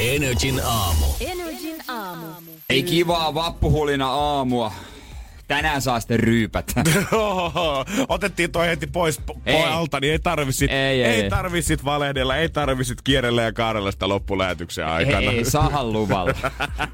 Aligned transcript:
Energin 0.00 0.60
aamu. 0.64 1.06
Energin 1.20 1.76
aamu. 1.88 2.26
Ei 2.68 2.82
kivaa 2.82 3.34
vappuhulina 3.34 4.06
aamua. 4.10 4.72
Tänään 5.50 5.82
saa 5.82 6.00
sitten 6.00 6.20
ryypät. 6.20 6.72
Otettiin 8.08 8.52
toi 8.52 8.66
heti 8.66 8.86
pois 8.86 9.20
po- 9.30 9.38
Ei. 9.46 9.62
alta, 9.64 10.00
niin 10.00 10.12
ei 10.12 10.18
tarvi 10.18 10.52
sit, 10.52 10.70
Ei, 10.70 10.76
ei, 10.76 11.04
ei, 11.04 11.14
ei, 11.14 11.22
ei. 11.22 11.30
tarvi 11.30 11.62
sit 11.62 11.84
valehdella, 11.84 12.36
ei 12.36 12.48
tarvi 12.48 12.84
sit 12.84 13.02
kierrellä 13.02 13.42
ja 13.42 13.52
kaarella 13.52 13.90
sitä 13.92 14.08
loppulähetyksen 14.08 14.86
aikana. 14.86 15.18
Ei, 15.18 15.44
sahan 15.44 15.92
luvalla. 15.92 16.34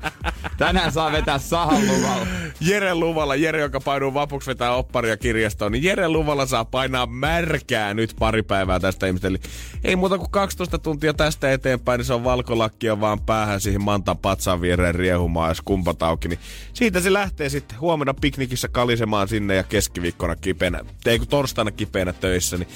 Tänään 0.59 0.93
saa 0.93 1.13
vetää 1.13 1.39
sahan 1.39 1.87
luvalla. 1.87 2.27
Jere 2.61 2.95
Luvalla, 2.95 3.35
Jere, 3.35 3.61
joka 3.61 3.81
painuu 3.81 4.15
vapuksi 4.15 4.47
vetää 4.51 4.75
opparia 4.75 5.17
kirjastoon, 5.17 5.73
niin 5.73 5.85
Jere 5.85 6.09
Luvalla 6.09 6.47
saa 6.47 6.65
painaa 6.65 7.07
märkää 7.07 7.95
nyt 7.95 8.15
pari 8.19 8.43
päivää 8.43 8.81
tästä 8.81 9.07
ihmistä. 9.07 9.29
Eli 9.29 9.39
ei 9.85 9.97
muuta 9.97 10.19
kuin 10.19 10.31
12 10.31 10.79
tuntia 10.79 11.15
tästä 11.15 11.53
eteenpäin, 11.53 11.99
niin 11.99 12.07
se 12.07 12.15
on 12.15 12.25
valkolakkia 12.25 13.01
vaan 13.01 13.21
päähän 13.21 13.61
siihen 13.61 13.83
mantan 13.83 14.19
patsaan 14.19 14.61
viereen 14.61 14.95
riehumaan 14.95 15.51
ja 15.51 15.55
skumpat 15.55 16.03
auki. 16.03 16.29
Niin 16.29 16.39
siitä 16.73 17.01
se 17.01 17.13
lähtee 17.13 17.49
sitten 17.49 17.81
huomenna 17.81 18.15
piknikissä 18.47 18.69
kalisemaan 18.69 19.29
sinne 19.29 19.55
ja 19.55 19.63
keskiviikkona 19.63 20.37
kipeänä, 20.37 20.81
ei 21.07 21.19
kun 21.19 21.29
torstaina 21.29 21.71
kipeänä 21.71 22.13
töissä, 22.13 22.57
niin 22.57 22.69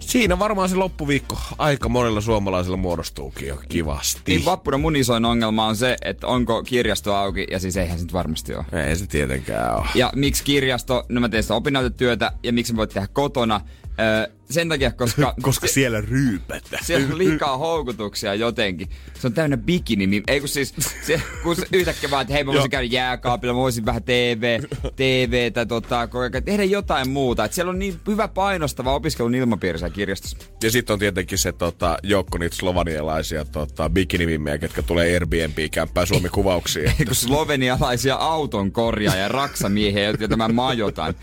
Siinä 0.00 0.38
varmaan 0.38 0.68
se 0.68 0.76
loppuviikko 0.76 1.38
aika 1.58 1.88
monella 1.88 2.20
suomalaisella 2.20 2.76
muodostuukin 2.76 3.48
jo 3.48 3.60
kivasti. 3.68 4.22
Niin 4.26 4.44
vappuna 4.44 4.78
mun 4.78 4.96
isoin 4.96 5.24
ongelma 5.24 5.66
on 5.66 5.76
se, 5.76 5.96
että 6.02 6.26
onko 6.26 6.62
kirjasto 6.62 7.14
auki, 7.14 7.46
ja 7.50 7.58
siis 7.58 7.76
eihän 7.76 7.98
se 7.98 8.04
nyt 8.04 8.12
varmasti 8.12 8.54
ole. 8.54 8.64
Ei 8.86 8.96
se 8.96 9.06
tietenkään 9.06 9.76
ole. 9.76 9.86
Ja 9.94 10.12
miksi 10.14 10.44
kirjasto, 10.44 11.04
no 11.08 11.20
mä 11.20 11.28
teen 11.28 11.42
sitä 11.42 11.54
opinnäytetyötä, 11.54 12.32
ja 12.42 12.52
miksi 12.52 12.76
voit 12.76 12.90
tehdä 12.90 13.08
kotona. 13.12 13.60
Öö, 14.00 14.32
sen 14.50 14.68
takia, 14.68 14.90
koska... 14.92 15.34
Koska 15.42 15.66
siellä 15.66 16.00
ryypätään. 16.00 16.84
Siellä 16.84 17.06
on 17.12 17.18
liikaa 17.18 17.56
houkutuksia 17.56 18.34
jotenkin. 18.34 18.88
Se 19.20 19.26
on 19.26 19.32
täynnä 19.32 19.56
bikini, 19.56 20.06
niin 20.06 20.22
ei 20.28 20.40
kun 20.40 20.48
siis, 20.48 20.74
se, 21.06 21.22
kun 21.42 21.56
yhtäkkiä 21.72 22.10
vaan, 22.10 22.22
että 22.22 22.34
hei 22.34 22.44
mä 22.44 22.52
voisin 22.52 22.70
käydä 22.70 22.88
jääkaapilla, 22.90 23.54
mä 23.54 23.60
voisin 23.60 23.86
vähän 23.86 24.02
TV, 24.02 24.60
TVtä, 24.96 25.66
tota, 25.66 26.06
koko 26.06 26.18
ajan, 26.18 26.44
tehdä 26.44 26.64
jotain 26.64 27.10
muuta. 27.10 27.44
Et 27.44 27.52
siellä 27.52 27.70
on 27.70 27.78
niin 27.78 28.00
hyvä 28.06 28.28
painostava 28.28 28.94
opiskelun 28.94 29.34
ilmapiiri 29.34 29.78
siellä 29.78 29.94
kirjastossa. 29.94 30.36
Ja 30.62 30.70
sitten 30.70 30.94
on 30.94 30.98
tietenkin 30.98 31.38
se 31.38 31.52
tota, 31.52 31.98
joukko 32.02 32.38
niitä 32.38 32.56
slovanialaisia 32.56 33.44
tota, 33.44 33.90
bikinimimmejä, 33.90 34.58
ketkä 34.58 34.82
tulee 34.82 35.14
Airbnb-kämppää 35.14 36.06
Suomi-kuvauksiin. 36.06 36.92
Kun 37.06 37.14
slovenialaisia 37.14 38.14
auton 38.14 38.72
korjaa 38.72 39.16
ja 39.16 39.28
raksamiehiä, 39.28 40.02
joita 40.20 40.36
mä 40.36 40.48
majotan. 40.48 41.14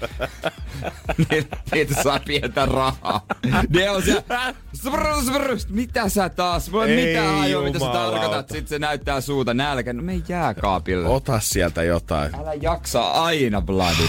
Ni- 1.18 1.48
Niitä 1.74 2.04
saa 2.04 2.20
pientä 2.20 2.66
rahaa. 2.66 3.13
Ne 3.70 3.90
on 3.90 4.04
siellä, 4.04 4.54
sprr, 4.76 5.06
sprr, 5.26 5.58
mitä 5.70 6.10
sä 6.10 6.30
taas? 6.30 6.72
Ei 6.88 7.06
mitään 7.08 7.38
hajua, 7.38 7.64
mitä 7.64 7.80
sä 7.80 7.86
tarkoitat. 7.86 8.50
Sitten 8.50 8.68
se 8.68 8.80
näyttää 8.80 9.22
suuta 9.22 9.54
nälkä. 9.54 9.94
No 9.94 10.02
me 10.04 10.22
jääkaapille. 10.28 11.08
Ota 11.10 11.40
sieltä 11.40 11.84
jotain. 11.84 12.36
Älä 12.36 12.54
jaksa 12.54 13.08
aina, 13.12 13.62
Bloody. 13.62 14.04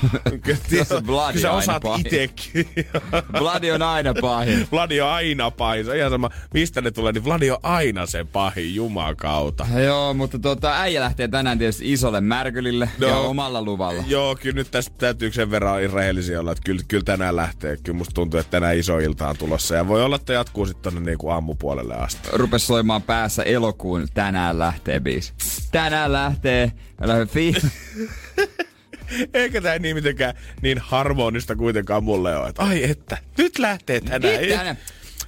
Se 0.88 0.94
on 0.94 1.04
Bloody 1.04 1.32
Kyllä 1.32 1.42
sä 1.42 1.52
osaat 1.52 1.82
pahin. 1.82 2.06
itekin. 2.06 2.66
Bloody 3.38 3.70
on 3.70 3.82
aina 3.82 4.14
pahin. 4.20 4.68
Vladi 4.72 5.00
on 5.00 5.08
aina 5.08 5.50
pahin. 5.50 5.84
Se 5.84 5.90
on 5.90 5.96
ihan 5.96 6.10
sama, 6.10 6.30
mistä 6.54 6.80
ne 6.80 6.90
tulee, 6.90 7.12
niin 7.12 7.24
Vladi 7.24 7.50
on 7.50 7.58
aina 7.62 8.06
se 8.06 8.24
pahin, 8.24 8.74
jumakauta. 8.74 9.66
Joo, 9.86 10.14
mutta 10.14 10.38
tota, 10.38 10.80
äijä 10.80 11.00
lähtee 11.00 11.28
tänään 11.28 11.58
tietysti 11.58 11.92
isolle 11.92 12.20
märkylille 12.20 12.88
No. 12.98 13.08
ja 13.08 13.16
omalla 13.16 13.62
luvalla. 13.62 14.02
Joo, 14.06 14.36
kyllä 14.36 14.54
nyt 14.54 14.70
tästä 14.70 14.94
täytyy 14.98 15.32
sen 15.32 15.50
verran 15.50 15.92
rehellisiä 15.92 16.40
olla, 16.40 16.52
että 16.52 16.62
kyllä, 16.64 16.82
kyllä 16.88 17.04
tänään 17.04 17.36
lähtee. 17.36 17.76
Kyllä 17.82 17.98
musta 17.98 18.14
tuntuu, 18.14 18.40
että 18.40 18.49
tänään 18.50 18.78
iso 18.78 18.98
ilta 18.98 19.28
on 19.28 19.36
tulossa. 19.36 19.74
Ja 19.74 19.88
voi 19.88 20.02
olla, 20.04 20.16
että 20.16 20.32
jatkuu 20.32 20.66
sitten 20.66 20.82
tonne 20.92 21.10
niinku 21.10 21.28
aamupuolelle 21.28 21.94
asti. 21.94 22.28
Rupes 22.32 22.66
soimaan 22.66 23.02
päässä 23.02 23.42
elokuun 23.42 24.08
tänään 24.14 24.58
lähtee 24.58 25.00
biisi. 25.00 25.32
Tänään 25.72 26.12
lähtee. 26.12 26.72
Älä 27.02 27.26
fi- 27.26 27.54
Eikä 29.34 29.60
tää 29.60 29.78
niin 29.78 29.96
mitenkään 29.96 30.34
niin 30.62 30.78
harmonista 30.78 31.56
kuitenkaan 31.56 32.04
mulle 32.04 32.36
ole. 32.36 32.48
Että 32.48 32.62
ai 32.62 32.90
että, 32.90 33.18
nyt 33.38 33.58
lähtee 33.58 34.00
tänään. 34.00 34.40
Nyt, 34.40 34.48
tänään. 34.50 34.78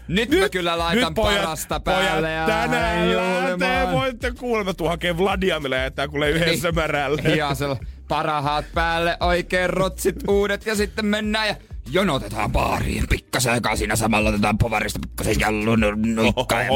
nyt, 0.08 0.30
nyt 0.30 0.40
mä 0.40 0.48
kyllä 0.48 0.78
laitan 0.78 1.14
parasta 1.14 1.80
päälle. 1.80 2.28
pojat, 2.28 2.46
tänään 2.46 3.16
lähtee. 3.16 3.92
Voitte 3.92 4.30
kuulemma 4.30 4.74
tuu 4.74 4.88
hakee 4.88 5.18
Vladia, 5.18 5.60
millä 5.60 5.76
jättää 5.76 6.08
kuule 6.08 6.30
yhdessä 6.30 6.68
Niin. 6.68 6.74
märälle. 6.74 7.22
Ja 7.22 7.54
se 7.54 7.64
parahaat 8.08 8.64
päälle, 8.74 9.16
oikein 9.20 9.70
rotsit 9.70 10.28
uudet 10.28 10.66
ja 10.66 10.74
sitten 10.74 11.06
mennään 11.06 11.48
ja 11.48 11.54
jonotetaan 11.90 12.52
baariin 12.52 13.08
pikkasen 13.08 13.52
aikaa 13.52 13.76
siinä 13.76 13.96
samalla 13.96 14.28
otetaan 14.28 14.58
povarista 14.58 14.98
pikkasen 14.98 15.40
jallun 15.40 15.80
nuikkaa. 15.80 16.62
ja- 16.62 16.68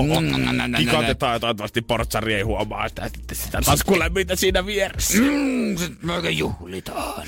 Kikatetaan 0.78 1.32
ja 1.32 1.40
toivottavasti 1.40 1.82
portsari 1.82 2.34
ei 2.34 2.42
huomaa 2.42 2.88
sitä, 2.88 3.10
sitä 3.32 3.58
taskulämmintä 3.64 4.36
siinä 4.36 4.66
vieressä. 4.66 5.18
Mm, 5.18 5.76
sit 5.76 6.02
me 6.02 6.12
oikein 6.12 6.38
juhlitaan 6.38 7.26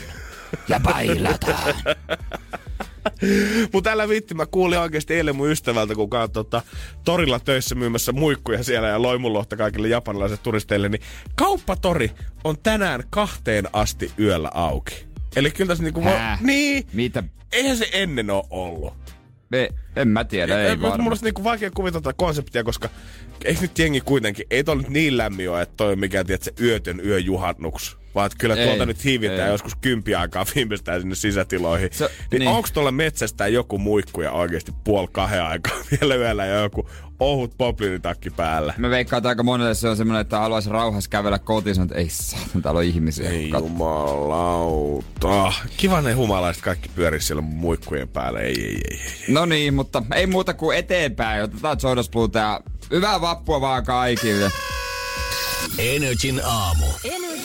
ja 0.69 0.81
bailataan. 0.81 1.75
Mutta 3.73 3.91
älä 3.91 4.09
viitti, 4.09 4.35
mä 4.35 4.47
kuulin 4.47 4.79
oikeasti 4.79 5.15
eilen 5.15 5.37
mun 5.37 5.51
ystävältä, 5.51 5.95
kun 5.95 6.11
kaan 6.11 6.31
tota, 6.31 6.63
torilla 7.05 7.41
töissä 7.41 7.75
myymässä 7.75 8.13
muikkuja 8.13 8.63
siellä 8.65 8.89
ja 8.89 9.03
loimulohta 9.03 9.57
kaikille 9.57 9.89
japanilaisille 9.89 10.41
turisteille, 10.43 10.89
niin 10.89 11.03
kauppatori 11.37 12.11
on 12.45 12.59
tänään 12.63 13.03
kahteen 13.11 13.69
asti 13.73 14.13
yöllä 14.19 14.51
auki. 14.55 15.08
Eli 15.39 15.51
kyllä 15.51 15.69
tässä 15.69 15.85
niinku... 15.85 16.01
Hää? 16.03 16.39
Niin, 16.41 16.87
Mitä? 16.93 17.23
eihän 17.53 17.77
se 17.77 17.89
ennen 17.93 18.31
ole 18.31 18.45
ollut. 18.51 18.95
Me, 19.51 19.69
en 19.97 20.09
mä 20.09 20.25
tiedä, 20.25 20.61
ei 20.63 20.77
Mulla 20.77 20.91
varmaan. 20.91 21.13
on 21.13 21.19
niinku 21.23 21.45
vaikea 21.45 21.71
kuvitella 21.71 22.03
tätä 22.03 22.15
konseptia, 22.17 22.65
koska 22.65 22.89
eikö 23.45 23.61
nyt 23.61 23.79
jengi 23.79 24.01
kuitenkin, 24.01 24.47
ei 24.51 24.65
toi 24.65 24.77
nyt 24.77 24.89
niin 24.89 25.19
lämmin 25.19 25.51
ole, 25.51 25.63
että 25.63 25.75
toi 25.77 25.93
on 25.93 25.99
mikään, 25.99 26.27
tiedät, 26.27 26.43
se 26.43 26.53
yötön 26.61 27.01
yöjuhannuks. 27.05 27.97
Vaan 28.15 28.27
että 28.27 28.39
kyllä 28.39 28.55
Ei, 28.55 28.67
tuolta 28.67 28.87
nyt 28.87 29.05
hiivitään 29.05 29.41
ei. 29.49 29.55
joskus 29.55 29.75
kympi 29.81 30.15
aikaa 30.15 30.47
viimeistään 30.55 31.01
sinne 31.01 31.15
sisätiloihin. 31.15 31.89
Se- 31.93 32.11
niin, 32.31 32.41
niin. 32.41 32.49
onko 32.51 32.69
tuolla 32.73 32.93
metsästä 32.93 33.49
joku 33.49 33.79
muikkuja 33.79 34.33
oikeasti 34.33 34.73
puoli 34.85 35.09
kahden 35.13 35.45
aikaa 35.45 35.77
vielä 36.01 36.15
yöllä 36.15 36.47
ja 36.47 36.61
joku 36.63 36.89
ohut 37.21 37.55
poplinitakki 37.59 38.31
päällä? 38.31 38.75
Mä 38.79 38.91
veikkaan, 38.91 39.19
että 39.19 39.29
aika 39.29 39.43
monelle 39.43 39.75
se 39.75 39.89
on 39.89 39.97
semmoinen, 39.97 40.21
että 40.21 40.39
haluaisi 40.39 40.71
rauhassa 40.71 41.11
kävellä 41.11 41.39
kotiin, 41.39 41.75
sanoo, 41.75 41.85
että 41.85 41.99
ei 41.99 42.09
saatan, 42.11 42.63
täällä 42.63 42.79
on 42.79 42.85
ihmisiä. 42.85 43.31
Ei 43.31 43.51
Kat- 43.51 43.59
jumalauta. 43.59 45.53
Kiva 45.77 46.01
ne 46.01 46.13
humalaiset 46.13 46.63
kaikki 46.63 46.89
pyörii 46.95 47.21
siellä 47.21 47.43
muikkujen 47.43 48.09
päällä. 48.09 48.41
Ei, 48.41 48.65
ei, 48.65 48.81
ei, 48.91 49.01
ei. 49.01 49.25
No 49.29 49.47
niin, 49.47 49.75
mutta 49.75 50.03
ei 50.15 50.27
muuta 50.27 50.55
kuin 50.55 50.79
eteenpäin. 50.79 51.43
Otetaan 51.43 51.81
Sodas 51.81 52.11
Bluta 52.11 52.39
ja 52.39 52.61
hyvää 52.91 53.21
vappua 53.21 53.61
vaan 53.61 53.85
kaikille. 53.85 54.51
Energin 55.79 56.41
aamu. 56.45 56.87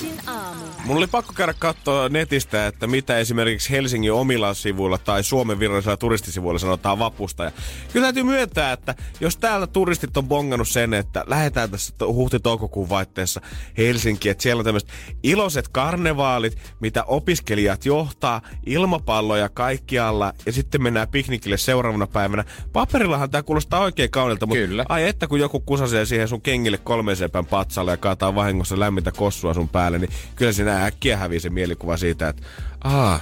Energin 0.04 0.30
aamu. 0.30 0.64
Mun 0.86 0.98
oli 0.98 1.08
pakko 1.08 1.34
käydä 1.34 1.54
katsoa 1.60 2.10
netistä, 2.10 2.68
että 2.68 2.88
mitä 2.88 3.18
esimerkiksi 3.18 3.70
Helsingin 3.70 4.14
omilla 4.14 4.54
sivuilla 4.54 4.98
tai 4.98 5.24
Suomen 5.24 5.60
virallisilla 5.60 5.98
turistisivuilla 5.98 6.60
sanotaan 6.60 7.00
vapusta. 7.00 7.44
Ja 7.44 7.52
kyllä 7.94 8.06
täytyy 8.06 8.24
myöntää, 8.24 8.72
että 8.72 8.96
jos 9.20 9.38
täällä 9.38 9.68
turistit 9.68 10.18
on 10.18 10.28
bongannut 10.28 10.68
sen, 10.68 10.94
että 10.94 11.24
lähdetään 11.28 11.72
tässä 11.72 11.94
to- 11.98 12.14
huhti-toukokuun 12.14 12.90
vaihteessa 12.90 13.42
Helsinkiin, 13.78 14.32
että 14.32 14.42
siellä 14.42 14.60
on 14.60 14.66
tämmöiset 14.66 14.90
iloiset 15.24 15.68
karnevaalit, 15.68 16.58
mitä 16.80 17.04
opiskelijat 17.04 17.86
johtaa, 17.86 18.42
ilmapalloja 18.66 19.50
kaikkialla 19.50 20.34
ja 20.46 20.52
sitten 20.52 20.84
mennään 20.84 21.08
piknikille 21.08 21.58
seuraavana 21.58 22.08
päivänä. 22.08 22.46
Paperillahan 22.74 23.30
tämä 23.30 23.44
kuulostaa 23.44 23.80
oikein 23.80 24.12
kaunilta, 24.12 24.46
mutta 24.46 24.68
Kyllä. 24.68 24.86
ai 24.90 25.08
että 25.08 25.28
kun 25.28 25.40
joku 25.40 25.60
kusasee 25.60 26.06
siihen 26.06 26.28
sun 26.28 26.42
kengille 26.42 26.78
kolmen 26.78 27.16
sepän 27.16 27.46
patsalle 27.46 27.92
ja 27.92 27.98
kaataa 27.98 28.36
vahingossa 28.36 28.80
lämmintä 28.80 29.12
kossua 29.12 29.54
sun 29.54 29.70
päälle, 29.70 29.93
niin 30.00 30.12
kyllä 30.36 30.52
siinä 30.52 30.86
äkkiä 30.86 31.18
hävii 31.18 31.40
se 31.40 31.50
mielikuva 31.50 31.98
siitä, 31.98 32.30
että 32.30 32.44
aa, 32.84 33.20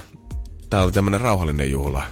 tää 0.70 0.82
oli 0.82 0.92
tämmönen 0.92 1.20
rauhallinen 1.20 1.70
juhla. 1.70 2.02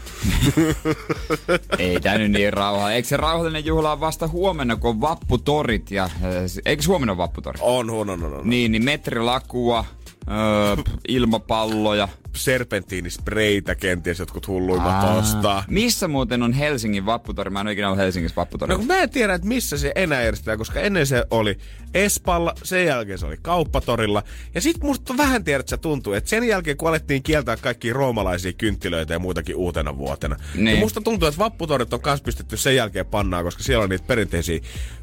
Ei 1.79 2.01
tää 2.01 2.19
nyt 2.19 2.33
niin 2.33 2.53
rauha. 2.53 2.93
Eikö 2.93 3.09
se 3.09 3.17
rauhallinen 3.17 3.65
juhla 3.65 3.93
on 3.93 4.01
vasta 4.01 4.29
huomenna, 4.29 4.77
kun 4.77 4.91
on 4.91 5.01
vapputorit 5.01 5.91
ja... 5.91 6.11
Eikö 6.65 6.83
huomenna 6.87 7.13
ole 7.13 7.19
vapputori? 7.19 7.59
On, 7.63 7.91
on, 7.91 8.11
on, 8.11 8.25
on. 8.25 8.35
on. 8.35 8.51
Niin, 8.51 8.73
niin 8.73 8.85
metrilakua, 8.85 9.85
öö, 10.29 10.77
ilmapalloja. 11.09 12.09
Serpentiinispreitä 12.37 13.75
kenties 13.75 14.19
jotkut 14.19 14.49
hulluimmat 14.49 15.05
Aa. 15.05 15.15
ostaa. 15.19 15.65
Missä 15.69 16.09
muuten 16.09 16.43
on 16.43 16.53
Helsingin 16.53 17.07
vapputori? 17.07 17.51
Mä 17.51 17.61
en 17.61 17.67
ole 17.67 17.73
ikinä 17.73 17.89
ollut 17.89 17.99
Helsingissä 17.99 18.35
No 18.37 18.41
vapputorilla. 18.41 18.79
kun 18.79 18.87
mä 18.87 18.99
en 18.99 19.11
tiedä, 19.11 19.35
että 19.35 19.49
missä 19.49 19.79
se 19.79 19.93
enää 19.95 20.23
järjestetään, 20.23 20.59
koska 20.59 20.81
ennen 20.81 21.07
se 21.07 21.25
oli 21.31 21.59
Espalla, 21.95 22.55
sen 22.63 22.87
jälkeen 22.87 23.19
se 23.19 23.27
oli 23.27 23.37
Kauppatorilla. 23.43 24.23
Ja 24.55 24.61
sit 24.61 24.83
musta 24.83 25.17
vähän 25.17 25.45
tiedät, 25.45 25.61
että 25.61 25.71
se 25.71 25.77
tuntuu, 25.77 26.13
että 26.13 26.31
sen 26.31 26.45
jälkeen 26.45 26.77
kun 26.77 26.89
alettiin 26.89 27.23
kieltää 27.23 27.57
kaikki 27.57 27.93
roomalaisia 27.93 28.53
kynttilöitä 28.53 29.13
ja 29.13 29.19
muitakin 29.19 29.57
uutena 29.57 29.99
vuotena. 29.99 30.37
Niin. 30.55 30.65
Niin 30.65 30.79
musta 30.79 31.01
tuntuu, 31.01 31.29
että 31.29 31.39
vapputorit 31.39 31.93
on 31.93 32.01
kans 32.01 32.23
pistetty 32.23 32.57
sen 32.57 32.77
jälkeen 32.77 33.07
pannaan, 33.07 33.45
koska 33.45 33.63
siellä 33.63 33.83
on 33.85 33.91
niitä 33.91 34.05
perinteisiä 34.07 34.61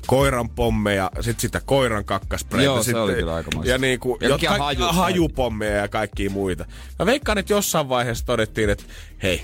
koiran 0.07 0.49
pommeja, 0.49 1.11
sit 1.21 1.39
sitä 1.39 1.61
koiran 1.65 2.05
kakkaspreitä. 2.05 2.65
Joo, 2.65 2.77
se 2.77 2.85
sit, 2.85 2.95
oli 2.95 3.13
kyllä 3.13 3.35
aikamoista. 3.35 3.71
Ja 3.71 3.77
niinku, 3.77 4.17
Ja 4.21 4.27
jotka, 4.27 4.57
haju- 4.57 4.91
hajupommeja 5.11 5.75
ja 5.75 5.87
kaikkia 5.87 6.29
muita. 6.29 6.65
Mä 6.99 7.05
veikkaan, 7.05 7.37
että 7.37 7.53
jossain 7.53 7.89
vaiheessa 7.89 8.25
todettiin, 8.25 8.69
että 8.69 8.83
hei, 9.23 9.41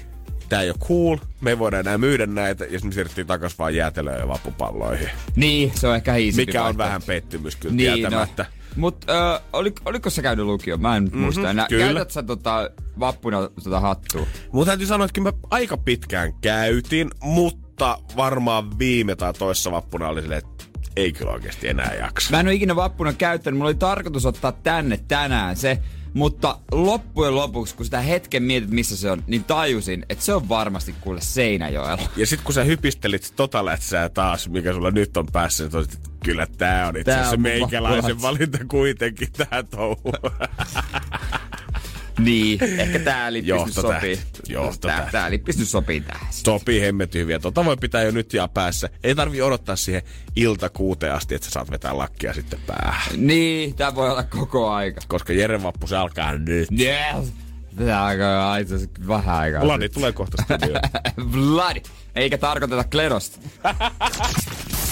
tää 0.50 0.62
ei 0.62 0.70
ole 0.70 0.78
cool, 0.88 1.18
me 1.42 1.50
ei 1.50 1.60
voida 1.60 1.80
enää 1.80 1.98
myydä 1.98 2.26
näitä, 2.26 2.64
ja 2.64 2.70
sitten 2.70 2.88
me 2.88 2.94
siirryttiin 2.94 3.28
takas 3.28 3.60
vaan 3.60 3.76
jäätelöön 3.76 4.20
ja 4.20 4.28
vappupalloihin. 4.28 5.10
Niin, 5.36 5.72
se 5.76 5.88
on 5.88 5.96
ehkä 5.96 6.14
hiisimpi 6.14 6.46
Mikä 6.46 6.64
on 6.66 6.78
vähän 6.78 7.02
pettymys 7.02 7.56
kyllä 7.56 7.76
Niin, 7.76 7.94
tietämättä. 7.94 8.44
no. 8.44 8.50
Mut 8.76 9.06
ö, 9.10 9.40
oli, 9.54 9.74
oliko 9.86 10.10
sä 10.10 10.22
käynyt 10.22 10.46
lukio? 10.46 10.78
Mä 10.78 10.98
en 10.98 11.04
mm-hmm, 11.04 11.20
muista 11.20 11.50
enää. 11.50 11.68
Kyllä. 11.70 11.86
Käytät 11.86 12.12
sä 12.12 12.24
tota, 12.24 12.70
vappuna 13.00 13.50
tota 13.64 13.80
hattua? 13.80 14.26
Mutta 14.52 14.70
täytyy 14.70 14.88
sanoa, 14.88 15.06
että 15.06 15.14
kyllä 15.16 15.32
mä 15.32 15.38
aika 15.52 15.78
pitkään 15.78 16.34
käytin, 16.42 17.10
mutta 17.24 17.98
varmaan 18.18 18.80
viime 18.80 19.16
tai 19.16 19.34
toissa 19.34 19.72
vappuna 19.72 20.08
oli 20.08 20.22
silleen, 20.22 20.38
että 20.46 20.66
ei 20.96 21.12
kyllä 21.12 21.32
oikeasti 21.32 21.68
enää 21.68 21.94
jaksa. 21.94 22.32
Mä 22.32 22.40
en 22.40 22.48
ole 22.48 22.54
ikinä 22.54 22.76
vappuna 22.76 23.14
käyttänyt. 23.14 23.58
Mulla 23.58 23.70
oli 23.70 23.76
tarkoitus 23.76 24.26
ottaa 24.26 24.52
tänne 24.52 25.00
tänään 25.08 25.56
se. 25.56 25.80
Mutta 26.14 26.60
loppujen 26.72 27.36
lopuksi, 27.36 27.76
kun 27.76 27.86
sitä 27.86 28.02
hetken 28.02 28.44
mietit, 28.44 28.70
missä 28.70 28.98
se 28.98 29.12
on, 29.12 29.24
niin 29.28 29.44
tajusin, 29.44 30.06
että 30.10 30.26
se 30.26 30.34
on 30.34 30.50
varmasti 30.50 30.96
kuule 31.02 31.22
Seinäjoella. 31.22 32.10
Ja 32.16 32.28
sit 32.28 32.42
kun 32.42 32.54
sä 32.54 32.64
hypistelit 32.64 33.34
tota 33.36 33.66
lätsää 33.66 34.10
taas, 34.10 34.50
mikä 34.50 34.74
sulla 34.74 34.92
nyt 34.92 35.18
on 35.18 35.26
päässä, 35.32 35.64
niin 35.64 35.84
että 35.84 35.98
kyllä 36.24 36.48
tää 36.58 36.88
on 36.88 36.98
itse 36.98 37.14
asiassa 37.14 37.38
meikäläisen 37.38 38.22
valinta 38.22 38.58
kuitenkin 38.68 39.28
tää 39.32 39.64
touhu. 39.64 40.14
Niin, 42.20 42.64
ehkä 42.64 43.00
tää 43.00 43.34
lippi 43.34 43.52
nyt 43.52 43.60
Johtotähti. 43.60 44.16
sopii. 44.16 44.54
Johtotähti. 44.56 45.02
Tää, 45.02 45.12
tää 45.12 45.32
lippi 45.32 45.52
nyt 45.58 45.68
sopii 45.68 46.02
tähän. 46.02 46.28
Sopii 46.32 46.82
hemmetin 46.82 47.22
hyviä. 47.22 47.40
Tota 47.40 47.66
voi 47.66 47.78
pitää 47.78 48.04
jo 48.04 48.12
nyt 48.12 48.34
ja 48.34 48.48
päässä. 48.48 48.90
Ei 49.04 49.16
tarvi 49.16 49.42
odottaa 49.42 49.76
siihen 49.76 50.02
ilta 50.36 50.70
kuuteen 50.70 51.14
asti, 51.14 51.36
että 51.36 51.46
sä 51.46 51.52
saat 51.52 51.72
vetää 51.72 51.98
lakkia 51.98 52.34
sitten 52.34 52.60
päähän. 52.68 53.28
Niin, 53.28 53.76
tää 53.76 53.96
voi 53.96 54.10
olla 54.10 54.24
koko 54.24 54.70
aika. 54.70 55.02
Koska 55.08 55.34
Jeren 55.34 55.64
vappu 55.64 55.88
se 55.88 55.98
alkaa 55.98 56.38
nyt. 56.38 56.70
Yes! 56.80 57.34
Tää 57.86 58.06
alkaa 58.06 58.58
itse 58.58 58.76
asiassa 58.76 59.08
vähän 59.08 59.36
aikaa. 59.36 59.68
Lani 59.68 59.90
tulee 59.90 60.12
kohta 60.12 60.44
studioon. 60.44 60.82
Bloody. 61.32 61.82
Eikä 62.16 62.38
tarkoiteta 62.38 62.84
klerosta. 62.84 63.40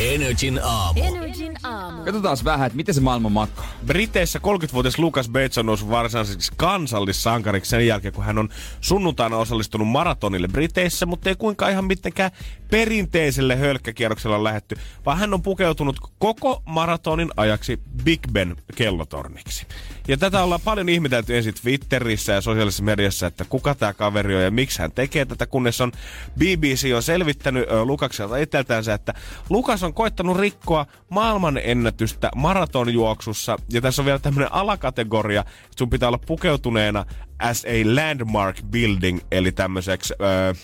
Energin 0.00 0.60
aamu. 0.62 1.00
Energin 1.02 1.56
aamu. 1.62 2.04
Katsotaan 2.04 2.36
vähän, 2.44 2.66
että 2.66 2.76
miten 2.76 2.94
se 2.94 3.00
maailma 3.00 3.28
makaa. 3.28 3.68
Briteissä 3.86 4.38
30-vuotias 4.38 4.98
Lucas 4.98 5.28
Bates 5.28 5.58
on 5.58 5.66
noussut 5.66 5.90
varsinaiseksi 5.90 6.52
kansallissankariksi 6.56 7.70
sen 7.70 7.86
jälkeen, 7.86 8.14
kun 8.14 8.24
hän 8.24 8.38
on 8.38 8.48
sunnuntaina 8.80 9.36
osallistunut 9.36 9.88
maratonille 9.88 10.48
Briteissä, 10.48 11.06
mutta 11.06 11.28
ei 11.28 11.36
kuinka 11.36 11.68
ihan 11.68 11.84
mitenkään 11.84 12.30
perinteiselle 12.70 13.56
hölkkäkierroksella 13.56 14.44
lähetty, 14.44 14.76
vaan 15.06 15.18
hän 15.18 15.34
on 15.34 15.42
pukeutunut 15.42 15.96
koko 16.18 16.62
maratonin 16.66 17.30
ajaksi 17.36 17.80
Big 18.04 18.20
Ben 18.32 18.56
kellotorniksi. 18.74 19.66
Ja 20.08 20.16
tätä 20.16 20.42
ollaan 20.42 20.60
paljon 20.64 20.88
ihmetelty 20.88 21.36
ensin 21.36 21.54
Twitterissä 21.62 22.32
ja 22.32 22.40
sosiaalisessa 22.40 22.84
mediassa, 22.84 23.26
että 23.26 23.44
kuka 23.44 23.74
tämä 23.74 23.92
kaveri 23.92 24.36
on 24.36 24.42
ja 24.42 24.50
miksi 24.50 24.78
hän 24.82 24.92
tekee 24.92 25.24
tätä, 25.24 25.46
kunnes 25.46 25.80
on 25.80 25.92
BBC 26.38 26.92
on 26.96 27.02
selvittänyt 27.02 27.70
ö, 27.70 27.84
Lukakselta 27.84 28.36
itseltänsä, 28.36 28.94
että 28.94 29.14
Lukas 29.48 29.82
on 29.82 29.94
koittanut 29.94 30.36
rikkoa 30.36 30.86
maailmanennätystä 31.08 32.30
maratonjuoksussa. 32.36 33.56
Ja 33.72 33.80
tässä 33.80 34.02
on 34.02 34.06
vielä 34.06 34.18
tämmöinen 34.18 34.52
alakategoria, 34.52 35.40
että 35.40 35.78
sun 35.78 35.90
pitää 35.90 36.08
olla 36.08 36.20
pukeutuneena 36.26 37.04
as 37.38 37.64
a 37.64 37.94
landmark 37.94 38.56
building, 38.70 39.20
eli 39.30 39.52
tämmöiseksi... 39.52 40.14
Öö, 40.20 40.54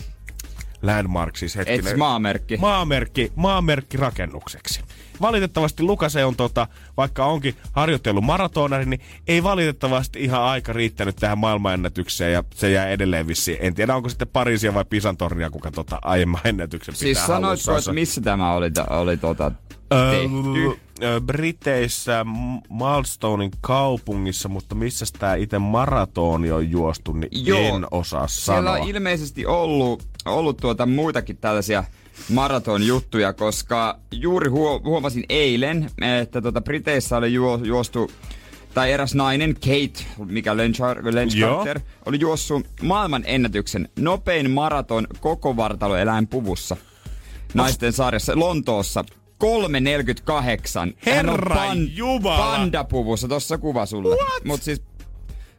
landmark 0.86 1.36
siis 1.36 1.56
Et 1.56 1.68
hetkinen. 1.68 1.98
maamerkki. 1.98 2.56
Maamerkki, 2.56 3.32
maamerkki 3.36 3.96
rakennukseksi. 3.96 4.80
Valitettavasti 5.20 5.82
Lukase 5.82 6.24
on, 6.24 6.36
tota, 6.36 6.66
vaikka 6.96 7.24
onkin 7.26 7.54
harjoitellut 7.72 8.24
maratonari, 8.24 8.84
niin 8.86 9.00
ei 9.28 9.42
valitettavasti 9.42 10.24
ihan 10.24 10.42
aika 10.42 10.72
riittänyt 10.72 11.16
tähän 11.16 11.38
maailmanennätykseen 11.38 12.32
ja 12.32 12.44
se 12.54 12.70
jää 12.70 12.88
edelleen 12.88 13.26
vissiin. 13.26 13.58
En 13.60 13.74
tiedä, 13.74 13.96
onko 13.96 14.08
sitten 14.08 14.28
Pariisia 14.28 14.74
vai 14.74 14.84
Pisan 14.90 15.16
tornia, 15.16 15.50
kuka 15.50 15.70
tota 15.70 15.98
aiemman 16.02 16.40
ennätyksen 16.44 16.92
pitää 16.94 17.00
Siis 17.00 17.26
sanoitko, 17.26 17.76
että 17.78 17.92
missä 17.92 18.20
tämä 18.20 18.52
oli, 18.52 18.70
oli 18.90 19.16
tota, 19.16 19.52
Öö, 19.94 20.10
tehty? 20.10 20.66
ö, 20.66 20.85
Briteissä 21.26 22.26
Milestonein 22.70 23.50
kaupungissa, 23.60 24.48
mutta 24.48 24.74
missä 24.74 25.04
tämä 25.18 25.34
itse 25.34 25.58
maratoni 25.58 26.50
on 26.50 26.70
juostu, 26.70 27.12
niin 27.12 27.46
Joo. 27.46 27.58
en 27.76 27.86
osaa 27.90 28.28
Siellä 28.28 28.70
sanoa. 28.70 28.82
on 28.82 28.88
ilmeisesti 28.88 29.46
ollut, 29.46 30.02
ollut 30.26 30.56
tuota 30.56 30.86
muitakin 30.86 31.36
tällaisia 31.36 31.84
maratonjuttuja, 32.32 33.32
koska 33.32 33.98
juuri 34.12 34.48
huo, 34.50 34.80
huomasin 34.84 35.24
eilen, 35.28 35.90
että 36.20 36.42
tuota 36.42 36.60
Briteissä 36.60 37.16
oli 37.16 37.32
juo, 37.34 37.60
juostu 37.64 38.10
tai 38.74 38.92
eräs 38.92 39.14
nainen, 39.14 39.54
Kate, 39.54 40.04
mikä 40.24 40.54
Lenchar- 40.54 41.14
Lenchcarter, 41.14 41.80
oli 42.06 42.20
juossut 42.20 42.66
maailman 42.82 43.22
ennätyksen 43.26 43.88
nopein 43.98 44.50
maraton 44.50 45.06
koko 45.20 45.56
vartaloeläinpuvussa 45.56 46.76
naisten 47.54 47.92
sarjassa 47.92 48.32
Lontoossa. 48.38 49.04
3.48. 49.44 50.94
Hän 51.10 51.28
on 51.28 51.32
Herran 51.32 51.96
Jumala! 51.96 52.36
pandapuvussa, 52.38 53.28
tossa 53.28 53.58
kuva 53.58 53.86
sulle. 53.86 54.16
Mut 54.44 54.62
siis, 54.62 54.82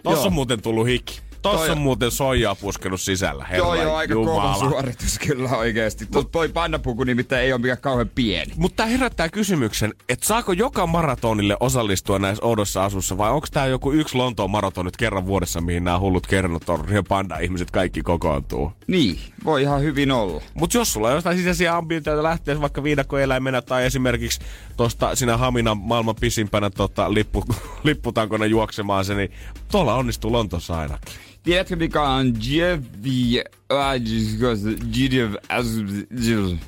Tossa 0.03 0.19
joo. 0.19 0.27
on 0.27 0.33
muuten 0.33 0.61
tullut 0.61 0.87
hiki. 0.87 1.21
Tossa 1.41 1.57
Toi- 1.65 1.69
on 1.69 1.77
muuten 1.77 2.11
soijaa 2.11 2.55
puskenut 2.55 3.01
sisällä. 3.01 3.45
Herra 3.45 3.57
Joo, 3.65 3.75
joo, 3.75 3.95
aika 3.95 4.13
Jumala. 4.13 4.41
kova 4.41 4.69
suoritus 4.69 5.19
kyllä 5.27 5.49
oikeesti. 5.49 6.05
Tuo 6.05 6.23
toi 6.23 6.49
pandapuku 6.49 7.03
nimittäin 7.03 7.43
ei 7.45 7.53
ole 7.53 7.61
mikään 7.61 7.77
kauhean 7.77 8.09
pieni. 8.15 8.53
Mutta 8.55 8.75
tämä 8.75 8.89
herättää 8.89 9.29
kysymyksen, 9.29 9.93
että 10.09 10.25
saako 10.27 10.51
joka 10.51 10.87
maratonille 10.87 11.57
osallistua 11.59 12.19
näissä 12.19 12.45
oudossa 12.45 12.85
asussa 12.85 13.17
vai 13.17 13.31
onko 13.31 13.47
tämä 13.51 13.65
joku 13.65 13.91
yksi 13.91 14.17
Lontoon 14.17 14.51
maraton 14.51 14.85
nyt 14.85 14.97
kerran 14.97 15.25
vuodessa, 15.25 15.61
mihin 15.61 15.83
nämä 15.83 15.99
hullut 15.99 16.27
kernotorni 16.27 16.95
ja 16.95 17.03
panda-ihmiset 17.03 17.71
kaikki 17.71 18.01
kokoontuu? 18.01 18.71
Niin, 18.87 19.19
voi 19.45 19.61
ihan 19.61 19.81
hyvin 19.81 20.11
olla. 20.11 20.41
Mutta 20.53 20.77
jos 20.77 20.93
sulla 20.93 21.07
on 21.07 21.13
jostain 21.13 21.37
sisäisiä 21.37 21.75
ambitioita 21.75 22.23
lähteä 22.23 22.61
vaikka 22.61 22.83
viidakkoeläimenä 22.83 23.61
tai 23.61 23.85
esimerkiksi 23.85 24.39
tuosta 24.77 25.15
sinä 25.15 25.37
Haminan 25.37 25.77
maailman 25.77 26.15
pisimpänä 26.15 26.69
tota, 26.69 27.13
lippu, 27.13 27.43
lipputankona 27.83 28.45
juoksemaan 28.45 29.05
se, 29.05 29.15
niin 29.15 29.31
tuolla 29.71 29.95
onnistuu 29.95 30.31
Lontoossa 30.31 30.77
ainakin. 30.77 31.13
Tiedätkö 31.47 31.75
mikä 31.75 32.01
on 32.01 32.33
Jevi... 32.49 33.43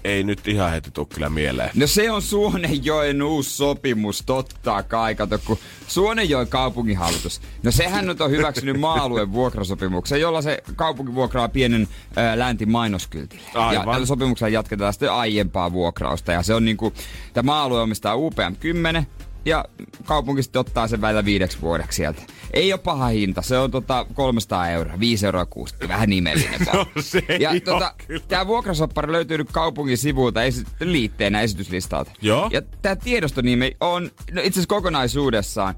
Ei 0.04 0.24
nyt 0.24 0.48
ihan 0.48 0.72
heti 0.72 0.92
tuu 0.92 1.06
kyllä 1.06 1.30
mieleen. 1.30 1.70
No 1.76 1.88
se 1.88 2.12
on 2.12 2.22
Suonenjoen 2.22 3.22
uusi 3.22 3.50
sopimus, 3.50 4.24
totta 4.26 4.84
kai. 4.84 5.16
Kato, 5.16 5.40
kun 5.46 5.58
Suonenjoen 5.88 6.48
kaupunginhallitus, 6.48 7.42
no 7.64 7.72
sehän 7.72 8.08
nyt 8.08 8.22
on 8.22 8.32
hyväksynyt 8.32 8.80
maa-alueen 8.80 9.32
vuokrasopimuksen, 9.32 10.22
jolla 10.22 10.42
se 10.42 10.64
kaupunki 10.76 11.16
vuokraa 11.16 11.50
pienen 11.50 11.88
ää, 12.16 12.40
läntin 12.40 12.72
mainoskyltille. 12.72 13.44
Ja 13.54 13.68
Aivan. 13.68 13.94
tällä 13.94 14.06
sopimuksella 14.06 14.50
jatketaan 14.50 14.94
sitten 14.94 15.12
aiempaa 15.12 15.72
vuokrausta. 15.72 16.32
Ja 16.32 16.44
se 16.44 16.54
on 16.54 16.66
niinku, 16.66 16.94
tämä 17.34 17.46
maa-alue 17.52 17.82
omistaa 17.82 18.16
UPM 18.16 18.56
10, 18.60 19.08
ja 19.46 19.66
kaupunki 20.06 20.44
sitten 20.44 20.60
ottaa 20.60 20.88
sen 20.88 21.02
välillä 21.02 21.26
viideksi 21.26 21.62
vuodeksi 21.62 21.96
sieltä. 21.96 22.22
Ei 22.54 22.74
ole 22.74 22.80
paha 22.80 23.08
hinta, 23.08 23.42
se 23.42 23.58
on 23.58 23.72
tota 23.72 24.06
300 24.14 24.70
euroa, 24.70 25.00
5 25.00 25.26
euroa 25.26 25.46
kuusi, 25.46 25.76
vähän 25.88 26.10
nimellinen. 26.10 26.60
No 26.74 26.86
se 27.02 27.24
ja 27.40 27.52
tota, 27.66 27.94
tämä 28.28 28.48
vuokrasoppari 28.48 29.12
löytyy 29.12 29.38
nyt 29.38 29.52
kaupungin 29.52 29.98
sivuilta 29.98 30.44
esi- 30.44 30.68
liitteenä 30.80 31.42
esityslistalta. 31.42 32.12
Joo. 32.22 32.50
Ja 32.54 32.62
tämä 32.82 32.96
tiedostonimi 32.96 33.78
on 33.80 34.04
no 34.04 34.42
itse 34.42 34.60
asiassa 34.60 34.68
kokonaisuudessaan 34.68 35.76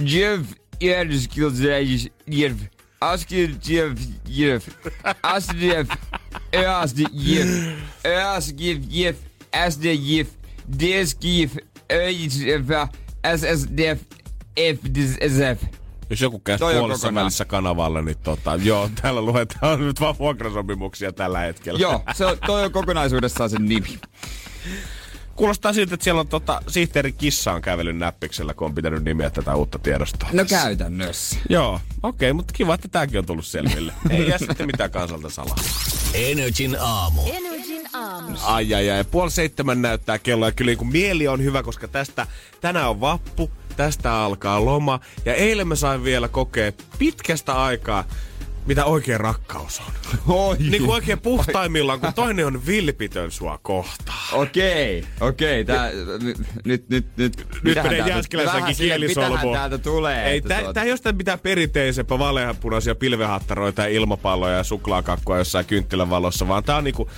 Jev 0.00 0.42
Jev 0.80 2.56
Askil 3.00 3.50
Jev 3.68 3.96
Jev 4.28 4.60
Asjev 5.22 5.88
Asjev 6.68 7.48
Asjev 8.34 8.82
Jev 8.90 9.16
Asjev 9.52 10.26
Desgiv 10.80 11.50
SSDF 13.36 14.00
FDSF 14.58 15.62
Jos 16.10 16.20
joku 16.20 16.38
käy 16.38 16.58
puolessa 16.58 17.14
välissä 17.14 17.44
kanavalla, 17.44 18.02
niin 18.02 18.18
tota, 18.18 18.54
joo, 18.62 18.90
täällä 19.02 19.20
luetaan 19.22 19.80
nyt 19.80 20.00
vaan 20.00 20.18
vuokrasopimuksia 20.18 21.12
tällä 21.12 21.38
hetkellä. 21.38 21.80
Joo, 21.80 22.02
se 22.14 22.26
on, 22.26 22.38
toi 22.46 22.64
on 22.64 22.72
kokonaisuudessaan 22.72 23.50
sen 23.50 23.64
nimi. 23.64 23.98
Kuulostaa 25.36 25.72
siltä, 25.72 25.94
että 25.94 26.04
siellä 26.04 26.20
on 26.20 26.28
tota, 26.28 26.62
sihteeri 26.68 27.12
Kissa 27.12 27.52
on 27.52 27.62
kävellyt 27.62 27.96
näppiksellä, 27.96 28.54
kun 28.54 28.66
on 28.66 28.74
pitänyt 28.74 29.04
nimeä 29.04 29.30
tätä 29.30 29.54
uutta 29.54 29.78
tiedostoa. 29.78 30.28
No 30.32 30.44
käytännössä. 30.44 31.36
Joo, 31.48 31.80
okei, 32.02 32.32
mutta 32.32 32.52
kiva, 32.52 32.74
että 32.74 32.88
tämäkin 32.88 33.18
on 33.18 33.26
tullut 33.26 33.46
selville. 33.46 33.92
Ei 34.10 34.28
jää 34.28 34.38
sitten 34.38 34.66
mitään 34.66 34.90
kansalta 34.90 35.30
salaa. 35.30 35.56
Energin 36.14 36.76
aamu. 36.80 37.22
Energin 37.26 37.67
aamu. 37.92 38.36
Ai 38.42 38.74
ai 38.74 38.90
ai, 38.90 39.04
puoli 39.04 39.30
seitsemän 39.30 39.82
näyttää 39.82 40.18
kello 40.18 40.46
ja 40.46 40.52
kyllä 40.52 40.70
niin 40.70 40.78
kuin 40.78 40.92
mieli 40.92 41.28
on 41.28 41.42
hyvä, 41.42 41.62
koska 41.62 41.88
tästä 41.88 42.26
tänään 42.60 42.90
on 42.90 43.00
vappu, 43.00 43.50
tästä 43.76 44.14
alkaa 44.14 44.64
loma 44.64 45.00
ja 45.24 45.34
eilen 45.34 45.68
mä 45.68 45.74
sain 45.74 46.04
vielä 46.04 46.28
kokea 46.28 46.72
pitkästä 46.98 47.62
aikaa, 47.62 48.04
mitä 48.66 48.84
oikein 48.84 49.20
rakkaus 49.20 49.80
on. 49.80 49.92
Oi. 50.36 50.56
Niin 50.58 50.82
kuin 50.82 50.94
oikein 50.94 51.20
puhtaimmillaan, 51.20 52.00
kun 52.00 52.14
toinen 52.14 52.46
on 52.46 52.66
vilpitön 52.66 53.30
sua 53.30 53.58
kohtaan. 53.62 54.18
Okei, 54.32 55.04
okei, 55.20 55.64
tää, 55.64 55.90
nyt, 56.22 56.38
nyt, 56.64 56.88
nyt, 56.88 57.06
nyt. 57.16 57.46
Mitähän 57.62 57.92
menee 57.92 58.22
kielisolmu. 58.78 59.36
Mitähän 59.36 59.52
täältä 59.52 59.78
tulee? 59.78 60.30
Ei, 60.30 60.40
tää, 60.40 60.60
tuota- 60.60 60.74
tää 60.74 60.84
ei 60.84 60.90
jostain 60.90 61.16
mitään 61.16 61.38
perinteisempää 61.38 62.18
vaaleanpunaisia 62.18 62.94
pilvehattaroita 62.94 63.82
ja 63.82 63.88
ilmapalloja 63.88 64.56
ja 64.56 64.64
suklaakakkua 64.64 65.38
jossain 65.38 65.66
kynttilän 65.66 66.10
valossa, 66.10 66.48
vaan 66.48 66.64
tää 66.64 66.76
on 66.76 66.84
niinku, 66.84 67.10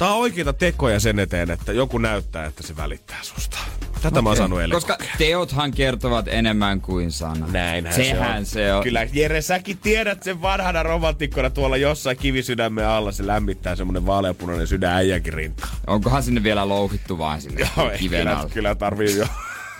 tää 0.00 0.08
on 0.10 0.18
oikeita 0.18 0.52
tekoja 0.52 1.00
sen 1.00 1.18
eteen, 1.18 1.50
että 1.50 1.72
joku 1.72 1.98
näyttää, 1.98 2.44
että 2.46 2.62
se 2.66 2.76
välittää 2.76 3.18
susta. 3.22 3.58
Tätä 4.02 4.22
mä 4.22 4.28
oon 4.28 4.36
saanut 4.36 4.60
eilen 4.60 4.74
Koska 4.76 4.96
kokea. 4.96 5.14
teothan 5.18 5.70
kertovat 5.70 6.28
enemmän 6.28 6.80
kuin 6.80 7.12
sanat. 7.12 7.52
Näinhän 7.52 7.94
Sehän 7.94 8.46
se 8.46 8.62
on. 8.62 8.66
se 8.66 8.74
on. 8.74 8.82
Kyllä 8.82 9.06
Jere, 9.12 9.42
säkin 9.42 9.78
tiedät 9.78 10.22
sen 10.22 10.42
vanhana 10.42 10.82
romantikkona 10.82 11.50
tuolla 11.50 11.76
jossain 11.76 12.16
kivisydämen 12.16 12.86
alla. 12.86 13.12
Se 13.12 13.26
lämmittää 13.26 13.76
semmonen 13.76 14.06
vaaleanpunainen 14.06 14.66
sydän 14.66 14.92
äijänkin 14.92 15.32
rintaan. 15.32 15.72
Onkohan 15.86 16.22
sinne 16.22 16.42
vielä 16.42 16.68
louhittu 16.68 17.18
vaan 17.18 17.40
sinne 17.40 17.68
Joo, 17.76 17.90
ei, 17.90 17.98
kiven 17.98 18.18
kyllä, 18.20 18.38
alle? 18.38 18.50
kyllä 18.50 18.74
tarvii 18.74 19.16
jo. 19.16 19.26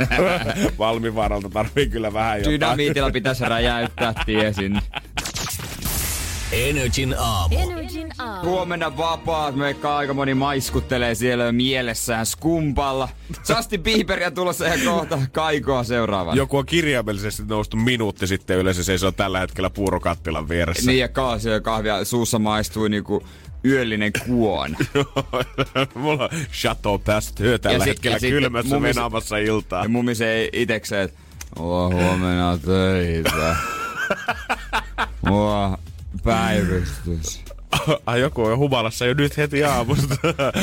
Valmivaaralta 0.79 1.50
tarvii 1.50 1.89
kyllä 1.89 2.12
vähän 2.12 2.39
jotain. 2.39 2.53
Dynamiitilla 2.61 3.11
pitäisi 3.11 3.45
räjäyttää 3.45 4.15
tie 4.27 4.53
sinne. 4.53 4.81
Energin 6.52 7.14
aamu. 7.19 7.59
Energin 7.59 8.09
aamu. 8.19 8.50
Huomenna 8.50 8.97
vapaat, 8.97 9.54
me 9.57 9.75
aika 9.85 10.14
moni 10.14 10.35
maiskuttelee 10.35 11.14
siellä 11.14 11.45
jo 11.45 11.52
mielessään 11.52 12.26
skumpalla. 12.26 13.09
Justin 13.49 13.83
Bieberia 13.83 14.30
tulossa 14.30 14.66
ihan 14.66 14.80
kohta 14.95 15.19
kaikoa 15.33 15.85
seuraavana. 15.85 16.37
Joku 16.37 16.57
on 16.59 16.66
kirjaimellisesti 16.66 17.42
noustu 17.47 17.76
minuutti 17.76 18.26
sitten 18.26 18.59
yleensä 18.59 18.85
seisoo 18.85 19.12
tällä 19.12 19.40
hetkellä 19.40 19.71
puurokattilan 19.71 20.49
vieressä. 20.49 20.87
Niin 20.90 20.99
ja 21.00 21.09
kaasia 21.09 21.52
ja 21.52 21.61
kahvia 21.61 22.04
suussa 22.04 22.38
maistuu 22.38 22.88
niinku 22.88 23.26
yöllinen 23.64 24.12
kuon. 24.26 24.76
Mulla 25.95 26.25
on 26.25 26.30
Chateau 26.52 26.99
Pasteur 26.99 27.59
tällä 27.59 27.75
Ja 27.76 27.80
sit- 27.85 27.88
hetkellä 27.88 28.19
ja 28.23 28.30
kylmässä 28.30 28.75
mummi- 28.76 28.83
venaamassa 28.88 29.37
iltaa. 29.38 29.83
Ja 29.83 29.88
mummi 29.88 30.14
se 30.14 30.49
itekseen, 30.52 31.02
että 31.02 31.19
mulla 31.59 31.88
huomenna 31.88 32.59
töitä. 32.59 33.57
Mulla 35.28 35.78
päivystys. 36.25 37.41
Ai 38.07 38.21
joku 38.21 38.43
on 38.43 38.59
humalassa 38.59 39.07
jo 39.07 39.15
nyt 39.15 39.37
heti 39.37 39.65
aamusta. 39.65 40.17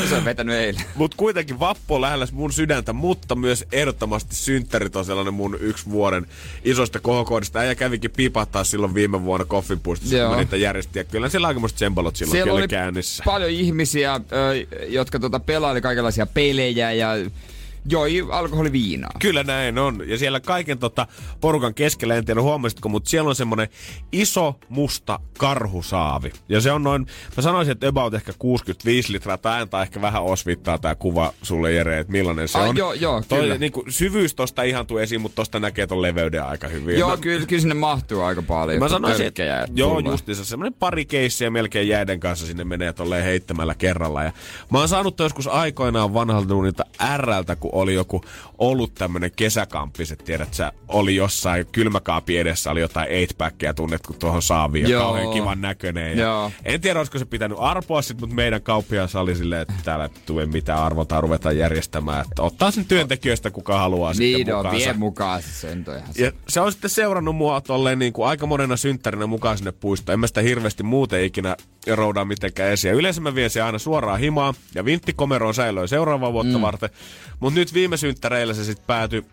Se 0.09 0.15
on 0.15 0.25
vetänyt 0.25 0.55
eilen. 0.55 0.81
Mut 0.95 1.15
kuitenkin 1.15 1.59
vappu 1.59 1.95
on 1.95 2.01
lähellä 2.01 2.27
mun 2.31 2.53
sydäntä, 2.53 2.93
mutta 2.93 3.35
myös 3.35 3.65
ehdottomasti 3.71 4.35
synttärit 4.35 4.95
on 4.95 5.05
sellainen 5.05 5.33
mun 5.33 5.57
yksi 5.59 5.85
vuoden 5.89 6.25
isoista 6.63 6.99
kohokohdista. 6.99 7.59
Äijä 7.59 7.75
kävikin 7.75 8.11
pipahtaa 8.11 8.63
silloin 8.63 8.93
viime 8.93 9.23
vuonna 9.23 9.45
Koffinpuistossa, 9.45 10.27
kun 10.27 10.37
niitä 10.37 10.57
järjestin. 10.57 10.99
Ja 10.99 11.03
kyllä 11.03 11.29
siellä 11.29 11.47
aikamoiset 11.47 11.77
sembalot 11.77 12.15
silloin 12.15 12.31
Siellä 12.31 12.53
oli 12.53 12.67
käynnissä. 12.67 13.23
paljon 13.25 13.51
ihmisiä, 13.51 14.21
jotka 14.87 15.19
tota 15.19 15.39
pelaili 15.39 15.81
kaikenlaisia 15.81 16.25
pelejä 16.25 16.91
ja 16.91 17.09
joi 17.89 18.27
alkoholiviinaa. 18.31 19.11
Kyllä 19.19 19.43
näin 19.43 19.77
on. 19.77 20.09
Ja 20.09 20.17
siellä 20.17 20.39
kaiken 20.39 20.79
tota 20.79 21.07
porukan 21.41 21.73
keskellä, 21.73 22.15
en 22.15 22.25
tiedä 22.25 22.41
huomasitko, 22.41 22.89
mutta 22.89 23.09
siellä 23.09 23.29
on 23.29 23.35
semmonen 23.35 23.67
iso 24.11 24.55
musta 24.69 25.19
karhusaavi. 25.37 26.31
Ja 26.49 26.61
se 26.61 26.71
on 26.71 26.83
noin, 26.83 27.07
mä 27.37 27.43
sanoisin, 27.43 27.71
että 27.71 27.87
about 27.87 28.13
ehkä 28.13 28.33
65 28.39 29.13
litraa. 29.13 29.37
Tää 29.37 29.55
antaa 29.57 29.81
ehkä 29.81 30.01
vähän 30.01 30.23
osvittaa 30.23 30.77
tää 30.77 30.95
kuva 30.95 31.33
sulle 31.41 31.71
Jere, 31.71 31.99
että 31.99 32.11
millainen 32.11 32.47
se 32.47 32.59
Ai, 32.59 32.69
on. 32.69 32.77
joo, 32.77 32.93
joo, 32.93 33.23
Toi, 33.29 33.39
kyllä. 33.39 33.57
Niinku, 33.57 33.83
syvyys 33.89 34.35
tosta 34.35 34.63
ihan 34.63 34.87
tuu 34.87 34.97
esiin, 34.97 35.21
mutta 35.21 35.35
tosta 35.35 35.59
näkee 35.59 35.87
ton 35.87 36.01
leveyden 36.01 36.43
aika 36.43 36.67
hyvin. 36.67 36.99
Joo, 36.99 37.09
mä, 37.09 37.17
kyllä, 37.17 37.45
kyllä 37.45 37.61
sinne 37.61 37.75
mahtuu 37.75 38.21
aika 38.21 38.41
paljon. 38.41 38.79
Mä 38.79 38.89
sanoisin, 38.89 39.25
että 39.25 39.67
joo, 39.75 39.95
tulee. 39.95 40.11
justiinsa 40.11 40.45
semmoinen 40.45 40.73
pari 40.73 41.05
keissiä 41.05 41.49
melkein 41.49 41.87
jäiden 41.87 42.19
kanssa 42.19 42.45
sinne 42.45 42.63
menee 42.63 42.93
tolleen 42.93 43.23
heittämällä 43.23 43.75
kerralla. 43.75 44.23
Ja 44.23 44.31
mä 44.71 44.79
oon 44.79 44.87
saanut 44.89 45.19
joskus 45.19 45.47
aikoinaan 45.47 46.13
vanhalta 46.13 46.49
duunilta 46.49 46.85
Rltä, 47.17 47.55
kun 47.55 47.71
oli 47.81 47.93
joku 47.93 48.21
ollut 48.57 48.95
tämmönen 48.95 49.31
kesäkamppis, 49.35 50.11
että 50.11 50.25
tiedät 50.25 50.53
sä, 50.53 50.71
oli 50.87 51.15
jossain 51.15 51.65
kylmäkaapi 51.71 52.37
edessä, 52.37 52.71
oli 52.71 52.79
jotain 52.79 53.07
8 53.37 53.75
tunnet, 53.75 54.01
kun 54.07 54.15
tuohon 54.19 54.41
saaviin 54.41 54.89
ja 54.89 54.99
kauhean 54.99 55.33
kivan 55.33 55.61
näköinen. 55.61 56.17
Ja 56.17 56.23
Joo. 56.23 56.51
En 56.65 56.81
tiedä, 56.81 56.99
olisiko 56.99 57.19
se 57.19 57.25
pitänyt 57.25 57.57
arpoa 57.61 58.01
sit, 58.01 58.21
mutta 58.21 58.35
meidän 58.35 58.61
kauppias 58.61 59.15
oli 59.15 59.35
silleen, 59.35 59.61
että 59.61 59.73
täällä 59.83 60.05
ei 60.05 60.11
tule 60.25 60.45
mitään 60.45 60.79
arvontaa 60.79 61.21
ruveta 61.21 61.51
järjestämään. 61.51 62.25
Että 62.29 62.41
ottaa 62.41 62.71
sen 62.71 62.85
työntekijöistä, 62.85 63.51
kuka 63.51 63.79
haluaa 63.79 64.13
Niin, 64.13 64.37
sitten 64.37 64.55
mukaansa. 64.55 64.77
vie 64.79 64.93
mukaan 64.93 65.41
se 65.41 65.51
sen 65.51 65.85
Ja 66.17 66.31
se 66.49 66.61
on 66.61 66.71
sitten 66.71 66.89
seurannut 66.89 67.35
mua 67.35 67.61
tolleen 67.61 67.99
niin 67.99 68.13
kuin 68.13 68.27
aika 68.27 68.45
monena 68.45 68.77
synttärinä 68.77 69.27
mukaan 69.27 69.57
sinne 69.57 69.71
puistoon. 69.71 70.13
En 70.13 70.19
mä 70.19 70.27
sitä 70.27 70.41
hirveästi 70.41 70.83
muuten 70.83 71.23
ikinä 71.23 71.55
roudaa 71.95 72.25
mitenkään 72.25 72.71
esiin. 72.71 72.93
Yleensä 72.93 73.21
mä 73.21 73.35
vien 73.35 73.49
se 73.49 73.61
aina 73.61 73.79
suoraan 73.79 74.19
himaan 74.19 74.53
ja 74.75 74.85
vinttikomeroon 74.85 75.53
säilöi 75.53 75.87
seuraavaa 75.87 76.33
vuotta 76.33 76.57
mm. 76.57 76.61
varten. 76.61 76.89
Mutta 77.39 77.59
nyt 77.59 77.73
viime 77.73 77.97
synttäreillä 77.97 78.53
se 78.53 78.63
sitten 78.63 78.85
päätyi 78.87 79.25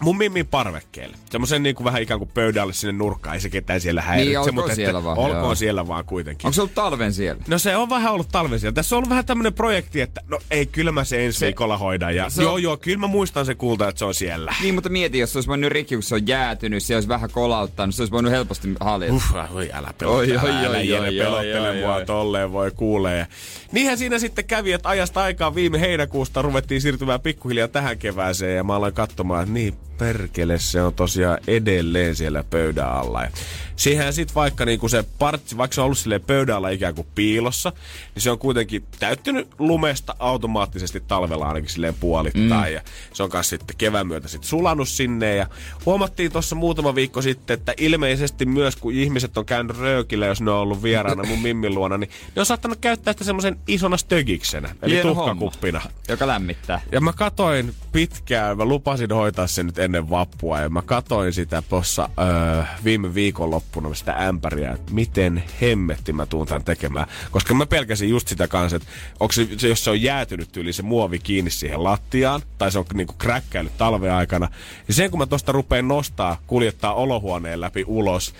mun 0.00 0.18
mimmin 0.18 0.46
parvekkeelle. 0.46 1.16
Semmoisen 1.30 1.62
niin 1.62 1.74
kuin 1.74 1.84
vähän 1.84 2.02
ikään 2.02 2.20
kuin 2.20 2.30
pöydälle 2.34 2.72
sinne 2.72 2.92
nurkkaan. 2.92 3.34
Ei 3.34 3.40
se 3.40 3.50
ketään 3.50 3.80
siellä 3.80 4.02
häiritse. 4.02 4.38
olkoon 4.38 4.54
mutta 4.54 4.72
että 4.72 4.74
siellä 4.76 5.04
vaan, 5.04 5.18
Olkoon 5.18 5.42
joo. 5.44 5.54
siellä 5.54 5.86
vaan 5.88 6.04
kuitenkin. 6.04 6.46
Onko 6.46 6.54
se 6.54 6.60
ollut 6.60 6.74
talven 6.74 7.12
siellä? 7.12 7.42
No 7.48 7.58
se 7.58 7.76
on 7.76 7.90
vähän 7.90 8.12
ollut 8.12 8.28
talven 8.32 8.60
siellä. 8.60 8.74
Tässä 8.74 8.96
on 8.96 8.98
ollut 8.98 9.10
vähän 9.10 9.24
tämmönen 9.24 9.52
projekti, 9.54 10.00
että 10.00 10.20
no 10.28 10.38
ei, 10.50 10.66
kyllä 10.66 10.92
mä 10.92 11.04
se 11.04 11.26
ensi 11.26 11.38
Se- 11.38 11.46
viikolla 11.46 11.78
hoidan. 11.78 12.16
Ja 12.16 12.30
se 12.30 12.40
on- 12.40 12.44
joo, 12.46 12.58
joo, 12.58 12.76
kyllä 12.76 12.98
mä 12.98 13.06
muistan 13.06 13.46
se 13.46 13.54
kulta, 13.54 13.88
että 13.88 13.98
se 13.98 14.04
on 14.04 14.14
siellä. 14.14 14.54
Niin, 14.62 14.74
mutta 14.74 14.88
mieti, 14.88 15.18
jos 15.18 15.32
se 15.32 15.38
olisi 15.38 15.50
mennyt 15.50 15.72
rikki, 15.72 15.94
kun 15.94 16.02
se 16.02 16.14
on 16.14 16.26
jäätynyt, 16.26 16.82
se 16.82 16.94
olisi 16.94 17.08
vähän 17.08 17.30
kolauttanut, 17.30 17.94
se 17.94 18.02
olisi 18.02 18.12
voinut 18.12 18.32
helposti 18.32 18.68
haljeta. 18.80 19.14
Uff, 19.14 19.24
oi 19.54 19.70
älä 19.72 19.94
pelottele, 19.98 20.38
Oi, 20.40 20.48
oi, 20.50 20.64
älä 20.66 20.76
oi, 20.78 20.88
Jere 20.88 21.08
oi, 21.08 21.16
pelottele 21.18 21.70
oi, 21.70 21.76
mua 21.80 21.94
oi. 21.94 22.06
tolleen 22.06 22.52
voi 22.52 22.70
kuulee. 22.70 23.26
Niinhän 23.72 23.98
siinä 23.98 24.18
sitten 24.18 24.44
kävi, 24.44 24.72
että 24.72 24.88
ajasta 24.88 25.22
aikaa 25.22 25.54
viime 25.54 25.80
heinäkuusta 25.80 26.42
ruvettiin 26.42 26.80
siirtymään 26.80 27.20
pikkuhiljaa 27.20 27.68
tähän 27.68 27.98
kevääseen 27.98 28.56
ja 28.56 28.64
mä 28.64 28.74
aloin 28.76 28.94
katsomaan, 28.94 29.42
että 29.42 29.54
niin 29.54 29.74
perkele 30.00 30.58
se 30.58 30.82
on 30.82 30.94
tosiaan 30.94 31.38
edelleen 31.46 32.16
siellä 32.16 32.44
pöydän 32.50 32.88
alla. 32.88 33.22
Ja 33.22 33.30
siihen 33.76 34.12
sitten 34.12 34.34
vaikka 34.34 34.64
niinku 34.64 34.88
se 34.88 35.04
partsi, 35.18 35.56
vaikka 35.56 35.74
se 35.74 35.80
on 35.80 35.84
ollut 35.84 36.26
pöydän 36.26 36.56
alla 36.56 36.68
ikään 36.68 36.94
kuin 36.94 37.06
piilossa, 37.14 37.72
niin 38.14 38.22
se 38.22 38.30
on 38.30 38.38
kuitenkin 38.38 38.84
täyttynyt 38.98 39.48
lumesta 39.58 40.16
automaattisesti 40.18 41.00
talvella 41.08 41.48
ainakin 41.48 41.70
silleen 41.70 41.94
puolittain. 41.94 42.70
Mm. 42.70 42.74
Ja 42.74 42.80
se 43.12 43.22
on 43.22 43.30
kanssa 43.30 43.50
sitten 43.50 43.76
kevään 43.76 44.06
myötä 44.06 44.28
sitten 44.28 44.48
sulanut 44.48 44.88
sinne. 44.88 45.36
Ja 45.36 45.46
huomattiin 45.86 46.32
tuossa 46.32 46.54
muutama 46.56 46.94
viikko 46.94 47.22
sitten, 47.22 47.54
että 47.54 47.74
ilmeisesti 47.76 48.46
myös 48.46 48.76
kun 48.76 48.92
ihmiset 48.92 49.38
on 49.38 49.46
käynyt 49.46 49.78
röökillä, 49.78 50.26
jos 50.26 50.40
ne 50.40 50.50
on 50.50 50.58
ollut 50.58 50.82
vieraana 50.82 51.24
mun 51.24 51.42
mimmin 51.42 51.74
luona, 51.74 51.98
niin 51.98 52.10
ne 52.36 52.40
on 52.40 52.46
saattanut 52.46 52.78
käyttää 52.80 53.12
sitä 53.12 53.24
semmoisen 53.24 53.58
isona 53.68 53.96
stögiksenä, 53.96 54.74
eli 54.82 54.92
Hieno 54.94 55.14
tuhkakuppina. 55.14 55.80
homma, 55.80 55.94
Joka 56.08 56.26
lämmittää. 56.26 56.80
Ja 56.92 57.00
mä 57.00 57.12
katoin 57.12 57.74
pitkään, 57.92 58.56
mä 58.56 58.64
lupasin 58.64 59.12
hoitaa 59.12 59.46
sen 59.46 59.66
nyt 59.66 59.78
ennen 59.78 60.10
vappua, 60.10 60.60
ja 60.60 60.68
mä 60.68 60.82
katoin 60.82 61.32
sitä 61.32 61.62
tuossa 61.62 62.08
öö, 62.18 62.62
viime 62.84 63.14
viikonloppuna 63.14 63.94
sitä 63.94 64.12
ämpäriä, 64.12 64.72
että 64.72 64.94
miten 64.94 65.42
hemmetti 65.60 66.12
mä 66.12 66.26
tuun 66.26 66.46
tämän 66.46 66.64
tekemään. 66.64 67.06
Koska 67.30 67.54
mä 67.54 67.66
pelkäsin 67.66 68.08
just 68.08 68.28
sitä 68.28 68.48
kanssa, 68.48 68.76
että 68.76 68.88
onko 69.20 69.32
se, 69.32 69.68
jos 69.68 69.84
se 69.84 69.90
on 69.90 70.02
jäätynyt 70.02 70.56
yli 70.56 70.72
se 70.72 70.82
muovi 70.82 71.18
kiinni 71.18 71.50
siihen 71.50 71.84
lattiaan, 71.84 72.42
tai 72.58 72.72
se 72.72 72.78
on 72.78 72.84
niinku 72.94 73.14
kräkkäillyt 73.18 73.78
talven 73.78 74.12
aikana, 74.12 74.48
niin 74.88 74.96
sen 74.96 75.10
kun 75.10 75.18
mä 75.18 75.26
tosta 75.26 75.52
rupeen 75.52 75.88
nostaa, 75.88 76.40
kuljettaa 76.46 76.94
olohuoneen 76.94 77.60
läpi 77.60 77.84
ulos, 77.86 78.34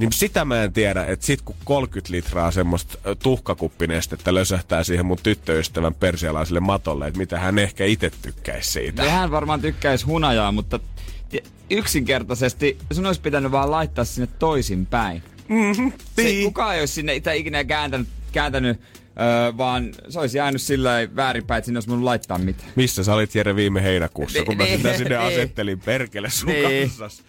niin 0.00 0.12
sitä 0.12 0.44
mä 0.44 0.62
en 0.62 0.72
tiedä, 0.72 1.04
että 1.04 1.26
sit 1.26 1.42
kun 1.42 1.56
30 1.64 2.12
litraa 2.12 2.50
semmoista 2.50 2.98
tuhkakuppinestettä 3.22 4.34
lösähtää 4.34 4.84
siihen 4.84 5.06
mun 5.06 5.18
tyttöystävän 5.22 5.94
persialaiselle 5.94 6.60
matolle, 6.60 7.06
että 7.06 7.18
mitä 7.18 7.38
hän 7.38 7.58
ehkä 7.58 7.84
itse 7.84 8.10
tykkäisi 8.22 8.72
siitä. 8.72 9.10
Hän 9.10 9.30
varmaan 9.30 9.60
tykkäisi 9.60 10.04
hunajaa, 10.06 10.52
mutta 10.52 10.80
ti- 11.28 11.42
yksinkertaisesti 11.70 12.78
sun 12.92 13.06
olisi 13.06 13.20
pitänyt 13.20 13.52
vaan 13.52 13.70
laittaa 13.70 14.04
sinne 14.04 14.28
toisinpäin. 14.38 15.22
Mm-hmm. 15.48 15.92
Se, 16.16 16.42
kukaan 16.44 16.74
ei 16.74 16.80
olisi 16.80 16.94
sinne 16.94 17.14
itä 17.14 17.32
ikinä 17.32 17.64
kääntänyt, 17.64 18.08
kääntänyt 18.32 18.80
öö, 19.20 19.56
vaan 19.56 19.90
se 20.08 20.20
olisi 20.20 20.38
jäänyt 20.38 20.62
sillä 20.62 20.90
väärinpäin, 21.16 21.58
että 21.58 21.66
sinne 21.66 21.76
olisi 21.76 21.88
voinut 21.88 22.04
laittaa 22.04 22.38
mitään. 22.38 22.70
Missä 22.76 23.04
sä 23.04 23.14
olit 23.14 23.34
Jere 23.34 23.56
viime 23.56 23.82
heinäkuussa, 23.82 24.38
Niin, 24.38 24.46
kun 24.46 24.56
mä 24.56 24.64
niin, 24.64 24.76
sitä 24.76 24.96
sinne 24.96 25.18
niin. 25.18 25.26
asettelin 25.28 25.80
perkele 25.80 26.30
sun 26.30 26.48
Niin. 26.48 26.88
kanssas. 26.88 27.22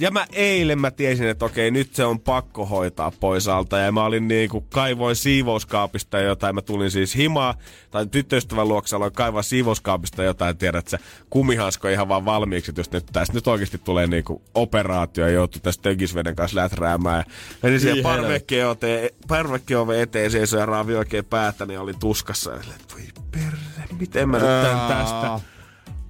Ja 0.00 0.10
mä 0.10 0.26
eilen 0.32 0.78
mä 0.78 0.90
tiesin, 0.90 1.28
että 1.28 1.44
okei, 1.44 1.70
nyt 1.70 1.94
se 1.94 2.04
on 2.04 2.20
pakko 2.20 2.66
hoitaa 2.66 3.10
pois 3.10 3.48
alta. 3.48 3.78
Ja 3.78 3.92
mä 3.92 4.04
olin 4.04 4.28
niinku, 4.28 4.60
kaivoin 4.60 5.16
siivouskaapista 5.16 6.18
jotain. 6.18 6.54
Mä 6.54 6.62
tulin 6.62 6.90
siis 6.90 7.16
himaa, 7.16 7.54
tai 7.90 8.06
tyttöystävän 8.06 8.68
luokse 8.68 8.96
aloin 8.96 9.12
kaivaa 9.12 9.42
siivouskaapista 9.42 10.22
jotain. 10.22 10.56
Tiedät, 10.56 10.78
että 10.78 10.90
se 10.90 10.98
kumihansko 11.30 11.88
ihan 11.88 12.08
vaan 12.08 12.24
valmiiksi, 12.24 12.70
että 12.70 12.80
jos 12.80 12.92
nyt 12.92 13.06
tästä 13.12 13.34
nyt 13.34 13.46
oikeasti 13.46 13.78
tulee 13.78 14.06
niinku 14.06 14.42
operaatio 14.54 15.26
ja 15.26 15.32
joutuu 15.32 15.60
tästä 15.60 15.82
tökisveden 15.82 16.36
kanssa 16.36 16.56
läträämään. 16.56 17.24
Ja 17.28 17.58
menin 17.62 17.80
siihen 17.80 18.02
parvekkeoven 18.02 19.10
parvekkeove 19.28 20.02
eteen, 20.02 20.30
seisoi 20.30 20.60
ja 20.60 20.66
raavi 20.66 20.94
oikein 20.94 21.24
päätä, 21.24 21.66
niin 21.66 21.80
oli 21.80 21.94
tuskassa. 22.00 22.50
Ja 22.50 22.60
voi 22.92 23.02
perse, 23.30 23.94
miten 23.98 24.28
mä 24.28 24.38
nyt 24.38 24.62
tän 24.62 24.88
tästä? 24.88 25.40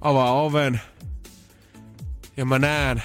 Avaa 0.01 0.41
oven. 0.41 0.81
Ja 2.37 2.45
mä 2.45 2.59
näen, 2.59 3.03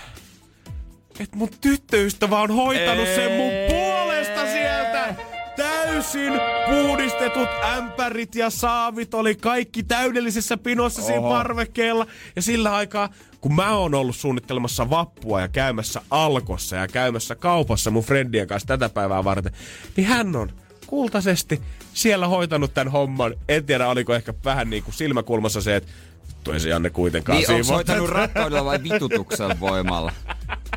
että 1.21 1.37
mun 1.37 1.49
tyttöystävä 1.61 2.39
on 2.39 2.51
hoitanut 2.51 3.09
sen 3.15 3.33
mun 3.33 3.53
puolesta 3.69 4.47
sieltä. 4.53 5.15
Täysin 5.57 6.33
puhdistetut 6.71 7.49
ämpärit 7.77 8.35
ja 8.35 8.51
saavit 8.51 9.15
oli 9.15 9.35
kaikki 9.35 9.83
täydellisessä 9.83 10.57
pinossa 10.57 11.03
Oho. 11.03 11.09
siinä 11.09 11.29
parvekkeella. 11.29 12.07
Ja 12.37 12.43
sillä 12.43 12.75
aikaa, 12.75 13.09
kun 13.41 13.55
mä 13.55 13.77
oon 13.77 13.95
ollut 13.95 14.17
suunnittelemassa 14.17 14.91
vappua 14.91 15.41
ja 15.41 15.49
käymässä 15.49 16.01
alkossa 16.11 16.77
ja 16.77 16.89
käymässä 16.89 17.35
kaupassa 17.35 17.91
mun 17.91 18.05
friendien 18.05 18.47
kanssa 18.47 18.67
tätä 18.67 18.89
päivää 18.89 19.25
varten, 19.25 19.53
niin 19.97 20.07
hän 20.07 20.37
on 20.37 20.53
kultaisesti 20.87 21.63
siellä 21.93 22.29
hoitanut 22.29 22.75
tämän 22.75 22.93
homman. 22.93 23.35
En 23.49 23.65
tiedä, 23.65 23.89
oliko 23.89 24.15
ehkä 24.15 24.35
vähän 24.45 24.71
niin 24.71 24.83
kuin 24.83 24.95
silmäkulmassa 24.95 25.61
se, 25.61 25.77
että 25.77 25.93
vittu 26.29 26.53
ei 26.53 26.61
se 26.61 26.69
Janne 26.69 26.91
kuitenkaan 26.91 27.39
Niin, 27.39 27.51
onko 27.51 27.63
siivoo 27.63 27.77
hoitanut 27.77 28.11
rakkaudella 28.11 28.65
vai 28.65 28.83
vitutuksen 28.83 29.61
voimalla? 29.61 30.13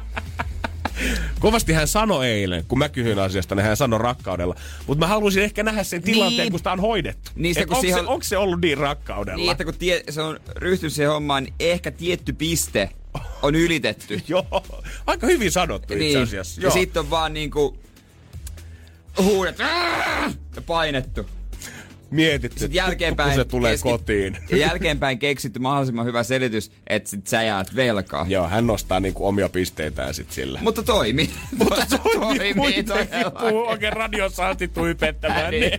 Kovasti 1.39 1.73
hän 1.73 1.87
sanoi 1.87 2.27
eilen, 2.27 2.65
kun 2.67 2.79
mä 2.79 2.89
kysyin 2.89 3.19
asiasta, 3.19 3.55
niin 3.55 3.65
hän 3.65 3.77
sanoi 3.77 3.99
rakkaudella. 3.99 4.55
Mutta 4.87 4.99
mä 4.99 5.07
haluaisin 5.07 5.43
ehkä 5.43 5.63
nähdä 5.63 5.83
sen 5.83 6.01
tilanteen, 6.01 6.37
Niin. 6.39 6.51
kun 6.51 6.59
sitä 6.59 6.71
on 6.71 6.79
hoidettu. 6.79 7.31
Niin 7.35 7.55
kun 7.55 7.63
onko, 7.63 7.81
siihen 7.81 8.03
se, 8.03 8.07
onko 8.07 8.23
se 8.23 8.37
ollut 8.37 8.61
niin 8.61 8.77
rakkaudella? 8.77 9.37
Niin, 9.37 9.51
että 9.51 9.65
kun 9.65 9.73
tie, 9.79 10.03
se 10.09 10.21
on 10.21 10.39
ryhtynyt 10.55 10.93
siihen 10.93 11.11
hommaan, 11.11 11.43
niin 11.43 11.53
ehkä 11.59 11.91
tietty 11.91 12.33
piste 12.33 12.89
on 13.41 13.55
ylitetty. 13.55 14.21
Joo, 14.27 14.63
aika 15.07 15.27
hyvin 15.27 15.51
sanottu 15.51 15.93
itse 15.93 16.05
niin. 16.05 16.21
asiassa. 16.21 16.61
Ja 16.61 16.65
Joo. 16.65 16.73
sitten 16.73 16.99
on 16.99 17.09
vaan 17.09 17.33
niinku 17.33 17.77
huudet 19.21 19.59
ja 20.55 20.61
painettu. 20.65 21.25
Mietitty, 22.11 22.59
Sitten 22.59 22.75
jälkeenpäin, 22.75 23.29
kun 23.29 23.35
se 23.39 23.45
tulee 23.45 23.71
keski- 23.71 23.89
kotiin. 23.89 24.37
Ja 24.49 24.57
jälkeenpäin 24.67 25.19
keksitty 25.19 25.59
mahdollisimman 25.59 26.05
hyvä 26.05 26.23
selitys, 26.23 26.71
että 26.87 27.09
sit 27.09 27.27
sä 27.27 27.43
jäät 27.43 27.75
velkaa. 27.75 28.25
Joo, 28.29 28.47
hän 28.47 28.67
nostaa 28.67 28.99
niinku 28.99 29.27
omia 29.27 29.49
pisteitään 29.49 30.13
sit 30.13 30.31
sillä. 30.31 30.59
Mutta 30.63 30.83
toimi. 30.83 31.29
Mutta 31.57 31.85
toimii 32.19 32.53
kuitenkin, 32.53 32.85
todellakin. 32.85 33.31
puhuu 33.39 33.67
oikein 33.67 33.93
radiossa 33.93 34.47
asti 34.47 34.67
tuipettämään. 34.67 35.51
niin. 35.51 35.71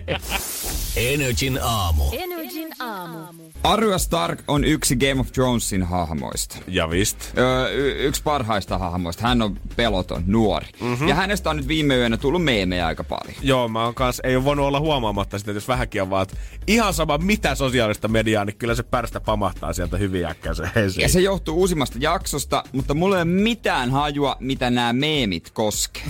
Energin 0.95 1.59
aamu. 1.61 2.03
Energin 2.11 2.69
aamu. 2.79 3.50
Arya 3.63 3.97
Stark 3.97 4.43
on 4.47 4.63
yksi 4.63 4.95
Game 4.95 5.19
of 5.21 5.31
Thronesin 5.31 5.83
hahmoista. 5.83 6.57
Ja 6.67 6.89
vist. 6.89 7.17
Öö, 7.37 7.69
y- 7.73 8.07
yksi 8.07 8.23
parhaista 8.23 8.77
hahmoista. 8.77 9.23
Hän 9.27 9.41
on 9.41 9.59
peloton, 9.75 10.23
nuori. 10.27 10.67
Mhm. 10.79 10.85
Mm-hmm. 10.89 11.07
Ja 11.07 11.15
hänestä 11.15 11.49
on 11.49 11.57
nyt 11.57 11.67
viime 11.67 11.95
yönä 11.97 12.17
tullut 12.17 12.43
meemejä 12.43 12.87
aika 12.87 13.03
paljon. 13.03 13.35
Joo, 13.41 13.67
mä 13.67 13.85
oon 13.85 13.95
kans, 13.95 14.21
ei 14.23 14.35
ole 14.35 14.43
voinut 14.43 14.65
olla 14.65 14.79
huomaamatta 14.79 15.39
sitä, 15.39 15.51
että 15.51 15.57
jos 15.57 15.67
vähänkin 15.67 16.01
on 16.01 16.09
vaan, 16.09 16.23
että 16.23 16.37
ihan 16.67 16.93
sama 16.93 17.17
mitä 17.17 17.55
sosiaalista 17.55 18.07
mediaa, 18.07 18.45
niin 18.45 18.57
kyllä 18.57 18.75
se 18.75 18.83
pärstä 18.83 19.19
pamahtaa 19.19 19.73
sieltä 19.73 19.97
hyvin 19.97 20.25
äkkäisen 20.25 20.71
esiin. 20.75 21.01
Ja 21.01 21.09
se 21.09 21.21
johtuu 21.21 21.57
uusimmasta 21.57 21.97
jaksosta, 22.01 22.63
mutta 22.71 22.93
mulla 22.93 23.15
ei 23.15 23.21
ole 23.21 23.31
mitään 23.31 23.91
hajua, 23.91 24.37
mitä 24.39 24.69
nämä 24.69 24.93
meemit 24.93 25.49
koskee. 25.49 26.03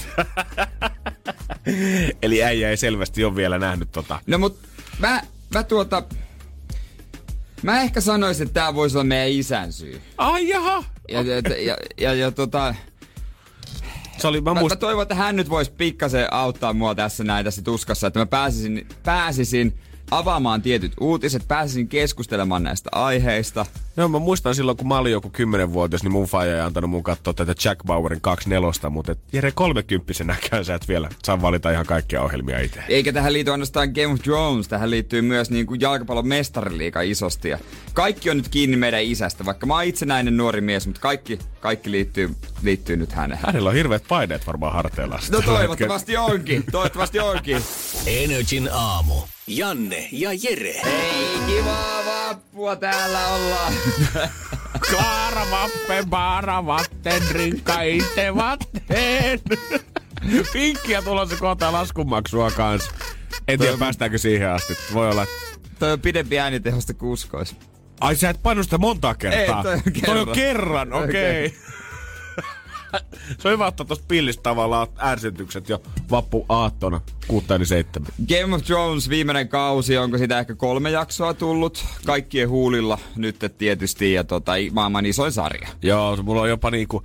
Eli 2.21 2.43
äijä 2.43 2.69
ei 2.69 2.77
selvästi 2.77 3.23
ole 3.23 3.35
vielä 3.35 3.59
nähnyt 3.59 3.91
tota. 3.91 4.19
No 4.27 4.37
mut 4.37 4.59
mä, 4.99 5.21
mä 5.53 5.63
tuota... 5.63 6.03
Mä 7.63 7.81
ehkä 7.81 8.01
sanoisin, 8.01 8.47
että 8.47 8.53
tää 8.53 8.75
voisi 8.75 8.97
olla 8.97 9.03
meidän 9.03 9.39
isän 9.39 9.73
syy. 9.73 10.01
Ai 10.17 10.47
jaha! 10.47 10.83
Ja, 11.09 11.21
ja, 11.21 11.35
ja, 11.57 11.77
ja, 11.97 12.13
ja 12.13 12.31
tota... 12.31 12.75
Se 14.17 14.27
oli, 14.27 14.41
mä 14.41 14.53
Mä, 14.53 14.61
mä 14.61 14.75
toivon, 14.75 15.01
että 15.01 15.15
hän 15.15 15.35
nyt 15.35 15.49
voisi 15.49 15.71
pikkasen 15.71 16.33
auttaa 16.33 16.73
mua 16.73 16.95
tässä 16.95 17.23
näin 17.23 17.45
tässä 17.45 17.61
tuskassa, 17.61 18.07
että 18.07 18.19
mä 18.19 18.25
pääsisin, 18.25 18.87
pääsisin 19.03 19.79
avaamaan 20.11 20.61
tietyt 20.61 20.93
uutiset, 20.99 21.47
pääsisin 21.47 21.87
keskustelemaan 21.87 22.63
näistä 22.63 22.89
aiheista. 22.91 23.65
Joo, 23.97 24.07
mä 24.07 24.19
muistan 24.19 24.55
silloin, 24.55 24.77
kun 24.77 24.87
mä 24.87 24.97
olin 24.97 25.11
joku 25.11 25.31
10-vuotias, 25.37 26.03
niin 26.03 26.11
mun 26.11 26.25
faija 26.25 26.55
ei 26.55 26.61
antanut 26.61 26.89
mun 26.89 27.03
katsoa 27.03 27.33
tätä 27.33 27.53
Jack 27.65 27.83
Bauerin 27.85 28.21
24, 28.21 28.89
mutta 28.89 29.11
et 29.11 29.19
Jere 29.33 29.51
30 29.51 30.23
näkään 30.23 30.65
sä 30.65 30.75
et 30.75 30.87
vielä 30.87 31.09
saa 31.23 31.41
valita 31.41 31.71
ihan 31.71 31.85
kaikkia 31.85 32.21
ohjelmia 32.21 32.59
itse. 32.59 32.83
Eikä 32.87 33.13
tähän 33.13 33.33
liity 33.33 33.51
ainoastaan 33.51 33.89
Game 33.89 34.13
of 34.13 34.21
Thrones, 34.21 34.67
tähän 34.67 34.89
liittyy 34.91 35.21
myös 35.21 35.49
niin 35.49 35.65
kuin 35.65 35.81
jalkapallon 35.81 36.27
mestariliiga 36.27 37.01
isosti. 37.01 37.49
Ja 37.49 37.57
kaikki 37.93 38.29
on 38.29 38.37
nyt 38.37 38.49
kiinni 38.49 38.77
meidän 38.77 39.03
isästä, 39.03 39.45
vaikka 39.45 39.65
mä 39.65 39.73
oon 39.73 39.83
itsenäinen 39.83 40.37
nuori 40.37 40.61
mies, 40.61 40.87
mutta 40.87 41.01
kaikki, 41.01 41.39
kaikki 41.59 41.91
liittyy, 41.91 42.35
liittyy 42.61 42.97
nyt 42.97 43.11
häneen. 43.11 43.39
Hänellä 43.45 43.69
on 43.69 43.75
hirveät 43.75 44.03
paineet 44.07 44.47
varmaan 44.47 44.73
harteilla. 44.73 45.19
No 45.31 45.41
toivottavasti 45.41 46.17
onkin, 46.17 46.63
toivottavasti 46.71 47.19
onkin. 47.19 47.63
Energin 48.05 48.69
aamu. 48.73 49.13
Janne 49.47 50.09
ja 50.11 50.29
Jere. 50.43 50.69
Ei 50.69 51.37
kivaa 51.47 52.05
vappua 52.05 52.75
täällä 52.75 53.27
ollaan. 53.27 53.73
Klara 54.89 55.45
vappen, 55.51 56.09
baara 56.09 56.65
vatten, 56.65 57.21
rinkka 57.31 57.81
itse 57.81 58.35
vatten. 58.35 59.39
Pinkkiä 60.53 61.01
tulossa 61.01 61.35
kohta 61.35 61.71
laskunmaksua 61.71 62.51
kanssa. 62.51 62.91
En 63.47 63.59
tiedä, 63.59 63.77
päästäänkö 63.77 64.17
siihen 64.17 64.49
asti. 64.49 64.77
Voi 64.93 65.09
olla, 65.09 65.25
Toi 65.79 65.91
on 65.91 65.99
pidempi 65.99 66.39
äänitehosta 66.39 66.93
kuin 66.93 67.09
uskois. 67.11 67.55
Ai 68.01 68.15
sä 68.15 68.29
et 68.29 68.43
painu 68.43 68.63
sitä 68.63 68.77
monta 68.77 69.15
kertaa? 69.15 69.57
Ei, 69.57 69.63
toi 69.63 69.73
on 69.73 69.81
Toi 70.05 70.19
on 70.19 70.25
kerran. 70.25 70.35
kerran, 70.35 70.93
okei. 70.93 71.45
Okay. 71.45 71.59
Se 73.39 73.47
on 73.47 73.53
hyvä 73.53 73.67
ottaa 73.67 73.85
tosta 73.85 74.05
pillistä 74.07 74.43
tavallaan 74.43 74.87
ärsytykset 75.03 75.69
jo 75.69 75.81
vappu 76.11 76.45
aattona, 76.49 77.01
kuutta 77.27 77.55
eli 77.55 77.65
seitsemän. 77.65 78.11
Game 78.27 78.55
of 78.55 78.63
Thrones 78.63 79.09
viimeinen 79.09 79.47
kausi, 79.47 79.97
onko 79.97 80.17
sitä 80.17 80.39
ehkä 80.39 80.55
kolme 80.55 80.91
jaksoa 80.91 81.33
tullut? 81.33 81.85
Kaikkien 82.05 82.49
huulilla 82.49 82.97
nyt 83.15 83.35
tietysti 83.57 84.13
ja 84.13 84.23
tota, 84.23 84.51
maailman 84.71 85.05
isoin 85.05 85.31
sarja. 85.31 85.67
Joo, 85.81 86.15
se 86.15 86.21
mulla 86.21 86.41
on 86.41 86.49
jopa 86.49 86.71
niinku, 86.71 87.03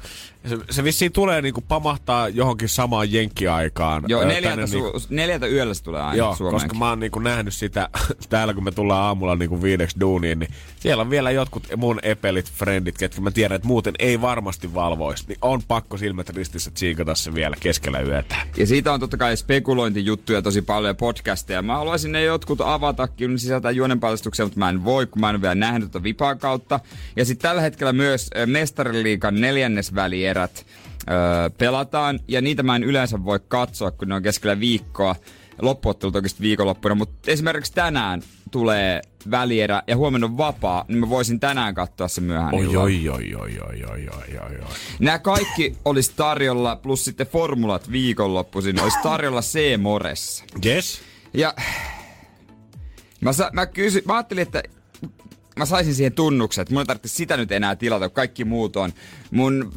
se, 0.48 0.58
se 0.70 0.84
vissiin 0.84 1.12
tulee 1.12 1.42
niinku 1.42 1.60
pamahtaa 1.60 2.28
johonkin 2.28 2.68
samaan 2.68 3.12
jenkkiaikaan. 3.12 4.04
Joo, 4.08 4.24
neljältä, 4.24 4.48
tänne 4.48 4.64
niinku- 4.64 4.98
su- 4.98 5.06
neljältä 5.10 5.46
yöllä 5.46 5.74
se 5.74 5.82
tulee 5.82 6.02
aina 6.02 6.16
Joo, 6.16 6.36
Suomeenkin. 6.36 6.68
koska 6.68 6.78
mä 6.78 6.88
oon 6.88 7.00
niinku 7.00 7.18
nähnyt 7.18 7.54
sitä 7.54 7.88
täällä, 8.28 8.54
kun 8.54 8.64
me 8.64 8.72
tullaan 8.72 9.02
aamulla 9.02 9.36
niinku 9.36 9.62
viideksi 9.62 10.00
duuniin, 10.00 10.38
niin 10.38 10.50
siellä 10.80 11.00
on 11.00 11.10
vielä 11.10 11.30
jotkut 11.30 11.66
mun 11.76 12.00
epelit, 12.02 12.52
friendit, 12.52 12.98
ketkä 12.98 13.20
mä 13.20 13.30
tiedän, 13.30 13.56
että 13.56 13.68
muuten 13.68 13.94
ei 13.98 14.20
varmasti 14.20 14.74
valvoisi. 14.74 15.24
Niin 15.28 15.38
on 15.42 15.62
pakko 15.68 15.96
silmät 15.96 16.28
ristissä 16.28 16.70
tsiikata 16.70 17.14
se 17.14 17.34
vielä 17.34 17.56
keskellä 17.60 18.00
yötä. 18.00 18.36
Ja 18.56 18.66
siitä 18.66 18.92
on 18.92 19.00
totta 19.00 19.16
kai 19.16 19.36
spekulointijuttuja 19.36 20.42
tosi 20.42 20.62
paljon 20.62 20.90
ja 20.90 20.94
podcasteja. 20.94 21.62
Mä 21.62 21.76
haluaisin 21.76 22.12
ne 22.12 22.22
jotkut 22.22 22.60
avatakin, 22.60 23.38
sisältää 23.38 23.70
juonenpaljastuksia, 23.70 24.44
mutta 24.44 24.58
mä 24.58 24.68
en 24.68 24.84
voi, 24.84 25.06
kun 25.06 25.20
mä 25.20 25.30
en 25.30 25.42
vielä 25.42 25.54
nähnyt 25.54 25.90
tuota 25.90 26.02
vipaa 26.02 26.34
kautta. 26.34 26.80
Ja 27.16 27.24
sitten 27.24 27.48
tällä 27.48 27.62
hetkellä 27.62 27.92
myös 27.92 28.30
Mestariliikan 28.46 29.40
neljännesvälierät 30.36 30.66
öö, 31.10 31.50
pelataan, 31.58 32.20
ja 32.28 32.40
niitä 32.40 32.62
mä 32.62 32.76
en 32.76 32.84
yleensä 32.84 33.24
voi 33.24 33.40
katsoa, 33.48 33.90
kun 33.90 34.08
ne 34.08 34.14
on 34.14 34.22
keskellä 34.22 34.60
viikkoa. 34.60 35.16
Loppuottelut 35.62 36.16
oikeasti 36.16 36.42
viikonloppuna, 36.42 36.94
mutta 36.94 37.30
esimerkiksi 37.30 37.72
tänään 37.72 38.22
tulee 38.50 39.02
välierä 39.30 39.82
ja 39.86 39.96
huomenna 39.96 40.26
on 40.26 40.36
vapaa, 40.36 40.84
niin 40.88 40.98
mä 40.98 41.08
voisin 41.08 41.40
tänään 41.40 41.74
katsoa 41.74 42.08
sen 42.08 42.24
myöhään. 42.24 42.54
Oi, 42.54 42.64
illalla. 42.64 42.82
oi, 42.82 43.08
oi, 43.08 43.34
oi, 43.34 43.60
oi, 43.60 43.84
oi, 43.84 44.08
oi, 44.08 44.38
oi, 44.38 44.58
oi. 44.58 44.74
Nämä 44.98 45.18
kaikki 45.18 45.76
olisi 45.84 46.12
tarjolla, 46.16 46.76
plus 46.76 47.04
sitten 47.04 47.26
formulat 47.26 47.90
viikonloppuisin, 47.92 48.82
olisi 48.82 48.98
tarjolla 49.02 49.40
C-Moressa. 49.40 50.44
Yes. 50.66 51.00
Ja 51.34 51.54
mä, 53.20 53.32
sa, 53.32 53.50
mä, 53.52 53.66
kysy, 53.66 54.02
mä 54.06 54.14
ajattelin, 54.14 54.42
että 54.42 54.62
mä 55.56 55.66
saisin 55.66 55.94
siihen 55.94 56.12
tunnukset. 56.12 56.70
Mun 56.70 56.80
ei 56.80 56.86
tarvitse 56.86 57.08
sitä 57.08 57.36
nyt 57.36 57.52
enää 57.52 57.76
tilata, 57.76 58.08
kun 58.08 58.14
kaikki 58.14 58.44
muut 58.44 58.76
on. 58.76 58.92
Mun 59.30 59.72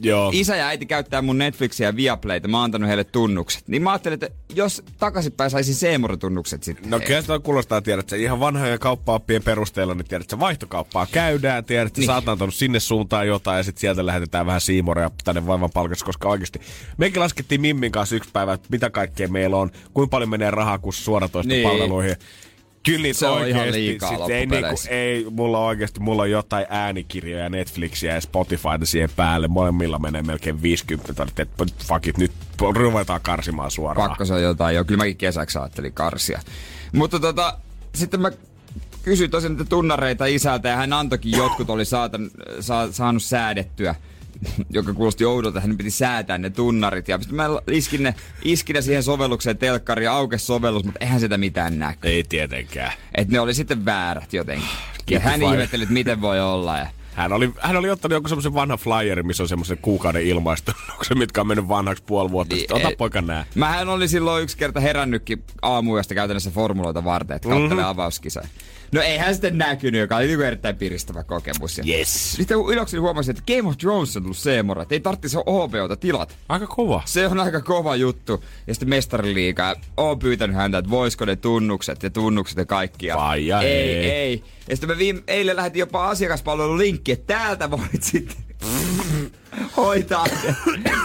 Joo. 0.00 0.30
isä 0.34 0.56
ja 0.56 0.66
äiti 0.66 0.86
käyttää 0.86 1.22
mun 1.22 1.38
Netflixiä 1.38 1.88
ja 1.88 1.96
Viaplayta, 1.96 2.48
mä 2.48 2.56
oon 2.56 2.64
antanut 2.64 2.88
heille 2.88 3.04
tunnukset. 3.04 3.68
Niin 3.68 3.82
mä 3.82 3.90
ajattelin, 3.92 4.14
että 4.14 4.28
jos 4.54 4.82
takaisinpäin 4.98 5.50
saisin 5.50 5.74
C-More-tunnukset 5.74 6.62
sitten. 6.62 6.90
No 6.90 7.00
kyllä 7.00 7.20
sitä 7.20 7.38
kuulostaa, 7.38 7.80
tiedät, 7.82 8.04
että 8.04 8.16
ihan 8.16 8.40
vanhojen 8.40 8.78
kauppaappien 8.78 9.42
perusteella, 9.42 9.94
niin 9.94 10.04
tiedät, 10.08 10.24
että 10.24 10.40
vaihtokauppaa 10.40 11.06
käydään, 11.12 11.64
tiedät, 11.64 11.96
Niin. 11.96 12.06
sä 12.06 12.14
oot 12.14 12.28
antanut 12.28 12.54
sinne 12.54 12.80
suuntaan 12.80 13.26
jotain 13.26 13.56
ja 13.56 13.62
sitten 13.62 13.80
sieltä 13.80 14.06
lähetetään 14.06 14.46
vähän 14.46 14.60
siimoreja 14.60 15.10
tänne 15.24 15.46
vaivan 15.46 15.70
palkassa, 15.74 16.04
koska 16.06 16.28
oikeasti 16.28 16.60
mekin 16.98 17.20
laskettiin 17.20 17.60
Mimmin 17.60 17.92
kanssa 17.92 18.16
yksi 18.16 18.30
päivä, 18.32 18.52
että 18.52 18.68
mitä 18.70 18.90
kaikkea 18.90 19.28
meillä 19.28 19.56
on, 19.56 19.70
kuinka 19.94 20.10
paljon 20.10 20.30
menee 20.30 20.50
rahaa 20.50 20.78
kun 20.78 20.92
suoratoista 20.92 21.48
Niin. 21.52 21.62
palveluihin. 21.68 22.16
Kyllä 22.82 23.02
niitä 23.02 23.18
Se 23.18 23.26
on 23.26 23.48
ihan 23.48 23.60
oikeesti. 23.60 23.80
liikaa 23.80 24.10
sit 24.10 24.30
ei, 24.30 24.46
niinku, 24.46 24.74
ei, 24.88 25.26
mulla 25.30 25.58
oikeasti, 25.58 26.00
mulla 26.00 26.22
on 26.22 26.30
jotain 26.30 26.66
äänikirjoja, 26.68 27.48
Netflixiä 27.48 28.14
ja 28.14 28.20
Spotifyta 28.20 28.86
siihen 28.86 29.10
päälle. 29.16 29.48
Molemmilla 29.48 29.98
menee 29.98 30.22
melkein 30.22 30.62
50. 30.62 31.26
Että 31.38 31.64
fuck 31.86 32.06
it, 32.06 32.18
nyt 32.18 32.32
ruvetaan 32.74 33.20
karsimaan 33.20 33.70
suoraan. 33.70 34.08
Pakko 34.10 34.24
se 34.24 34.34
on 34.34 34.42
jotain, 34.42 34.74
joo. 34.74 34.84
Kyllä 34.84 34.98
mäkin 34.98 35.16
kesäksi 35.16 35.58
ajattelin 35.58 35.92
karsia. 35.92 36.40
Mutta 36.92 37.20
tota, 37.20 37.58
sitten 37.94 38.20
mä 38.20 38.30
kysyin 39.02 39.30
tosiaan 39.30 39.52
niitä 39.52 39.68
tunnareita 39.68 40.26
isältä 40.26 40.68
ja 40.68 40.76
hän 40.76 40.92
antoikin 40.92 41.32
jotkut 41.32 41.70
oli 41.70 41.84
saatan, 41.84 42.30
sa, 42.60 42.92
saanut 42.92 43.22
säädettyä 43.22 43.94
joka 44.70 44.94
kuulosti 44.94 45.24
oudolta, 45.24 45.60
hän 45.60 45.76
piti 45.76 45.90
säätää 45.90 46.38
ne 46.38 46.50
tunnarit. 46.50 47.08
Ja 47.08 47.18
sitten 47.18 47.36
mä 47.36 47.46
iskin 47.70 48.02
ne, 48.02 48.14
iskin 48.42 48.74
ne 48.74 48.82
siihen 48.82 49.02
sovellukseen 49.02 49.58
telkkari 49.58 50.04
ja 50.04 50.12
aukesi 50.12 50.46
sovellus, 50.46 50.84
mutta 50.84 50.98
eihän 51.00 51.20
sitä 51.20 51.38
mitään 51.38 51.78
näky. 51.78 52.08
Ei 52.08 52.24
tietenkään. 52.28 52.92
Että 53.14 53.32
ne 53.32 53.40
oli 53.40 53.54
sitten 53.54 53.84
väärät 53.84 54.32
jotenkin. 54.32 54.68
Ja 55.10 55.20
hän 55.20 55.42
ihmetteli, 55.42 55.82
että 55.82 55.92
miten 55.92 56.20
voi 56.20 56.40
olla. 56.40 56.78
Ja 56.78 56.86
Hän 57.18 57.32
oli, 57.32 57.52
hän 57.60 57.76
oli 57.76 57.90
ottanut 57.90 58.16
joku 58.16 58.28
semmoisen 58.28 58.54
vanhan 58.54 58.78
flyeri, 58.78 59.22
missä 59.22 59.42
on 59.42 59.48
semmoisen 59.48 59.78
kuukauden 59.78 60.22
ilmaistuksen, 60.22 61.18
mitkä 61.22 61.40
on 61.40 61.46
mennyt 61.46 61.68
vanhaksi 61.68 62.04
puoli 62.06 62.30
vuotta 62.30 62.54
Niin. 62.54 62.72
Ota 62.72 62.90
poika 62.98 63.20
nää. 63.20 63.46
Mähän 63.54 63.88
oli 63.88 64.08
silloin 64.08 64.42
yksi 64.42 64.56
kerta 64.56 64.80
herännytkin 64.80 65.44
aamuyöstä 65.62 66.14
käytännössä 66.14 66.50
formuloita 66.50 67.04
varten, 67.04 67.36
että 67.36 67.48
kattelee 67.48 67.68
mm-hmm. 67.68 67.84
avauskisa. 67.84 68.42
No 68.92 69.00
eihän 69.02 69.34
sitten 69.34 69.58
näkynyt, 69.58 70.00
joka 70.00 70.16
oli 70.16 70.26
niinku 70.26 70.42
erittäin 70.42 70.76
piristävä 70.76 71.24
kokemus. 71.24 71.78
Ja 71.78 71.84
Yes. 71.88 72.32
Sitten 72.32 72.56
ilokseni 72.72 73.00
huomasin, 73.00 73.36
että 73.38 73.54
Game 73.56 73.68
of 73.68 73.78
Thrones 73.78 74.16
on 74.16 74.22
tullut 74.22 74.36
Seemora, 74.36 74.82
että 74.82 74.94
ei 74.94 75.00
tarvitsisi 75.00 75.36
HBOta 75.36 75.96
tilata. 75.96 76.34
Aika 76.48 76.66
kova. 76.66 77.02
Se 77.04 77.26
on 77.26 77.40
aika 77.40 77.60
kova 77.60 77.96
juttu. 77.96 78.44
Ja 78.66 78.74
sitten 78.74 78.88
mestariliiga. 78.88 79.74
Oon 79.96 80.18
pyytänyt 80.18 80.56
häntä, 80.56 80.78
että 80.78 80.90
voisiko 80.90 81.24
ne 81.24 81.36
tunnukset 81.36 82.02
ja 82.02 82.10
tunnukset 82.10 82.58
ja 82.58 82.66
kaikkia. 82.66 83.14
Faija, 83.16 83.62
ei, 83.62 83.70
ei. 83.70 84.10
ei. 84.10 84.44
Ja 84.68 84.76
sitten 84.76 84.90
me 84.90 84.98
viime, 84.98 85.22
eilen 85.26 85.56
lähetin 85.56 85.80
jopa 85.80 86.08
asiakaspalvelun 86.08 86.78
linkki, 86.78 87.12
että 87.12 87.34
täältä 87.34 87.70
voit 87.70 88.02
sitten 88.02 88.36
hoitaa. 89.76 90.26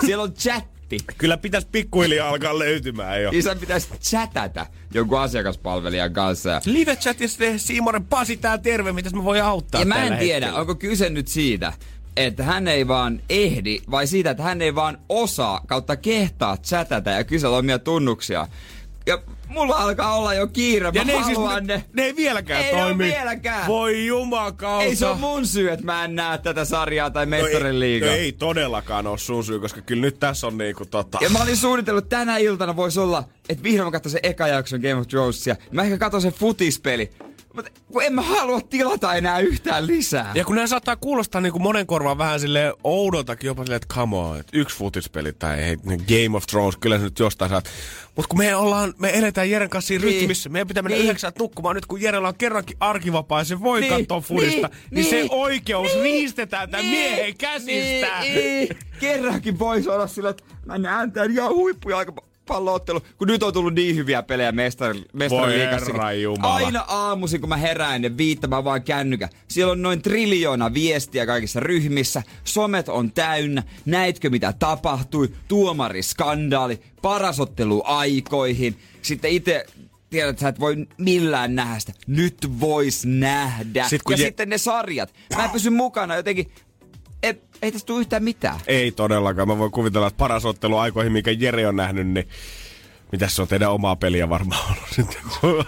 Siellä 0.05 0.23
on 0.23 0.33
chatti. 0.97 1.15
Kyllä 1.17 1.37
pitäisi 1.37 1.67
pikkuhiljaa 1.71 2.29
alkaa 2.29 2.59
löytymään 2.59 3.23
jo. 3.23 3.29
Isän 3.33 3.59
pitäisi 3.59 3.87
chatata 4.01 4.65
jonkun 4.93 5.19
asiakaspalvelijan 5.19 6.13
kanssa. 6.13 6.49
Ja, 6.49 6.61
Live 6.65 6.95
chatissa 6.95 7.37
te 7.39 7.57
Siimonen 7.57 8.05
Pasi 8.05 8.37
tää 8.37 8.57
terve, 8.57 8.91
mitäs 8.91 9.13
mä 9.13 9.23
voin 9.23 9.43
auttaa 9.43 9.81
ja 9.81 9.85
mä 9.85 10.03
en 10.03 10.17
tiedä, 10.17 10.45
hetkellä? 10.45 10.59
onko 10.59 10.75
kyse 10.75 11.09
nyt 11.09 11.27
siitä, 11.27 11.73
että 12.17 12.43
hän 12.43 12.67
ei 12.67 12.87
vaan 12.87 13.21
ehdi, 13.29 13.79
vai 13.91 14.07
siitä, 14.07 14.31
että 14.31 14.43
hän 14.43 14.61
ei 14.61 14.75
vaan 14.75 14.97
osaa 15.09 15.61
kautta 15.67 15.95
kehtaa 15.95 16.57
chatata 16.57 17.09
ja 17.09 17.23
kysellä 17.23 17.57
omia 17.57 17.79
tunnuksia. 17.79 18.47
Ja 19.05 19.17
mulla 19.47 19.75
alkaa 19.75 20.15
olla 20.17 20.33
jo 20.33 20.47
kiire, 20.47 20.85
mä 20.85 20.91
Ja 20.99 21.03
ne, 21.03 21.13
ei 21.13 21.23
siis, 21.23 21.37
ne, 21.39 21.61
ne. 21.75 21.83
ne 21.93 22.03
ei 22.03 22.15
vieläkään 22.15 22.61
Ei 22.65 22.73
ne 22.73 22.79
toimi. 22.81 23.03
oo 23.03 23.09
vieläkään. 23.17 23.67
Voi 23.67 24.05
jumakauta. 24.05 24.83
Ei 24.83 24.95
se 24.95 25.05
ole 25.07 25.17
mun 25.17 25.47
syy, 25.47 25.69
että 25.71 25.85
mä 25.85 26.05
en 26.05 26.15
näe 26.15 26.37
tätä 26.37 26.65
sarjaa 26.65 27.09
tai 27.09 27.25
No 27.25 27.35
ei, 27.37 27.43
Mestarin 27.43 27.79
liigaa. 27.79 28.09
no 28.09 28.15
ei 28.15 28.31
todellakaan 28.31 29.07
ole 29.07 29.17
sun 29.17 29.43
syy, 29.43 29.59
koska 29.59 29.81
kyllä 29.81 30.01
nyt 30.01 30.19
tässä 30.19 30.47
on 30.47 30.57
niinku 30.57 30.85
tota... 30.85 31.17
Ja 31.21 31.29
mä 31.29 31.39
olin 31.43 31.57
suunnitellut, 31.57 32.03
että 32.05 32.17
tänä 32.17 32.37
iltana 32.37 32.75
voisi 32.75 32.99
olla, 32.99 33.23
että 33.49 33.63
vihdoin 33.63 33.91
mä 33.93 33.99
sen 34.09 34.19
eka 34.23 34.47
jakson 34.47 34.79
Game 34.79 34.95
of 34.95 35.07
Thronesia. 35.07 35.55
Mä 35.71 35.83
ehkä 35.83 35.97
katson 35.97 36.21
sen 36.21 36.33
futispeli. 36.33 37.09
Mutta 37.53 37.71
kun 37.91 38.03
en 38.03 38.13
mä 38.13 38.21
halua 38.21 38.61
tilata 38.61 39.13
enää 39.15 39.39
yhtään 39.39 39.87
lisää. 39.87 40.31
Ja 40.35 40.45
kun 40.45 40.55
nämä 40.55 40.67
saattaa 40.67 40.95
kuulostaa 40.95 41.41
niinku 41.41 41.59
monen 41.59 41.87
korvaan 41.87 42.17
vähän 42.17 42.39
sille 42.39 42.73
oudoltakin, 42.83 43.47
jopa 43.47 43.63
silleen, 43.63 43.75
että 43.81 43.95
come 43.95 44.17
on, 44.17 44.39
että 44.39 44.57
yksi 44.57 44.77
futispeli 44.77 45.33
tai 45.33 45.57
hei, 45.57 45.77
Game 45.77 46.37
of 46.37 46.43
Thrones, 46.47 46.77
kyllä 46.77 46.97
se 46.97 47.03
nyt 47.03 47.19
jostain 47.19 47.49
saat. 47.51 47.65
Mutta 48.15 48.29
kun 48.29 48.37
me 48.39 48.55
ollaan, 48.55 48.93
me 48.97 49.17
eletään 49.19 49.49
Jeren 49.49 49.69
kanssa 49.69 49.87
siinä 49.87 50.05
Niin. 50.05 50.19
rytmissä, 50.19 50.49
meidän 50.49 50.67
pitää 50.67 50.83
mennä 50.83 50.95
Niin. 50.97 51.03
yhdeksältä 51.05 51.39
nukkumaan 51.39 51.75
nyt, 51.75 51.85
kun 51.85 52.01
Jerellä 52.01 52.27
on 52.27 52.35
kerrankin 52.35 52.77
arkivapaa 52.79 53.39
ja 53.41 53.45
se 53.45 53.59
voi 53.61 53.81
Niin, 53.81 53.93
katsoa 53.93 54.21
fudista, 54.21 54.67
niin, 54.67 54.79
niin, 54.91 55.05
se 55.05 55.15
niin, 55.15 55.27
oikeus 55.31 55.91
niin, 55.93 56.03
riistetään 56.03 56.69
tämän 56.71 56.85
miehen 56.85 57.37
käsistä. 57.37 58.19
Niin, 58.21 58.35
niin. 58.35 58.69
Kerrankin 58.99 59.59
voisi 59.59 59.89
olla 59.89 60.07
sillä, 60.07 60.29
että 60.29 60.43
mä 60.65 60.77
näen 60.77 61.11
tän 61.11 61.31
ihan 61.31 61.51
huippujalkapalloottelu, 62.49 63.01
kun 63.17 63.27
nyt 63.27 63.43
on 63.43 63.53
tullut 63.53 63.73
niin 63.73 63.95
hyviä 63.95 64.23
pelejä 64.23 64.51
mestari, 64.51 65.01
mestariliigassa. 65.13 65.85
Herran 65.91 66.21
Jumala. 66.21 66.55
Aina 66.55 66.85
aamuisin, 66.87 67.39
kun 67.39 67.49
mä 67.49 67.57
herään 67.57 67.95
ennen 67.95 68.17
viittä, 68.17 68.47
mä 68.47 68.63
vaan 68.63 68.83
kännykä. 68.83 69.29
Siellä 69.47 69.71
on 69.71 69.81
noin 69.81 70.01
triljoona 70.01 70.73
viestiä 70.73 71.25
kaikissa 71.25 71.59
ryhmissä. 71.59 72.23
Somet 72.43 72.89
on 72.89 73.11
täynnä. 73.11 73.63
Näitkö 73.85 74.29
mitä 74.29 74.53
tapahtui? 74.59 75.29
Tuomariskandaali. 75.47 76.81
Parasottelu 77.01 77.81
aikoihin. 77.85 78.77
Sitten 79.01 79.31
itse 79.31 79.65
tiedät, 80.09 80.29
että 80.29 80.41
sä 80.41 80.47
et 80.47 80.59
voi 80.59 80.87
millään 80.97 81.55
nähdä 81.55 81.79
sitä. 81.79 81.93
Nyt 82.07 82.37
vois 82.59 83.05
nähdä. 83.05 83.87
Sit 83.89 84.03
kun 84.03 84.13
ja 84.13 84.17
je- 84.17 84.25
sitten 84.25 84.49
ne 84.49 84.57
sarjat. 84.57 85.13
Mä 85.35 85.45
en 85.45 85.49
pysy 85.49 85.69
mukana 85.69 86.15
jotenkin. 86.15 86.51
Ei, 87.23 87.41
ei 87.61 87.71
tästä 87.71 87.85
tule 87.87 87.99
yhtään 87.99 88.23
mitään. 88.23 88.59
Ei 88.67 88.91
todellakaan. 88.91 89.47
Mä 89.47 89.57
voin 89.57 89.71
kuvitella, 89.71 90.07
että 90.07 90.17
paras 90.17 90.45
ottelu 90.45 90.77
aikoihin, 90.77 91.11
mikä 91.11 91.31
Jere 91.31 91.67
on 91.67 91.75
nähnyt, 91.75 92.07
niin 92.07 92.27
mitäs 93.13 93.35
se 93.35 93.41
on 93.41 93.47
teidän 93.47 93.71
omaa 93.71 93.95
peliä 93.95 94.29
varmaan 94.29 94.65
ollut 94.65 94.89
sitten. 94.95 95.21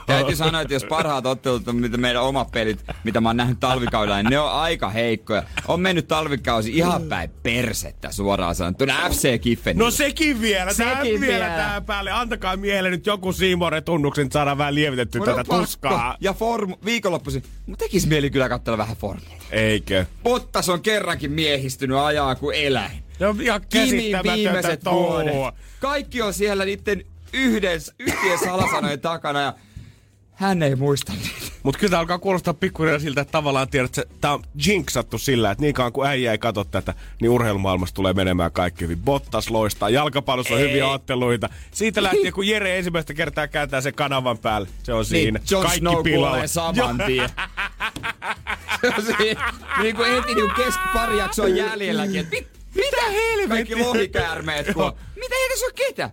Täytyy 0.06 0.36
sanoa, 0.36 0.62
että 0.62 0.74
jos 0.74 0.84
parhaat 0.86 1.26
ottelut 1.26 1.68
on 1.68 1.76
mitä 1.76 1.98
meidän 1.98 2.22
omat 2.24 2.52
pelit, 2.52 2.80
mitä 3.04 3.22
mä 3.22 3.30
oon 3.30 3.38
nähnyt 3.38 3.60
talvikaudella, 3.60 4.18
niin 4.24 4.30
ne 4.30 4.40
on 4.40 4.52
aika 4.52 4.90
heikkoja. 4.90 5.44
On 5.68 5.80
mennyt 5.80 6.08
talvikausi 6.08 6.72
ihan 6.78 7.02
päin 7.04 7.30
persettä 7.44 8.12
suoraan 8.12 8.56
sanottuna. 8.56 9.10
FC 9.10 9.40
Kiffen. 9.42 9.78
No 9.78 9.92
sekin 9.92 10.42
vielä, 10.42 10.74
Sekin 10.74 11.22
vielä, 11.22 11.34
vielä. 11.46 11.48
tähän 11.56 11.86
päälle. 11.86 12.12
Antakaa 12.12 12.58
miehelle 12.58 12.90
nyt 12.90 13.06
joku 13.06 13.34
Siimoren 13.34 13.84
tunnuksen, 13.84 14.26
että 14.26 14.34
saadaan 14.34 14.58
vähän 14.58 14.74
Mun 14.76 15.30
on 15.30 15.36
tätä 15.36 15.36
pakko. 15.48 15.58
tuskaa. 15.58 16.18
Ja 16.22 16.34
formu, 16.34 16.76
viikonloppuisin, 16.86 17.44
mutta 17.66 17.86
tekis 17.86 18.08
mieli 18.08 18.30
kyllä 18.30 18.50
katsella 18.50 18.78
vähän 18.78 18.96
formula. 18.98 19.36
Eikö? 19.52 20.06
Bottas 20.24 20.70
on 20.70 20.82
kerrankin 20.82 21.32
miehistynyt 21.32 21.98
ajaa 21.98 22.36
kuin 22.36 22.58
eläin. 22.58 23.04
On 23.30 23.42
ihan 23.42 23.62
käsittämätöntä 23.70 24.34
viimeiset 24.34 24.86
vuodet. 24.86 25.26
touhua. 25.32 25.54
Kaikki 25.80 26.22
on 26.22 26.34
siellä 26.34 26.66
niiden 26.66 27.06
yhden, 27.36 27.82
yhtiön 28.00 28.40
salasanojen 28.40 29.00
takana 29.00 29.42
ja 29.42 29.54
hän 30.32 30.64
ei 30.64 30.76
muista 30.76 31.14
niitä. 31.14 31.30
Mut 31.64 31.78
kyllä 31.78 32.00
alkaa 32.00 32.20
kuulostaa 32.20 32.54
pikkuhiljaa 32.54 33.00
siltä, 33.00 33.22
että 33.22 33.32
tavallaan 33.32 33.70
tiedät, 33.70 33.98
että 33.98 34.16
tää 34.22 34.34
on 34.34 34.44
jinxattu 34.68 35.18
sillä, 35.18 35.52
että 35.52 35.62
niin 35.62 35.74
kauan 35.74 35.92
kuin 35.92 36.10
äijä 36.10 36.32
ei 36.32 36.38
katso 36.38 36.64
tätä, 36.64 36.94
niin 37.22 37.30
urheilumaailmassa 37.30 37.96
tulee 37.96 38.14
menemään 38.14 38.52
kaikki 38.52 38.84
hyvin. 38.84 38.98
Bottas 39.00 39.50
loistaa, 39.50 39.90
jalkapallossa 39.90 40.54
on 40.54 40.60
Ei. 40.60 40.70
hyviä 40.70 40.88
otteluita. 40.88 41.50
Siitä 41.72 42.04
lähtien, 42.04 42.34
kun 42.34 42.48
Jere 42.48 42.78
ensimmäistä 42.78 43.14
kertaa 43.14 43.48
kääntää 43.48 43.82
sen 43.82 43.94
kanavan 43.96 44.38
päälle, 44.38 44.68
se 44.84 44.94
on 44.94 45.06
siinä. 45.06 45.40
Niin, 45.40 45.48
Jon 45.52 45.62
kaikki 45.62 45.80
Snow 45.80 46.04
pilalla. 46.04 46.48
saman 46.48 46.98
tien. 47.06 47.30
Se 48.82 48.88
on 48.98 49.04
siinä, 49.18 49.54
niin 49.82 49.96
kuin 49.96 50.12
heti 50.12 50.36
niin 50.36 50.52
kes 50.58 50.74
pari 50.94 51.18
jaksoa 51.18 51.48
jäljelläkin. 51.48 52.16
että 52.20 52.36
Mit, 52.36 52.48
mitä 52.76 53.02
helvettiä? 53.12 53.48
Kaikki 53.48 53.76
lohikäärmeet. 53.76 54.68
Mitä 55.16 55.36
ei 55.36 55.50
tässä 55.50 55.66
ole 55.66 55.74
ketä? 55.88 56.12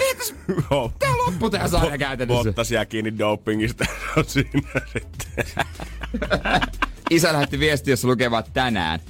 Ei 0.00 0.14
tässä... 0.14 0.34
Joo. 0.70 0.92
Tää 0.98 1.16
loppu 1.26 1.50
tää 1.50 1.68
sarja 1.68 1.98
käytännössä. 1.98 2.44
Bottas 2.44 2.70
jää 2.70 2.84
kiinni 2.84 3.18
dopingista. 3.18 3.84
On 4.16 4.24
siinä 4.24 4.80
sitten. 4.92 5.44
Isä 7.10 7.32
lähetti 7.32 7.58
viesti, 7.58 7.90
jossa 7.90 8.08
lukevat 8.08 8.50
tänään. 8.52 9.00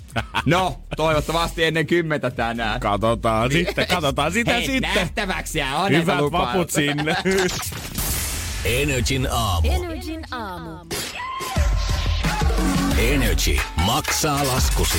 No, 0.47 0.81
toivottavasti 0.97 1.65
ennen 1.65 1.87
kymmentä 1.87 2.31
tänään. 2.31 2.81
Katsotaan 2.81 3.53
sitten, 3.53 3.87
katsotaan 3.87 4.33
sitä 4.33 4.53
Hei, 4.53 4.67
sitten. 4.67 4.95
nähtäväksi 4.95 5.59
jää 5.59 5.79
on 5.79 5.93
näitä 5.93 6.13
Hyvät 6.17 6.33
vaput 6.33 6.71
sinne. 6.71 7.17
Energin 8.65 9.29
aamu. 9.31 9.69
Energin 9.73 10.23
aamu. 10.31 10.85
Energy 12.99 13.57
maksaa 13.85 14.47
laskusi. 14.47 14.99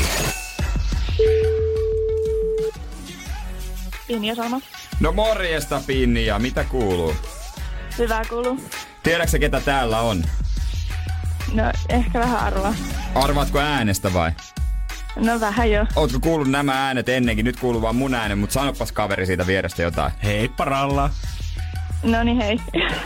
Pinja 4.07 4.35
Salma. 4.35 4.61
No 4.99 5.11
morjesta 5.11 5.81
Pinnia, 5.87 6.39
mitä 6.39 6.63
kuuluu? 6.63 7.15
Hyvää 7.97 8.21
kuuluu. 8.29 8.59
Tiedätkö 9.03 9.39
ketä 9.39 9.59
täällä 9.61 9.99
on? 9.99 10.23
No, 11.53 11.63
ehkä 11.89 12.19
vähän 12.19 12.39
arvaa. 12.39 12.73
Arvaatko 13.15 13.59
äänestä 13.59 14.13
vai? 14.13 14.31
No 15.15 15.39
vähän 15.39 15.71
jo. 15.71 15.85
Ootko 15.95 16.19
kuullut 16.19 16.47
nämä 16.51 16.85
äänet 16.87 17.09
ennenkin? 17.09 17.45
Nyt 17.45 17.59
kuuluu 17.59 17.81
vaan 17.81 17.95
mun 17.95 18.13
äänen, 18.13 18.37
mutta 18.37 18.53
sanopas 18.53 18.91
kaveri 18.91 19.25
siitä 19.25 19.47
vierestä 19.47 19.81
jotain. 19.83 20.11
Hei 20.23 20.49
paralla. 20.49 21.09
No 22.03 22.23
niin, 22.23 22.37
hei. 22.37 22.59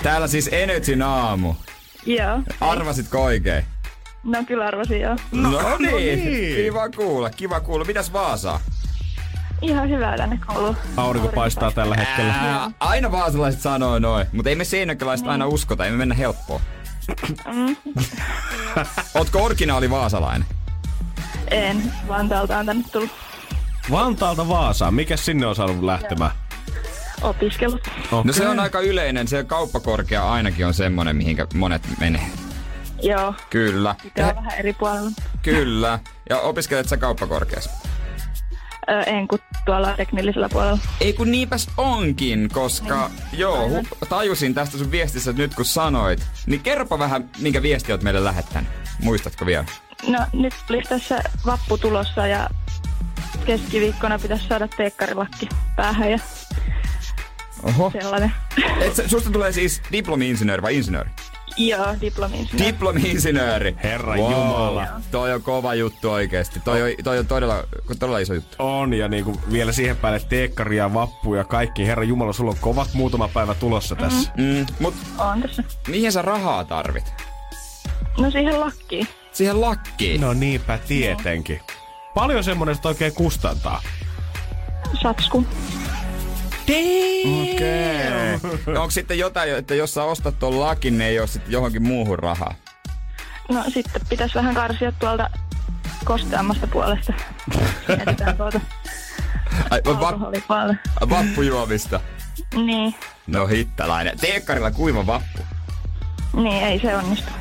Täällä 0.03 0.27
siis 0.27 0.49
Energyn 0.51 1.01
aamu. 1.01 1.53
joo. 2.05 2.39
Arvasitko 2.61 3.23
oikein? 3.23 3.63
No 4.23 4.43
kyllä 4.47 4.65
arvasin 4.65 5.01
joo. 5.01 5.15
No, 5.31 5.49
no 5.51 5.77
niin. 5.77 6.19
niin. 6.25 6.55
Kiva 6.55 6.89
kuulla, 6.89 7.29
kiva 7.29 7.59
kuulla. 7.59 7.85
Mitäs 7.85 8.13
Vaasa? 8.13 8.59
Ihan 9.61 9.89
hyvää 9.89 10.17
tänne 10.17 10.39
kuuluu. 10.47 10.75
Aurinko 10.97 11.27
paistaa 11.27 11.71
tällä 11.71 11.95
hetkellä. 11.95 12.33
Ää, 12.33 12.71
aina 12.79 13.11
vaasalaiset 13.11 13.61
sanoo 13.61 13.99
noin, 13.99 14.27
mutta 14.31 14.49
ei 14.49 14.55
me 14.55 14.63
seinäkälaiset 14.65 15.27
aina 15.27 15.47
uskota, 15.47 15.85
ei 15.85 15.91
me 15.91 15.97
mennä 15.97 16.15
helppoa. 16.15 16.61
Ootko 19.15 19.43
originaali 19.43 19.89
vaasalainen? 19.89 20.47
En. 21.51 21.93
Vantaalta 22.07 22.57
on 22.57 22.65
tänne 22.65 22.83
tullut. 22.91 23.09
Vantaalta 23.91 24.47
Vaasaan. 24.47 24.93
Mikä 24.93 25.17
sinne 25.17 25.45
on 25.45 25.55
saanut 25.55 25.83
lähtemään? 25.83 26.31
Opiskelut. 27.21 27.87
No 28.23 28.33
se 28.33 28.47
on 28.47 28.59
aika 28.59 28.79
yleinen, 28.79 29.27
se 29.27 29.43
kauppakorkea 29.43 30.31
ainakin 30.31 30.65
on 30.65 30.73
semmonen, 30.73 31.15
mihinkä 31.15 31.47
monet 31.53 31.81
menee. 31.99 32.27
Joo, 33.01 33.33
Kyllä. 33.49 33.95
pitää 34.03 34.35
vähän 34.35 34.51
eri 34.59 34.73
puolella. 34.73 35.11
Kyllä. 35.41 35.99
Ja 36.29 36.39
opiskelet 36.39 36.89
sä 36.89 36.97
kauppakorkeassa? 36.97 37.69
Ö, 38.89 39.01
en 39.01 39.27
kun 39.27 39.39
tuolla 39.65 39.93
teknillisellä 39.97 40.49
puolella. 40.49 40.77
Ei 41.01 41.13
kun 41.13 41.31
niinpäs 41.31 41.67
onkin, 41.77 42.49
koska 42.53 43.09
joo, 43.33 43.67
hu- 43.69 44.07
tajusin 44.09 44.53
tästä 44.53 44.77
sun 44.77 44.91
viestissä 44.91 45.33
nyt 45.33 45.55
kun 45.55 45.65
sanoit. 45.65 46.27
Niin 46.45 46.61
kerropa 46.61 46.99
vähän, 46.99 47.29
minkä 47.39 47.61
viesti 47.61 47.91
oot 47.91 48.03
meille 48.03 48.23
lähettänyt. 48.23 48.69
Muistatko 49.01 49.45
vielä? 49.45 49.65
No 50.07 50.19
nyt 50.33 50.53
olisi 50.69 50.89
tässä 50.89 51.23
vappu 51.45 51.77
tulossa 51.77 52.27
ja 52.27 52.49
keskiviikkona 53.45 54.19
pitäisi 54.19 54.47
saada 54.47 54.67
teekkarilakki 54.67 55.49
päähän 55.75 56.11
ja 56.11 56.19
Oho. 57.63 57.91
sellainen. 58.01 58.31
Et 58.81 59.09
susta 59.09 59.29
tulee 59.31 59.51
siis 59.51 59.81
diplomi-insinööri 59.91 60.61
vai 60.61 60.75
insinööri? 60.77 61.09
Joo, 61.57 61.95
diplomiin. 62.01 62.49
Diplomi-insinööri. 62.57 63.75
Herra 63.83 64.15
Jumala. 64.17 64.87
Toi 65.11 65.33
on 65.33 65.41
kova 65.41 65.73
juttu 65.73 66.11
oikeesti. 66.11 66.59
Toi 66.59 66.81
on, 66.81 66.89
toi 67.03 67.19
on 67.19 67.27
todella, 67.27 67.63
todella 67.99 68.19
iso 68.19 68.33
juttu. 68.33 68.55
On, 68.59 68.93
ja 68.93 69.07
niinku 69.07 69.41
vielä 69.51 69.71
siihen 69.71 69.97
päälle 69.97 70.19
teekkari 70.29 70.77
ja 70.77 70.93
vappu 70.93 71.35
ja 71.35 71.43
kaikki. 71.43 71.87
Herra 71.87 72.03
Jumala, 72.03 72.33
sulla 72.33 72.51
on 72.51 72.57
kovat 72.61 72.93
muutama 72.93 73.27
päivä 73.27 73.53
tulossa 73.53 73.95
tässä. 73.95 74.31
Mm, 74.37 74.65
mut 74.79 74.93
On 75.17 75.41
tässä. 75.41 75.63
mihin 75.87 76.11
sä 76.11 76.21
rahaa 76.21 76.65
tarvit? 76.65 77.13
No 78.17 78.31
siihen 78.31 78.59
lakkiin. 78.59 79.07
Siihen 79.31 79.61
lakkiin. 79.61 80.21
No 80.21 80.33
niinpä 80.33 80.79
tietenkin. 80.87 81.59
Paljon 82.13 82.43
semmonen 82.43 82.75
oikein 82.83 83.13
kustantaa. 83.13 83.81
Satsku. 85.01 85.45
Okei. 86.67 87.23
Okay. 88.35 88.75
Onko 88.75 88.89
sitten 88.91 89.19
jotain, 89.19 89.55
että 89.55 89.75
jos 89.75 89.93
sä 89.93 90.03
ostat 90.03 90.39
ton 90.39 90.59
lakin, 90.59 90.97
niin 90.97 91.07
ei 91.09 91.19
ole 91.19 91.27
sitten 91.27 91.51
johonkin 91.51 91.83
muuhun 91.83 92.19
rahaa? 92.19 92.53
No 93.49 93.63
sitten 93.73 94.01
pitäisi 94.09 94.35
vähän 94.35 94.55
karsia 94.55 94.91
tuolta 94.91 95.29
kosteammasta 96.05 96.67
puolesta. 96.67 97.13
Mietitään 97.87 98.37
Ai, 99.69 99.81
va- 99.85 101.09
vappujuomista. 101.09 101.99
Niin, 102.55 102.95
No 103.27 103.47
hittalainen. 103.47 104.19
Teekkarilla 104.19 104.71
kuiva 104.71 105.05
vappu. 105.05 105.39
niin 106.33 106.63
ei 106.63 106.79
se 106.79 106.95
onnistu. 106.95 107.31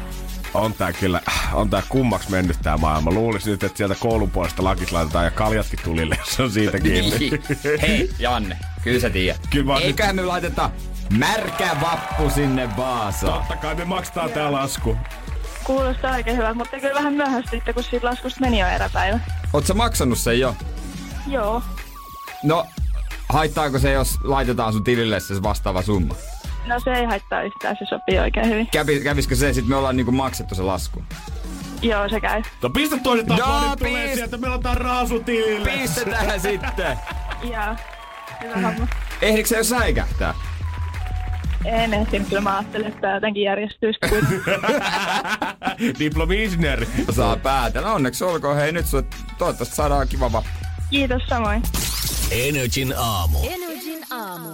On 0.55 0.75
tää 0.75 0.93
kyllä, 0.93 1.21
on 1.53 1.71
tää 1.71 1.83
kummaks 1.89 2.29
mennyt 2.29 2.57
tää 2.63 2.77
maailma. 2.77 3.11
Luulisin 3.11 3.51
nyt, 3.51 3.65
että 3.65 3.77
sieltä 3.77 3.95
koulun 3.95 4.31
puolesta 4.31 4.65
lakit 4.65 4.93
laitetaan 4.93 5.25
ja 5.25 5.31
kaljatkin 5.31 5.79
tulille, 5.85 6.17
jos 6.19 6.41
on 6.41 6.51
siitä 6.51 6.81
kiinni. 6.81 7.19
Niin. 7.19 7.43
Hei, 7.81 8.11
Janne, 8.19 8.59
kyllä 8.87 9.01
sä 9.01 9.11
tiedät. 9.11 9.41
Kyllä 9.51 9.73
mä- 9.73 9.79
Eiköhän 9.79 10.17
me 10.17 10.23
laiteta 10.23 10.71
märkä 11.19 11.77
vappu 11.81 12.31
sinne 12.31 12.77
Vaasaan. 12.77 13.39
Totta 13.39 13.57
kai 13.57 13.75
me 13.75 13.85
maksetaan 13.85 14.31
tää 14.31 14.53
lasku. 14.53 14.97
Kuulostaa 15.65 16.13
oikein 16.15 16.37
hyvältä, 16.37 16.55
mutta 16.55 16.81
kyllä 16.81 16.95
vähän 16.95 17.13
myöhästyitte, 17.13 17.73
kun 17.73 17.83
siitä 17.83 18.07
laskusta 18.07 18.41
meni 18.41 18.61
jo 18.61 18.67
eräpäivä. 18.67 19.19
Oot 19.53 19.67
sä 19.67 19.75
maksanut 19.75 20.19
sen 20.19 20.41
jo? 20.41 20.55
Joo. 21.27 21.63
No, 22.43 22.67
haittaako 23.29 23.79
se, 23.79 23.93
jos 23.93 24.19
laitetaan 24.25 24.73
sun 24.73 24.85
tilille 24.85 25.21
se 25.21 25.43
vastaava 25.43 25.83
summa? 25.83 26.15
No 26.67 26.81
se 26.81 26.93
ei 26.93 27.05
haittaa 27.05 27.43
yhtään, 27.43 27.77
se 27.79 27.85
sopii 27.89 28.19
oikein 28.19 28.49
hyvin. 28.49 28.67
Kävi, 28.67 29.01
kävisikö 29.01 29.37
se, 29.37 29.53
sit 29.53 29.67
me 29.67 29.77
ollaan 29.77 29.97
niinku 29.97 30.13
maksettu 30.13 30.55
se 30.55 30.63
lasku? 30.63 31.05
Joo, 31.83 32.09
se 32.09 32.21
käy. 32.21 32.43
No 32.63 32.71
pistä 32.71 32.97
toiset 33.03 33.27
tapoon, 33.27 33.79
tulee 33.79 34.07
pist- 34.07 34.15
sieltä, 34.15 34.37
meillä 34.37 34.55
on 34.55 34.63
tää 34.63 34.75
raasu 34.75 35.21
tilille. 35.21 35.71
Pistetään 35.71 36.41
sitten! 36.41 36.99
Joo. 37.55 37.77
Hyvä 38.43 38.55
homma. 38.55 38.87
Ehdikö 39.23 39.49
se 39.49 39.57
jo 39.57 39.65
säikähtää? 39.65 40.35
En 41.65 41.95
ehtinyt, 41.95 42.29
kyllä 42.29 42.41
mä 42.41 42.57
ajattelin, 42.57 42.87
että 42.87 43.01
tää 43.01 43.15
jotenkin 43.15 43.43
järjestyisi 43.43 43.99
kuitenkin. 44.09 44.43
Diplomi-insinööri. 45.99 46.87
Saa 47.11 47.37
päätellä. 47.37 47.93
Onneksi 47.93 48.25
olkoon. 48.25 48.57
Hei 48.57 48.73
nyt 48.73 48.87
sulle, 48.87 49.05
toivottavasti 49.39 49.75
saadaan 49.77 50.09
kiva 50.09 50.33
vappu. 50.33 50.51
Kiitos 50.91 51.23
samoin. 51.29 51.63
Energin 52.31 52.95
aamu. 52.97 53.39
Energin 53.39 54.05
aamu. 54.11 54.51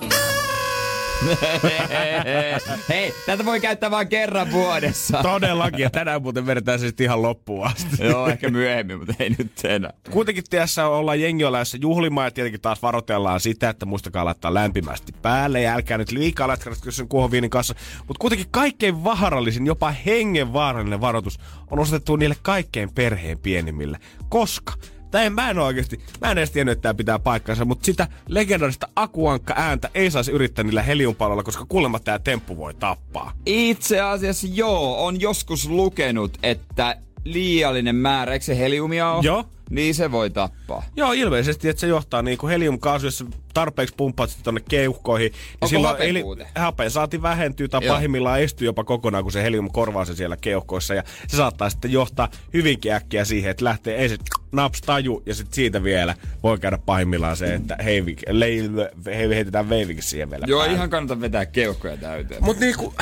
Hei, 2.89 3.15
tätä 3.27 3.45
voi 3.45 3.61
käyttää 3.61 3.91
vain 3.91 4.09
kerran 4.09 4.53
vuodessa. 4.53 5.23
Todellakin, 5.23 5.81
ja 5.81 5.91
tänään 5.91 6.23
muuten 6.23 6.47
vedetään 6.47 6.81
se 6.81 6.93
ihan 7.01 7.23
loppuun 7.23 7.67
asti. 7.67 8.05
Joo, 8.05 8.27
ehkä 8.27 8.51
myöhemmin, 8.51 8.99
mutta 8.99 9.15
ei 9.19 9.31
nyt 9.31 9.53
enää. 9.65 9.93
Kuitenkin 10.11 10.45
tässä 10.51 10.87
ollaan 10.87 11.21
jengiolässä 11.21 11.79
juhlimaan 11.81 12.27
ja 12.27 12.31
tietenkin 12.31 12.61
taas 12.61 12.83
varoitellaan 12.83 13.41
sitä, 13.41 13.69
että 13.69 13.87
muistakaa 13.87 14.25
laittaa 14.25 14.55
lämpimästi 14.55 15.13
päälle 15.23 15.61
ja 15.61 15.75
älkää 15.75 15.99
nyt 15.99 16.13
liikaa 16.13 16.49
lätkästä 16.49 16.91
sen 16.91 17.09
kuohuviinin 17.09 17.51
kanssa. 17.51 17.75
Mutta 18.07 18.21
kuitenkin 18.21 18.47
kaikkein 18.51 19.05
vaarallisin, 19.05 19.67
jopa 19.67 19.91
hengenvaarallinen 19.91 21.01
varoitus 21.01 21.39
on 21.71 21.79
osoitettu 21.79 22.17
niille 22.17 22.37
kaikkein 22.43 22.95
perheen 22.95 23.39
pienimmille. 23.39 23.99
Koska 24.29 24.73
Tää 25.13 25.23
en, 25.23 25.33
mä 25.33 25.51
en 25.51 25.59
oikeesti, 25.59 26.01
mä 26.21 26.31
en 26.31 26.39
edes 26.39 26.51
tiennyt, 26.51 26.73
että 26.73 26.83
tää 26.83 26.95
pitää 26.95 27.19
paikkansa, 27.19 27.65
mutta 27.65 27.87
sitä 27.87 28.09
legendarista 28.29 28.89
akuankka 28.97 29.55
ääntä 29.57 29.91
ei 29.95 30.11
saisi 30.11 30.33
yrittää 30.33 30.65
niillä 30.65 30.83
heliumpaloilla, 30.83 31.43
koska 31.43 31.67
kuulemma 31.69 31.99
tää 31.99 32.19
temppu 32.19 32.57
voi 32.57 32.75
tappaa. 32.75 33.33
Itse 33.47 34.01
asiassa 34.01 34.47
joo, 34.51 35.05
on 35.05 35.21
joskus 35.21 35.69
lukenut, 35.69 36.39
että 36.43 36.97
liiallinen 37.25 37.97
määrä, 37.97 38.33
eikö 38.33 38.45
se 38.45 38.59
heliumia 38.59 39.11
ole? 39.11 39.25
Joo. 39.25 39.45
Niin 39.73 39.95
se 39.95 40.11
voi 40.13 40.31
tappaa. 40.31 40.83
Joo, 40.97 41.13
ilmeisesti, 41.13 41.69
että 41.69 41.81
se 41.81 41.87
johtaa 41.87 42.23
niin 42.23 42.39
kuin 42.39 42.51
heliumkaasu, 42.51 43.07
jos 43.07 43.25
tarpeeksi 43.55 43.95
pumppaat 43.97 44.31
sitä 44.31 44.43
tonne 44.43 44.61
keuhkoihin. 44.69 45.33
Niin 45.33 45.41
Onko 45.61 45.67
silloin 45.67 45.97
hapenpuute? 45.97 46.47
hapen 46.55 46.91
saati 46.91 47.23
vähentyy 47.23 47.69
tai 47.69 47.85
Joo. 47.85 47.95
pahimmillaan 47.95 48.41
estyy 48.41 48.65
jopa 48.67 48.85
kokonaan, 48.85 49.25
kun 49.25 49.33
se 49.33 49.43
helium 49.43 49.71
korvaa 49.71 50.05
se 50.05 50.15
siellä 50.15 50.37
keuhkoissa. 50.37 50.95
Ja 50.95 51.03
se 51.29 51.37
saattaa 51.37 51.71
sitten 51.71 51.93
johtaa 51.93 52.29
hyvinkin 52.55 52.93
äkkiä 52.93 53.25
siihen, 53.25 53.51
että 53.51 53.65
lähtee 53.65 54.03
ensin 54.03 54.19
naps 54.53 54.81
taju 54.81 55.23
ja 55.27 55.35
sitten 55.35 55.55
siitä 55.55 55.83
vielä 55.85 56.15
voi 56.43 56.59
käydä 56.59 56.79
pahimmillaan 56.79 57.37
se, 57.37 57.55
että 57.55 57.77
heivik, 57.85 58.23
leil, 58.29 58.71
he, 59.07 59.29
heitetään 59.29 59.69
veivikin 59.69 60.03
siihen 60.03 60.31
vielä 60.31 60.45
Joo, 60.49 60.61
päälle. 60.61 60.77
ihan 60.77 60.91
kannata 60.91 61.21
vetää 61.21 61.47
keuhkoja 61.47 61.97
täyteen. 61.97 62.45
Mutta 62.45 62.61
niinku, 62.65 62.95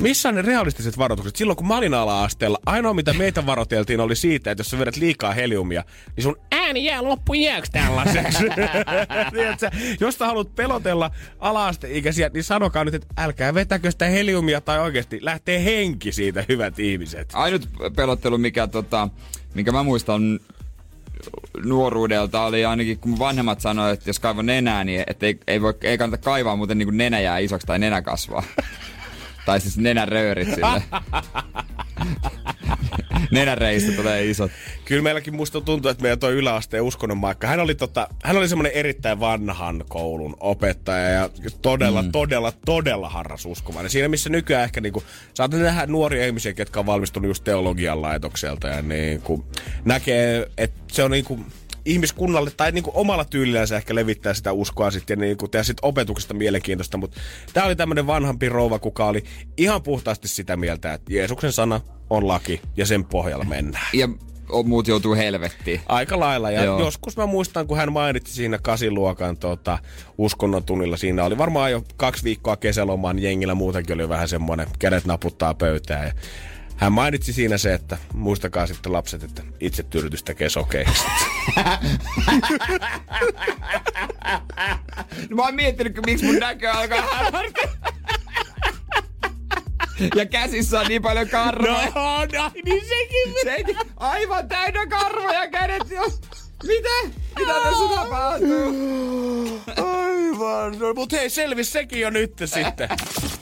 missä 0.00 0.28
on 0.28 0.34
ne 0.34 0.42
realistiset 0.42 0.98
varoitukset? 0.98 1.36
Silloin 1.36 1.56
kun 1.56 1.66
mä 1.68 1.76
olin 1.76 1.94
ala-asteella, 1.94 2.58
ainoa 2.66 2.94
mitä 2.94 3.12
meitä 3.12 3.46
varoteltiin 3.46 4.00
oli 4.00 4.16
siitä, 4.16 4.50
että 4.50 4.60
jos 4.60 4.70
sä 4.70 4.78
vedät 4.78 4.96
liikaa 4.96 5.32
heliumia, 5.32 5.84
niin 6.16 6.22
sun 6.22 6.36
ääni 6.52 6.84
jää 6.84 7.04
loppujääksi 7.04 7.72
tällaiseksi. 7.72 8.44
Tiedätkö, 9.34 9.70
jos 10.00 10.18
sä 10.18 10.26
haluat 10.26 10.54
pelotella 10.54 11.10
ala-asteikäisiä, 11.38 12.30
niin 12.34 12.44
sanokaa 12.44 12.84
nyt, 12.84 12.94
että 12.94 13.14
älkää 13.16 13.54
vetäkö 13.54 13.90
sitä 13.90 14.04
heliumia 14.04 14.60
tai 14.60 14.80
oikeasti 14.80 15.18
lähtee 15.22 15.64
henki 15.64 16.12
siitä, 16.12 16.44
hyvät 16.48 16.78
ihmiset. 16.78 17.30
Ainut 17.32 17.68
pelottelu, 17.96 18.38
mikä, 18.38 18.66
tota, 18.66 19.08
minkä 19.54 19.72
mä 19.72 19.82
muistan 19.82 20.40
nuoruudelta 21.64 22.42
oli 22.42 22.64
ainakin, 22.64 22.98
kun 22.98 23.18
vanhemmat 23.18 23.60
sanoivat, 23.60 23.98
että 23.98 24.10
jos 24.10 24.18
kaivaa 24.18 24.42
nenää, 24.42 24.84
niin 24.84 25.04
että 25.06 25.26
ei, 25.26 25.38
ei, 25.46 25.62
voi, 25.62 25.74
ei 25.82 25.98
kannata 25.98 26.24
kaivaa, 26.24 26.56
muuten 26.56 26.78
niin 26.78 26.86
kuin 26.86 26.96
nenä 26.96 27.20
jää 27.20 27.38
isoksi 27.38 27.66
tai 27.66 27.78
nenä 27.78 28.02
kasvaa. 28.02 28.42
tai 29.46 29.60
siis 29.60 29.78
nenäröörit 29.78 30.54
sille. 30.54 30.82
Nenäreistä 33.30 33.92
tulee 33.92 34.24
isot. 34.24 34.50
Kyllä 34.84 35.02
meilläkin 35.02 35.36
musta 35.36 35.60
tuntuu, 35.60 35.90
että 35.90 36.02
meidän 36.02 36.18
toi 36.18 36.32
yläasteen 36.32 36.82
uskonnon 36.82 37.18
maikka, 37.18 37.46
hän 37.46 37.60
oli, 37.60 37.74
tota, 37.74 38.08
hän 38.24 38.36
oli 38.36 38.48
semmoinen 38.48 38.72
erittäin 38.72 39.20
vanhan 39.20 39.84
koulun 39.88 40.36
opettaja 40.40 41.08
ja 41.08 41.30
todella, 41.62 42.02
mm. 42.02 42.12
todella, 42.12 42.52
todella 42.66 43.08
harras 43.08 43.46
uskovainen. 43.46 43.90
Siinä 43.90 44.08
missä 44.08 44.30
nykyään 44.30 44.64
ehkä 44.64 44.80
niinku, 44.80 45.02
saatat 45.34 45.60
nähdä 45.60 45.86
nuoria 45.86 46.26
ihmisiä, 46.26 46.52
ketkä 46.52 46.80
on 46.80 46.86
valmistunut 46.86 47.28
just 47.28 47.44
teologian 47.44 48.02
laitokselta 48.02 48.68
ja 48.68 48.82
niinku, 48.82 49.44
näkee, 49.84 50.50
että 50.58 50.80
se 50.92 51.04
on 51.04 51.10
niinku, 51.10 51.40
ihmiskunnalle 51.84 52.50
tai 52.56 52.72
niinku 52.72 52.90
omalla 52.94 53.24
tyylillään 53.24 53.68
se 53.68 53.76
ehkä 53.76 53.94
levittää 53.94 54.34
sitä 54.34 54.52
uskoa 54.52 54.90
sitten 54.90 55.20
ja 55.20 55.26
niinku 55.26 55.48
tehdä 55.48 55.62
sit 55.62 55.76
opetuksesta 55.82 56.34
mielenkiintoista, 56.34 56.96
mutta 56.96 57.20
tämä 57.52 57.66
oli 57.66 57.76
tämmöinen 57.76 58.06
vanhampi 58.06 58.48
rouva, 58.48 58.78
kuka 58.78 59.06
oli 59.06 59.24
ihan 59.56 59.82
puhtaasti 59.82 60.28
sitä 60.28 60.56
mieltä, 60.56 60.94
että 60.94 61.14
Jeesuksen 61.14 61.52
sana 61.52 61.80
on 62.10 62.28
laki 62.28 62.60
ja 62.76 62.86
sen 62.86 63.04
pohjalla 63.04 63.44
mennään. 63.44 63.86
Ja 63.92 64.08
muut 64.64 64.88
joutuu 64.88 65.14
helvettiin. 65.14 65.80
Aika 65.88 66.20
lailla. 66.20 66.50
Ja 66.50 66.64
Joo. 66.64 66.80
Joskus 66.80 67.16
mä 67.16 67.26
muistan, 67.26 67.66
kun 67.66 67.76
hän 67.76 67.92
mainitsi 67.92 68.34
siinä 68.34 68.58
kasiluokan 68.58 69.36
tota, 69.36 69.78
uskonnon 70.18 70.64
tunnilla. 70.64 70.96
Siinä 70.96 71.24
oli 71.24 71.38
varmaan 71.38 71.70
jo 71.70 71.84
kaksi 71.96 72.24
viikkoa 72.24 72.56
kesälomaan 72.56 73.18
jengillä 73.18 73.54
muutenkin 73.54 73.94
oli 73.94 74.08
vähän 74.08 74.28
semmoinen, 74.28 74.66
kädet 74.78 75.04
naputtaa 75.04 75.54
pöytään. 75.54 76.06
Ja 76.06 76.12
hän 76.82 76.92
mainitsi 76.92 77.32
siinä 77.32 77.58
se, 77.58 77.74
että 77.74 77.98
muistakaa 78.14 78.66
sitten 78.66 78.92
lapset, 78.92 79.22
että 79.22 79.42
itse 79.60 79.82
tyydytys 79.82 80.22
tekee 80.22 80.48
sokeiksi. 80.48 81.04
No 85.30 85.36
mä 85.36 85.42
oon 85.42 85.54
miettinyt, 85.54 85.98
miksi 86.06 86.24
mun 86.24 86.36
näkö 86.36 86.72
alkaa 86.72 87.00
hämärtää. 87.00 87.64
Ja 90.16 90.26
käsissä 90.26 90.80
on 90.80 90.86
niin 90.86 91.02
paljon 91.02 91.28
karvoja. 91.28 91.92
no, 91.94 92.50
niin 92.64 92.82
sekin. 92.88 93.34
Sekin 93.42 93.76
aivan 93.96 94.48
täynnä 94.48 94.86
karvoja 94.86 95.50
kädet 95.50 95.90
jo. 95.90 96.02
Mitä? 96.66 96.88
Mitä 97.38 97.52
tässä 97.52 97.94
tapahtuu? 97.94 99.60
Aivan. 99.76 100.78
No, 100.78 100.94
mut 100.94 101.12
hei, 101.12 101.30
selvis 101.30 101.72
sekin 101.72 102.00
jo 102.00 102.10
nyt 102.10 102.32
sitten. 102.44 102.88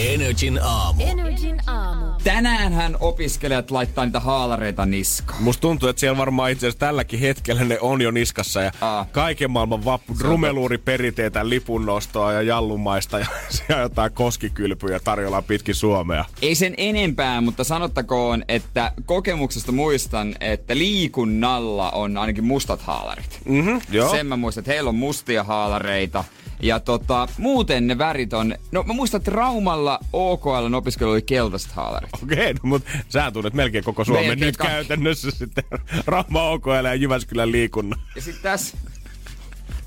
Energin 0.00 0.60
aamu. 0.62 1.02
Energin 1.02 1.60
aamu. 1.66 2.06
Tänäänhän 2.24 2.96
opiskelijat 3.00 3.70
laittaa 3.70 4.04
niitä 4.04 4.20
haalareita 4.20 4.86
niskaan. 4.86 5.42
Musta 5.42 5.60
tuntuu, 5.60 5.88
että 5.88 6.00
siellä 6.00 6.18
varmaan 6.18 6.50
itse 6.50 6.66
asiassa 6.66 6.86
tälläkin 6.86 7.20
hetkellä 7.20 7.64
ne 7.64 7.78
on 7.80 8.00
jo 8.02 8.10
niskassa 8.10 8.62
ja 8.62 8.72
Aa. 8.80 9.06
kaiken 9.12 9.50
maailman 9.50 9.84
vappu, 9.84 10.14
drumeluuriperinteitä, 10.18 11.48
lipunnostoa 11.48 12.32
ja 12.32 12.42
jallumaista 12.42 13.18
ja 13.18 13.26
siellä 13.48 13.82
jotain 13.82 14.12
koskikylpyjä 14.12 15.00
tarjolla 15.00 15.42
pitkin 15.42 15.74
Suomea. 15.74 16.24
Ei 16.42 16.54
sen 16.54 16.74
enempää, 16.76 17.40
mutta 17.40 17.64
sanottakoon, 17.64 18.44
että 18.48 18.92
kokemuksesta 19.04 19.72
muistan, 19.72 20.34
että 20.40 20.76
liikunnalla 20.78 21.90
on 21.90 22.16
ainakin 22.16 22.44
mustat 22.44 22.82
haalarit. 22.82 23.40
Mhm, 23.44 23.76
joo. 23.90 24.10
Sen 24.10 24.26
mä 24.26 24.36
muistan, 24.36 24.62
että 24.62 24.72
heillä 24.72 24.88
on 24.88 24.94
mustia 24.94 25.44
haalareita. 25.44 26.24
Ja 26.62 26.80
tota, 26.80 27.28
muuten 27.38 27.86
ne 27.86 27.98
värit 27.98 28.32
on... 28.32 28.54
No 28.72 28.82
mä 28.82 28.92
muistan, 28.92 29.18
että 29.18 29.30
Raumalla 29.30 29.98
OKL 30.12 30.74
opiskelu 30.74 31.10
oli 31.10 31.22
keltaiset 31.22 31.72
haalarit. 31.72 32.10
Okei, 32.22 32.54
no, 32.54 32.60
mutta 32.62 32.90
sä 33.08 33.30
tunnet 33.30 33.54
melkein 33.54 33.84
koko 33.84 34.04
Suomen 34.04 34.24
Melkein 34.24 34.46
nyt 34.46 34.56
kaikki. 34.56 34.74
käytännössä 34.74 35.30
sitten 35.30 35.64
Rauma 36.06 36.50
OKL 36.50 36.84
ja 36.84 36.94
Jyväskylän 36.94 37.52
liikunnan. 37.52 38.00
Ja 38.16 38.22
sit 38.22 38.42
tässä... 38.42 38.76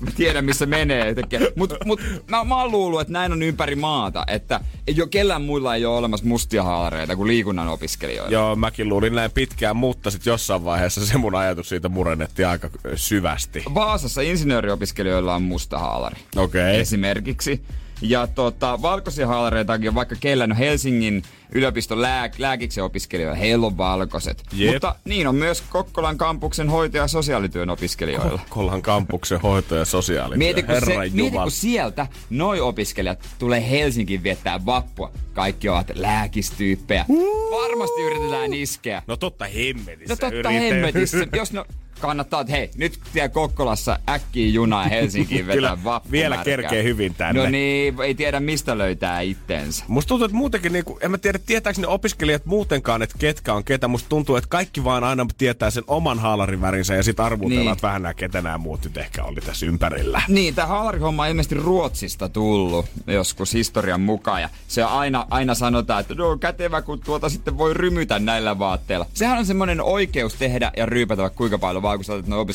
Mä 0.04 0.10
tiedän, 0.16 0.44
missä 0.44 0.66
menee. 0.66 1.14
Mutta 1.56 1.76
mut, 1.84 2.00
mä, 2.30 2.44
mä 2.44 2.60
oon 2.60 2.72
luullut, 2.72 3.00
että 3.00 3.12
näin 3.12 3.32
on 3.32 3.42
ympäri 3.42 3.74
maata. 3.74 4.24
Että 4.26 4.60
ei 4.86 4.94
ole, 5.00 5.08
kellään 5.08 5.42
muilla 5.42 5.74
ei 5.74 5.84
ole 5.84 5.96
olemassa 5.96 6.26
mustia 6.26 6.62
haalareita 6.62 7.16
kuin 7.16 7.26
liikunnan 7.26 7.68
opiskelijoilla. 7.68 8.32
Joo, 8.32 8.56
mäkin 8.56 8.88
luulin 8.88 9.14
näin 9.14 9.30
pitkään, 9.30 9.76
mutta 9.76 10.10
sitten 10.10 10.30
jossain 10.30 10.64
vaiheessa 10.64 11.06
se 11.06 11.18
mun 11.18 11.34
ajatus 11.34 11.68
siitä 11.68 11.88
murennettiin 11.88 12.48
aika 12.48 12.70
syvästi. 12.94 13.62
Vaasassa 13.74 14.20
insinööriopiskelijoilla 14.20 15.34
on 15.34 15.42
musta 15.42 15.78
haalari. 15.78 16.16
Okei. 16.36 16.80
Esimerkiksi. 16.80 17.62
Ja 18.02 18.26
tota, 18.26 18.82
valkoisia 18.82 19.26
haalareitakin 19.26 19.88
on 19.88 19.94
vaikka 19.94 20.16
kellä, 20.20 20.46
no 20.46 20.54
Helsingin 20.58 21.22
yliopiston 21.54 22.02
lää, 22.02 22.30
lääkiksen 22.38 22.84
opiskelijoilla, 22.84 23.38
heillä 23.38 23.66
on 23.66 23.76
valkoiset. 23.76 24.42
Jep. 24.52 24.72
Mutta 24.72 24.94
niin 25.04 25.26
on 25.26 25.34
myös 25.34 25.60
Kokkolan 25.60 26.18
kampuksen 26.18 26.68
hoito- 26.68 26.96
ja 26.96 27.08
sosiaalityön 27.08 27.70
opiskelijoilla. 27.70 28.40
Kolhan 28.48 28.82
kampuksen 28.82 29.40
hoito 29.40 29.76
ja 29.76 29.84
sosiaalityö. 29.84 30.38
Mieti 30.38 30.62
kun, 30.62 30.74
se, 30.84 30.96
mieti, 31.12 31.36
kun 31.36 31.50
sieltä 31.50 32.06
noi 32.30 32.60
opiskelijat 32.60 33.28
tulee 33.38 33.70
Helsinkiin 33.70 34.22
viettää 34.22 34.66
vappua. 34.66 35.10
Kaikki 35.32 35.68
ovat 35.68 35.90
lääkistyyppejä. 35.94 37.04
Varmasti 37.50 38.02
yritetään 38.02 38.54
iskeä. 38.54 39.02
No 39.06 39.16
totta 39.16 39.44
hemmetissä. 39.44 40.14
No 40.14 40.30
totta 40.30 40.50
hemmetissä. 40.50 41.26
Jos 41.36 41.52
no, 41.52 41.64
kannattaa, 42.06 42.40
että 42.40 42.52
hei, 42.52 42.70
nyt 42.76 42.98
tie 43.12 43.28
Kokkolassa 43.28 43.98
äkkiä 44.08 44.48
junaa 44.48 44.84
Helsinkiin 44.84 45.46
vetää 45.48 45.76
vielä 46.10 46.36
kerkee 46.36 46.82
hyvin 46.82 47.14
tänne. 47.14 47.42
No 47.42 47.50
niin, 47.50 47.94
ei 48.02 48.14
tiedä 48.14 48.40
mistä 48.40 48.78
löytää 48.78 49.20
itsensä. 49.20 49.84
Musta 49.88 50.08
tuntuu, 50.08 50.24
että 50.24 50.36
muutenkin, 50.36 50.72
niinku, 50.72 50.98
en 51.02 51.10
mä 51.10 51.18
tiedä, 51.18 51.38
tietääkö 51.46 51.80
ne 51.80 51.86
opiskelijat 51.86 52.46
muutenkaan, 52.46 53.02
että 53.02 53.18
ketkä 53.18 53.54
on 53.54 53.64
ketä. 53.64 53.88
Musta 53.88 54.08
tuntuu, 54.08 54.36
että 54.36 54.48
kaikki 54.48 54.84
vaan 54.84 55.04
aina 55.04 55.26
tietää 55.38 55.70
sen 55.70 55.84
oman 55.86 56.18
haalarivärinsä 56.18 56.94
ja 56.94 57.02
sit 57.02 57.20
arvutellaan, 57.20 57.50
Niin. 57.50 57.64
niin. 57.66 57.72
että 57.72 57.86
vähän 57.86 58.02
nää 58.02 58.14
ketä 58.14 58.42
nämä 58.42 58.58
muut 58.58 58.84
nyt 58.84 58.96
ehkä 58.96 59.24
oli 59.24 59.40
tässä 59.40 59.66
ympärillä. 59.66 60.22
Niin, 60.28 60.54
tämä 60.54 60.68
haalarihomma 60.68 61.22
on 61.22 61.28
ilmeisesti 61.28 61.54
Ruotsista 61.54 62.28
tullut 62.28 62.86
joskus 63.06 63.54
historian 63.54 64.00
mukaan. 64.00 64.42
Ja 64.42 64.48
se 64.68 64.82
aina, 64.82 65.26
aina 65.30 65.54
sanotaan, 65.54 66.00
että 66.00 66.14
no 66.14 66.36
kätevä, 66.38 66.82
kun 66.82 67.00
tuota 67.00 67.28
sitten 67.28 67.58
voi 67.58 67.74
rymytä 67.74 68.18
näillä 68.18 68.58
vaatteilla. 68.58 69.06
Sehän 69.14 69.38
on 69.38 69.46
semmoinen 69.46 69.80
oikeus 69.80 70.34
tehdä 70.34 70.72
ja 70.76 70.86
ryypätä 70.86 71.22
vaikka 71.22 71.36
kuinka 71.36 71.58
paljon 71.58 71.82
vaan, 71.82 71.93
kun 71.98 72.04
sä 72.04 72.12
otat 72.12 72.26
noin. 72.26 72.46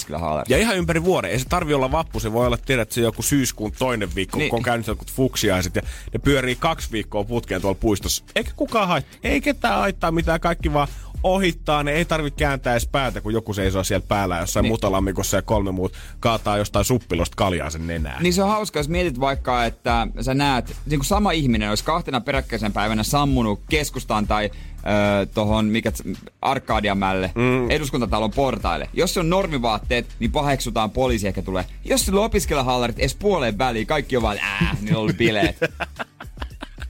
Ja 0.49 0.57
ihan 0.57 0.77
ympäri 0.77 1.03
vuoden. 1.03 1.31
Ei 1.31 1.39
se 1.39 1.45
tarvi 1.49 1.73
olla 1.73 1.91
vappu. 1.91 2.19
Se 2.19 2.33
voi 2.33 2.45
olla, 2.45 2.57
tiedät, 2.57 2.81
että 2.81 2.95
se 2.95 3.01
joku 3.01 3.21
syyskuun 3.21 3.71
toinen 3.79 4.15
viikko, 4.15 4.37
niin. 4.37 4.49
kun 4.49 4.57
on 4.57 4.63
käynyt 4.63 4.87
jotkut 4.87 5.11
fuksiaiset 5.11 5.75
ja 5.75 5.81
ne 6.13 6.19
pyörii 6.19 6.55
kaksi 6.55 6.91
viikkoa 6.91 7.23
putkeen 7.23 7.61
tuolla 7.61 7.77
puistossa. 7.81 8.23
Eikä 8.35 8.51
kukaan 8.55 8.87
haittaa. 8.87 9.19
Ei 9.23 9.41
ketään 9.41 9.79
haittaa 9.79 10.11
mitään. 10.11 10.39
Kaikki 10.39 10.73
vaan 10.73 10.87
ohittaa. 11.23 11.83
Ne 11.83 11.91
ei 11.91 12.05
tarvitse 12.05 12.37
kääntää 12.37 12.73
edes 12.73 12.87
päätä, 12.87 13.21
kun 13.21 13.33
joku 13.33 13.53
seisoo 13.53 13.83
siellä 13.83 14.05
päällä 14.07 14.37
jossain 14.37 14.63
Niin. 14.63 14.67
niin. 14.69 14.73
mutalammikossa 14.73 15.37
ja 15.37 15.41
kolme 15.41 15.71
muut 15.71 15.93
kaataa 16.19 16.57
jostain 16.57 16.85
suppilosta 16.85 17.35
kaljaa 17.35 17.69
sen 17.69 17.87
nenään. 17.87 18.23
Niin 18.23 18.33
se 18.33 18.43
on 18.43 18.49
hauska, 18.49 18.79
jos 18.79 18.89
mietit 18.89 19.19
vaikka, 19.19 19.65
että 19.65 20.07
sä 20.21 20.33
näet, 20.33 20.75
niin 20.85 20.99
kuin 20.99 21.05
sama 21.05 21.31
ihminen 21.31 21.69
olisi 21.69 21.83
kahtena 21.83 22.21
peräkkäisen 22.21 22.73
päivänä 22.73 23.03
sammunut 23.03 23.61
keskustaan 23.69 24.27
tai 24.27 24.49
öö, 24.53 25.25
tohon, 25.25 25.65
mikä 25.65 25.91
Arkadianmäelle, 26.41 27.31
mm. 27.35 27.69
eduskuntatalon 27.69 28.31
portaille. 28.31 28.89
Jos 28.93 29.13
se 29.13 29.19
on 29.19 29.29
normivaatteet, 29.29 30.05
niin 30.19 30.31
paheksutaan 30.31 30.91
poliisi 30.91 31.27
ehkä 31.27 31.41
tulee. 31.41 31.65
Jos 31.85 32.05
sillä 32.05 32.19
on 32.19 32.25
opiskelijahallarit 32.25 32.99
edes 32.99 33.15
puoleen 33.15 33.57
väliin, 33.57 33.87
kaikki 33.87 34.17
on 34.17 34.23
vaan, 34.23 34.37
ää, 34.41 34.75
niin 34.81 34.95
on 34.95 35.01
ollut 35.01 35.17
bileet. 35.17 35.57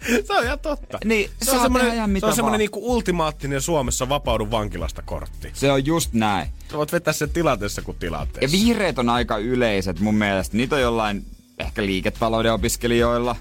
se 0.28 0.34
on 0.34 0.44
ihan 0.44 0.60
totta. 0.60 1.00
Niin, 1.06 1.30
se 1.42 1.52
on 1.52 1.62
semmoinen, 1.62 2.20
se 2.20 2.26
on 2.26 2.36
semmoinen 2.36 2.60
niinku 2.60 2.94
ultimaattinen 2.94 3.62
Suomessa 3.62 4.10
vapaudu 4.10 4.52
vankilasta 4.52 5.02
kortti. 5.02 5.50
se 5.54 5.72
on 5.72 5.86
just 5.86 6.14
näin. 6.14 6.48
Sä 6.72 6.78
voit 6.78 6.92
vetää 6.92 7.14
sen 7.14 7.30
tilanteessa 7.30 7.82
kuin 7.82 7.96
Ja 7.96 8.00
tilanteessa. 8.00 8.58
vihreät 8.58 9.00
on 9.00 9.10
aika 9.10 9.38
yleiset 9.38 10.00
mun 10.00 10.16
mielestä. 10.16 10.58
Niitä 10.58 10.76
on 10.76 10.82
jollain 10.82 11.26
ehkä 11.60 11.86
liiketalouden 11.86 12.54
opiskelijoilla. 12.54 13.36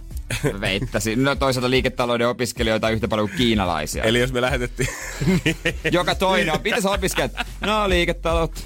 Veittäisin. 0.60 1.24
No 1.24 1.34
toisaalta 1.34 1.70
liiketalouden 1.70 2.28
opiskelijoita 2.28 2.86
on 2.86 2.92
yhtä 2.92 3.08
paljon 3.08 3.28
kuin 3.28 3.38
kiinalaisia. 3.38 4.04
Eli 4.04 4.20
jos 4.20 4.32
me 4.32 4.40
lähetettiin... 4.40 4.88
Joka 5.92 6.14
toinen 6.14 6.54
on. 6.54 6.60
Mitä 6.64 6.80
sä 6.80 6.90
opiskelet? 6.90 7.32
No 7.60 7.88
liiketaloutta. 7.88 8.60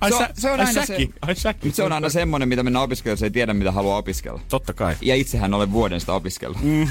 Ai 0.00 0.10
se, 0.10 0.16
on, 0.16 0.22
sä- 0.22 0.30
se 0.34 0.50
on 0.50 0.60
ai 0.60 0.66
aina 0.66 0.86
säkin, 0.86 1.08
se. 1.08 1.18
ai 1.22 1.34
säkin. 1.34 1.72
Se 1.72 1.82
on 1.82 1.92
aina 1.92 2.08
semmonen, 2.08 2.48
mitä 2.48 2.62
mennään 2.62 2.82
opiskelemaan, 2.82 3.12
jos 3.12 3.22
ei 3.22 3.30
tiedä, 3.30 3.54
mitä 3.54 3.72
haluaa 3.72 3.98
opiskella. 3.98 4.40
Totta 4.48 4.72
kai. 4.74 4.96
Ja 5.00 5.14
itsehän 5.14 5.54
olen 5.54 5.72
vuoden 5.72 6.00
sitä 6.00 6.12
opiskellut. 6.12 6.62
Mm. 6.62 6.88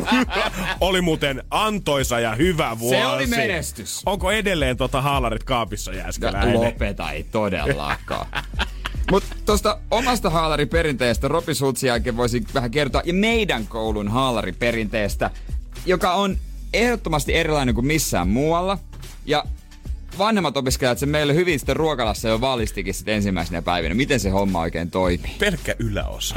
Oli 0.80 1.00
muuten 1.00 1.42
antoisa 1.50 2.20
ja 2.20 2.34
hyvä 2.34 2.78
vuosi. 2.78 3.00
Se 3.00 3.06
oli 3.06 3.26
menestys. 3.26 4.02
Onko 4.06 4.30
edelleen 4.32 4.76
tota 4.76 5.00
haalarit 5.02 5.44
kaapissa 5.44 5.92
jääskeläinen? 5.92 6.54
Lopeta, 6.54 7.10
ei 7.10 7.22
todellakaan. 7.22 8.26
Mutta 9.10 9.36
tuosta 9.46 9.78
omasta 9.90 10.30
haalariperinteestä 10.30 11.28
Ropi 11.28 11.54
Sultsin 11.54 11.88
jälkeen 11.88 12.16
voisin 12.16 12.46
vähän 12.54 12.70
kertoa, 12.70 13.02
ja 13.04 13.14
meidän 13.14 13.66
koulun 13.66 14.08
haalariperinteestä, 14.08 15.30
joka 15.86 16.14
on 16.14 16.38
ehdottomasti 16.72 17.34
erilainen 17.34 17.74
kuin 17.74 17.86
missään 17.86 18.28
muualla. 18.28 18.78
Ja 19.26 19.44
vanhemmat 20.18 20.56
opiskelijat 20.56 20.98
sen 20.98 21.08
meille 21.08 21.34
hyvin 21.34 21.58
sitten 21.58 21.76
ruokalassa 21.76 22.28
jo 22.28 22.40
valistikin 22.40 22.94
sitten 22.94 23.14
ensimmäisenä 23.14 23.62
päivinä, 23.62 23.94
miten 23.94 24.20
se 24.20 24.30
homma 24.30 24.60
oikein 24.60 24.90
toimii. 24.90 25.36
Pelkkä 25.38 25.74
yläosa. 25.78 26.34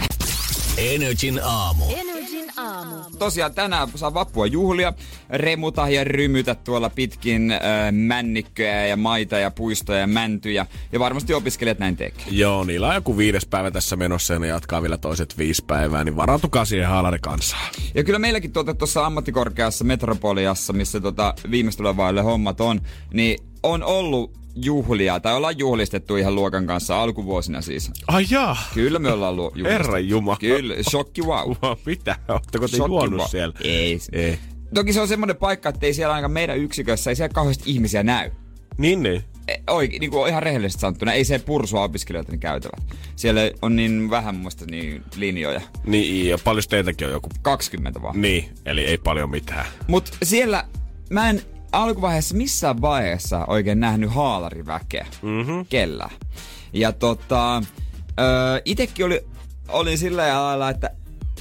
Energin 0.78 1.40
aamu. 1.44 1.86
Energin 1.86 2.21
aamu. 2.58 2.96
Tosiaan 3.20 3.54
tänään 3.54 3.88
saa 3.96 4.14
vappua 4.14 4.46
juhlia, 4.46 4.94
remuta 5.30 5.90
ja 5.90 6.04
rymytä 6.04 6.56
tuolla 6.56 6.90
pitkin 6.90 7.52
äh, 7.52 7.60
männikköjä 7.92 8.86
ja 8.86 8.98
maita 8.98 9.38
ja 9.38 9.52
puistoja 9.52 10.00
ja 10.00 10.08
mäntyjä. 10.08 10.66
Ja 10.92 11.00
varmasti 11.00 11.34
opiskelijat 11.34 11.80
näin 11.80 11.98
tekee. 11.98 12.26
Joo, 12.30 12.64
niillä 12.64 12.88
on 12.88 12.96
joku 12.96 13.18
viides 13.18 13.46
päivä 13.46 13.72
tässä 13.72 13.96
menossa 13.96 14.34
ja 14.34 14.40
ne 14.40 14.48
jatkaa 14.48 14.82
vielä 14.82 14.98
toiset 14.98 15.38
viisi 15.38 15.64
päivää, 15.68 16.04
niin 16.04 16.16
varautukaa 16.16 16.66
siihen 16.66 16.88
haalarikansaa. 16.88 17.70
Ja 17.96 18.04
kyllä 18.04 18.20
meilläkin 18.20 18.54
tuota, 18.54 18.74
tuossa 18.74 19.06
ammattikorkeassa 19.06 19.84
Metropoliassa, 19.84 20.74
missä 20.74 21.00
tota, 21.00 21.34
viimeistulevaille 21.52 22.22
hommat 22.22 22.62
on, 22.62 22.82
niin 23.14 23.40
on 23.64 23.84
ollut 23.84 24.41
juhlia, 24.56 25.20
tai 25.20 25.34
ollaan 25.36 25.60
juhlistettu 25.60 26.16
ihan 26.16 26.36
luokan 26.36 26.68
kanssa 26.68 27.02
alkuvuosina 27.02 27.62
siis. 27.62 27.92
Ai 28.08 28.26
jaa. 28.30 28.58
Kyllä 28.74 29.00
me 29.00 29.12
ollaan 29.12 29.36
lu- 29.36 29.44
juhlistettu. 29.56 29.70
Herran 29.72 30.08
jumala. 30.10 30.38
Kyllä, 30.38 30.76
shokki 30.90 31.22
wow. 31.22 31.50
Wow, 31.64 31.78
mitä? 31.86 32.16
Oletteko 32.28 32.68
te 32.68 32.76
Shokki 32.78 32.92
juonut 32.94 33.20
wow. 33.20 33.30
siellä? 33.30 33.56
Ei. 33.64 34.00
Ei. 34.12 34.40
Toki 34.74 34.94
se 34.94 35.02
on 35.02 35.08
semmoinen 35.08 35.36
paikka, 35.36 35.70
että 35.70 35.86
ei 35.86 35.94
siellä 35.94 36.14
ainakaan 36.14 36.32
meidän 36.32 36.58
yksikössä, 36.58 37.12
ei 37.12 37.16
siellä 37.16 37.34
kauheasti 37.34 37.64
ihmisiä 37.66 38.04
näy. 38.04 38.32
Niin, 38.78 39.04
niin. 39.04 39.24
E- 39.48 39.56
Oikein, 39.70 40.00
niin 40.00 40.12
kuin 40.12 40.30
ihan 40.30 40.44
rehellisesti 40.44 40.82
sanottuna, 40.82 41.14
ei 41.14 41.26
se 41.26 41.40
pursua 41.40 41.84
opiskelijoita 41.84 42.32
ne 42.32 42.38
käytävät. 42.38 42.84
Siellä 43.16 43.42
on 43.62 43.76
niin 43.76 44.10
vähän 44.10 44.36
mielestä 44.36 44.66
niin 44.66 45.04
linjoja. 45.16 45.62
Niin, 45.86 46.30
ja 46.30 46.38
paljon 46.44 46.64
teitäkin 46.70 47.08
on 47.08 47.14
joku... 47.14 47.30
20 47.42 48.02
vaan. 48.02 48.22
Niin, 48.22 48.50
eli 48.66 48.82
ei 48.86 48.98
paljon 48.98 49.30
mitään. 49.30 49.66
Mut 49.88 50.12
siellä 50.24 50.66
mä 51.10 51.30
en 51.30 51.42
alkuvaiheessa 51.72 52.36
missään 52.36 52.82
vaiheessa 52.82 53.46
oikein 53.46 53.80
nähnyt 53.80 54.14
haalariväkeä. 54.14 55.06
Mm-hmm. 55.22 55.66
Kellään. 55.70 56.12
Ja 56.74 56.92
tota, 56.92 57.58
öö, 58.20 58.62
itekin 58.66 59.06
oli, 59.06 59.26
olin 59.68 59.98
sillä 59.98 60.44
lailla, 60.44 60.70
että 60.70 60.90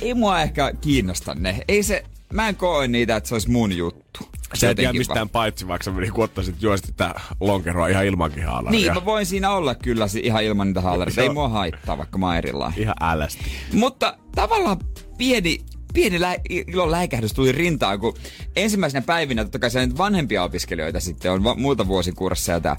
ei 0.00 0.14
mua 0.14 0.40
ehkä 0.40 0.72
kiinnosta 0.80 1.34
ne. 1.34 1.60
Ei 1.68 1.82
se, 1.82 2.04
mä 2.32 2.48
en 2.48 2.56
koe 2.56 2.88
niitä, 2.88 3.16
että 3.16 3.28
se 3.28 3.34
olisi 3.34 3.50
mun 3.50 3.76
juttu. 3.76 4.28
Et 4.54 4.62
jää 4.62 4.70
Jotenkin 4.70 5.00
mistään 5.00 5.16
vaan. 5.16 5.28
paitsi, 5.28 5.68
vaikka 5.68 5.84
sä 5.84 5.90
meni 5.90 6.10
kun 6.10 6.24
ottaisit 6.24 6.62
juosti 6.62 6.92
tää 6.96 7.20
lonkeroa 7.40 7.88
ihan 7.88 8.06
ilmankin 8.06 8.46
haalaria. 8.46 8.80
Niin, 8.80 8.94
mä 8.94 9.04
voin 9.04 9.26
siinä 9.26 9.50
olla 9.50 9.74
kyllä 9.74 10.06
ihan 10.22 10.44
ilman 10.44 10.66
niitä 10.66 10.80
haalareita. 10.80 11.22
Ei 11.22 11.28
mua 11.28 11.48
haittaa, 11.48 11.98
vaikka 11.98 12.18
mä 12.18 12.26
oon 12.26 12.36
erilainen. 12.36 12.78
Ihan 12.80 12.94
älästi. 13.00 13.44
Mutta 13.72 14.16
tavallaan 14.34 14.76
pieni 15.18 15.58
pieni 15.94 16.20
lä- 16.20 16.37
ilon 16.50 16.90
läikähdys 16.90 17.32
tuli 17.32 17.53
rintaan, 17.53 18.01
kun 18.01 18.14
ensimmäisenä 18.57 19.03
päivinä 19.07 19.43
totta 19.45 19.59
kai 19.59 19.70
nyt 19.74 19.99
vanhempia 19.99 20.43
opiskelijoita 20.43 21.01
sitten 21.01 21.32
on 21.32 21.45
va- 21.45 21.55
muuta 21.55 21.86
vuosikursseja 21.86 22.57
ja 22.57 22.61
tää. 22.61 22.76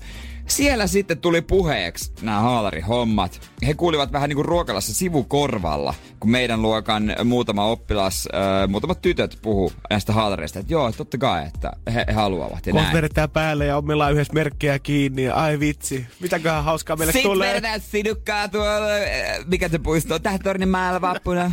Siellä 0.47 0.87
sitten 0.87 1.17
tuli 1.17 1.41
puheeksi 1.41 2.11
nämä 2.21 2.39
haalarihommat. 2.39 3.41
He 3.67 3.73
kuulivat 3.73 4.11
vähän 4.11 4.29
niin 4.29 4.35
kuin 4.35 4.45
ruokalassa 4.45 4.93
sivukorvalla, 4.93 5.93
kun 6.19 6.31
meidän 6.31 6.61
luokan 6.61 7.15
muutama 7.25 7.65
oppilas, 7.65 8.27
äh, 8.33 8.69
muutamat 8.69 9.01
tytöt 9.01 9.37
puhu 9.41 9.71
näistä 9.89 10.13
haalareista. 10.13 10.59
Että 10.59 10.73
joo, 10.73 10.91
totta 10.91 11.17
kai, 11.17 11.45
että 11.47 11.71
he, 11.93 12.05
he 12.07 12.13
haluavat 12.13 12.67
ja 12.67 12.73
Kohta 12.73 12.93
vedetään 12.93 13.29
päälle 13.29 13.65
ja 13.65 13.77
omillaan 13.77 14.13
yhdessä 14.13 14.33
merkkejä 14.33 14.79
kiinni. 14.79 15.23
Ja 15.23 15.35
ai 15.35 15.59
vitsi, 15.59 16.05
mitäköhän 16.19 16.63
hauskaa 16.63 16.95
meille 16.95 17.11
Sitten 17.13 17.31
tulee. 17.31 17.49
vedetään 17.49 17.81
sinukkaa 17.81 18.47
tuolla, 18.47 18.87
mikä 19.45 19.69
se 19.69 19.79
puisto 19.79 20.15
on, 20.15 20.21
Tähtornin 20.21 20.69
mäellä 20.69 21.01
vappuna. 21.01 21.51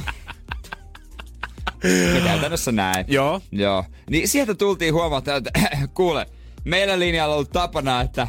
Käytännössä 2.25 2.73
näin. 2.73 3.05
Joo. 3.09 3.41
Joo. 3.53 3.85
Niin 4.11 4.29
sieltä 4.29 4.55
tultiin 4.55 4.95
huomata, 4.95 5.37
että 5.37 5.51
kuule, 5.95 6.27
meidän 6.65 7.01
linjalla 7.01 7.35
on 7.35 7.37
ollut 7.37 7.53
tapana, 7.53 8.01
että 8.01 8.29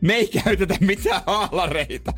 me 0.00 0.14
ei 0.14 0.28
käytetä 0.44 0.76
mitään 0.80 1.22
haalareita. 1.26 2.12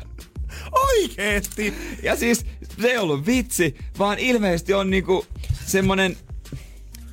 Oikeesti? 0.71 1.73
Ja 2.03 2.15
siis 2.15 2.45
se 2.81 2.87
ei 2.87 2.97
ollut 2.97 3.25
vitsi, 3.25 3.75
vaan 3.99 4.19
ilmeisesti 4.19 4.73
on 4.73 4.89
niinku 4.89 5.25
semmonen 5.65 6.17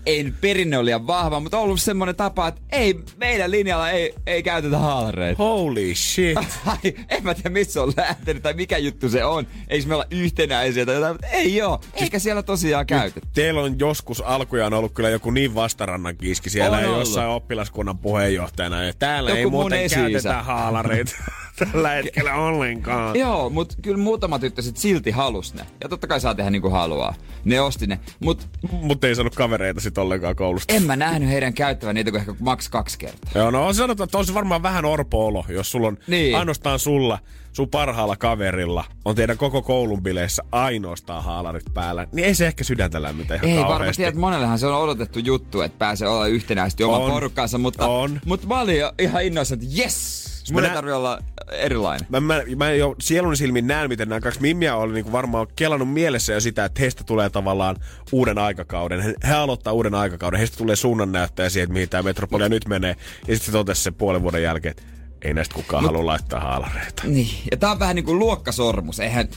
ei 0.07 0.23
nyt 0.23 0.41
perinne 0.41 0.77
ole 0.79 0.85
liian 0.85 1.07
vahva, 1.07 1.41
mutta 1.41 1.57
on 1.59 1.63
ollut 1.65 1.81
semmonen 1.81 2.17
tapa, 2.17 2.49
että 2.49 2.61
ei, 2.73 3.01
meidän 3.17 3.51
linjalla 3.51 3.91
ei, 3.91 4.15
ei 4.27 4.43
käytetä 4.43 4.79
haalareita. 4.79 5.43
Holy 5.43 5.95
shit. 5.95 6.39
Ai, 6.67 6.95
en 7.09 7.25
mä 7.25 7.35
tiedä, 7.35 7.51
missä 7.51 7.83
on 7.83 7.93
lähtenyt 7.97 8.43
tai 8.43 8.55
mikä 8.55 8.79
juttu 8.79 9.09
se 9.09 9.25
on. 9.25 9.47
Ei 9.69 9.83
me 9.87 9.95
olla 9.95 10.07
yhtenäisiä 10.11 10.87
tai 10.87 10.95
jotain, 10.95 11.15
mutta 11.15 11.27
ei 11.27 11.63
oo. 11.63 11.81
Eikä 11.95 12.19
siellä 12.19 12.43
tosiaan 12.43 12.87
käytetä. 12.87 13.27
Teillä 13.35 13.61
on 13.63 13.79
joskus 13.79 14.21
alkujaan 14.21 14.75
ollut 14.75 14.93
kyllä 14.93 15.09
joku 15.09 15.31
niin 15.31 15.55
vastarannan 15.55 16.17
kiiski 16.17 16.51
siellä 16.51 16.79
On 16.79 16.85
ollut. 16.85 16.99
jossain 16.99 17.29
oppilaskunnan 17.29 17.99
puheenjohtajana. 17.99 18.85
Ja 18.85 18.93
täällä 18.99 19.31
Joku 19.31 19.39
ei 19.41 19.47
muuten 19.47 19.91
käytetä 19.91 20.43
haalareita 20.43 21.13
tällä 21.57 21.91
hetkellä 21.91 22.35
ollenkaan. 22.35 23.17
Joo, 23.21 23.51
mutta 23.51 23.75
kyllä 23.83 23.99
muutama 23.99 24.39
tyttö 24.39 24.63
sit 24.63 24.77
silti 24.77 25.11
halus 25.11 25.55
ne. 25.55 25.67
Ja 25.83 25.89
totta 25.89 26.07
kai 26.07 26.21
saa 26.21 26.35
tehdä 26.35 26.51
niinku 26.51 26.71
haluaa. 26.71 27.15
Ne 27.45 27.61
osti 27.61 27.87
ne. 27.87 28.01
Mut 28.21 28.49
Mutta 28.73 29.07
ei 29.07 29.15
saanut 29.15 29.35
kavereita 29.35 29.81
sit 29.81 29.99
ollenkaan 29.99 30.37
koulusta. 30.37 30.75
en 30.75 30.83
mä 30.83 30.97
nähnyt 30.97 31.29
heidän 31.29 31.55
käyttävän 31.55 31.95
niitä 31.95 32.11
kuin 32.11 32.21
ehkä 32.21 32.35
maks 32.41 32.69
kaksi 32.69 32.99
kertaa. 32.99 33.31
Joo, 33.35 33.51
no 33.51 33.67
on 33.67 33.75
sanottu, 33.75 34.03
että 34.03 34.19
on 34.19 34.27
se 34.27 34.35
varmaan 34.35 34.63
vähän 34.63 34.85
orpo-olo, 34.85 35.45
jos 35.49 35.71
sulla 35.71 35.89
on 35.89 35.99
Niin. 36.07 36.37
ainoastaan 36.37 36.79
sulla, 36.79 37.19
sun 37.57 37.69
parhaalla 37.69 38.17
kaverilla, 38.17 38.85
on 39.05 39.15
teidän 39.15 39.39
koko 39.39 39.63
koulun 39.63 40.03
bileissä 40.03 40.43
ainoastaan 40.53 41.25
haalarit 41.25 41.65
päällä, 41.75 42.07
niin 42.13 42.25
ei 42.25 42.35
se 42.35 42.47
ehkä 42.47 42.65
sydäntä 42.65 43.03
lämmitä 43.03 43.35
ihan 43.35 43.49
Ei 43.49 43.57
kauheasti. 43.57 43.97
tiedä, 43.97 44.09
että 44.09 44.21
monellehan 44.21 44.59
se 44.59 44.67
on 44.67 44.83
odotettu 44.83 45.19
juttu, 45.19 45.61
että 45.61 45.79
pääsee 45.79 46.09
olla 46.09 46.27
yhtenäisesti 46.27 46.85
oman 46.85 47.01
On. 47.03 47.11
porukkansa, 47.11 47.59
mutta, 47.59 47.87
On. 47.87 48.21
mutta 48.25 48.47
mä 48.47 48.61
olin 48.61 48.77
ihan 48.99 49.25
innoissa, 49.25 49.55
että 49.55 49.67
yes! 49.79 50.27
Mun 50.53 50.65
ei 50.65 50.71
tarvi 50.71 50.93
olla 50.93 51.19
erilainen. 51.53 52.07
Mä, 52.11 52.21
mä, 52.21 52.43
mä 52.57 52.71
jo 52.71 52.95
sielun 53.01 53.37
silmin 53.37 53.67
näen, 53.67 53.89
miten 53.89 54.09
nämä 54.09 54.21
kaksi 54.21 54.41
mimmiä 54.41 54.77
oli 54.77 54.93
niin 54.93 55.13
varmaan 55.13 55.47
kelannut 55.57 55.93
mielessä 55.93 56.33
jo 56.33 56.41
sitä, 56.41 56.65
että 56.65 56.81
heistä 56.81 57.05
tulee 57.05 57.31
tavallaan 57.31 57.77
uuden 58.13 58.39
aikakauden. 58.39 59.01
He, 59.01 59.15
he 59.29 59.35
aloittaa 59.35 59.73
uuden 59.73 59.95
aikakauden. 59.95 60.39
Heistä 60.39 60.57
tulee 60.57 60.77
suunnannäyttäjä 60.77 61.49
siihen, 61.51 61.65
että 61.65 61.73
mihin 61.73 61.89
tämä 61.89 62.03
metropolia 62.03 62.49
nyt 62.49 62.69
menee. 62.69 62.97
Ja 63.29 63.35
sitten 63.35 63.47
se 63.47 63.53
totesi 63.53 63.83
sen 63.83 63.95
puolen 63.95 64.23
vuoden 64.23 64.43
jälkeen, 64.43 64.71
että 64.71 64.96
ei 65.27 65.35
näistä 65.35 65.55
kukaan 65.55 65.83
Mut, 65.83 65.93
halua 65.93 66.07
laittaa 66.07 66.41
haalareita. 66.41 67.03
Niin, 67.07 67.39
ja 67.51 67.57
tää 67.57 67.71
on 67.71 67.79
vähän 67.79 67.97
niinku 67.97 68.19
luokkasormus. 68.19 69.01
Eihän, 69.01 69.29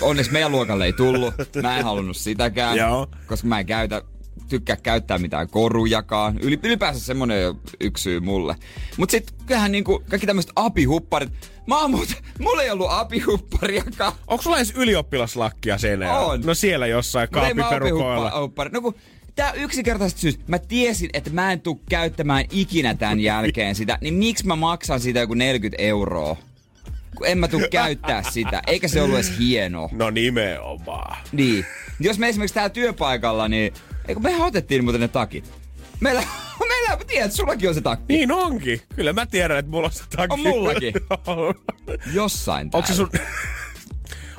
onneksi 0.00 0.32
meidän 0.32 0.52
luokalle 0.52 0.84
ei 0.84 0.92
tullut. 0.92 1.34
Mä 1.62 1.78
en 1.78 1.84
halunnut 1.84 2.16
sitäkään, 2.16 2.76
Joo. 2.76 3.06
koska 3.26 3.48
mä 3.48 3.60
en 3.60 3.66
käytä, 3.66 4.02
tykkää 4.48 4.76
käyttää 4.76 5.18
mitään 5.18 5.50
korujakaan. 5.50 6.38
Yli, 6.38 6.60
ylipäänsä 6.62 7.00
semmonen 7.00 7.42
jo 7.42 7.54
yksi 7.80 8.02
syy 8.02 8.20
mulle. 8.20 8.56
Mut 8.96 9.10
sit 9.10 9.34
kyllähän 9.46 9.72
niinku 9.72 10.02
kaikki 10.10 10.26
tämmöiset 10.26 10.52
apihupparit. 10.56 11.30
Mä 11.66 11.80
oon 11.80 11.90
muuten, 11.90 12.16
mulla 12.40 12.62
ei 12.62 12.70
ollut 12.70 12.90
apihuppariakaan. 12.90 14.12
Onko 14.26 14.42
sulla 14.42 14.56
edes 14.56 14.72
ylioppilaslakkia 14.76 15.78
seinällä? 15.78 16.18
On. 16.18 16.40
No 16.40 16.54
siellä 16.54 16.86
jossain 16.86 17.28
kaapiperukoilla. 17.30 18.32
No 18.72 18.80
kun 18.80 18.94
tää 19.36 19.52
yksinkertaisesti 19.52 20.20
syystä, 20.20 20.44
mä 20.46 20.58
tiesin, 20.58 21.10
että 21.12 21.30
mä 21.30 21.52
en 21.52 21.60
tuu 21.60 21.80
käyttämään 21.88 22.44
ikinä 22.50 22.94
tämän 22.94 23.20
jälkeen 23.20 23.74
sitä, 23.74 23.98
niin 24.00 24.14
miksi 24.14 24.46
mä 24.46 24.56
maksan 24.56 25.00
siitä 25.00 25.20
joku 25.20 25.34
40 25.34 25.82
euroa? 25.82 26.36
Kun 27.16 27.26
en 27.26 27.38
mä 27.38 27.48
tuu 27.48 27.60
käyttää 27.70 28.22
sitä, 28.30 28.62
eikä 28.66 28.88
se 28.88 29.02
ollut 29.02 29.16
edes 29.16 29.38
hienoa. 29.38 29.88
No 29.92 30.10
nimenomaan. 30.10 31.16
Niin. 31.32 31.66
Jos 32.00 32.18
me 32.18 32.28
esimerkiksi 32.28 32.54
täällä 32.54 32.70
työpaikalla, 32.70 33.48
niin 33.48 33.72
eikö 34.08 34.20
me 34.20 34.44
otettiin 34.44 34.84
muuten 34.84 35.00
ne 35.00 35.08
takit. 35.08 35.52
Meillä, 36.00 36.22
meillä, 36.68 36.98
että 37.24 37.36
sullakin 37.36 37.68
on 37.68 37.74
se 37.74 37.80
takki. 37.80 38.04
Niin 38.08 38.32
onkin. 38.32 38.80
Kyllä 38.96 39.12
mä 39.12 39.26
tiedän, 39.26 39.58
että 39.58 39.70
mulla 39.70 39.86
on 39.86 39.92
se 39.92 40.04
takki. 40.16 40.32
On 40.34 40.40
mullakin. 40.40 40.94
Jossain 42.14 42.70
Onko 42.72 42.86
se 42.86 42.94
täällä. 42.94 43.10
sun... 43.12 43.20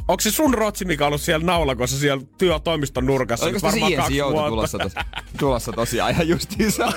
Onko 0.08 0.22
se 0.22 0.32
sun 0.32 0.54
rotsi, 0.54 0.86
mikä 0.86 1.04
on 1.04 1.08
ollut 1.08 1.22
siellä 1.22 1.46
naulakossa 1.46 2.00
siellä 2.00 2.24
työtoimiston 2.38 3.06
nurkassa? 3.06 3.46
Oliko 3.46 3.72
nyt 3.72 4.06
se 4.08 4.14
Jouto 4.14 4.34
vuotta? 4.34 4.50
tulossa, 4.50 4.78
tos, 4.78 4.94
tulossa 5.40 5.72
tosiaan 5.72 6.12
ihan 6.12 6.28
justiinsa? 6.28 6.94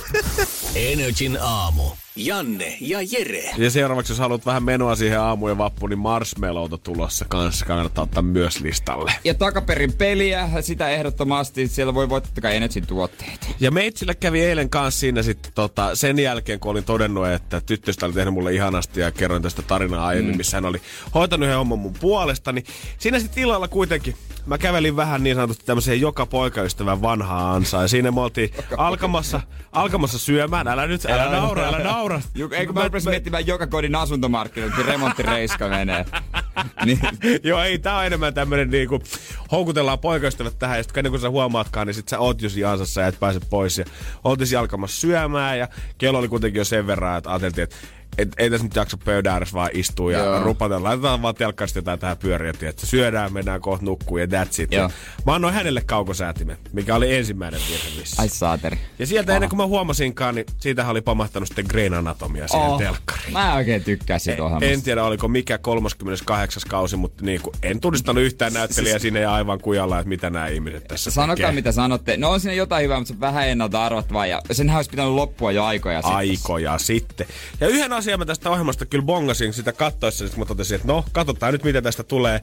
Energin 0.74 1.38
aamu. 1.40 1.82
Janne 2.16 2.76
ja 2.80 2.98
Jere. 3.02 3.50
Ja 3.56 3.70
seuraavaksi, 3.70 4.12
jos 4.12 4.18
haluat 4.18 4.46
vähän 4.46 4.62
menoa 4.62 4.96
siihen 4.96 5.20
aamuun 5.20 5.50
ja 5.50 5.58
vappuun, 5.58 5.90
niin 5.90 5.98
marshmallowta 5.98 6.78
tulossa 6.78 7.24
kanssa 7.28 7.66
kannattaa 7.66 8.04
ottaa 8.04 8.22
myös 8.22 8.60
listalle. 8.60 9.12
Ja 9.24 9.34
takaperin 9.34 9.92
peliä, 9.92 10.48
sitä 10.60 10.88
ehdottomasti. 10.88 11.68
Siellä 11.68 11.94
voi 11.94 12.08
voittaa 12.08 12.32
kai 12.42 12.56
Energyn 12.56 12.86
tuotteita. 12.86 13.46
Ja 13.60 13.70
meitsillä 13.70 14.14
kävi 14.14 14.44
eilen 14.44 14.70
kanssa 14.70 15.00
siinä 15.00 15.22
sitten 15.22 15.52
tota, 15.54 15.96
sen 15.96 16.18
jälkeen, 16.18 16.60
kun 16.60 16.70
olin 16.70 16.84
todennut, 16.84 17.28
että 17.28 17.60
tyttöstä 17.60 18.06
oli 18.06 18.14
tehnyt 18.14 18.34
mulle 18.34 18.54
ihanasti 18.54 19.00
ja 19.00 19.10
kerroin 19.10 19.42
tästä 19.42 19.62
tarinaa 19.62 20.06
aiemmin, 20.06 20.34
mm. 20.34 20.36
missä 20.36 20.56
hän 20.56 20.64
oli 20.64 20.82
hoitanut 21.14 21.44
yhden 21.44 21.58
homman 21.58 21.78
mun 21.78 21.94
puolesta, 22.00 22.52
niin 22.52 22.64
siinä 22.98 23.18
sitten 23.18 23.42
illalla 23.42 23.68
kuitenkin 23.68 24.16
mä 24.46 24.58
kävelin 24.58 24.96
vähän 24.96 25.22
niin 25.22 25.36
sanotusti 25.36 25.66
tämmöiseen 25.66 26.00
joka 26.00 26.26
poikaystävän 26.26 27.02
vanhaa 27.02 27.54
ansaa. 27.54 27.82
Ja 27.82 27.88
siinä 27.88 28.10
me 28.10 28.20
oltiin 28.20 28.50
alkamassa, 28.76 29.40
alkamassa 29.72 30.18
syömään. 30.18 30.68
Älä 30.68 30.86
nyt, 30.86 31.04
älä, 31.04 31.30
naura, 31.30 31.68
älä 31.68 31.78
naura. 31.78 32.03
Juk, 32.34 32.52
eikö 32.52 32.72
mä 32.72 32.84
rupesin 32.84 33.10
miettimään 33.10 33.46
joka 33.46 33.66
kodin 33.66 33.94
asuntomarkkinoilla, 33.94 34.76
kun 34.76 34.84
remonttireiska 34.84 35.68
menee. 35.68 36.04
niin, 36.84 36.98
Joo, 37.42 37.62
ei, 37.62 37.78
tää 37.78 37.98
on 37.98 38.06
enemmän 38.06 38.34
tämmönen 38.34 38.70
niinku, 38.70 39.02
houkutellaan 39.52 39.98
poikaystävät 39.98 40.58
tähän, 40.58 40.76
ja 40.76 40.82
sit 40.82 40.96
ennen 40.96 41.10
kuin 41.10 41.20
sä 41.20 41.30
huomaatkaan, 41.30 41.86
niin 41.86 41.94
sit 41.94 42.08
sä 42.08 42.18
oot 42.18 42.42
jo 42.42 42.48
siinä 42.48 42.70
ansassa 42.70 43.00
ja 43.00 43.06
et 43.06 43.20
pääse 43.20 43.40
pois. 43.50 43.78
Ja 43.78 43.84
oltiin 44.24 44.58
alkamassa 44.58 45.00
syömään, 45.00 45.58
ja 45.58 45.68
kello 45.98 46.18
oli 46.18 46.28
kuitenkin 46.28 46.60
jo 46.60 46.64
sen 46.64 46.86
verran, 46.86 47.18
että 47.18 47.30
ajateltiin, 47.30 47.62
että 47.62 47.76
et, 48.18 48.28
ei 48.38 48.50
tässä 48.50 48.66
nyt 48.66 48.76
jaksa 48.76 48.98
pöydän 49.04 49.32
ääressä 49.32 49.54
vaan 49.54 49.70
istua 49.72 50.12
ja 50.12 50.18
Joo. 50.18 50.42
rupatella. 50.42 50.88
Laitetaan 50.88 51.22
vaan 51.22 51.34
telkkarista 51.34 51.78
jotain 51.78 51.98
tähän 51.98 52.16
pyöriä, 52.16 52.52
että 52.62 52.86
syödään, 52.86 53.32
mennään 53.32 53.60
kohta 53.60 53.84
nukkuun 53.84 54.20
ja 54.20 54.26
that's 54.26 54.62
it. 54.62 54.72
Joo. 54.72 54.90
Mä 55.26 55.34
annoin 55.34 55.54
hänelle 55.54 55.82
kaukosäätimen, 55.86 56.56
mikä 56.72 56.94
oli 56.94 57.14
ensimmäinen 57.14 57.60
virhe 57.70 58.00
missä. 58.00 58.22
ai 58.22 58.28
saateri. 58.28 58.78
Ja 58.98 59.06
sieltä 59.06 59.34
ennen 59.34 59.50
kuin 59.50 59.56
mä 59.56 59.66
huomasinkaan, 59.66 60.34
niin 60.34 60.46
siitähän 60.60 60.90
oli 60.90 61.00
pamahtanut 61.00 61.48
sitten 61.48 61.66
Grain 61.68 61.94
Anatomia 61.94 62.48
siihen 62.48 62.68
oh. 62.68 62.78
telkkariin. 62.78 63.32
Mä 63.32 63.48
en 63.50 63.56
oikein 63.56 63.84
tykkää 63.84 64.18
siitä 64.18 64.44
ohjelmasta. 64.44 64.72
En 64.72 64.82
tiedä, 64.82 65.04
oliko 65.04 65.28
mikä 65.28 65.58
38. 65.58 66.62
kausi, 66.68 66.96
mutta 66.96 67.24
niin 67.24 67.40
kuin, 67.40 67.54
en 67.62 67.80
tunnistanut 67.80 68.22
yhtään 68.22 68.52
näyttelijää 68.52 68.98
sinne 68.98 69.20
ja 69.20 69.34
aivan 69.34 69.60
kujalla, 69.60 69.98
että 69.98 70.08
mitä 70.08 70.30
nämä 70.30 70.46
ihmiset 70.46 70.84
tässä 70.84 71.10
Sanokaa 71.10 71.36
tekee. 71.36 71.52
mitä 71.52 71.72
sanotte. 71.72 72.16
No 72.16 72.30
on 72.30 72.40
siinä 72.40 72.54
jotain 72.54 72.84
hyvää, 72.84 72.98
mutta 72.98 73.08
se 73.08 73.14
on 73.14 73.20
vähän 73.20 73.48
ennalta 73.48 73.84
arvattavaa. 73.84 74.26
Ja 74.26 74.40
senhän 74.52 74.76
olisi 74.76 74.90
pitänyt 74.90 75.12
loppua 75.12 75.52
jo 75.52 75.64
aikoja 75.64 76.02
sitten. 76.02 76.16
Aikoja 76.16 76.78
sitten. 76.78 77.26
Ja 77.60 77.68
yhden 77.68 77.92
asian 78.04 78.18
mä 78.18 78.24
tästä 78.24 78.50
ohjelmasta 78.50 78.86
kyllä 78.86 79.04
bongasin 79.04 79.52
sitä 79.52 79.72
kattoessa, 79.72 80.24
että 80.24 80.38
mä 80.38 80.44
totesin, 80.44 80.74
että 80.74 80.88
no, 80.88 81.04
katsotaan 81.12 81.52
nyt 81.52 81.64
mitä 81.64 81.82
tästä 81.82 82.02
tulee. 82.02 82.40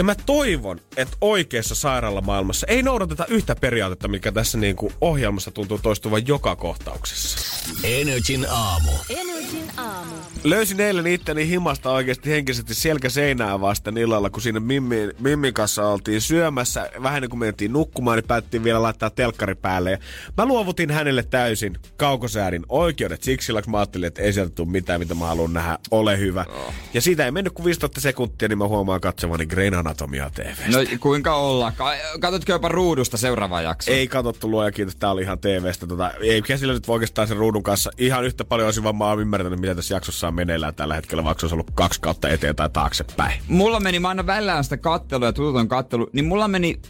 Ja 0.00 0.04
mä 0.04 0.14
toivon, 0.14 0.80
että 0.96 1.16
oikeassa 1.20 1.74
sairaalamaailmassa 1.74 2.66
ei 2.66 2.82
noudateta 2.82 3.26
yhtä 3.28 3.54
periaatetta, 3.54 4.08
mikä 4.08 4.32
tässä 4.32 4.58
niin 4.58 4.76
kuin 4.76 4.92
ohjelmassa 5.00 5.50
tuntuu 5.50 5.78
toistuvan 5.78 6.26
joka 6.26 6.56
kohtauksessa. 6.56 7.38
Energin 7.84 8.46
aamu. 8.50 8.90
Energin 9.10 9.70
aamu. 9.76 10.14
Löysin 10.44 10.80
eilen 10.80 11.06
itteni 11.06 11.48
himasta 11.48 11.90
oikeasti 11.90 12.30
henkisesti 12.30 12.74
selkä 12.74 13.08
seinää 13.08 13.60
vasten 13.60 13.96
illalla, 13.96 14.30
kun 14.30 14.42
siinä 14.42 14.60
Mimmin, 14.60 15.12
Mimmin 15.18 15.54
kanssa 15.54 15.86
oltiin 15.86 16.20
syömässä. 16.20 16.90
Vähän 17.02 17.22
niin 17.22 17.30
kuin 17.30 17.40
mentiin 17.40 17.72
nukkumaan, 17.72 18.18
niin 18.18 18.26
päättiin 18.26 18.64
vielä 18.64 18.82
laittaa 18.82 19.10
telkkari 19.10 19.54
päälle. 19.54 19.90
Ja 19.90 19.98
mä 20.36 20.46
luovutin 20.46 20.90
hänelle 20.90 21.22
täysin 21.22 21.78
kaukosäädin 21.96 22.62
oikeudet 22.68 23.22
siksi, 23.22 23.52
kun 23.52 23.70
mä 23.70 23.78
ajattelin, 23.78 24.06
että 24.06 24.22
ei 24.22 24.32
sieltä 24.32 24.54
tule 24.54 24.68
mitään, 24.68 25.00
mitä 25.00 25.14
mä 25.14 25.26
haluan 25.26 25.52
nähdä. 25.52 25.78
Ole 25.90 26.18
hyvä. 26.18 26.44
Oh. 26.48 26.74
Ja 26.94 27.00
siitä 27.00 27.24
ei 27.24 27.30
mennyt 27.30 27.52
kuin 27.52 27.66
15 27.66 28.00
sekuntia, 28.00 28.48
niin 28.48 28.58
mä 28.58 28.68
huomaan 28.68 29.00
katsomani 29.00 29.46
Grain 29.46 29.74
Anatomia 29.90 30.30
TVstä. 30.30 30.68
No 30.68 30.78
kuinka 31.00 31.34
olla? 31.34 31.72
Katsotko 32.20 32.52
jopa 32.52 32.68
ruudusta 32.68 33.16
seuraava 33.16 33.62
jakso? 33.62 33.90
Ei 33.90 34.08
katsottu 34.08 34.50
luoja, 34.50 34.72
kiitos. 34.72 34.96
Tää 34.96 35.10
oli 35.10 35.22
ihan 35.22 35.38
TVstä. 35.38 35.86
Tota, 35.86 36.10
ei 36.20 36.42
käsillä 36.42 36.72
nyt 36.72 36.88
oikeastaan 36.88 37.28
sen 37.28 37.36
ruudun 37.36 37.62
kanssa. 37.62 37.90
Ihan 37.98 38.24
yhtä 38.24 38.44
paljon 38.44 38.66
olisin 38.66 38.82
vaan 38.82 38.96
mä 38.96 39.04
oon 39.06 39.20
ymmärtänyt, 39.20 39.60
mitä 39.60 39.74
tässä 39.74 39.94
jaksossa 39.94 40.28
on 40.28 40.34
meneillään 40.34 40.74
tällä 40.74 40.94
hetkellä, 40.94 41.24
vaikka 41.24 41.40
se 41.40 41.46
olisi 41.46 41.54
ollut 41.54 41.70
kaksi 41.74 42.00
kautta 42.00 42.28
eteen 42.28 42.56
tai 42.56 42.70
taaksepäin. 42.70 43.42
Mulla 43.48 43.80
meni, 43.80 43.98
mä 43.98 44.08
aina 44.08 44.26
välillä 44.26 44.62
sitä 44.62 44.76
kattelua 44.76 45.26
ja 45.26 45.32
tututon 45.32 45.68
kattelu, 45.68 46.10
niin 46.12 46.24
mulla 46.24 46.48
meni 46.48 46.80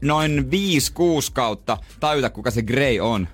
noin 0.00 0.48
5-6 1.28 1.32
kautta 1.32 1.78
tajuta, 2.00 2.30
kuka 2.30 2.50
se 2.50 2.62
Grey 2.62 3.00
on. 3.00 3.28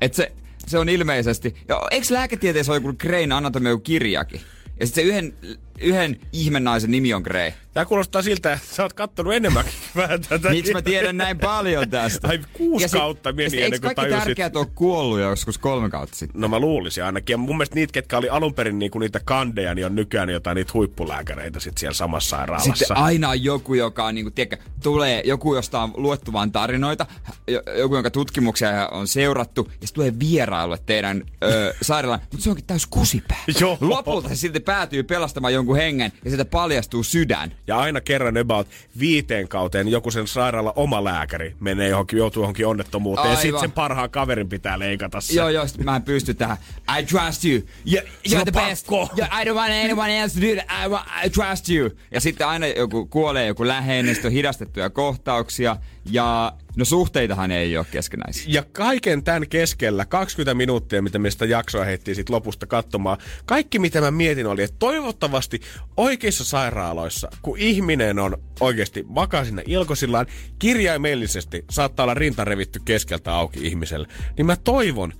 Et 0.00 0.14
se, 0.14 0.32
se 0.66 0.78
on 0.78 0.88
ilmeisesti... 0.88 1.56
Ja 1.68 1.82
eikö 1.90 2.06
lääketieteessä 2.10 2.72
ole 2.72 2.76
joku 2.76 2.92
Greyn 2.98 3.32
anatomia 3.32 3.78
kirjakin? 3.78 4.40
Ja 4.80 4.86
sitten 4.86 5.04
se 5.04 5.08
yhden, 5.08 5.34
yhden 5.80 6.16
ihmennaisen 6.32 6.90
nimi 6.90 7.14
on 7.14 7.22
Grey. 7.22 7.52
Tää 7.74 7.84
kuulostaa 7.84 8.22
siltä, 8.22 8.52
että 8.52 8.74
sä 8.74 8.82
oot 8.82 8.92
kattonut 8.92 9.34
enemmänkin 9.34 9.72
vähän 9.96 10.20
tätä. 10.28 10.48
Miksi 10.50 10.72
mä 10.72 10.82
tiedän 10.82 11.16
näin 11.16 11.38
paljon 11.38 11.90
tästä? 11.90 12.28
Ai 12.28 12.38
kuusi 12.52 12.84
Ja 12.84 12.88
kautta 12.88 13.32
meni 13.32 13.44
ja 13.44 13.50
sit 13.50 13.60
ennen 13.60 13.80
kuin 13.80 13.94
kaikki 13.94 14.00
tajusit. 14.10 14.24
tärkeät 14.24 14.56
on 14.56 14.66
kuollut 14.74 15.20
joskus 15.20 15.58
kolme 15.58 15.90
kautta 15.90 16.16
sitten? 16.16 16.40
No 16.40 16.48
mä 16.48 16.58
luulisin 16.58 17.04
ainakin. 17.04 17.34
Ja 17.34 17.38
mun 17.38 17.56
mielestä 17.56 17.74
niitä, 17.74 17.92
ketkä 17.92 18.18
oli 18.18 18.28
alun 18.28 18.54
perin 18.54 18.78
niinku 18.78 18.98
niitä 18.98 19.20
kandeja, 19.24 19.74
niin 19.74 19.86
on 19.86 19.94
nykyään 19.94 20.30
jotain 20.30 20.54
niitä 20.54 20.70
huippulääkäreitä 20.74 21.60
sit 21.60 21.78
siellä 21.78 21.94
samassa 21.94 22.36
sairaalassa. 22.36 22.74
Sitten 22.74 22.96
aina 22.96 23.28
on 23.28 23.44
joku, 23.44 23.74
joka 23.74 24.04
on, 24.04 24.14
niinku, 24.14 24.30
tiedätkö, 24.30 24.64
tulee 24.82 25.22
joku, 25.24 25.54
josta 25.54 25.80
on 25.82 25.92
luettu 25.96 26.32
vaan 26.32 26.52
tarinoita, 26.52 27.06
jo- 27.48 27.62
joku, 27.78 27.94
jonka 27.94 28.10
tutkimuksia 28.10 28.88
on 28.88 29.08
seurattu, 29.08 29.64
ja 29.80 29.86
sitten 29.86 29.94
tulee 29.94 30.12
vierailulle 30.18 30.78
teidän 30.86 31.22
ö, 31.44 31.74
sairaalaan, 31.82 32.20
mutta 32.32 32.44
se 32.44 32.50
onkin 32.50 32.64
täys 32.66 32.86
kusipää. 32.86 33.44
Joo. 33.60 33.78
Lopulta 33.80 34.28
se 34.28 34.36
silti 34.36 34.60
päätyy 34.60 35.02
pelastamaan 35.02 35.54
jonkun 35.54 35.67
hengen, 35.74 36.12
ja 36.24 36.30
sieltä 36.30 36.44
paljastuu 36.44 37.02
sydän. 37.02 37.52
Ja 37.66 37.78
aina 37.78 38.00
kerran 38.00 38.36
about 38.38 38.68
viiteen 38.98 39.48
kauteen 39.48 39.88
joku 39.88 40.10
sen 40.10 40.26
sairaala 40.28 40.72
oma 40.76 41.04
lääkäri 41.04 41.54
menee 41.60 41.88
johonkin, 41.88 42.18
joutuu 42.18 42.42
johonkin 42.42 42.66
onnettomuuteen. 42.66 43.24
Ja 43.24 43.30
Aivan. 43.30 43.42
sitten 43.42 43.60
sen 43.60 43.72
parhaan 43.72 44.10
kaverin 44.10 44.48
pitää 44.48 44.78
leikata 44.78 45.20
se. 45.20 45.34
Joo, 45.34 45.48
joo, 45.48 45.66
sit 45.66 45.84
mä 45.84 45.96
en 45.96 46.02
pysty 46.02 46.34
tähän. 46.34 46.56
I 46.98 47.02
trust 47.02 47.44
you. 47.44 47.62
you 47.92 48.02
you're 48.28 48.38
on 48.38 48.44
the 48.44 48.68
best. 48.68 48.88
Yeah, 49.18 49.40
I 49.42 49.44
don't 49.44 49.54
want 49.54 49.72
anyone 49.84 50.18
else 50.20 50.40
to 50.40 50.46
do 50.46 50.54
that. 50.54 50.84
I, 50.84 50.88
wa- 50.88 51.06
I 51.24 51.30
trust 51.30 51.68
you. 51.70 51.90
Ja 52.10 52.20
sitten 52.20 52.46
aina 52.46 52.66
joku 52.66 53.06
kuolee 53.06 53.46
joku 53.46 53.66
läheinen, 53.66 54.14
sitten 54.14 54.28
on 54.28 54.32
hidastettuja 54.32 54.90
kohtauksia. 54.90 55.76
Ja 56.10 56.52
no 56.76 56.84
suhteitahan 56.84 57.50
ei 57.50 57.76
ole 57.76 57.86
keskenäisiä. 57.90 58.44
Ja 58.48 58.62
kaiken 58.72 59.24
tämän 59.24 59.48
keskellä, 59.48 60.04
20 60.04 60.54
minuuttia, 60.54 61.02
mitä 61.02 61.18
me 61.18 61.30
sitä 61.30 61.44
jaksoa 61.44 61.84
heittiin 61.84 62.14
sit 62.14 62.30
lopusta 62.30 62.66
katsomaan, 62.66 63.18
kaikki 63.46 63.78
mitä 63.78 64.00
mä 64.00 64.10
mietin 64.10 64.46
oli, 64.46 64.62
että 64.62 64.76
toivottavasti 64.78 65.60
oikeissa 65.96 66.44
sairaaloissa, 66.44 67.28
kun 67.42 67.58
ihminen 67.58 68.18
on 68.18 68.36
oikeasti 68.60 69.04
vakaa 69.14 69.44
sinne 69.44 69.62
ilkosillaan, 69.66 70.26
kirjaimellisesti 70.58 71.64
saattaa 71.70 72.04
olla 72.04 72.14
rinta 72.14 72.44
revitty 72.44 72.80
keskeltä 72.84 73.34
auki 73.34 73.66
ihmiselle, 73.66 74.08
niin 74.36 74.46
mä 74.46 74.56
toivon, 74.56 75.12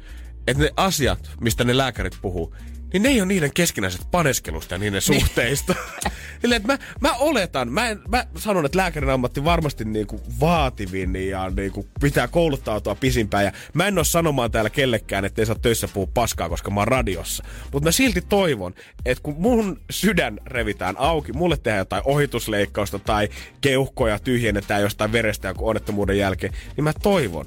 että 0.47 0.63
ne 0.63 0.71
asiat, 0.77 1.31
mistä 1.41 1.65
ne 1.65 1.77
lääkärit 1.77 2.19
puhuu, 2.23 2.55
niin 2.93 3.03
ne 3.03 3.09
ei 3.09 3.21
ole 3.21 3.29
niiden 3.29 3.53
keskinäiset 3.55 4.11
paneskelusta 4.11 4.75
ja 4.75 4.79
niiden 4.79 5.03
suhteista. 5.03 5.75
Silleen, 6.41 6.63
että 6.63 6.73
mä, 6.73 6.79
mä 7.01 7.15
oletan, 7.15 7.73
mä, 7.73 7.89
en, 7.89 8.01
mä 8.09 8.27
sanon, 8.37 8.67
että 8.67 8.79
lääkärin 8.79 9.11
ammatti 9.11 9.45
varmasti 9.45 9.85
niinku 9.85 10.21
vaativin 10.41 11.17
ja 11.17 11.51
niinku 11.51 11.87
pitää 12.01 12.29
kouluttautua 12.29 12.95
pisimpään. 12.95 13.45
Ja 13.45 13.53
mä 13.75 13.87
en 13.87 13.99
oo 13.99 14.05
sanomaan 14.05 14.51
täällä 14.51 14.71
kellekään, 14.71 15.25
että 15.25 15.43
ei 15.43 15.47
saa 15.47 15.57
töissä 15.63 15.89
puhua 15.89 16.11
paskaa, 16.15 16.49
koska 16.49 16.71
mä 16.71 16.81
oon 16.81 16.89
radiossa. 16.89 17.45
Mutta 17.73 17.87
mä 17.87 17.93
silti 17.93 18.23
toivon, 18.29 18.75
että 19.05 19.23
kun 19.23 19.35
mun 19.39 19.81
sydän 19.91 20.39
revitään 20.47 20.95
auki, 20.99 21.33
mulle 21.33 21.57
tehdään 21.57 21.79
jotain 21.79 22.03
ohitusleikkausta 22.05 22.99
tai 22.99 23.29
keuhkoja 23.61 24.19
tyhjennetään 24.19 24.83
jostain 24.83 25.13
verestä 25.13 25.49
jonkun 25.49 25.69
onnettomuuden 25.69 26.19
jälkeen, 26.19 26.53
niin 26.77 26.85
mä 26.85 26.93
toivon, 27.03 27.47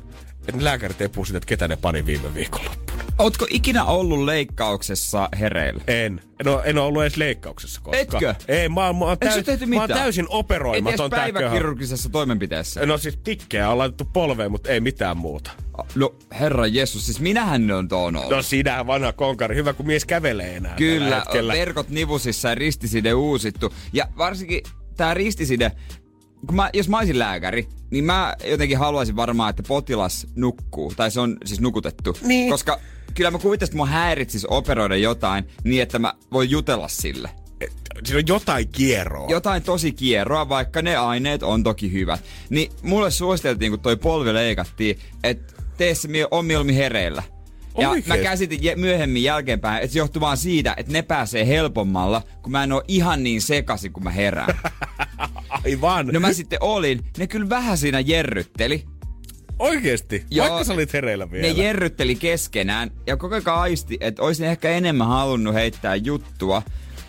että 0.51 0.57
ne 0.57 0.63
lääkärit 0.63 1.01
ei 1.01 1.09
puhu 1.09 1.25
siitä, 1.25 1.37
että 1.37 1.47
ketä 1.47 1.67
ne 1.67 1.75
pani 1.75 2.05
viime 2.05 2.33
viikonloppuna. 2.33 3.03
Ootko 3.19 3.47
ikinä 3.49 3.83
ollut 3.85 4.25
leikkauksessa 4.25 5.29
hereillä? 5.39 5.83
En. 5.87 6.21
En 6.39 6.47
ole, 6.47 6.61
en 6.65 6.77
ole 6.77 6.87
ollut 6.87 7.01
edes 7.01 7.17
leikkauksessa 7.17 7.81
koskaan. 7.81 8.01
Etkö? 8.25 8.35
Ei, 8.47 8.69
mä, 8.69 8.85
oon- 8.85 8.95
mä, 8.95 9.05
oon, 9.05 9.19
täys, 9.19 9.45
tehty 9.45 9.65
mä 9.65 9.79
oon 9.79 9.89
täysin 9.89 10.25
Et 10.25 10.29
operoimaton. 10.31 11.09
köhö. 11.09 11.21
päiväkirurgisessa 11.21 12.09
toimenpiteessä. 12.09 12.85
No 12.85 12.97
siis 12.97 13.17
tikkejä 13.23 13.69
on 13.69 13.77
laitettu 13.77 14.05
polveen, 14.05 14.51
mutta 14.51 14.69
ei 14.69 14.79
mitään 14.79 15.17
muuta. 15.17 15.51
No 15.95 16.15
herra 16.39 16.67
Jeesus, 16.67 17.05
siis 17.05 17.19
minähän 17.19 17.71
on 17.71 17.87
tuon 17.87 18.15
ollut. 18.15 18.31
No 18.31 18.41
sinähän 18.41 18.87
vanha 18.87 19.13
konkari. 19.13 19.55
Hyvä, 19.55 19.73
kun 19.73 19.87
mies 19.87 20.05
kävelee 20.05 20.55
enää 20.55 20.75
Kyllä, 20.75 21.23
verkot 21.47 21.89
nivusissa 21.89 22.49
ja 22.49 22.55
ristiside 22.55 23.13
uusittu. 23.13 23.73
Ja 23.93 24.07
varsinkin 24.17 24.63
tämä 24.97 25.13
ristiside, 25.13 25.71
kun 26.47 26.55
mä, 26.55 26.69
jos 26.73 26.89
mä 26.89 26.97
olisin 26.97 27.19
lääkäri, 27.19 27.67
niin 27.91 28.03
mä 28.03 28.35
jotenkin 28.45 28.77
haluaisin 28.77 29.15
varmaan, 29.15 29.49
että 29.49 29.63
potilas 29.67 30.27
nukkuu. 30.35 30.93
Tai 30.95 31.11
se 31.11 31.19
on 31.19 31.37
siis 31.45 31.59
nukutettu. 31.61 32.17
Niin. 32.21 32.49
Koska 32.49 32.79
kyllä 33.13 33.31
mä 33.31 33.37
kuvittaisin, 33.39 33.71
että 33.71 33.77
mua 33.77 33.85
häiritsisi 33.85 34.47
operoida 34.49 34.95
jotain 34.95 35.47
niin, 35.63 35.81
että 35.81 35.99
mä 35.99 36.13
voin 36.31 36.49
jutella 36.49 36.87
sille. 36.87 37.29
Et, 37.61 37.71
Siinä 38.03 38.17
on 38.17 38.27
jotain 38.27 38.67
kierroa. 38.67 39.27
Jotain 39.29 39.63
tosi 39.63 39.91
kierroa, 39.91 40.49
vaikka 40.49 40.81
ne 40.81 40.95
aineet 40.97 41.43
on 41.43 41.63
toki 41.63 41.91
hyvät. 41.91 42.23
Niin 42.49 42.71
mulle 42.81 43.11
suositeltiin, 43.11 43.71
kun 43.71 43.79
toi 43.79 43.95
polvi 43.95 44.33
leikattiin, 44.33 44.99
että 45.23 45.53
tee 45.77 45.95
se 45.95 46.07
mie- 46.07 46.27
on 46.31 46.45
mieluummin 46.45 46.75
hereillä. 46.75 47.23
Ja 47.81 47.89
Oikeesti? 47.89 48.09
mä 48.09 48.17
käsitin 48.17 48.59
myöhemmin 48.79 49.23
jälkeenpäin, 49.23 49.83
että 49.83 49.93
se 49.93 49.99
johtuu 49.99 50.19
vaan 50.19 50.37
siitä, 50.37 50.73
että 50.77 50.93
ne 50.93 51.01
pääsee 51.01 51.47
helpommalla, 51.47 52.21
kun 52.41 52.51
mä 52.51 52.63
en 52.63 52.71
oo 52.71 52.83
ihan 52.87 53.23
niin 53.23 53.41
sekaisin, 53.41 53.93
kun 53.93 54.03
mä 54.03 54.09
herään. 54.09 54.59
Aivan. 55.65 56.07
No 56.07 56.19
mä 56.19 56.33
sitten 56.33 56.59
olin, 56.61 56.99
ne 57.17 57.27
kyllä 57.27 57.49
vähän 57.49 57.77
siinä 57.77 57.99
jerrytteli. 57.99 58.83
Oikeesti? 59.59 60.25
Joo. 60.31 60.49
Vaikka 60.49 60.63
sä 60.63 60.73
olit 60.73 60.93
hereillä 60.93 61.31
vielä. 61.31 61.47
Ne 61.47 61.63
jerrytteli 61.63 62.15
keskenään 62.15 62.91
ja 63.07 63.17
koko 63.17 63.35
ajan 63.35 63.43
aisti, 63.47 63.97
että 64.01 64.23
olisin 64.23 64.47
ehkä 64.47 64.69
enemmän 64.69 65.07
halunnut 65.07 65.53
heittää 65.53 65.95
juttua. 65.95 66.61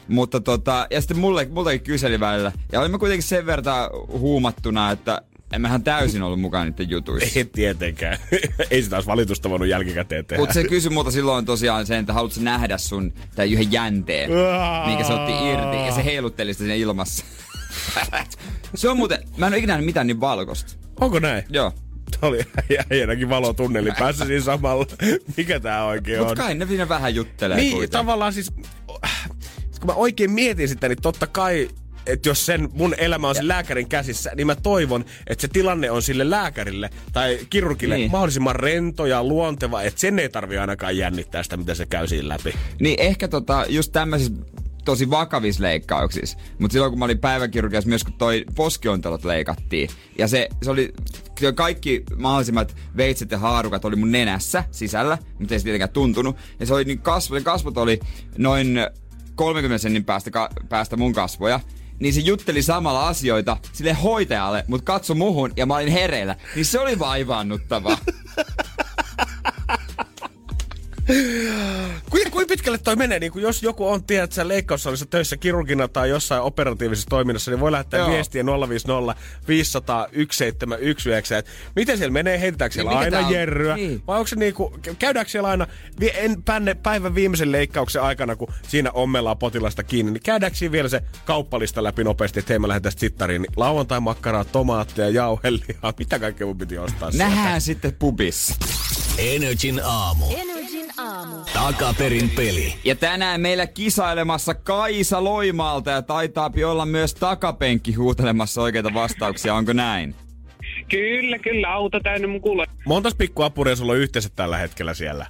Mutta 0.08 0.40
tota, 0.40 0.86
ja 0.90 1.00
sitten 1.00 1.18
mulle, 1.18 1.48
multakin 1.50 1.80
kyseli 1.80 2.20
välillä. 2.20 2.52
Ja 2.72 2.80
olimme 2.80 2.98
kuitenkin 2.98 3.22
sen 3.22 3.46
verran 3.46 3.90
huumattuna, 4.08 4.90
että 4.90 5.22
emmehän 5.52 5.82
täysin 5.82 6.22
ollut 6.22 6.40
mukana 6.40 6.64
niiden 6.64 6.90
jutuissa. 6.90 7.38
Ei 7.38 7.44
tietenkään. 7.44 8.18
ei 8.70 8.82
sitä 8.82 8.96
olisi 8.96 9.06
valitusta 9.06 9.50
voinut 9.50 9.68
jälkikäteen 9.68 10.24
tehdä. 10.26 10.40
Mutta 10.42 10.54
se 10.54 10.64
kysyi 10.64 10.90
multa 10.90 11.10
silloin 11.10 11.44
tosiaan 11.44 11.86
sen, 11.86 12.00
että 12.00 12.12
haluatko 12.12 12.40
nähdä 12.40 12.78
sun 12.78 13.12
tai 13.36 13.52
yhden 13.52 13.72
jänteen, 13.72 14.30
minkä 14.86 15.04
se 15.04 15.12
otti 15.12 15.32
irti. 15.32 15.86
Ja 15.86 15.92
se 15.92 16.04
heilutteli 16.04 16.54
sitä 16.54 16.58
siinä 16.64 16.74
ilmassa. 16.74 17.24
se 18.74 18.88
on 18.88 18.96
muuten, 18.96 19.18
mä 19.36 19.46
en 19.46 19.52
ole 19.52 19.58
ikinä 19.58 19.72
nähnyt 19.72 19.86
mitään 19.86 20.06
niin 20.06 20.20
valkoista. 20.20 20.72
Onko 21.00 21.18
näin? 21.18 21.44
Joo. 21.50 21.72
Tää 22.20 22.28
oli 22.28 22.40
äijänäkin 22.90 23.28
valotunneli 23.28 23.90
päässä 23.98 24.24
siinä 24.24 24.44
samalla. 24.44 24.86
Mikä 25.36 25.60
tää 25.60 25.84
oikein 25.84 26.18
Mut 26.20 26.28
on? 26.30 26.36
kai 26.36 26.54
ne 26.54 26.66
siinä 26.66 26.88
vähän 26.88 27.14
juttelee 27.14 27.56
Niin, 27.56 27.72
kuitenkin. 27.72 27.90
tavallaan 27.98 28.32
siis, 28.32 28.50
kun 29.80 29.86
mä 29.86 29.92
oikein 29.92 30.30
mietin 30.30 30.68
sitä, 30.68 30.88
niin 30.88 31.02
totta 31.02 31.26
kai 31.26 31.68
että 32.06 32.28
jos 32.28 32.46
sen 32.46 32.68
mun 32.72 32.94
elämä 32.98 33.28
on 33.28 33.34
sen 33.34 33.48
lääkärin 33.48 33.88
käsissä, 33.88 34.30
niin 34.36 34.46
mä 34.46 34.54
toivon, 34.54 35.04
että 35.26 35.42
se 35.42 35.48
tilanne 35.48 35.90
on 35.90 36.02
sille 36.02 36.30
lääkärille 36.30 36.90
tai 37.12 37.38
kirurgille 37.50 37.96
Niin. 37.96 38.10
mahdollisimman 38.10 38.56
rento 38.56 39.06
ja 39.06 39.24
luonteva, 39.24 39.82
että 39.82 40.00
sen 40.00 40.18
ei 40.18 40.28
tarvi 40.28 40.58
ainakaan 40.58 40.96
jännittää 40.96 41.42
sitä, 41.42 41.56
mitä 41.56 41.74
se 41.74 41.86
käy 41.86 42.06
siinä 42.06 42.28
läpi. 42.28 42.54
Niin 42.80 43.00
ehkä 43.00 43.28
tota, 43.28 43.64
just 43.68 43.92
tämmöisissä 43.92 44.32
tosi 44.84 45.10
vakavissa 45.10 45.62
leikkauksissa. 45.62 46.38
Mutta 46.58 46.72
silloin 46.72 46.92
kun 46.92 46.98
mä 46.98 47.04
olin 47.04 47.18
päiväkirurgiassa 47.18 47.88
myös 47.88 48.04
kun 48.04 48.12
toi 48.12 48.44
poskiontelot 48.54 49.24
leikattiin. 49.24 49.88
Ja 50.18 50.28
se, 50.28 50.48
se 50.62 50.70
oli 50.70 50.92
kaikki 51.54 52.02
mahdollisimmat 52.16 52.76
veitset 52.96 53.30
ja 53.30 53.38
haarukat 53.38 53.84
oli 53.84 53.96
mun 53.96 54.12
nenässä 54.12 54.64
sisällä, 54.70 55.18
mutta 55.38 55.54
ei 55.54 55.58
se 55.60 55.64
tietenkään 55.64 55.90
tuntunut. 55.90 56.36
Ja 56.60 56.66
se 56.66 56.74
oli 56.74 56.84
niin 56.84 56.98
kasvo, 56.98 57.34
ne 57.34 57.40
kasvot 57.40 57.76
oli 57.78 58.00
noin 58.38 58.78
30 59.34 59.78
sentin 59.78 60.04
päästä, 60.04 60.30
ka, 60.30 60.48
päästä 60.68 60.96
mun 60.96 61.12
kasvoja. 61.12 61.60
Niin 62.02 62.14
se 62.14 62.20
jutteli 62.20 62.62
samalla 62.62 63.08
asioita 63.08 63.56
sille 63.72 63.92
hoitajalle, 63.92 64.64
mutta 64.68 64.84
katso 64.84 65.14
muhun 65.14 65.52
ja 65.56 65.66
mä 65.66 65.74
olin 65.74 65.92
hereillä. 65.92 66.36
Niin 66.54 66.64
se 66.64 66.80
oli 66.80 66.98
vaivaannuttava. 66.98 67.98
Kuinka 72.10 72.30
kuin 72.30 72.46
pitkälle 72.46 72.78
toi 72.78 72.96
menee? 72.96 73.18
Niin 73.18 73.32
kun 73.32 73.42
jos 73.42 73.62
joku 73.62 73.88
on, 73.88 74.04
tiedät 74.04 74.32
sä, 74.32 74.48
leikkaussalissa 74.48 75.06
töissä 75.06 75.36
kirurgina 75.36 75.88
tai 75.88 76.08
jossain 76.08 76.42
operatiivisessa 76.42 77.08
toiminnassa, 77.10 77.50
niin 77.50 77.60
voi 77.60 77.72
lähettää 77.72 78.00
Joo. 78.00 78.10
viestiä 78.10 78.44
050 78.68 79.14
500 79.48 80.04
1719. 80.04 81.38
Et 81.38 81.46
Miten 81.76 81.98
siellä 81.98 82.12
menee? 82.12 82.40
Heitetäänkö 82.40 82.74
siellä 82.74 82.90
Niin, 82.90 82.98
aina 83.00 83.18
on? 83.26 83.32
jerryä? 83.32 83.74
Niin. 83.76 84.02
Vai 84.06 84.18
onko 84.18 84.26
se 84.28 84.36
niinku, 84.36 84.78
käydäänkö 84.98 85.30
siellä 85.32 85.48
aina 85.48 85.66
en, 86.14 86.42
pänne, 86.42 86.74
päivän 86.74 87.14
viimeisen 87.14 87.52
leikkauksen 87.52 88.02
aikana, 88.02 88.36
kun 88.36 88.48
siinä 88.68 88.90
ommellaan 88.90 89.38
potilasta 89.38 89.82
kiinni, 89.82 90.12
niin 90.12 90.22
käydäänkö 90.22 90.58
siinä 90.58 90.72
vielä 90.72 90.88
se 90.88 91.02
kauppalista 91.24 91.82
läpi 91.82 92.04
nopeasti, 92.04 92.38
että 92.40 92.52
hei 92.52 92.58
mä 92.58 92.68
lähden 92.68 92.82
tästä 92.82 93.00
sittariin, 93.00 93.42
niin 93.42 93.52
lauantai 93.56 94.00
makkaraa, 94.00 94.44
tomaatteja, 94.44 95.08
jauhelia, 95.08 95.76
mitä 95.98 96.18
kaikkea 96.18 96.46
mun 96.46 96.58
piti 96.58 96.78
ostaa 96.78 97.10
sieltä? 97.10 97.34
Nähdään 97.34 97.60
sitten 97.60 97.92
pubissa. 97.98 98.54
Energin 99.18 99.80
aamu. 99.84 100.26
Energin 100.30 100.61
aamu. 100.98 101.36
Takaperin 101.52 102.30
peli. 102.30 102.74
Ja 102.84 102.94
tänään 102.94 103.40
meillä 103.40 103.66
kisailemassa 103.66 104.54
Kaisa 104.54 105.24
Loimaalta 105.24 105.90
ja 105.90 106.02
taitaa 106.02 106.50
olla 106.66 106.86
myös 106.86 107.14
takapenkki 107.14 107.94
huutelemassa 107.94 108.62
oikeita 108.62 108.94
vastauksia, 108.94 109.54
onko 109.54 109.72
näin? 109.72 110.14
Kyllä, 110.90 111.38
kyllä, 111.38 111.72
auto 111.72 112.00
täynnä 112.00 112.28
mun 112.28 112.40
kuule. 112.40 112.66
Montas 112.86 113.14
pikkuapuria 113.14 113.76
sulla 113.76 113.92
on 113.92 113.98
yhteensä 113.98 114.28
tällä 114.36 114.58
hetkellä 114.58 114.94
siellä? 114.94 115.26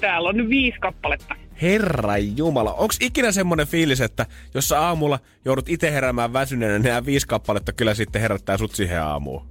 Täällä 0.00 0.28
on 0.28 0.36
nyt 0.36 0.48
viisi 0.48 0.78
kappaletta. 0.78 1.34
Herra 1.62 2.18
Jumala, 2.18 2.72
onks 2.72 2.96
ikinä 3.00 3.32
semmonen 3.32 3.66
fiilis, 3.66 4.00
että 4.00 4.26
jos 4.54 4.68
sä 4.68 4.80
aamulla 4.80 5.18
joudut 5.44 5.68
itse 5.68 5.92
heräämään 5.92 6.32
väsyneenä, 6.32 6.78
niin 6.78 6.84
nämä 6.84 7.06
viisi 7.06 7.26
kappaletta 7.26 7.72
kyllä 7.72 7.94
sitten 7.94 8.22
herättää 8.22 8.58
sut 8.58 8.74
siihen 8.74 9.02
aamuun? 9.02 9.46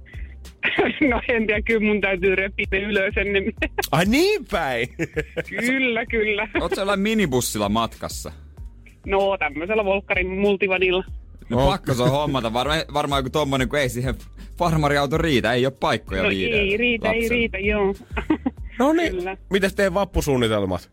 No 1.10 1.20
en 1.28 1.46
tiedä, 1.46 1.62
kyllä 1.62 1.80
mun 1.80 2.00
täytyy 2.00 2.34
repiä 2.36 2.66
ne 2.72 2.78
ylös 2.78 3.14
ennen. 3.16 3.44
Ai 3.92 4.04
niin 4.04 4.44
päin. 4.50 4.88
kyllä, 5.60 6.06
kyllä. 6.06 6.48
Oot 6.60 6.72
sä 6.74 6.96
minibussilla 6.96 7.68
matkassa? 7.68 8.32
No 9.06 9.36
tämmöisellä 9.38 9.84
Volkkarin 9.84 10.28
multivanilla. 10.28 11.04
No 11.48 11.56
No. 11.60 11.66
pakko 11.66 11.94
se 11.94 12.02
on 12.02 12.10
hommata. 12.10 12.52
Varma, 12.52 12.74
varmaan 12.94 13.18
joku 13.18 13.30
tommonen, 13.30 13.68
kun 13.68 13.78
ei 13.78 13.88
siihen 13.88 14.14
farmariauto 14.58 15.18
riitä. 15.18 15.52
Ei 15.52 15.66
ole 15.66 15.74
paikkoja 15.80 16.22
No 16.22 16.28
viidelle 16.28 16.62
ei 16.62 16.76
riitä, 16.76 17.08
ei 17.08 17.14
lapselle. 17.14 17.34
riitä, 17.34 17.58
joo. 17.58 17.94
No 18.78 18.92
niin. 18.92 19.12
Kyllä. 19.16 19.36
Mitäs 19.50 19.74
teidän 19.74 19.94
vappusuunnitelmat? 19.94 20.90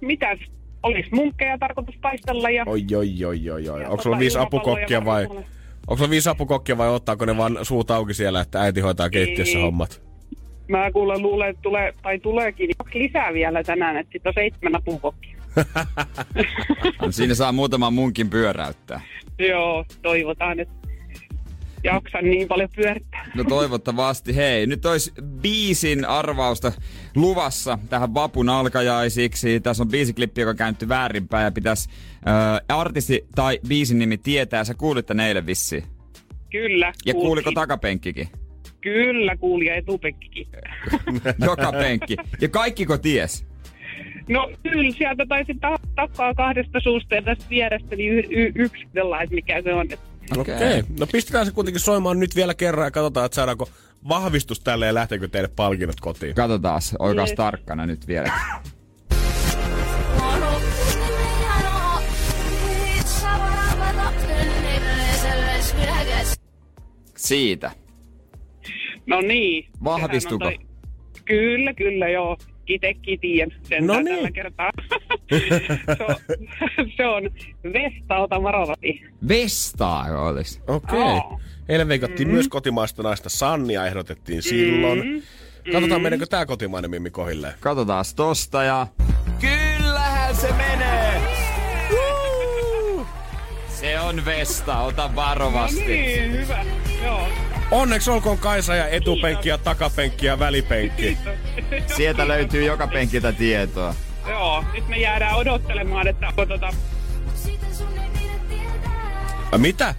Mitäs? 0.00 0.38
Olis 0.82 1.10
munkkeja 1.12 1.58
tarkoitus 1.58 1.94
taistella 2.02 2.50
ja... 2.50 2.64
Oi, 2.66 2.84
oi, 2.96 3.24
oi, 3.24 3.50
oi, 3.50 3.68
oi. 3.68 3.84
Onko 3.84 4.02
sulla 4.02 4.16
tota 4.16 4.18
viisi 4.18 4.38
apukokkia 4.38 5.04
vai... 5.04 5.24
varmaan. 5.28 5.44
Onko 5.88 5.96
sulla 5.96 6.10
viisi 6.10 6.28
apukokkia 6.28 6.78
vai 6.78 6.88
ottaako 6.88 7.24
ne 7.24 7.36
vaan 7.36 7.58
suut 7.62 7.90
auki 7.90 8.14
siellä, 8.14 8.40
että 8.40 8.60
äiti 8.60 8.80
hoitaa 8.80 9.10
keittiössä 9.10 9.58
Ei. 9.58 9.64
hommat? 9.64 10.02
Mä 10.68 10.90
kuulen 10.92 11.22
luulen, 11.22 11.50
että 11.50 11.62
tulee, 11.62 11.92
tai 12.02 12.18
tuleekin 12.18 12.70
lisää 12.94 13.32
vielä 13.32 13.64
tänään, 13.64 13.96
että 13.96 14.12
sit 14.12 14.26
on 14.26 14.32
seitsemän 14.34 14.76
apukokkia. 14.76 15.36
No, 17.02 17.12
siinä 17.12 17.34
saa 17.34 17.52
muutaman 17.52 17.92
munkin 17.92 18.30
pyöräyttää. 18.30 19.00
Joo, 19.38 19.84
toivotaan, 20.02 20.60
että 20.60 20.74
jaksan 21.86 22.24
niin 22.24 22.48
paljon 22.48 22.68
pyörittää. 22.76 23.30
No 23.34 23.44
toivottavasti. 23.44 24.36
Hei, 24.36 24.66
nyt 24.66 24.86
olisi 24.86 25.12
biisin 25.42 26.04
arvausta 26.04 26.72
luvassa 27.16 27.78
tähän 27.90 28.14
vapun 28.14 28.48
alkajaisiksi. 28.48 29.60
Tässä 29.60 29.82
on 29.82 29.88
biisiklippi, 29.88 30.40
joka 30.40 30.50
on 30.50 30.56
käännetty 30.56 30.88
väärinpäin 30.88 31.44
ja 31.44 31.50
pitäisi 31.52 31.88
äh, 32.28 32.78
artisti 32.78 33.26
tai 33.34 33.60
biisin 33.68 33.98
nimi 33.98 34.18
tietää. 34.18 34.64
Sä 34.64 34.74
kuulit 34.74 35.06
tän 35.06 35.20
eilen 35.20 35.46
vissiin. 35.46 35.82
Kyllä. 36.50 36.92
Ja 37.06 37.14
kuuliko 37.14 37.52
takapenkkikin? 37.52 38.28
Kyllä, 38.80 39.36
kuuli 39.36 39.66
ja 39.66 39.74
etupenkkikin. 39.74 40.46
Joka 41.46 41.72
penkki. 41.72 42.16
Ja 42.40 42.48
kaikkiko 42.48 42.98
ties? 42.98 43.46
No 44.28 44.50
kyllä, 44.62 44.90
sieltä 44.92 45.26
taisi 45.28 45.54
ta- 45.60 45.78
takaa 45.94 46.34
kahdesta 46.34 46.80
suusta 46.80 47.14
ja 47.14 47.22
tästä 47.22 47.44
vierestä 47.50 47.96
niin 47.96 48.12
y- 48.12 48.22
y- 48.30 48.52
yksi 48.54 48.86
sellainen, 48.94 49.34
mikä 49.34 49.62
se 49.62 49.74
on. 49.74 49.86
Okei. 50.36 50.54
Okay. 50.54 50.82
No 51.00 51.06
pistetään 51.12 51.46
se 51.46 51.52
kuitenkin 51.52 51.80
soimaan 51.80 52.20
nyt 52.20 52.36
vielä 52.36 52.54
kerran 52.54 52.86
ja 52.86 52.90
katsotaan, 52.90 53.26
että 53.26 53.36
saadaanko 53.36 53.68
vahvistus 54.08 54.60
tälle 54.60 54.86
ja 54.86 54.94
lähteekö 54.94 55.28
teille 55.28 55.48
palkinnot 55.56 56.00
kotiin. 56.00 56.34
Katsotaan, 56.34 56.80
oikaas 56.98 57.28
Yes. 57.30 57.36
tarkkana 57.36 57.86
nyt 57.86 58.06
vielä. 58.06 58.32
Siitä. 67.16 67.70
No 69.06 69.20
niin. 69.20 69.68
Vahvistuko? 69.84 70.44
toi- 70.44 70.58
Kyllä, 71.24 71.74
kyllä, 71.74 72.08
joo. 72.08 72.36
Itekin 72.66 73.20
tiedän 73.20 73.58
sen 73.62 73.86
No 73.86 73.94
no 73.94 74.00
niin. 74.00 74.14
tällä 74.16 74.30
kertaa. 74.30 74.70
se, 75.96 76.04
on, 76.04 76.16
se 76.96 77.06
on 77.06 77.22
Vesta, 77.72 78.16
ota 78.16 78.42
varovasti. 78.42 79.04
Vestaa 79.28 80.04
olisi. 80.28 80.60
Okei. 80.66 80.98
Okay. 80.98 81.12
Aa. 81.12 81.40
Eilen 81.68 81.88
veikattiin 81.88 82.28
mm. 82.28 82.34
myös 82.34 82.48
kotimaista 82.48 83.02
naista 83.02 83.28
Sannia, 83.28 83.86
ehdotettiin 83.86 84.42
silloin. 84.42 85.04
Mm. 85.04 85.22
Katsotaan, 85.72 86.02
meneekö 86.02 86.26
tää 86.26 86.46
kotimainen 86.46 86.90
mimmi 86.90 87.10
kohilleen. 87.10 87.54
Katsotaan 87.60 88.04
tosta 88.16 88.62
ja... 88.62 88.86
Kyllähän 89.40 90.36
se 90.36 90.52
menee! 90.52 91.20
Woo! 91.90 93.06
Se 93.68 94.00
on 94.00 94.24
Vesta, 94.24 94.78
ota 94.78 95.10
varovasti. 95.16 95.86
Niin, 95.86 96.32
hyvä. 96.32 96.64
Joo. 97.04 97.28
Onneksi 97.70 98.10
olkoon 98.10 98.38
Kaisa 98.38 98.74
ja 98.74 98.88
etupenkki 98.88 99.48
ja 99.48 99.58
takapenkki 99.58 100.26
ja 100.26 100.38
välipenkki. 100.38 101.18
Sieltä 101.96 102.28
löytyy 102.28 102.64
joka 102.64 102.86
penkiltä 102.86 103.32
tietoa. 103.32 103.94
Joo, 104.28 104.64
nyt 104.74 104.88
me 104.88 104.98
jäädään 104.98 105.36
odottelemaan, 105.36 106.08
että 106.08 106.28
onko 106.28 106.46
tota, 106.46 106.70
Ja 109.52 109.58
mitä? 109.58 109.94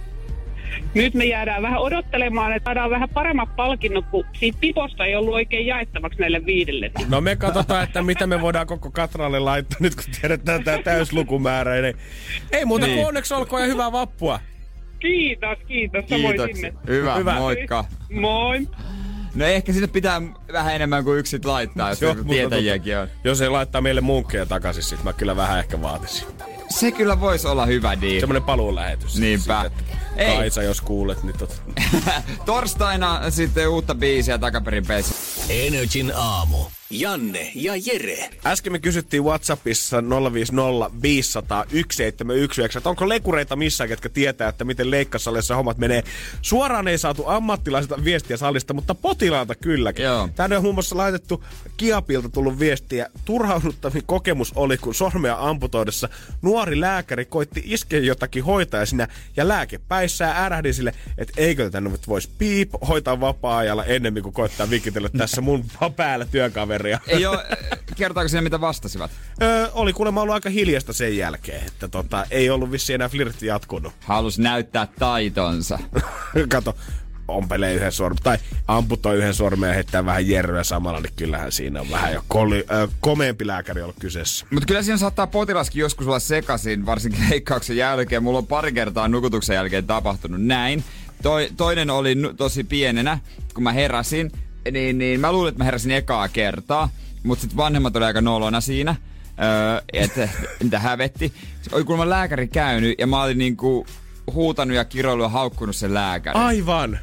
nyt 0.94 1.14
me 1.14 1.24
jäädään 1.24 1.62
vähän 1.62 1.78
odottelemaan, 1.80 2.52
että 2.52 2.68
saadaan 2.68 2.90
vähän 2.90 3.08
paremmat 3.08 3.56
palkinnot, 3.56 4.04
kun 4.10 4.24
siitä 4.38 4.58
piposta 4.60 5.04
ei 5.04 5.16
ollut 5.16 5.34
oikein 5.34 5.66
jaettavaksi 5.66 6.18
näille 6.20 6.46
viidelle. 6.46 6.90
No 7.08 7.20
me 7.20 7.36
katsotaan, 7.36 7.84
että 7.84 8.02
mitä 8.02 8.26
me 8.26 8.40
voidaan 8.40 8.66
koko 8.66 8.90
Katralle 8.90 9.38
laittaa 9.38 9.76
nyt, 9.80 9.94
kun 9.94 10.04
tiedetään 10.20 10.64
tää 10.64 10.82
täyslukumäärä. 10.82 11.82
Niin 11.82 11.96
ei 12.52 12.64
muuta 12.64 12.86
kuin 12.86 12.96
Niin. 12.96 13.06
onneksi 13.06 13.34
olkoon 13.34 13.62
ja 13.62 13.68
hyvää 13.68 13.92
vappua. 13.92 14.40
Kiitos, 14.98 15.58
kiitos. 15.66 16.04
Kiitoksia. 16.04 16.54
sinne. 16.54 16.74
Hyvä, 16.86 17.16
Hyvä. 17.16 17.34
moikka. 17.34 17.84
Moi. 18.10 18.68
No 19.34 19.44
ehkä 19.44 19.72
sinne 19.72 19.86
pitää 19.86 20.22
vähän 20.52 20.74
enemmän 20.74 21.04
kuin 21.04 21.18
yksit 21.18 21.44
laittaa, 21.44 21.90
jos 21.90 22.02
Joo, 22.02 22.14
mutta 22.14 22.30
tietäjiäkin 22.30 22.98
on. 22.98 23.08
Jos 23.24 23.40
ei 23.40 23.48
laittaa 23.48 23.80
meille 23.80 24.00
munkkeja 24.00 24.46
takaisin, 24.46 24.82
sit 24.82 25.04
mä 25.04 25.12
kyllä 25.12 25.36
vähän 25.36 25.58
ehkä 25.58 25.82
vaatisin. 25.82 26.28
Se 26.68 26.92
kyllä 26.92 27.20
voisi 27.20 27.46
olla 27.48 27.66
hyvä 27.66 28.00
diil. 28.00 28.20
Semmonen 28.20 28.42
paluulähetys. 28.42 29.18
Niinpä. 29.18 29.62
Sitten, 29.62 29.96
Ei. 30.16 30.36
Kaisa, 30.36 30.62
jos 30.62 30.80
kuulet, 30.80 31.22
niin 31.22 31.38
tot... 31.38 31.62
Torstaina 32.46 33.30
sitten 33.30 33.68
uutta 33.68 33.94
biisiä 33.94 34.38
takaperin 34.38 34.86
peissä. 34.86 35.14
Energin 35.48 36.12
aamu. 36.16 36.58
Janne 36.90 37.52
ja 37.54 37.72
Jere. 37.76 38.30
Äsken 38.46 38.72
me 38.72 38.78
kysyttiin 38.78 39.24
Whatsappissa 39.24 40.02
050 40.32 40.90
500 41.02 41.64
1719, 41.64 42.78
että 42.78 42.90
onko 42.90 43.08
lekureita 43.08 43.56
missään, 43.56 43.88
ketkä 43.88 44.08
tietää, 44.08 44.48
että 44.48 44.64
miten 44.64 44.90
leikkasalissa 44.90 45.56
hommat 45.56 45.78
menee. 45.78 46.04
Suoraan 46.42 46.88
ei 46.88 46.98
saatu 46.98 47.26
ammattilaisilta 47.26 48.04
viestiä 48.04 48.36
salista, 48.36 48.74
mutta 48.74 48.94
potilaalta 48.94 49.54
kylläkin. 49.54 50.04
Joo. 50.04 50.28
Tänne 50.36 50.56
on 50.56 50.62
muun 50.62 50.74
muassa 50.74 50.96
laitettu 50.96 51.44
Kiapilta 51.76 52.28
tullut 52.28 52.58
viestiä. 52.58 53.06
Turhauduttavin 53.24 54.02
kokemus 54.06 54.52
oli, 54.56 54.78
kun 54.78 54.94
sormea 54.94 55.36
amputoidessa 55.40 56.08
nuori 56.42 56.80
lääkäri 56.80 57.24
koitti 57.24 57.62
iskeä 57.64 58.00
jotakin 58.00 58.44
hoitaja 58.44 58.86
sinä 58.86 59.08
ja 59.36 59.48
lääke 59.48 59.78
päissään 59.88 60.36
ärähdin 60.44 60.74
sille, 60.74 60.94
että 61.18 61.32
eikö 61.36 61.64
tätä 61.64 61.80
nyt 61.80 62.08
voisi 62.08 62.30
piip 62.38 62.70
hoitaa 62.88 63.20
vapaa-ajalla 63.20 63.84
ennemmin 63.84 64.22
kuin 64.22 64.32
koittaa 64.32 64.70
vikitellä 64.70 65.08
tässä 65.08 65.40
mun 65.40 65.64
päällä 65.96 66.26
työkaveria. 66.78 67.00
Ei 67.18 67.26
oo, 67.26 67.42
kertooko 67.96 68.28
sinne 68.28 68.42
mitä 68.42 68.60
vastasivat? 68.60 69.10
Öö, 69.42 69.68
oli 69.72 69.92
kuulemma 69.92 70.22
ollut 70.22 70.34
aika 70.34 70.50
hiljasta 70.50 70.92
sen 70.92 71.16
jälkeen, 71.16 71.66
että 71.66 71.88
tota, 71.88 72.26
ei 72.30 72.50
ollut 72.50 72.72
vissi 72.72 72.94
enää 72.94 73.08
flirtti 73.08 73.46
jatkunut. 73.46 73.92
Halus 74.00 74.38
näyttää 74.38 74.88
taitonsa. 74.98 75.78
Kato, 76.48 76.76
ompelee 77.28 77.74
yhden 77.74 77.92
sormen, 77.92 78.22
tai 78.22 78.38
amputoi 78.68 79.16
yhden 79.16 79.34
sormen 79.34 79.68
ja 79.68 79.74
heittää 79.74 80.06
vähän 80.06 80.28
jerryä 80.28 80.64
samalla, 80.64 81.00
niin 81.00 81.12
kyllähän 81.16 81.52
siinä 81.52 81.80
on 81.80 81.90
vähän 81.90 82.12
jo 82.12 82.24
koli, 82.28 82.64
ö, 82.70 82.88
komeampi 83.00 83.46
lääkäri 83.46 83.82
ollut 83.82 83.96
kyseessä. 84.00 84.46
Mutta 84.50 84.66
kyllä 84.66 84.82
siinä 84.82 84.96
saattaa 84.98 85.26
potilaskin 85.26 85.80
joskus 85.80 86.06
olla 86.06 86.18
sekaisin, 86.18 86.86
varsinkin 86.86 87.20
leikkauksen 87.30 87.76
jälkeen. 87.76 88.22
Mulla 88.22 88.38
on 88.38 88.46
pari 88.46 88.72
kertaa 88.72 89.08
nukutuksen 89.08 89.54
jälkeen 89.54 89.86
tapahtunut 89.86 90.42
näin. 90.42 90.84
Toi, 91.22 91.48
toinen 91.56 91.90
oli 91.90 92.14
nu- 92.14 92.34
tosi 92.34 92.64
pienenä, 92.64 93.18
kun 93.54 93.62
mä 93.62 93.72
heräsin, 93.72 94.32
niin, 94.70 94.98
niin 94.98 95.20
mä 95.20 95.32
luulin, 95.32 95.48
että 95.48 95.58
mä 95.58 95.64
heräsin 95.64 95.90
ekaa 95.92 96.28
kertaa. 96.28 96.90
Mutta 97.22 97.42
sitten 97.42 97.56
vanhemmat 97.56 97.96
oli 97.96 98.04
aika 98.04 98.20
nolona 98.20 98.60
siinä, 98.60 98.96
öö, 99.42 99.82
että 99.92 100.28
mitä 100.62 100.78
hävetti. 100.78 101.32
Oli 101.72 101.84
kuulemma 101.84 102.10
lääkäri 102.10 102.48
käynyt 102.48 102.94
ja 102.98 103.06
mä 103.06 103.22
olin 103.22 103.38
niinku 103.38 103.86
huutanut 104.32 104.76
ja 104.76 104.84
kiroillut 104.84 105.24
ja 105.24 105.28
haukkunut 105.28 105.76
sen 105.76 105.94
lääkärin. 105.94 106.42
Aivan! 106.42 106.98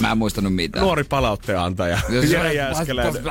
Mä 0.00 0.12
en 0.12 0.18
muistanut 0.18 0.54
mitään. 0.54 0.84
Nuori 0.84 1.04
palautteen 1.04 1.58
antaja. 1.58 1.98
Jere 2.30 2.52
Jääskeläinen. 2.52 3.24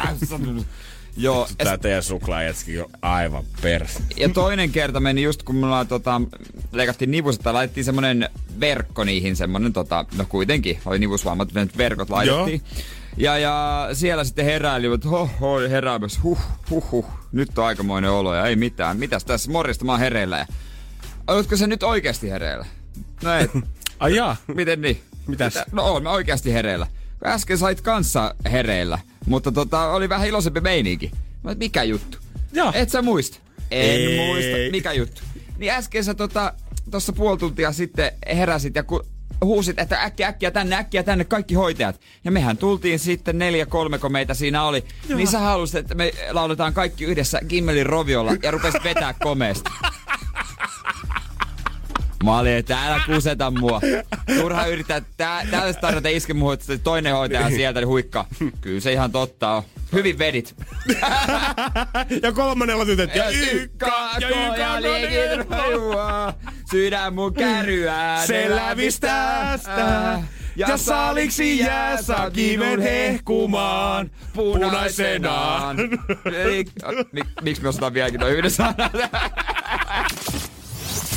Joo, 1.20 1.48
Tää 1.58 1.78
teidän 1.78 2.04
suklaajätski 2.04 2.80
on 2.80 2.90
aivan 3.02 3.44
pers. 3.62 4.00
Ja 4.18 4.30
toinen 4.30 4.72
kerta 4.72 5.00
meni 5.00 5.24
just 5.24 5.44
kun 5.44 5.56
mulla 5.56 5.86
tota, 5.86 6.22
leikattiin 6.72 7.12
nivuset 7.12 7.42
tai 7.42 7.54
laitettiin 7.54 7.84
semmonen 7.84 8.30
verkko 8.60 9.04
niihin, 9.04 9.36
semmonen 9.36 9.74
tota, 9.74 10.06
no 10.18 10.26
kuitenkin, 10.30 10.80
oli 10.86 11.00
nivusvammat, 11.00 11.50
verkot 11.78 12.10
laitettiin. 12.10 12.62
Ja, 13.18 13.38
ja 13.38 13.90
siellä 13.94 14.24
sitten 14.24 14.46
heräili, 14.46 14.94
että 14.94 15.10
ho, 15.10 15.30
ho, 15.42 15.60
heräämässä, 15.60 16.20
huh, 16.24 16.40
huh, 16.70 16.92
huh, 16.92 17.06
nyt 17.32 17.58
on 17.58 17.66
aikamoinen 17.66 18.12
olo 18.12 18.36
ja 18.36 18.46
ei 18.46 18.56
mitään. 18.56 18.98
Mitäs 18.98 19.26
tässä, 19.26 19.52
morjesta, 19.52 19.86
mä 19.86 19.92
oon 19.92 20.00
hereillä. 20.00 20.48
Oletko 21.28 21.58
se 21.58 21.68
nyt 21.68 21.84
oikeasti 21.84 22.30
hereillä? 22.30 22.66
No 23.24 23.34
ei, 23.34 23.48
Ai 24.00 24.16
jaa. 24.16 24.36
miten 24.56 24.82
niin? 24.82 25.02
Mitäs? 25.28 25.54
Mitä? 25.56 25.66
No 25.72 25.84
oon 25.84 26.04
mä 26.04 26.12
oikeasti 26.12 26.54
hereillä. 26.54 26.88
Äsken 27.26 27.58
sait 27.58 27.82
kanssa 27.82 28.36
hereillä, 28.52 29.00
mutta 29.26 29.52
tota, 29.52 29.90
oli 29.90 30.10
vähän 30.10 30.28
iloisempi 30.28 30.62
meininki. 30.62 31.12
Mä, 31.44 31.54
mikä 31.54 31.84
juttu? 31.84 32.18
Joo. 32.54 32.72
Et 32.76 32.90
sä 32.90 33.02
muista? 33.02 33.38
En 33.72 33.82
Ei. 34.02 34.28
muista. 34.28 34.58
Mikä 34.72 34.92
juttu? 34.94 35.22
Niin 35.58 35.72
äsken 35.72 36.04
sä 36.04 36.14
tota, 36.14 36.54
tossa 36.92 37.14
puoli 37.14 37.38
tuntia 37.38 37.72
sitten 37.72 38.12
heräsit 38.28 38.76
ja 38.76 38.84
ku, 38.84 39.02
huusit, 39.46 39.80
että 39.80 40.02
äkkiä, 40.02 40.28
äkkiä 40.28 40.52
tänne, 40.52 40.76
äkkiä 40.76 41.04
tänne, 41.04 41.26
kaikki 41.26 41.56
hoitajat. 41.56 42.02
Ja 42.24 42.32
mehän 42.32 42.58
tultiin 42.58 43.00
sitten 43.00 43.38
neljä 43.38 43.66
kolme, 43.66 44.00
kun 44.00 44.12
meitä 44.12 44.34
siinä 44.34 44.64
oli. 44.64 44.84
Joo. 45.10 45.18
Niin 45.18 45.28
sä 45.28 45.40
halusit, 45.40 45.76
että 45.76 45.96
me 45.96 46.12
lauletaan 46.32 46.74
kaikki 46.74 47.06
yhdessä 47.06 47.42
Gimmelin 47.50 47.86
roviolla 47.86 48.32
ja 48.44 48.52
rupesit 48.52 48.84
vetää 48.84 49.14
komeesti. 49.14 49.70
Mä 52.28 52.40
olin, 52.40 52.54
että 52.54 52.84
älä 52.86 53.02
kuseta 53.06 53.52
mua. 53.52 53.82
Turha 54.38 54.66
yrittää, 54.66 55.02
tää, 55.18 55.46
täällä 55.52 55.74
tarjota 55.74 56.10
iske 56.10 56.34
muuhun, 56.34 56.54
että 56.54 56.78
toinen 56.78 57.14
hoitaja 57.14 57.50
sieltä 57.50 57.80
niin 57.80 57.88
huikkaa. 57.88 58.28
Kyllä 58.62 58.80
se 58.80 58.94
ihan 58.94 59.12
totta 59.12 59.52
on. 59.52 59.64
Hyvin 59.94 60.20
vedit. 60.20 60.56
ja 62.24 62.32
kolmannella 62.32 62.86
tytöt. 62.86 63.16
Ja 63.16 63.30
ykka, 63.30 64.10
ja 64.20 64.58
ja 64.58 65.34
ykka. 65.34 66.34
Sydän 66.72 67.14
mun 67.14 67.34
käryää. 67.34 68.26
Se 68.26 68.56
lävistää 68.56 69.58
sitä. 69.58 70.24
Ja 70.56 70.78
saliksi 70.78 71.60
jää 71.60 72.02
sakimen 72.02 72.82
hehkumaan 72.82 74.12
punaisenaan. 74.34 75.78
Mik, 77.12 77.28
miksi 77.42 77.62
me 77.62 77.70
osataan 77.70 77.94
vieläkin 77.94 78.20
noin 78.20 78.34
yhden 78.34 78.52
sanan? 78.52 78.90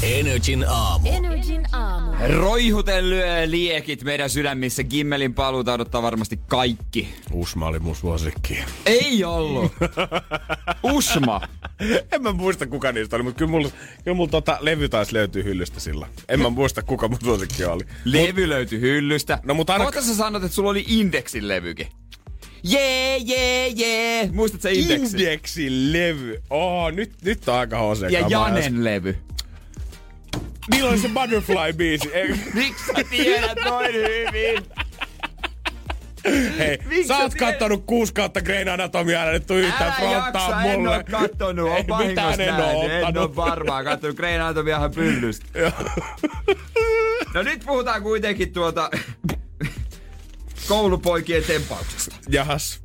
Energin 0.02 0.64
aamu. 0.68 1.08
Energin 1.12 1.66
aamu. 1.72 2.12
Roihuten 2.36 3.10
lyö 3.10 3.50
liekit 3.50 4.04
meidän 4.04 4.30
sydämissä. 4.30 4.84
Gimmelin 4.84 5.34
paluuta 5.34 5.72
odottaa 5.72 6.02
varmasti 6.02 6.40
kaikki. 6.46 7.08
Usma 7.32 7.66
oli 7.66 7.78
mun 7.78 7.96
suosikki. 7.96 8.58
Ei 8.86 9.24
ollut. 9.24 9.72
Usma. 10.96 11.40
En 12.12 12.22
mä 12.22 12.32
muista 12.32 12.66
kuka 12.66 12.92
niistä 12.92 13.16
oli, 13.16 13.22
mutta 13.22 13.38
kyllä 13.38 13.50
mulla, 13.50 13.68
kyllä 14.04 14.14
mulla 14.14 14.30
tota 14.30 14.58
levy 14.60 14.88
taisi 14.88 15.14
löytyy 15.14 15.44
hyllystä 15.44 15.80
sillä. 15.80 16.06
En 16.28 16.40
mä 16.40 16.50
muista 16.50 16.82
kuka 16.82 17.08
mun 17.08 17.18
suosikki 17.24 17.64
oli. 17.64 17.84
Levy 18.04 18.48
löytyi 18.48 18.80
hyllystä. 18.80 19.38
No, 19.44 19.54
mutta 19.54 19.72
aina- 19.72 19.84
Kohta 19.84 20.02
sä 20.02 20.14
sanot, 20.14 20.44
että 20.44 20.54
sulla 20.54 20.70
oli 20.70 20.84
indeksin 20.88 21.48
levykin. 21.48 21.86
Jee, 22.62 23.16
jee, 23.16 23.68
jee. 23.68 24.28
Muistatko 24.32 24.62
sä 24.62 24.68
indeksi? 24.70 25.16
Indeksin 25.16 25.92
levy. 25.92 26.42
Oh, 26.50 26.92
nyt, 26.92 27.12
nyt 27.24 27.48
on 27.48 27.54
aika 27.54 27.78
hose 27.78 28.06
Ja 28.08 28.26
Janen 28.28 28.84
levy. 28.84 29.16
Milloin 30.74 31.00
se 31.00 31.08
Butterfly-biisi? 31.08 32.10
Miksi 32.54 32.84
sä 32.86 33.04
tiedät 33.10 33.58
noin 33.64 33.94
hyvin? 33.94 34.66
Hei, 36.58 36.78
Miksi 36.86 37.06
sä 37.06 37.18
oot 37.18 37.32
tiedät? 37.32 37.52
kattonut 37.52 37.84
kuusi 37.86 38.14
kautta 38.14 38.40
Grey'n 38.40 38.68
Anatomia, 38.68 39.22
älä 39.22 39.32
nyt 39.32 39.46
tuu 39.46 39.56
yhtään 39.56 39.92
fronttaa 39.92 40.50
jaksa, 40.50 40.62
en 40.62 40.80
mulle. 40.80 40.96
oo 40.96 41.02
kattonut, 41.10 41.70
on 41.70 41.84
vahingossa 41.88 42.06
mitään 42.06 42.40
en 42.40 42.54
oo 42.54 42.88
en 42.88 43.18
oo 43.18 43.36
varmaan 43.36 43.84
kattonut 43.84 44.16
Grey'n 44.16 44.40
Anatomiahan 44.40 44.90
pyllystä. 44.90 45.46
no 47.34 47.42
nyt 47.42 47.62
puhutaan 47.66 48.02
kuitenkin 48.02 48.52
tuota 48.52 48.90
koulupoikien 50.68 51.44
tempauksesta. 51.44 52.16
Jahas. 52.28 52.80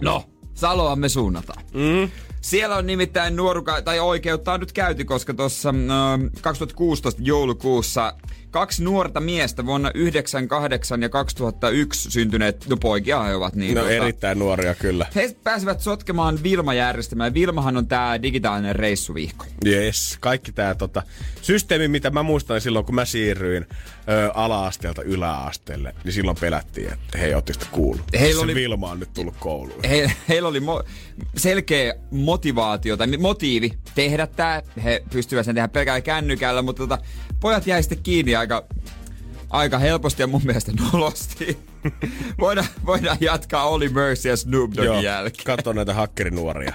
No, 0.00 0.24
Saloa 0.54 0.96
me 0.96 1.08
suunnataan. 1.08 1.64
Mm. 1.72 2.10
Siellä 2.44 2.76
on 2.76 2.86
nimittäin 2.86 3.36
nuoruka, 3.36 3.82
tai 3.82 4.00
oikeutta 4.00 4.52
on 4.52 4.60
nyt 4.60 4.72
käyty, 4.72 5.04
koska 5.04 5.34
tuossa 5.34 5.68
äh, 5.68 6.30
2016 6.40 7.22
joulukuussa 7.24 8.14
kaksi 8.54 8.84
nuorta 8.84 9.20
miestä 9.20 9.66
vuonna 9.66 9.90
98 9.94 11.02
ja 11.02 11.08
2001 11.08 12.10
syntyneet, 12.10 12.66
no 12.68 12.76
poikia 12.76 13.22
he 13.22 13.34
ovat 13.34 13.54
niin. 13.54 13.74
No 13.74 13.80
tota, 13.80 13.92
erittäin 13.92 14.38
nuoria 14.38 14.74
kyllä. 14.74 15.06
He 15.14 15.36
pääsivät 15.44 15.80
sotkemaan 15.80 16.42
Vilma-järjestelmään. 16.42 17.34
Vilmahan 17.34 17.76
on 17.76 17.86
tää 17.86 18.22
digitaalinen 18.22 18.76
reissuvihko. 18.76 19.46
Yes, 19.66 20.16
kaikki 20.20 20.52
tää 20.52 20.74
tota, 20.74 21.02
systeemi, 21.42 21.88
mitä 21.88 22.10
mä 22.10 22.22
muistan 22.22 22.60
silloin, 22.60 22.84
kun 22.84 22.94
mä 22.94 23.04
siirryin 23.04 23.66
ö, 24.08 24.30
ala-asteelta 24.34 25.02
yläasteelle, 25.02 25.94
niin 26.04 26.12
silloin 26.12 26.36
pelättiin, 26.40 26.92
että 26.92 27.18
hei, 27.18 27.34
ootteko 27.34 27.58
te 27.58 27.66
kuullut? 27.70 28.04
Heillä 28.20 28.38
Se 28.38 28.44
oli- 28.44 28.54
Vilma 28.54 28.90
on 28.90 29.00
nyt 29.00 29.12
tullut 29.14 29.34
kouluun. 29.40 29.80
He, 29.88 30.12
heillä 30.28 30.48
oli 30.48 30.60
mo- 30.60 30.84
selkeä 31.36 31.94
motivaatio 32.10 32.96
tai 32.96 33.06
motiivi 33.16 33.72
tehdä 33.94 34.26
tämä. 34.26 34.62
He 34.84 35.02
pystyvät 35.12 35.46
sen 35.46 35.54
tehdä 35.54 35.68
pelkällä 35.68 36.00
kännykällä, 36.00 36.62
mutta 36.62 36.82
tota, 36.82 36.98
pojat 37.40 37.66
jäi 37.66 37.82
sitten 37.82 38.02
kiinni 38.02 38.36
aika, 38.44 38.64
aika 39.50 39.78
helposti 39.78 40.22
ja 40.22 40.26
mun 40.26 40.42
mielestä 40.44 40.72
nolosti. 40.72 41.58
voidaan, 42.40 42.66
voidaan 42.86 43.16
jatkaa 43.20 43.64
Oli 43.68 43.88
Mercy 43.88 44.28
ja 44.28 44.36
Snoop 44.36 44.70
Doggin 44.76 45.02
jälkeen. 45.02 45.44
katso 45.44 45.72
näitä 45.72 45.94
hakkerinuoria. 45.94 46.72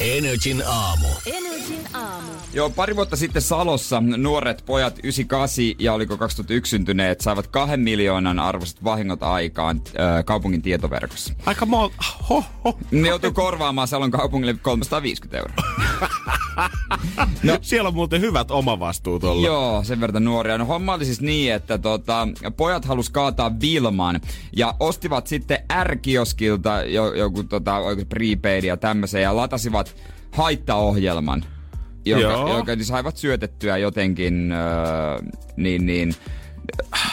Energin 0.00 0.62
aamu. 0.66 1.06
Energin 1.26 1.80
aamu. 1.94 2.32
Joo, 2.54 2.70
pari 2.70 2.96
vuotta 2.96 3.16
sitten 3.16 3.42
Salossa 3.42 4.02
nuoret 4.16 4.62
pojat 4.66 4.98
98 4.98 5.64
ja 5.78 5.92
oliko 5.92 6.16
2001 6.16 6.70
syntyneet 6.70 7.20
saivat 7.20 7.46
kahden 7.46 7.80
miljoonan 7.80 8.38
arvoiset 8.38 8.84
vahingot 8.84 9.22
aikaan 9.22 9.82
äh, 9.86 10.24
kaupungin 10.24 10.62
tietoverkossa. 10.62 11.34
Aika 11.46 11.66
mo... 11.66 11.92
Ho, 12.30 12.44
ho. 12.64 12.78
Ne 12.90 13.08
joutuu 13.08 13.32
korvaamaan 13.32 13.88
Salon 13.88 14.10
kaupungille 14.10 14.54
350 14.62 15.38
euroa. 15.38 15.54
No. 17.42 17.58
Siellä 17.62 17.88
on 17.88 17.94
muuten 17.94 18.20
hyvät 18.20 18.50
omavastuut 18.50 19.24
olla. 19.24 19.46
Joo, 19.46 19.84
sen 19.84 20.00
verran 20.00 20.24
nuoria. 20.24 20.58
No 20.58 20.64
homma 20.64 20.94
oli 20.94 21.04
siis 21.04 21.20
niin, 21.20 21.52
että 21.52 21.78
tota, 21.78 22.28
pojat 22.56 22.84
halus 22.84 23.10
kaataa 23.10 23.60
Vilman 23.60 24.20
ja 24.56 24.74
ostivat 24.80 25.26
sitten 25.26 25.58
R-kioskilta 25.84 26.82
jo, 26.82 27.14
joku 27.14 27.44
tota, 27.44 27.80
prepaid 28.08 28.64
ja 28.64 28.76
tämmöisen 28.76 29.22
ja 29.22 29.36
latasivat 29.36 29.96
haittaohjelman, 30.32 31.44
joka, 32.04 32.22
Joo. 32.22 32.56
joka 32.56 32.76
niin 32.76 32.84
saivat 32.84 33.16
syötettyä 33.16 33.76
jotenkin 33.76 34.52
öö, 34.52 35.30
niin, 35.56 35.86
niin, 35.86 36.14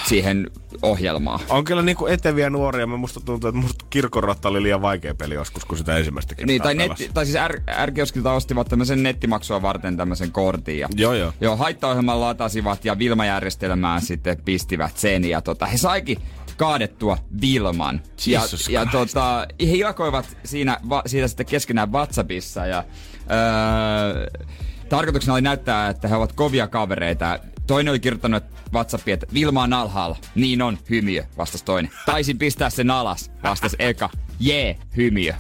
siihen 0.06 0.52
ohjelmaan. 0.82 1.40
On 1.50 1.64
kyllä 1.64 1.82
niinku 1.82 2.08
eteviä 2.08 2.50
nuoria. 2.50 2.88
Mä 2.88 2.98
musta 2.98 3.20
tuntuu, 3.20 3.50
että 3.50 3.62
musta 3.62 3.86
kirkonratta 3.90 4.50
oli 4.50 4.64
liian 4.64 4.82
vaikea 4.82 5.16
peli 5.16 5.34
joskus, 5.34 5.66
kun 5.66 5.78
sitä 5.78 5.98
ensimmäistä 5.98 6.36
kertaa 6.36 6.48
Niin, 6.48 6.62
tai, 6.62 6.76
netti, 6.76 7.10
tai 7.14 7.26
siis 7.26 7.38
R- 7.48 7.86
R-kioskilta 7.86 8.34
ostivat 8.34 8.68
tämmöisen 8.68 9.04
nettimaksua 9.04 9.62
varten 9.62 9.98
tämmöisen 9.98 10.32
kortin. 10.32 10.80
Ja, 10.80 10.88
Joo, 10.96 11.14
joo. 11.14 11.34
Joo, 11.42 11.58
haittaohjelman 11.58 12.22
latasivat 12.22 12.86
ja 12.86 13.00
Vilma-järjestelmään 13.00 14.02
sitten 14.02 14.38
pistivät 14.46 14.98
sen. 14.98 15.26
Ja 15.26 15.42
tota, 15.42 15.66
he 15.66 15.78
saikin 15.78 16.18
kaadettua 16.60 17.18
Vilman. 17.42 18.02
Ja, 18.26 18.42
Jesus 18.42 18.70
ja 18.70 18.86
Christ. 18.86 18.92
tota, 18.92 19.48
he 19.62 19.76
jakoivat 19.76 20.38
siinä, 20.44 20.78
va, 20.90 21.04
siitä 21.06 21.28
sitten 21.28 21.46
keskenään 21.46 21.92
WhatsAppissa. 21.92 22.66
Ja, 22.66 22.84
öö, 23.32 24.42
tarkoituksena 24.90 25.34
oli 25.34 25.42
näyttää, 25.42 25.90
että 25.90 26.08
he 26.08 26.16
ovat 26.16 26.34
kovia 26.34 26.68
kavereita. 26.68 27.40
Toinen 27.68 27.92
oli 27.92 28.00
kirjoittanut 28.00 28.44
WhatsAppiin, 28.74 29.14
että 29.14 29.28
Vilma 29.34 29.64
on 29.64 29.74
alhaalla. 29.74 30.18
Niin 30.36 30.62
on, 30.62 30.78
hymiö, 30.90 31.24
vastas 31.38 31.64
toinen. 31.64 31.92
Taisin 32.06 32.38
pistää 32.38 32.70
sen 32.70 32.92
alas, 32.92 33.32
vastas 33.44 33.76
eka. 33.80 34.10
Jee, 34.40 34.78
hymiö. 34.98 35.34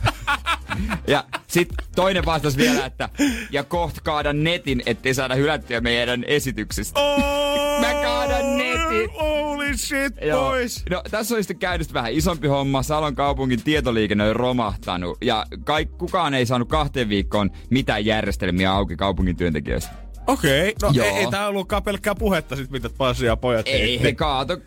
Ja 1.07 1.23
sit 1.47 1.69
toinen 1.95 2.25
vastasi 2.25 2.57
vielä, 2.57 2.85
että 2.85 3.09
ja 3.51 3.63
koht 3.63 3.99
kaadan 4.03 4.43
netin, 4.43 4.83
ettei 4.85 5.13
saada 5.13 5.35
hylättyä 5.35 5.81
meidän 5.81 6.23
esityksistä. 6.27 6.99
Oh, 6.99 7.39
Mä 7.79 7.93
kaadan 7.93 8.57
netin. 8.57 9.09
Holy 9.19 9.77
shit, 9.77 10.13
Joo. 10.21 10.49
boys. 10.49 10.83
No, 10.89 11.03
tässä 11.11 11.35
oli 11.35 11.43
sitten 11.43 11.59
käynyt 11.59 11.93
vähän 11.93 12.13
isompi 12.13 12.47
homma. 12.47 12.83
Salon 12.83 13.15
kaupungin 13.15 13.63
tietoliikenne 13.63 14.29
on 14.29 14.35
romahtanut. 14.35 15.17
Ja 15.21 15.45
kaik, 15.63 15.97
kukaan 15.97 16.33
ei 16.33 16.45
saanut 16.45 16.69
kahteen 16.69 17.09
viikkoon 17.09 17.51
mitään 17.69 18.05
järjestelmiä 18.05 18.73
auki 18.73 18.95
kaupungin 18.95 19.35
työntekijöistä. 19.35 19.91
Okei, 20.27 20.69
okay. 20.69 20.89
no 20.89 20.89
Joo. 20.93 21.05
ei, 21.05 21.11
ei 21.11 21.27
tää 21.27 21.47
ollutkaan 21.47 21.83
pelkkää 21.83 22.15
puhetta 22.15 22.55
sit, 22.55 22.69
mitä 22.71 22.89
Pasi 22.97 23.25
ja 23.25 23.37
pojat 23.37 23.67
Ei, 23.67 24.01
he 24.01 24.15
kaato, 24.15 24.57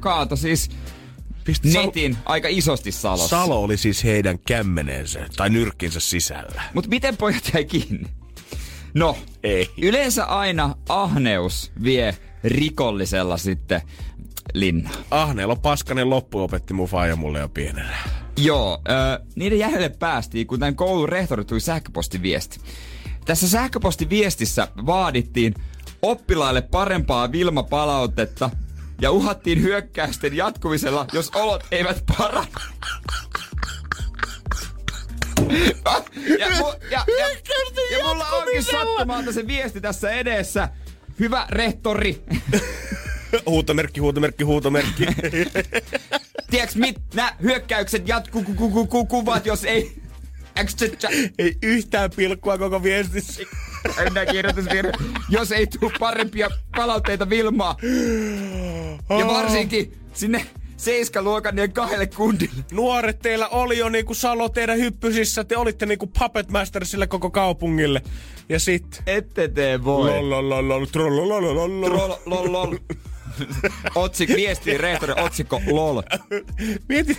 kaato 0.00 0.36
siis 0.36 0.70
Pisti 1.48 1.72
Salo- 1.72 1.86
netin 1.86 2.16
aika 2.24 2.48
isosti 2.50 2.92
Salossa. 2.92 3.28
Salo 3.28 3.62
oli 3.62 3.76
siis 3.76 4.04
heidän 4.04 4.38
kämmenensä 4.38 5.26
tai 5.36 5.50
nyrkkinsä 5.50 6.00
sisällä. 6.00 6.62
Mutta 6.74 6.90
miten 6.90 7.16
pojat 7.16 7.50
jäi 7.54 7.64
kiinni? 7.64 8.08
No, 8.94 9.16
Ei. 9.42 9.70
yleensä 9.82 10.24
aina 10.24 10.74
ahneus 10.88 11.72
vie 11.82 12.16
rikollisella 12.44 13.36
sitten 13.36 13.80
linnaan. 14.54 14.94
Ahneella 15.10 15.56
paskanen 15.56 16.10
loppu 16.10 16.38
opetti 16.42 16.74
mun 16.74 16.88
faija 16.88 17.16
mulle 17.16 17.38
jo 17.38 17.48
pienenä. 17.48 17.96
Joo, 18.36 18.82
ö, 18.88 19.24
niiden 19.36 19.58
jäljelle 19.58 19.88
päästiin, 19.88 20.46
kun 20.46 20.58
tämän 20.58 20.76
koulun 20.76 21.08
rehtori 21.08 21.44
tuli 21.44 21.60
sähköpostiviesti. 21.60 22.60
Tässä 23.24 23.48
sähköpostiviestissä 23.48 24.68
vaadittiin 24.86 25.54
oppilaille 26.02 26.62
parempaa 26.62 27.32
Vilma-palautetta 27.32 28.50
ja 29.00 29.10
uhattiin 29.10 29.62
hyökkäysten 29.62 30.36
jatkumisella, 30.36 31.06
jos 31.12 31.30
olot 31.34 31.64
eivät 31.70 32.04
parane. 32.18 32.48
ja, 36.38 36.46
mu- 36.46 36.84
ja, 36.90 37.04
ja, 37.18 37.28
ja 37.98 38.04
mulla 38.04 38.26
onkin 38.26 38.62
sattumalta 38.62 39.32
se 39.32 39.46
viesti 39.46 39.80
tässä 39.80 40.10
edessä. 40.10 40.68
Hyvä 41.20 41.46
rehtori. 41.50 42.22
Huutomerkki, 43.46 44.00
huutomerkki, 44.00 44.44
huutomerkki. 44.44 45.06
Tiedätkö 46.50 46.78
mit, 46.78 46.96
nämä 47.14 47.36
hyökkäykset 47.42 48.08
jatkuu 48.08 48.42
ku, 48.42 48.54
ku, 48.54 48.70
ku, 48.70 48.86
ku, 48.86 49.06
kuvat, 49.06 49.46
jos 49.46 49.64
ei... 49.64 50.02
ei 51.38 51.56
yhtään 51.62 52.10
pilkkua 52.16 52.58
koko 52.58 52.82
viestissä. 52.82 53.42
Enää 54.06 54.26
kirjoitusvirhe. 54.26 54.92
Jos 55.28 55.52
ei 55.52 55.66
tule 55.66 55.92
parempia 55.98 56.50
palautteita 56.76 57.30
Vilmaa. 57.30 57.76
Ja 59.18 59.26
varsinkin 59.26 59.98
sinne 60.12 60.46
seiskaluokan 60.76 61.54
kahdelle 61.72 62.06
kundille. 62.06 62.64
Nuoret 62.72 63.18
teillä 63.18 63.48
oli 63.48 63.78
jo 63.78 63.88
niinku 63.88 64.14
Salo 64.14 64.48
teidän 64.48 64.78
hyppysissä. 64.78 65.44
Te 65.44 65.56
olitte 65.56 65.86
niinku 65.86 66.06
Puppet 66.18 66.50
Master 66.50 66.84
sille 66.84 67.06
koko 67.06 67.30
kaupungille. 67.30 68.02
Ja 68.48 68.60
sit... 68.60 69.02
Ette 69.06 69.48
te 69.48 69.84
voi. 69.84 70.10
Lolololol, 70.10 70.84
trollolololol. 70.84 71.84
Troll, 71.84 72.14
lol, 72.26 72.52
lol. 72.52 72.76
Otsik, 73.94 74.28
viestii 74.28 74.78
rehtori, 74.78 75.12
otsikko 75.22 75.60
lol. 75.70 76.02
Mietin, 76.88 77.16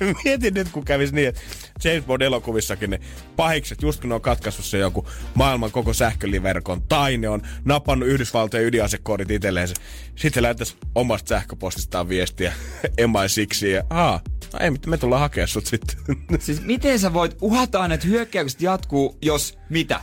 mietin 0.24 0.54
nyt, 0.54 0.68
kun 0.68 0.84
kävis 0.84 1.12
niin, 1.12 1.28
että 1.28 1.40
James 1.84 2.04
Bond-elokuvissakin 2.04 2.90
ne 2.90 3.00
pahikset, 3.36 3.82
just 3.82 4.00
kun 4.00 4.08
ne 4.08 4.14
on 4.14 4.20
katkaissut 4.20 4.64
se 4.64 4.78
joku 4.78 5.06
maailman 5.34 5.70
koko 5.70 5.92
sähköliverkon, 5.92 6.82
tai 6.82 7.16
ne 7.16 7.28
on 7.28 7.42
napannut 7.64 8.08
Yhdysvaltojen 8.08 8.66
ydinasekoodit 8.66 9.30
itselleen. 9.30 9.68
Sitten 10.16 10.42
lähettäisi 10.42 10.76
omasta 10.94 11.28
sähköpostistaan 11.28 12.08
viestiä 12.08 12.52
MI6 13.00 13.66
ja 13.66 13.84
aa, 13.90 14.20
no 14.52 14.58
ei, 14.58 14.70
me 14.86 14.98
tullaan 14.98 15.20
hakea 15.20 15.46
sut 15.46 15.66
sitten. 15.66 15.96
Siis 16.38 16.60
miten 16.64 16.98
sä 16.98 17.12
voit 17.12 17.36
uhata, 17.40 17.94
että 17.94 18.06
hyökkäykset 18.06 18.62
jatkuu, 18.62 19.18
jos 19.22 19.58
mitä? 19.68 20.00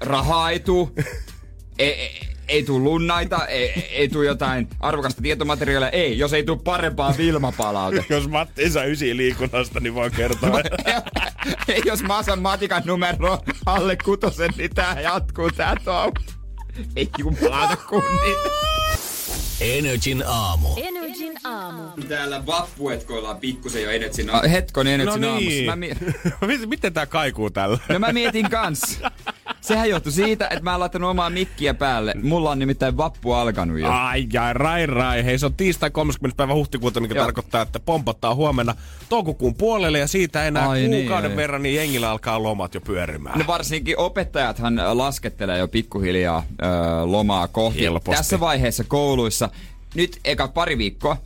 Rahaa 0.00 0.50
ei 0.50 0.60
tuu, 0.60 0.94
ei, 1.78 1.92
ei, 1.92 2.33
ei 2.48 2.62
tuu 2.64 2.80
lunnaita, 2.80 3.46
ei, 3.46 3.70
ei 3.90 4.08
tuu 4.08 4.22
jotain 4.22 4.68
arvokasta 4.80 5.22
tietomateriaalia, 5.22 5.90
ei, 5.90 6.18
jos 6.18 6.32
ei 6.32 6.44
tuu 6.44 6.56
parempaa 6.56 7.14
Vilma-palaute. 7.18 8.04
Jos 8.14 8.28
Matti 8.28 8.62
ei 8.62 8.70
saa 8.70 8.84
ysi 8.84 9.16
liikunnasta, 9.16 9.80
niin 9.80 9.94
voin 9.94 10.12
kertoa. 10.12 10.60
ei, 11.68 11.82
jos 11.84 12.02
mä 12.02 12.18
osaan 12.18 12.42
matikan 12.42 12.82
numero 12.86 13.38
alle 13.66 13.96
kutosen, 14.04 14.50
niin 14.56 14.70
tää 14.74 15.00
jatkuu 15.00 15.50
tää 15.50 15.76
touhu. 15.84 16.12
Ei 16.96 17.08
jumalauta 17.18 17.76
kunniin. 17.76 18.36
Energin 19.60 20.24
aamu. 20.26 20.68
Energin 20.76 21.32
aamu. 21.44 21.82
Täällä 22.08 22.46
vappuetkoillaan 22.46 23.36
pikkusen 23.38 23.82
jo 23.82 23.90
Energin 23.90 24.30
aamu. 24.30 24.48
Hetkon 24.50 24.86
Energin 24.86 25.20
no 25.20 25.28
aamussa. 25.28 25.48
niin. 25.50 25.66
Mä 25.66 25.76
mi- 25.76 26.66
Miten- 26.76 26.92
tää 26.92 27.06
kaikuu 27.06 27.50
tällä? 27.50 27.78
No 27.88 27.98
mä 27.98 28.12
mietin 28.12 28.50
kanssa. 28.50 29.10
Sehän 29.64 29.90
johtui 29.90 30.12
siitä, 30.12 30.44
että 30.50 30.64
mä 30.64 30.70
oon 30.70 30.80
laittanut 30.80 31.10
omaa 31.10 31.30
mikkiä 31.30 31.74
päälle. 31.74 32.14
Mulla 32.22 32.50
on 32.50 32.58
nimittäin 32.58 32.96
vappu 32.96 33.32
alkanut 33.32 33.78
jo. 33.78 33.90
Ai 33.90 34.26
jai, 34.32 34.54
rai 34.54 34.86
rai. 34.86 35.24
Hei, 35.24 35.38
se 35.38 35.46
on 35.46 35.54
tiistai 35.54 35.90
30. 35.90 36.36
päivä 36.36 36.54
huhtikuuta, 36.54 37.00
mikä 37.00 37.14
Joo. 37.14 37.24
tarkoittaa, 37.24 37.62
että 37.62 37.80
pompottaa 37.80 38.34
huomenna 38.34 38.74
toukokuun 39.08 39.54
puolelle 39.54 39.98
ja 39.98 40.06
siitä 40.08 40.44
enää 40.46 40.68
Ai 40.68 40.80
niin, 40.80 40.90
kuukauden 41.02 41.30
ai. 41.30 41.36
verran, 41.36 41.62
niin 41.62 41.74
jengillä 41.76 42.10
alkaa 42.10 42.42
lomat 42.42 42.74
jo 42.74 42.80
pyörimään. 42.80 43.38
No 43.38 43.44
varsinkin 43.46 43.98
opettajathan 43.98 44.80
laskettelee 44.92 45.58
jo 45.58 45.68
pikkuhiljaa 45.68 46.42
ö, 46.62 46.66
lomaa 47.04 47.48
kohti. 47.48 47.80
Helposti. 47.80 48.16
Tässä 48.16 48.40
vaiheessa 48.40 48.84
kouluissa 48.84 49.48
nyt 49.94 50.20
eka 50.24 50.48
pari 50.48 50.78
viikkoa, 50.78 51.16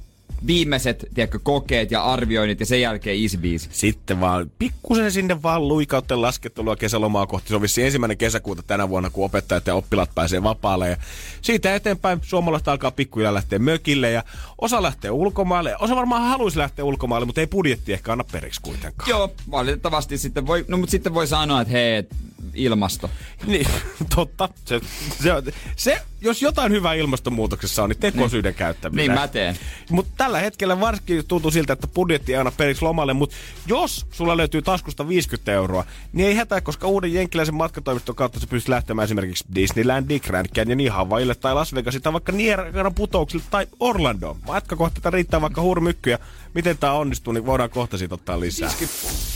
viimeiset 0.47 1.07
tiedätkö, 1.15 1.39
kokeet 1.43 1.91
ja 1.91 2.03
arvioinnit 2.03 2.61
ja 2.61 2.67
sen 2.67 2.81
jälkeen 2.81 3.23
easy 3.23 3.37
biisi. 3.37 3.69
Sitten 3.73 4.21
vaan 4.21 4.51
pikkusen 4.59 5.13
sinne 5.13 5.43
vaan 5.43 5.69
luikautta 5.69 6.23
laskettelua 6.23 6.77
kesälomaa 6.77 7.27
kohti. 7.27 7.49
Se 7.49 7.55
on 7.55 7.63
vissiin 7.63 7.85
ensimmäinen 7.85 8.17
kesäkuuta 8.17 8.63
tänä 8.63 8.89
vuonna, 8.89 9.11
kun 9.11 9.25
opettajat 9.25 9.67
ja 9.67 9.75
oppilaat 9.75 10.15
pääsee 10.15 10.43
vapaalle. 10.43 10.89
Ja 10.89 10.97
siitä 11.43 11.75
eteenpäin 11.75 12.19
suomalaiset 12.23 12.69
alkaa 12.69 12.91
pikkuhiljaa 12.91 13.35
lähteä 13.35 13.59
mökille 13.59 14.11
ja 14.11 14.23
osa 14.59 14.83
lähtee 14.83 15.11
ulkomaille. 15.11 15.77
Osa 15.77 15.97
varmaan 15.97 16.23
haluaisi 16.23 16.59
lähteä 16.59 16.85
ulkomaille, 16.85 17.27
mutta 17.27 17.41
ei 17.41 17.47
budjetti 17.47 17.93
ehkä 17.93 18.13
anna 18.13 18.25
periksi 18.33 18.61
kuitenkaan. 18.63 19.11
Joo, 19.11 19.33
valitettavasti 19.51 20.19
sitten 20.19 20.47
voi, 20.47 20.65
no 20.69 20.77
mutta 20.77 20.91
sitten 20.91 21.15
voi 21.15 21.27
sanoa, 21.27 21.61
että 21.61 21.73
hei, 21.73 22.03
ilmasto. 22.55 23.11
Niin, 23.47 23.67
totta. 24.15 24.49
Se, 24.65 24.81
se, 25.23 25.33
se, 25.77 26.03
jos 26.21 26.43
jotain 26.43 26.73
hyvää 26.73 26.95
ilmastonmuutoksessa 26.95 27.83
on, 27.83 27.89
niin 27.89 27.99
tekosyiden 27.99 28.55
käyttäminen. 28.55 29.07
Niin 29.07 29.21
mä 29.21 29.29
teen. 29.29 29.59
Mutta 29.91 30.13
tällä 30.17 30.39
hetkellä 30.39 30.81
varsinkin 30.81 31.27
tuntuu 31.29 31.51
siltä, 31.51 31.73
että 31.73 31.87
budjetti 31.87 32.33
ei 32.33 32.39
anna 32.39 32.53
periksi 32.57 32.83
lomalle, 32.83 33.13
mutta 33.13 33.37
jos 33.67 34.07
sulla 34.11 34.37
löytyy 34.37 34.63
taskusta 34.63 35.09
50 35.09 35.53
euroa, 35.53 35.85
niin 36.13 36.29
ei 36.29 36.35
hätää, 36.35 36.61
koska 36.61 36.87
uuden 36.87 37.15
jenkkiläisen 37.15 37.55
matkatoimiston 37.55 38.15
kautta 38.15 38.41
sä 38.41 38.47
pystyt 38.47 38.69
lähtemään 38.69 39.05
esimerkiksi 39.05 39.45
Disneylandiin, 39.55 40.21
Grand 40.25 40.47
Canyoniin, 40.55 40.93
Havaille 40.93 41.35
tai 41.35 41.55
Las 41.55 41.75
Vegasin 41.75 42.03
tai 42.03 42.13
vaikka 42.13 42.33
Niagaran 42.33 42.95
putouksille 42.95 43.45
tai 43.51 43.67
Orlandoon. 43.81 44.37
Matkakohteita 44.47 45.11
riittää 45.11 45.41
vaikka 45.41 45.63
hurmykkyjä. 45.63 46.19
Miten 46.55 46.79
tää 46.79 46.93
onnistuu, 46.93 47.33
niin 47.33 47.47
voidaan 47.47 47.71
kohta 47.71 47.99
siitä 47.99 48.15
ottaa 48.15 48.41
lisää. 48.41 48.71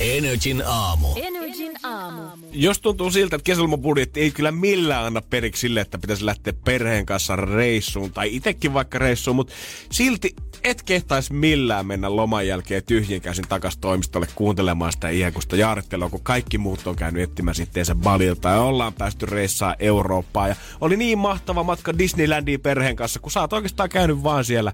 Energin 0.01 0.63
aamu. 0.67 1.09
Energin 1.17 1.73
aamu. 1.83 2.23
Jos 2.53 2.81
tuntuu 2.81 3.11
siltä, 3.11 3.37
että 3.37 3.45
kesälomabudjetti 3.45 4.21
ei 4.21 4.31
kyllä 4.31 4.53
millään 4.53 5.05
anna 5.05 5.23
periksi 5.31 5.61
sille, 5.61 5.81
että 5.81 5.99
pitäisi 5.99 6.27
lähteä 6.27 6.53
perheen 6.65 7.07
kanssa 7.07 7.37
reissuun 7.37 8.13
tai 8.13 8.37
itekin 8.37 8.75
vaikka 8.75 8.99
reissuun, 8.99 9.37
mutta 9.37 9.53
silti 9.91 10.37
et 10.65 10.83
kehtaisi 10.83 11.33
millään 11.33 11.87
mennä 11.87 12.17
loman 12.17 12.47
jälkeen 12.47 12.83
tyhjin 12.85 13.23
käsin 13.23 13.49
takas 13.49 13.77
toimistolle 13.77 14.27
kuuntelemaan 14.35 14.93
sitä 14.93 15.09
iäkusta 15.09 15.57
jaarittelua, 15.57 16.11
kun 16.11 16.23
kaikki 16.23 16.59
muut 16.59 16.87
on 16.87 16.97
käynyt 16.97 17.23
etsimään 17.23 17.55
sitteensä 17.55 17.95
Balilta 17.95 18.49
ja 18.49 18.61
ollaan 18.61 18.93
päästy 18.93 19.27
reissaa 19.27 19.77
Eurooppaan. 19.79 20.49
Ja 20.49 20.57
oli 20.81 20.97
niin 20.97 21.19
mahtava 21.19 21.63
matka 21.63 21.99
Disneylandiin 21.99 22.61
perheen 22.61 22.97
kanssa, 22.97 23.21
kun 23.21 23.33
sä 23.33 23.41
oot 23.41 23.53
oikeastaan 23.53 23.89
käynyt 23.89 24.23
vaan 24.23 24.45
siellä 24.45 24.73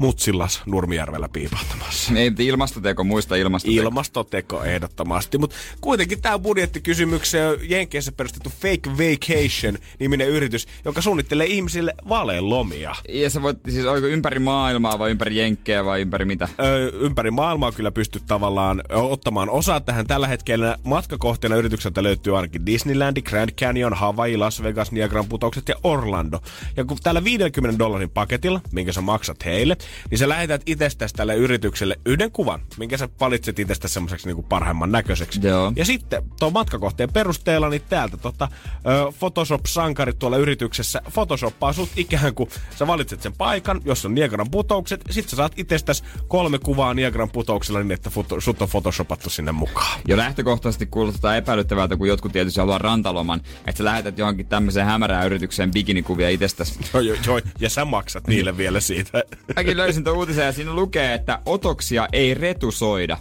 Mutsillas 0.00 0.62
Nurmijärvellä 0.66 1.28
piipahtamassa. 1.28 2.12
Ei 2.14 2.30
mutta 2.30 2.42
ilmastoteko, 2.42 3.04
muista 3.04 3.36
ilmastoteko. 3.36 3.82
Ilmastoteko 3.82 4.64
ehdottomasti, 4.64 5.38
mutta 5.38 5.56
kuitenkin 5.80 6.22
tämä 6.22 6.38
budjettikysymykseen 6.38 7.48
on 7.48 7.56
Jenkeissä 7.62 8.12
perustettu 8.12 8.50
Fake 8.50 8.90
Vacation-niminen 8.90 10.28
yritys, 10.28 10.66
joka 10.84 11.00
suunnittelee 11.00 11.46
ihmisille 11.46 11.94
valelomia. 12.08 12.94
Ja 13.08 13.30
sä 13.30 13.42
voit 13.42 13.58
siis 13.68 13.86
oliko 13.86 14.06
ympäri 14.06 14.38
maailmaa 14.38 14.98
vai 14.98 15.10
ympäri 15.10 15.36
jenkkejä 15.36 15.84
vai 15.84 16.00
ympäri 16.00 16.24
mitä? 16.24 16.48
Ö, 16.60 16.92
ympäri 16.94 17.30
maailmaa 17.30 17.72
kyllä 17.72 17.90
pystyt 17.90 18.22
tavallaan 18.26 18.82
ottamaan 18.92 19.50
osaa 19.50 19.80
tähän. 19.80 20.06
Tällä 20.06 20.28
hetkellä 20.28 20.76
matkakohteena 20.84 21.56
yritykseltä 21.56 22.02
löytyy 22.02 22.36
ainakin 22.36 22.66
Disneyland, 22.66 23.22
Grand 23.22 23.50
Canyon, 23.50 23.94
Hawaii, 23.94 24.36
Las 24.36 24.62
Vegas, 24.62 24.92
Niagaran 24.92 25.28
putoukset 25.28 25.68
ja 25.68 25.74
Orlando. 25.82 26.40
Ja 26.76 26.84
kun 26.84 26.98
tällä 27.02 27.24
50 27.24 27.78
dollarin 27.78 28.10
paketilla, 28.10 28.60
minkä 28.72 28.92
sä 28.92 29.00
maksat 29.00 29.44
heille, 29.44 29.76
niin 30.10 30.18
sä 30.18 30.28
lähetät 30.28 30.62
itsestäsi 30.66 31.14
tälle 31.14 31.34
yritykselle 31.34 31.98
yhden 32.06 32.32
kuvan, 32.32 32.60
minkä 32.78 32.96
sä 32.96 33.08
valitset 33.20 33.58
itsestäsi 33.58 33.94
semmoiseksi 33.94 34.26
niinku 34.26 34.42
parhaimman 34.42 34.92
näköiseksi. 34.92 35.40
Joo. 35.42 35.72
Ja 35.76 35.84
sitten 35.84 36.22
tuon 36.38 36.52
matkakohteen 36.52 37.12
perusteella, 37.12 37.68
niin 37.68 37.82
täältä 37.88 38.16
tota, 38.16 38.48
ö, 38.86 39.12
Photoshop-sankarit 39.18 40.18
tuolla 40.18 40.36
yrityksessä 40.36 41.02
Photoshoppaa 41.12 41.72
sut 41.72 41.88
ikään 41.96 42.34
kuin 42.34 42.50
sä 42.78 42.86
valitset 42.86 43.22
sen 43.22 43.32
paikan, 43.32 43.80
jos 43.84 44.06
on 44.06 44.14
Niagaran 44.14 44.50
putoukset, 44.50 45.00
sit 45.10 45.28
sä 45.28 45.36
saat 45.36 45.52
itsestäsi 45.56 46.04
kolme 46.28 46.58
kuvaa 46.58 46.94
Niagaran 46.94 47.30
putouksella 47.30 47.80
niin, 47.80 47.92
että 47.92 48.10
foto, 48.10 48.40
sut 48.40 48.62
on 48.62 48.68
photoshopattu 48.68 49.30
sinne 49.30 49.52
mukaan. 49.52 50.00
Jo 50.08 50.16
lähtökohtaisesti 50.16 50.86
kuulostaa 50.86 51.36
epäilyttävältä, 51.36 51.96
kun 51.96 52.08
jotkut 52.08 52.32
tietysti 52.32 52.60
haluaa 52.60 52.78
rantaloman, 52.78 53.40
että 53.66 53.78
sä 53.78 53.84
lähetät 53.84 54.18
johonkin 54.18 54.46
tämmöiseen 54.46 54.86
hämärään 54.86 55.26
yritykseen 55.26 55.70
bikinikuvia 55.70 56.28
itsestäsi. 56.28 56.80
Joo, 56.94 57.00
joo, 57.00 57.16
joo, 57.26 57.40
ja 57.60 57.70
sä 57.70 57.84
maksat 57.84 58.26
niille 58.26 58.56
vielä 58.62 58.80
siitä. 58.80 59.22
Mäkin 59.56 59.76
löysin 59.80 60.04
tuon 60.04 60.16
uutisen 60.16 60.44
ja 60.44 60.52
siinä 60.52 60.74
lukee, 60.74 61.14
että 61.14 61.38
otoksia 61.46 62.08
ei 62.12 62.34
retusoida. 62.34 63.18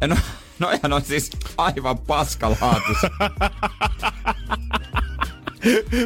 Ja 0.00 0.06
no, 0.06 0.16
noihän 0.58 0.92
on 0.92 1.02
siis 1.02 1.30
aivan 1.56 1.98
paskalaatus. 1.98 2.96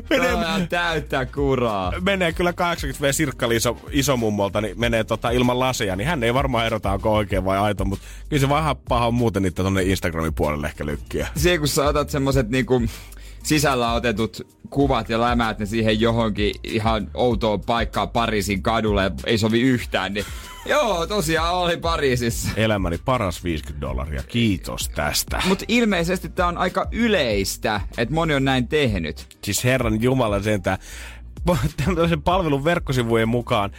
Toi 0.09 0.33
on 0.55 0.69
täyttä 0.69 1.27
kuraa. 1.27 1.93
menee 2.01 2.33
kyllä 2.33 2.51
80V 2.51 3.13
Sirkkali 3.13 3.57
iso, 3.57 3.77
isomummolta, 3.91 4.61
niin 4.61 4.81
menee 4.81 5.05
tota 5.05 5.31
ilman 5.31 5.59
laseja, 5.59 5.97
niin 5.97 6.07
hän 6.07 6.23
ei 6.23 6.35
varmaan 6.35 6.67
erota, 6.67 6.93
onko 6.93 7.15
oikein 7.15 7.45
vai 7.45 7.59
aito, 7.59 7.85
mutta 7.85 8.05
kyllä 8.29 8.41
se 8.41 8.49
vähän 8.49 8.77
paha 8.77 9.07
on 9.07 9.15
muuten 9.15 9.43
niitä 9.43 9.63
tonne 9.63 9.83
Instagramin 9.83 10.35
puolelle 10.35 10.67
ehkä 10.67 10.87
lykkiä. 10.87 11.29
Se 11.37 11.59
kun 11.59 11.69
sä 11.69 11.89
otat 11.89 12.11
semmoset 12.11 12.49
niinku 12.49 12.83
sisällä 13.43 13.93
otetut 13.93 14.47
kuvat 14.71 15.09
ja 15.09 15.21
lämäät 15.21 15.59
ne 15.59 15.67
siihen 15.67 16.01
johonkin 16.01 16.55
ihan 16.65 17.11
outoon 17.15 17.61
paikkaan 17.61 18.11
Pariisin 18.11 18.63
kadulle, 18.63 19.13
ei 19.27 19.39
sovi 19.39 19.61
yhtään, 19.61 20.15
niin 20.15 20.27
joo, 20.67 21.07
tosiaan 21.07 21.55
oli 21.55 21.77
Pariisissa. 21.77 22.49
Elämäni 22.57 22.99
paras 23.05 23.45
50 23.45 23.87
dollaria, 23.87 24.23
kiitos 24.23 24.89
tästä. 24.89 25.43
Mutta 25.49 25.65
ilmeisesti 25.69 26.29
tää 26.29 26.47
on 26.47 26.59
aika 26.59 26.87
yleistä, 26.93 27.81
että 27.99 28.15
moni 28.15 28.35
on 28.35 28.45
näin 28.45 28.69
tehnyt. 28.69 29.27
Siis 29.45 29.65
herran 29.65 30.03
jumala 30.03 30.43
sentään, 30.43 30.79
tämmöisen 31.85 32.23
palvelun 32.23 32.65
verkkosivujen 32.65 33.29
mukaan 33.29 33.71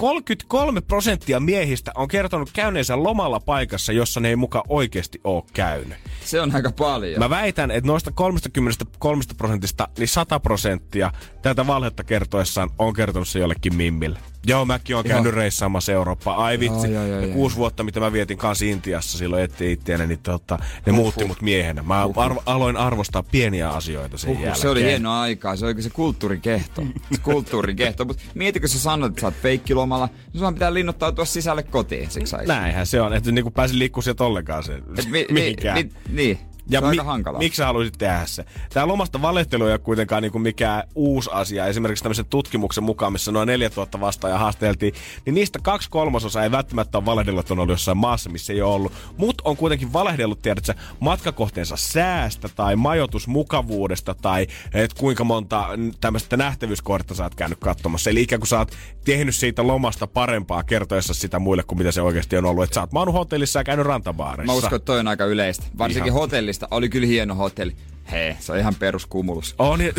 33 0.00 0.80
prosenttia 0.80 1.40
miehistä 1.40 1.92
on 1.94 2.08
kertonut 2.08 2.50
käyneensä 2.52 3.02
lomalla 3.02 3.40
paikassa, 3.40 3.92
jossa 3.92 4.20
ne 4.20 4.28
ei 4.28 4.36
muka 4.36 4.62
oikeasti 4.68 5.20
ole 5.24 5.42
käynyt. 5.52 5.98
Se 6.24 6.40
on 6.40 6.54
aika 6.54 6.72
paljon. 6.72 7.18
Mä 7.18 7.30
väitän, 7.30 7.70
että 7.70 7.86
noista 7.86 8.10
33 8.12 9.22
prosentista, 9.36 9.88
niin 9.98 10.08
100 10.08 10.40
prosenttia 10.40 11.12
tätä 11.42 11.66
valhetta 11.66 12.04
kertoessaan 12.04 12.70
on 12.78 12.94
kertonut 12.94 13.28
se 13.28 13.38
jollekin 13.38 13.76
mimmille. 13.76 14.18
Joo, 14.46 14.64
mäkin 14.64 14.96
oon 14.96 15.04
käynyt 15.04 15.34
reissaamassa 15.34 15.92
Eurooppaa. 15.92 16.44
Ai 16.44 16.58
vitsi, 16.60 16.92
Joo, 16.92 17.06
joo, 17.06 17.20
joo, 17.20 17.32
kuusi 17.32 17.56
vuotta, 17.56 17.84
mitä 17.84 18.00
mä 18.00 18.12
vietin 18.12 18.38
kanssa 18.38 18.64
Intiassa 18.64 19.18
silloin 19.18 19.42
etti 19.42 19.72
itseäni, 19.72 20.06
niin 20.06 20.18
tota, 20.18 20.58
ne 20.86 20.92
muutti 20.92 21.24
mut 21.24 21.42
miehenä. 21.42 21.82
Mä 21.82 22.02
arvo, 22.16 22.42
aloin 22.46 22.76
arvostaa 22.76 23.22
pieniä 23.22 23.70
asioita 23.70 24.18
sen 24.18 24.28
Huhhuh, 24.30 24.44
jälkeen. 24.44 24.62
se 24.62 24.68
oli 24.68 24.82
hienoa 24.82 25.20
aikaa, 25.20 25.56
se 25.56 25.66
oli 25.66 25.82
se 25.82 25.90
kulttuurikehto. 25.90 26.82
Se 27.12 27.20
kulttuurikehto. 27.32 28.04
Mutta 28.04 28.22
mietitkö 28.34 28.68
sä 28.68 28.78
sanot, 28.78 29.08
että 29.10 29.20
sä 29.20 29.26
oot 29.26 29.34
feikkilomalla, 29.42 30.08
niin 30.32 30.40
sun 30.40 30.54
pitää 30.54 30.74
linnoittautua 30.74 31.24
sisälle 31.24 31.62
kotiin 31.62 32.10
siksi. 32.10 32.36
Näinhän 32.46 32.86
se 32.86 33.00
on, 33.00 33.14
että 33.14 33.32
niinku 33.32 33.50
pääsin 33.50 33.78
liikkuu 33.78 34.02
sieltä 34.02 34.24
ollenkaan 34.24 34.62
se, 34.64 34.74
Et 34.98 35.10
mi, 35.10 35.26
mihinkään. 35.32 35.76
Ni, 35.76 35.82
ni, 35.82 35.92
niin, 36.14 36.38
Ja 36.70 36.80
se 36.80 36.84
on 36.86 36.90
mi- 36.90 36.98
aika 36.98 37.04
hankalaa. 37.04 37.38
miksi 37.38 37.56
sä 37.56 37.66
haluaisit 37.66 37.94
tehdä 37.98 38.22
se? 38.26 38.44
Tämä 38.72 38.88
lomasta 38.88 39.22
valehtelu 39.22 39.66
ei 39.66 39.72
ole 39.72 39.78
kuitenkaan 39.78 40.22
niinku 40.22 40.38
mikään 40.38 40.82
uusi 40.94 41.30
asia. 41.32 41.66
Esimerkiksi 41.66 42.02
tämmöisen 42.02 42.26
tutkimuksen 42.26 42.84
mukaan, 42.84 43.12
missä 43.12 43.32
noin 43.32 43.46
4000 43.46 44.00
vastaajaa 44.00 44.38
haasteltiin, 44.38 44.94
niin 45.26 45.34
niistä 45.34 45.58
kaksi 45.62 45.90
kolmasosaa 45.90 46.42
ei 46.44 46.50
välttämättä 46.50 46.98
ole 46.98 47.06
valehdellut, 47.06 47.40
että 47.40 47.54
on 47.54 47.58
ollut 47.58 47.72
jossain 47.72 47.98
maassa, 47.98 48.30
missä 48.30 48.52
ei 48.52 48.62
ole 48.62 48.74
ollut. 48.74 48.92
Mutta 49.16 49.42
on 49.46 49.56
kuitenkin 49.56 49.92
valehdellut, 49.92 50.42
tiedätkö, 50.42 50.74
matkakohteensa 51.00 51.76
säästä 51.76 52.48
tai 52.48 52.76
majoitusmukavuudesta 52.76 54.14
tai 54.14 54.46
et 54.74 54.94
kuinka 54.94 55.24
monta 55.24 55.68
tämmöistä 56.00 56.36
nähtävyyskohdetta 56.36 57.14
sä 57.14 57.22
oot 57.22 57.34
käynyt 57.34 57.58
katsomassa. 57.60 58.10
Eli 58.10 58.22
ikään 58.22 58.40
kuin 58.40 58.48
sä 58.48 58.58
oot 58.58 58.72
tehnyt 59.04 59.34
siitä 59.34 59.66
lomasta 59.66 60.06
parempaa 60.06 60.62
kertoessa 60.62 61.14
sitä 61.14 61.38
muille 61.38 61.62
kuin 61.62 61.78
mitä 61.78 61.92
se 61.92 62.02
oikeasti 62.02 62.36
on 62.36 62.44
ollut. 62.44 62.64
Että 62.64 62.74
sä 62.74 62.80
oot 62.80 62.92
maannut 62.92 63.14
hotellissa 63.14 63.60
ja 63.60 63.64
käynyt 63.64 63.86
rantabaarissa. 63.86 64.52
Mä 64.52 64.58
uskon, 64.58 64.76
että 64.76 64.86
toi 64.86 64.98
on 65.00 65.08
aika 65.08 65.24
yleistä. 65.24 65.66
Varsinkin 65.78 66.12
Ihan. 66.12 66.20
Hotellista. 66.60 66.76
Oli 66.76 66.88
kyllä 66.88 67.06
hieno 67.06 67.34
hotelli. 67.34 67.76
Hei, 68.10 68.36
se 68.40 68.52
on 68.52 68.58
ihan 68.58 68.74
peruskumulus. 68.74 69.54
On. 69.58 69.80
Ja, 69.80 69.92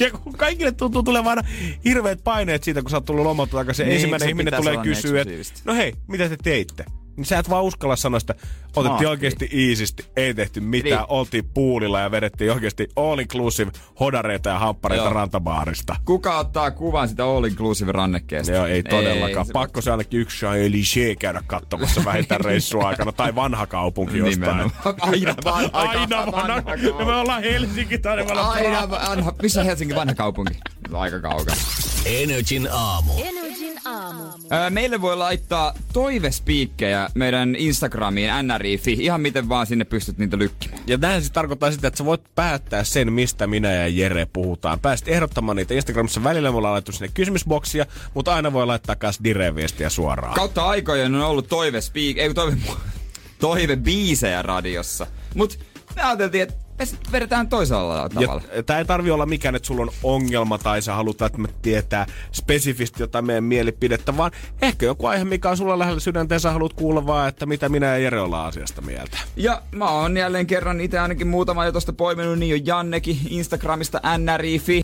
ja 0.00 0.10
kun 0.10 0.32
kaikille 0.32 0.72
tuntuu 0.72 1.02
tulevan 1.02 1.38
aina 1.38 1.48
hirveät 1.84 2.24
paineet 2.24 2.64
siitä, 2.64 2.82
kun 2.82 2.90
sä 2.90 2.96
oot 2.96 3.04
tullut 3.04 3.24
lomalta 3.24 3.56
takaisin. 3.56 3.86
Niin, 3.86 3.94
Ensimmäinen 3.94 4.28
ihminen 4.28 4.54
tulee 4.54 4.76
kysyä, 4.82 5.22
että 5.22 5.34
no 5.64 5.74
hei, 5.74 5.94
mitä 6.08 6.28
te 6.28 6.36
teitte? 6.36 6.84
Niin 7.18 7.26
sä 7.26 7.38
et 7.38 7.50
vaan 7.50 7.64
uskalla 7.64 7.96
sanoa 7.96 8.20
sitä, 8.20 8.34
otettiin 8.76 9.08
oikeasti 9.08 9.48
iisisti, 9.52 10.04
ei 10.16 10.34
tehty 10.34 10.60
mitään, 10.60 11.00
Niin. 11.02 11.06
oltiin 11.10 11.44
puulilla 11.54 12.00
ja 12.00 12.10
vedettiin 12.10 12.52
oikeasti 12.52 12.88
all 12.96 13.18
inclusive 13.18 13.70
hodareita 14.00 14.48
ja 14.48 14.58
hamppareita 14.58 15.04
Joo. 15.04 15.12
rantabaarista. 15.12 15.96
Kuka 16.04 16.38
ottaa 16.38 16.70
kuvan 16.70 17.08
sitä 17.08 17.24
all 17.24 17.44
inclusive 17.44 17.92
rannekkeesta? 17.92 18.52
Joo, 18.52 18.66
ei 18.66 18.82
todellakaan. 18.82 19.46
se- 19.46 19.52
Pakko 19.52 19.80
se 19.80 19.90
ainakin 19.90 20.20
yksi 20.20 20.46
Champs-Élysées 20.46 21.16
käydä 21.18 21.42
katsomassa 21.46 22.04
vähintään 22.04 22.40
reissun 22.50 22.84
aikana. 22.86 23.12
Tai 23.12 23.34
vanha 23.34 23.66
kaupunki 23.66 24.18
jostain. 24.18 24.70
Aina 25.00 25.34
vanha 25.44 25.70
Aina 25.72 26.26
vanha. 26.32 26.74
Ja 26.98 27.04
me 27.04 27.14
ollaan 27.16 27.42
Helsinki 27.42 27.98
tai 27.98 28.16
me 28.16 28.30
ollaan 28.30 28.50
Aina 28.50 28.90
vanha. 28.90 29.32
Missä 29.42 29.60
on 29.60 29.66
Helsingin 29.66 29.96
vanha 29.96 30.14
kaupunki? 30.14 30.54
Aika 30.92 31.20
kaukana. 31.20 31.56
Energin 32.04 32.68
aamu. 32.72 33.12
Energin 33.18 33.47
aamu. 33.84 34.22
Öö, 34.52 34.70
meille 34.70 35.00
voi 35.00 35.16
laittaa 35.16 35.74
toivespiikkejä 35.92 37.08
meidän 37.14 37.56
Instagramiin, 37.56 38.30
nri.fi. 38.42 38.92
Ihan 38.92 39.20
miten 39.20 39.48
vaan 39.48 39.66
sinne 39.66 39.84
pystyt 39.84 40.18
niitä 40.18 40.38
lykkimään. 40.38 40.82
Ja 40.86 40.96
näin 40.96 41.22
se 41.22 41.32
tarkoittaa 41.32 41.70
sitä, 41.70 41.88
että 41.88 41.98
sä 41.98 42.04
voit 42.04 42.22
päättää 42.34 42.84
sen, 42.84 43.12
mistä 43.12 43.46
minä 43.46 43.72
ja 43.72 43.88
Jere 43.88 44.26
puhutaan. 44.32 44.80
Pääsit 44.80 45.08
ehdottamaan 45.08 45.56
niitä 45.56 45.74
Instagramissa 45.74 46.24
välillä, 46.24 46.50
me 46.50 46.56
ollaan 46.56 46.72
laittu 46.72 46.92
sinne 46.92 47.08
kysymysboksia, 47.14 47.86
mutta 48.14 48.34
aina 48.34 48.52
voi 48.52 48.66
laittaa 48.66 48.96
myös 49.02 49.20
dire-viestiä 49.24 49.88
suoraan. 49.88 50.34
Kautta 50.34 50.66
aikojen 50.66 51.14
on 51.14 51.22
ollut 51.22 51.48
toivespiik... 51.48 52.18
Ei 52.18 52.34
toive... 52.34 52.56
toivebiisejä 53.40 54.42
radiossa. 54.42 55.06
Mut 55.34 55.58
me 55.96 56.02
ajateltiin, 56.02 56.42
että 56.42 56.67
vedetään 57.12 57.48
toisella 57.48 58.08
tavalla. 58.08 58.42
Tää 58.66 58.78
ei 58.78 58.84
tarvi 58.84 59.10
olla 59.10 59.26
mikään, 59.26 59.54
että 59.54 59.66
sulla 59.66 59.82
on 59.82 59.90
ongelma 60.02 60.58
tai 60.58 60.82
sä 60.82 60.94
haluat 60.94 61.20
välttämättä 61.20 61.58
tietää 61.62 62.06
spesifisti 62.32 63.02
jotain 63.02 63.26
meidän 63.26 63.44
mielipidettä, 63.44 64.16
vaan 64.16 64.30
ehkä 64.62 64.86
joku 64.86 65.06
aihe, 65.06 65.24
mikä 65.24 65.50
on 65.50 65.56
sulla 65.56 65.78
lähellä 65.78 66.00
sydäntä 66.00 66.34
ja 66.34 66.38
sä 66.38 66.50
haluat 66.50 66.72
kuulla 66.72 67.06
vaan, 67.06 67.28
että 67.28 67.46
mitä 67.46 67.68
minä 67.68 67.86
ja 67.86 67.98
Jere 67.98 68.20
ollaan 68.20 68.48
asiasta 68.48 68.82
mieltä. 68.82 69.18
Ja 69.36 69.62
mä 69.72 69.90
oon 69.90 70.16
jälleen 70.16 70.46
kerran 70.46 70.80
itse 70.80 70.98
ainakin 70.98 71.26
muutama 71.26 71.64
jo 71.64 71.72
tosta 71.72 71.92
poiminut, 71.92 72.38
niin 72.38 72.54
on 72.54 72.66
Jannekin 72.66 73.18
Instagramista 73.28 74.00
nri.fi. 74.18 74.82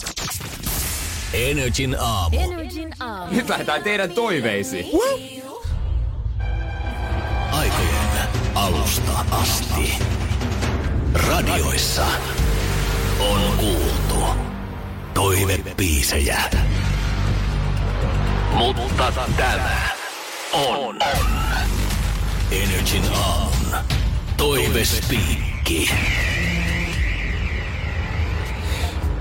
Energin 1.33 1.97
aamu. 2.01 2.37
Energin 2.41 2.95
aamu. 3.01 3.37
Nyt 3.37 3.49
lähdetään 3.49 3.83
teidän 3.83 4.11
toiveisiin. 4.11 4.87
Aikojen 7.53 8.29
alusta 8.55 9.13
asti. 9.31 10.14
Radioissa 11.15 12.07
on 13.21 13.41
kuultu 13.57 14.27
toivebiisejä. 15.15 16.39
Mutta 18.53 19.13
tämä 19.37 19.69
on 20.53 20.99
Energin 22.51 23.03
aamun 23.15 23.75
toivespiikki. 24.37 25.91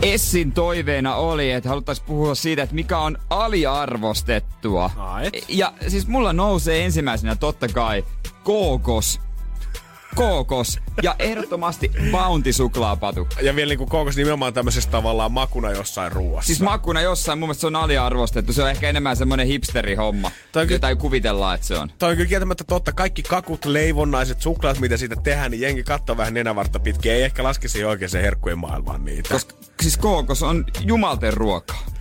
Essin 0.02 0.52
toiveena 0.52 1.16
oli, 1.16 1.52
että 1.52 1.70
haluttaisiin 1.70 2.08
puhua 2.08 2.36
siitä, 2.36 2.64
että 2.64 2.76
mikä 2.76 2.98
on 3.00 3.18
aliarvostettua. 3.30 4.92
Ja 5.48 5.74
siis 5.88 6.08
mulla 6.08 6.34
nousee 6.34 6.86
ensimmäisenä 6.86 7.36
totta 7.36 7.68
kai 7.68 8.06
kookos. 8.44 9.20
Kookos. 10.16 10.80
Ja 11.04 11.16
ehdottomasti 11.20 11.92
Bounty-suklaapatu. 12.12 13.28
Ja 13.42 13.56
vielä 13.56 13.70
niinku 13.70 13.86
koukos 13.86 14.16
nimenomaan 14.16 14.54
tämmöisessä 14.54 14.90
tavallaan 14.90 15.32
makuna 15.32 15.72
jossain 15.72 16.12
ruoassa. 16.12 16.48
Siis 16.48 16.62
makuna 16.62 17.02
jossain, 17.02 17.40
mun 17.40 17.48
mielestä 17.48 17.62
se 17.62 17.68
on 17.68 17.76
aliarvostettu. 17.76 18.54
Se 18.54 18.64
on 18.64 18.70
ehkä 18.70 18.90
enemmän 18.90 19.18
semmonen 19.18 19.48
hipsterihomma. 19.48 20.32
Toi 20.52 20.68
Jota 20.70 20.90
ei 20.90 20.96
kuvitellaan, 20.96 21.56
että 21.56 21.68
se 21.68 21.78
on. 21.78 21.90
Toi 22.00 22.10
on 22.10 22.16
kyllä 22.16 22.30
kieltämättä 22.30 22.64
totta. 22.64 22.92
Kaikki 22.92 23.24
kakut, 23.24 23.66
leivonnaiset, 23.66 24.42
suklaat, 24.42 24.80
mitä 24.80 24.98
siitä 24.98 25.16
tehdään, 25.16 25.52
niin 25.52 25.62
jengi 25.62 25.84
katsoo 25.84 26.18
vähän 26.18 26.34
nenävartta 26.34 26.80
pitkin. 26.80 27.12
Ei 27.12 27.24
ehkä 27.24 27.44
laske 27.44 27.68
siihen 27.68 27.90
oikeeseen 27.90 28.24
herkkujen 28.24 28.60
maailmaan 28.60 29.06
niitä. 29.06 29.30
Koska 29.30 29.56
siis 29.82 29.98
kookos 29.98 30.44
on 30.44 30.66
jumalten 30.82 31.34
ruokaa. 31.34 31.93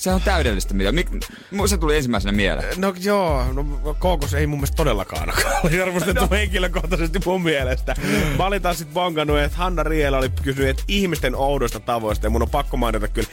Se 0.00 0.10
on 0.10 0.20
täydellistä 0.20 0.74
mitä. 0.74 0.92
Mik, 0.92 1.08
se 1.66 1.78
tuli 1.78 1.96
ensimmäisenä 1.96 2.32
mieleen. 2.32 2.80
No 2.80 2.94
joo, 3.00 3.52
no 3.52 3.64
kookos 3.98 4.34
ei 4.34 4.46
mun 4.46 4.58
mielestä 4.58 4.76
todellakaan 4.76 5.32
ole 5.64 5.82
arvostettu 5.82 6.24
no. 6.30 6.30
henkilökohtaisesti 6.30 7.20
mun 7.26 7.42
mielestä. 7.42 7.94
Mä 8.38 8.46
olin 8.46 8.62
taas 8.62 8.78
sit 8.78 8.92
bongannut, 8.94 9.38
että 9.38 9.58
Hanna 9.58 9.82
Riela 9.82 10.18
oli 10.18 10.30
kysynyt 10.42 10.68
että 10.70 10.82
ihmisten 10.88 11.34
oudoista 11.34 11.80
tavoista 11.80 12.26
ja 12.26 12.30
mun 12.30 12.42
on 12.42 12.50
pakko 12.50 12.76
mainita 12.76 13.08
kyllä 13.08 13.28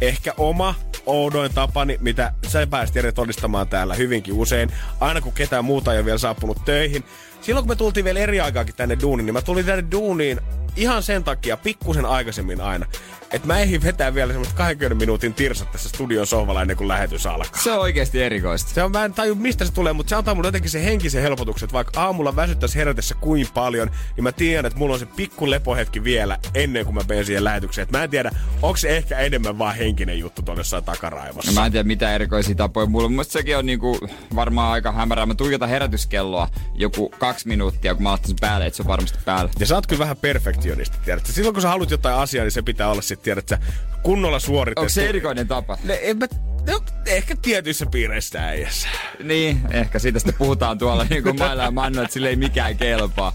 ehkä 0.00 0.34
oma 0.36 0.74
oudoin 1.06 1.54
tapani, 1.54 1.98
mitä 2.00 2.32
sä 2.46 2.66
pääsit 2.66 2.96
Jere 2.96 3.12
todistamaan 3.12 3.68
täällä 3.68 3.94
hyvinkin 3.94 4.34
usein. 4.34 4.72
Aina 5.00 5.20
kun 5.20 5.32
ketään 5.32 5.64
muuta 5.64 5.92
ei 5.92 5.98
ole 5.98 6.04
vielä 6.04 6.18
saapunut 6.18 6.64
töihin. 6.64 7.04
Silloin 7.40 7.64
kun 7.64 7.72
me 7.72 7.76
tultiin 7.76 8.04
vielä 8.04 8.20
eri 8.20 8.40
aikaakin 8.40 8.74
tänne 8.74 8.98
duuniin, 9.02 9.26
niin 9.26 9.34
mä 9.34 9.42
tulin 9.42 9.66
tänne 9.66 9.84
duuniin 9.90 10.40
ihan 10.76 11.02
sen 11.02 11.24
takia 11.24 11.56
pikkusen 11.56 12.04
aikaisemmin 12.06 12.60
aina. 12.60 12.86
Että 13.32 13.46
mä 13.46 13.58
ehdin 13.58 13.82
vetää 13.82 14.14
vielä 14.14 14.32
semmoista 14.32 14.54
20 14.54 15.02
minuutin 15.02 15.34
tirsat 15.34 15.72
tässä 15.72 15.88
studion 15.88 16.26
sohvalla 16.26 16.62
ennen 16.62 16.76
kuin 16.76 16.88
lähetys 16.88 17.26
alkaa. 17.26 17.62
Se 17.62 17.72
on 17.72 17.80
oikeasti 17.80 18.22
erikoista. 18.22 18.70
Se 18.70 18.82
on, 18.82 18.92
mä 18.92 19.04
en 19.04 19.12
taju 19.12 19.34
mistä 19.34 19.64
se 19.64 19.72
tulee, 19.72 19.92
mutta 19.92 20.10
se 20.10 20.16
antaa 20.16 20.34
mulle 20.34 20.48
jotenkin 20.48 20.70
se 20.70 20.84
henkisen 20.84 21.22
helpotuksen, 21.22 21.66
että 21.66 21.72
vaikka 21.74 22.00
aamulla 22.00 22.36
väsyttäisi 22.36 22.78
herätessä 22.78 23.14
kuin 23.14 23.48
paljon, 23.54 23.90
niin 24.16 24.24
mä 24.24 24.32
tiedän, 24.32 24.66
että 24.66 24.78
mulla 24.78 24.94
on 24.94 25.00
se 25.00 25.06
pikku 25.06 25.50
lepohetki 25.50 26.04
vielä 26.04 26.38
ennen 26.54 26.84
kuin 26.84 26.94
mä 26.94 27.00
menen 27.08 27.26
siihen 27.26 27.44
lähetykseen. 27.44 27.82
Et 27.82 27.92
mä 27.92 28.04
en 28.04 28.10
tiedä, 28.10 28.30
onko 28.62 28.76
se 28.76 28.96
ehkä 28.96 29.18
enemmän 29.18 29.58
vaan 29.58 29.76
henkinen 29.76 30.18
juttu 30.18 30.42
tuonne 30.42 30.60
jossain 30.60 30.84
takaraivossa. 30.84 31.50
No 31.50 31.60
mä 31.60 31.66
en 31.66 31.72
tiedä 31.72 31.86
mitä 31.86 32.14
erikoisia 32.14 32.54
tapoja 32.54 32.86
mulla. 32.86 33.08
Mun 33.08 33.16
mielestä 33.16 33.32
sekin 33.32 33.56
on 33.56 33.66
niinku 33.66 33.98
varmaan 34.34 34.72
aika 34.72 34.92
hämärää. 34.92 35.26
Mä 35.26 35.34
tuijotan 35.34 35.68
herätyskelloa 35.68 36.48
joku 36.74 37.08
kaksi 37.18 37.48
minuuttia, 37.48 37.94
kun 37.94 38.02
mä 38.02 38.18
sen 38.24 38.36
päälle, 38.40 38.66
että 38.66 38.76
se 38.76 38.82
on 38.82 38.88
varmasti 38.88 39.18
päällä. 39.24 39.50
Ja 39.58 39.66
sä 39.66 39.74
oot 39.74 39.86
kyllä 39.86 40.00
vähän 40.00 40.16
perfektionisti, 40.16 40.96
tiedätkö? 41.04 41.32
Silloin 41.32 41.54
kun 41.54 41.62
sä 41.62 41.68
haluat 41.68 41.90
jotain 41.90 42.16
asiaa, 42.16 42.44
niin 42.44 42.52
se 42.52 42.62
pitää 42.62 42.90
olla 42.90 43.02
sitten, 43.02 43.21
tiedätkö, 43.22 43.58
kunnolla 44.02 44.38
suoritettu. 44.40 44.80
Onko 44.80 44.88
se 44.88 45.08
erikoinen 45.08 45.48
tapa? 45.48 45.78
Ne, 45.84 45.98
en 46.02 46.18
mä, 46.18 46.26
no, 46.66 46.80
ehkä 47.06 47.36
tietyissä 47.42 47.86
piireissä 47.86 48.46
äijässä. 48.46 48.88
Niin, 49.22 49.60
ehkä 49.70 49.98
siitä 49.98 50.18
sitten 50.18 50.34
puhutaan 50.38 50.78
tuolla 50.78 51.06
niin 51.10 51.22
kuin 51.22 51.38
mailla 51.38 51.62
ja 51.62 51.70
manno, 51.70 52.02
että 52.02 52.14
sille 52.14 52.28
ei 52.28 52.36
mikään 52.36 52.76
kelpaa. 52.76 53.32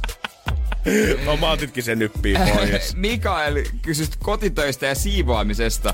No 1.26 1.38
mä 1.38 1.52
otitkin 1.52 1.84
sen 1.84 2.00
nyppiin 2.00 2.38
pois. 2.42 2.96
Mikael 3.08 3.64
kysyt 3.82 4.16
kotitöistä 4.16 4.86
ja 4.86 4.96
siivoamisesta. 4.96 5.94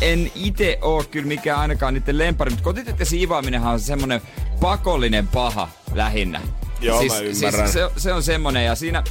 En 0.00 0.32
itse 0.34 0.78
oo 0.82 1.04
kyllä 1.10 1.26
mikään 1.26 1.60
ainakaan 1.60 1.94
niiden 1.94 2.18
lempari, 2.18 2.50
mutta 2.50 2.64
kotitöiden 2.64 3.06
siivoaminenhan 3.06 3.72
on 3.72 3.80
semmonen 3.80 4.20
pakollinen 4.60 5.28
paha 5.28 5.68
lähinnä. 5.94 6.40
Joo, 6.80 7.00
siis, 7.00 7.12
mä 7.12 7.18
ymmärrän. 7.18 7.72
Siis 7.72 7.92
se, 7.94 8.00
se 8.00 8.12
on 8.12 8.22
semmonen 8.22 8.64
ja 8.64 8.74
siinä... 8.74 9.02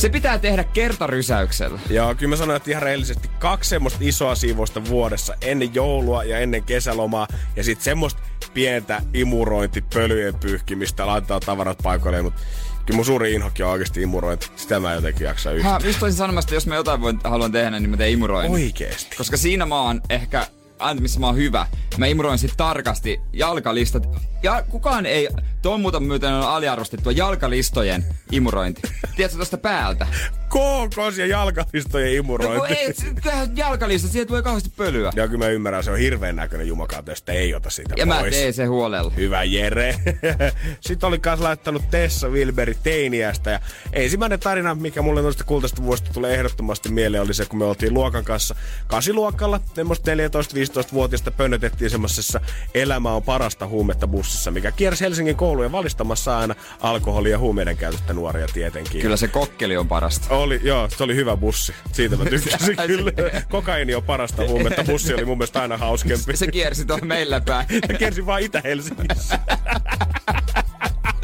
Se 0.00 0.08
pitää 0.08 0.38
tehdä 0.38 0.64
kertarysäyksellä. 0.64 1.80
Joo, 1.90 2.14
kyllä 2.14 2.30
mä 2.30 2.36
sanoin, 2.36 2.56
että 2.56 2.70
ihan 2.70 2.82
rehellisesti 2.82 3.30
kaksi 3.38 3.70
semmoista 3.70 3.98
isoa 4.02 4.34
siivoista 4.34 4.84
vuodessa 4.84 5.34
ennen 5.40 5.74
joulua 5.74 6.24
ja 6.24 6.38
ennen 6.38 6.62
kesälomaa. 6.62 7.26
Ja 7.56 7.64
sitten 7.64 7.84
semmoista 7.84 8.22
pientä 8.54 9.02
imurointi, 9.14 9.84
pölyjen 9.94 10.34
pyyhkimistä, 10.34 11.06
laitetaan 11.06 11.40
tavarat 11.40 11.78
paikoilleen, 11.82 12.24
mutta 12.24 12.40
kyllä 12.86 12.96
mun 12.96 13.04
suuri 13.04 13.32
inhokki 13.32 13.62
on 13.62 13.70
oikeasti 13.70 14.02
imurointi. 14.02 14.50
Sitä 14.56 14.80
mä 14.80 14.90
en 14.90 14.94
jotenkin 14.94 15.24
jaksa 15.24 15.52
yhtään. 15.52 15.82
Ha, 15.82 15.86
just 15.86 16.02
olisin 16.02 16.18
sanomassa, 16.18 16.46
että 16.46 16.54
jos 16.54 16.66
mä 16.66 16.74
jotain 16.74 17.00
voin, 17.00 17.18
haluan 17.24 17.52
tehdä, 17.52 17.70
niin 17.70 17.90
mä 17.90 17.96
teen 17.96 18.12
imuroinnin. 18.12 18.52
Oikeesti. 18.52 19.16
Koska 19.16 19.36
siinä 19.36 19.66
mä 19.66 19.82
oon 19.82 20.00
ehkä 20.10 20.46
aina 20.78 21.00
missä 21.00 21.20
mä 21.20 21.26
oon 21.26 21.36
hyvä, 21.36 21.66
mä 21.98 22.06
imuroin 22.06 22.38
sit 22.38 22.54
tarkasti 22.56 23.20
jalkalistat. 23.32 24.29
Ja 24.42 24.62
kukaan 24.68 25.06
ei, 25.06 25.28
tuo 25.62 25.74
on 25.74 25.80
muuten 25.80 26.02
muuten 26.02 26.32
on 26.32 26.42
aliarvostettua 26.42 27.12
jalkalistojen 27.12 28.04
imurointi. 28.32 28.82
Tiedätkö 29.16 29.38
tosta 29.38 29.58
päältä? 29.58 30.06
Kookos 30.48 31.18
ja 31.18 31.26
jalkalistojen 31.26 32.06
No 32.12 32.18
imurointi. 32.18 32.74
ei, 32.74 32.94
kyllähän 33.22 33.56
jalkalista, 33.56 34.08
siihen 34.08 34.26
tulee 34.26 34.42
kauheasti 34.42 34.70
pölyä. 34.76 35.12
Ja 35.16 35.28
kyllä 35.28 35.44
mä 35.44 35.50
ymmärrän, 35.50 35.84
se 35.84 35.90
on 35.90 35.98
hirveän 35.98 36.36
näköinen 36.36 36.68
jumakautta, 36.68 37.12
jos 37.12 37.22
ei 37.26 37.54
ota 37.54 37.70
sitä 37.70 37.94
Ja 37.96 38.06
mä 38.06 38.18
pois. 38.18 38.34
teen 38.34 38.52
sen 38.52 38.68
huolella. 38.70 39.12
Hyvä 39.16 39.44
Jere. 39.44 39.94
Sitten 40.80 41.06
oli 41.06 41.18
kans 41.18 41.40
laittanut 41.40 41.90
Tessa 41.90 42.28
Wilberi 42.28 42.76
teiniästä. 42.82 43.50
Ja 43.50 43.60
ensimmäinen 43.92 44.40
tarina, 44.40 44.74
mikä 44.74 45.02
mulle 45.02 45.22
noista 45.22 45.44
kultaista 45.44 45.82
vuosista 45.82 46.10
tulee 46.12 46.34
ehdottomasti 46.34 46.88
mieleen, 46.88 47.22
oli 47.22 47.34
se, 47.34 47.44
kun 47.44 47.58
me 47.58 47.64
oltiin 47.64 47.94
luokan 47.94 48.24
kanssa 48.24 48.54
kasiluokalla. 48.86 49.60
Semmoista 49.74 50.10
14-15-vuotiaista 50.10 51.30
pönnötettiin 51.30 51.90
semmoisessa 51.90 52.40
elämä 52.74 53.12
on 53.12 53.22
parasta 53.22 53.66
huumetta 53.66 54.06
bussissa, 54.30 54.50
mikä 54.50 54.72
kiersi 54.72 55.04
Helsingin 55.04 55.36
kouluja 55.36 55.72
valistamassa 55.72 56.38
aina 56.38 56.54
alkoholia 56.80 57.32
ja 57.32 57.38
huumeiden 57.38 57.76
käytöstä 57.76 58.12
nuoria 58.12 58.46
tietenkin. 58.52 59.02
Kyllä 59.02 59.16
se 59.16 59.28
kokkeli 59.28 59.76
on 59.76 59.88
parasta. 59.88 60.34
Oli, 60.34 60.60
joo, 60.62 60.88
se 60.88 61.04
oli 61.04 61.14
hyvä 61.14 61.36
bussi. 61.36 61.74
Siitä 61.92 62.16
mä 62.16 62.24
tykkäsin 62.24 62.76
kyllä. 62.86 63.12
Kokaini 63.48 63.94
on 63.94 64.02
parasta 64.02 64.46
huumetta. 64.46 64.84
Bussi 64.84 65.14
oli 65.14 65.24
mun 65.24 65.38
mielestä 65.38 65.62
aina 65.62 65.76
hauskempi. 65.76 66.36
Se 66.36 66.46
kiersi 66.46 66.84
tuohon 66.84 67.08
meillä 67.08 67.40
päin. 67.40 67.66
Ja 67.88 67.98
kiersi 67.98 68.26
vaan 68.26 68.42
Itä-Helsingissä. 68.42 69.38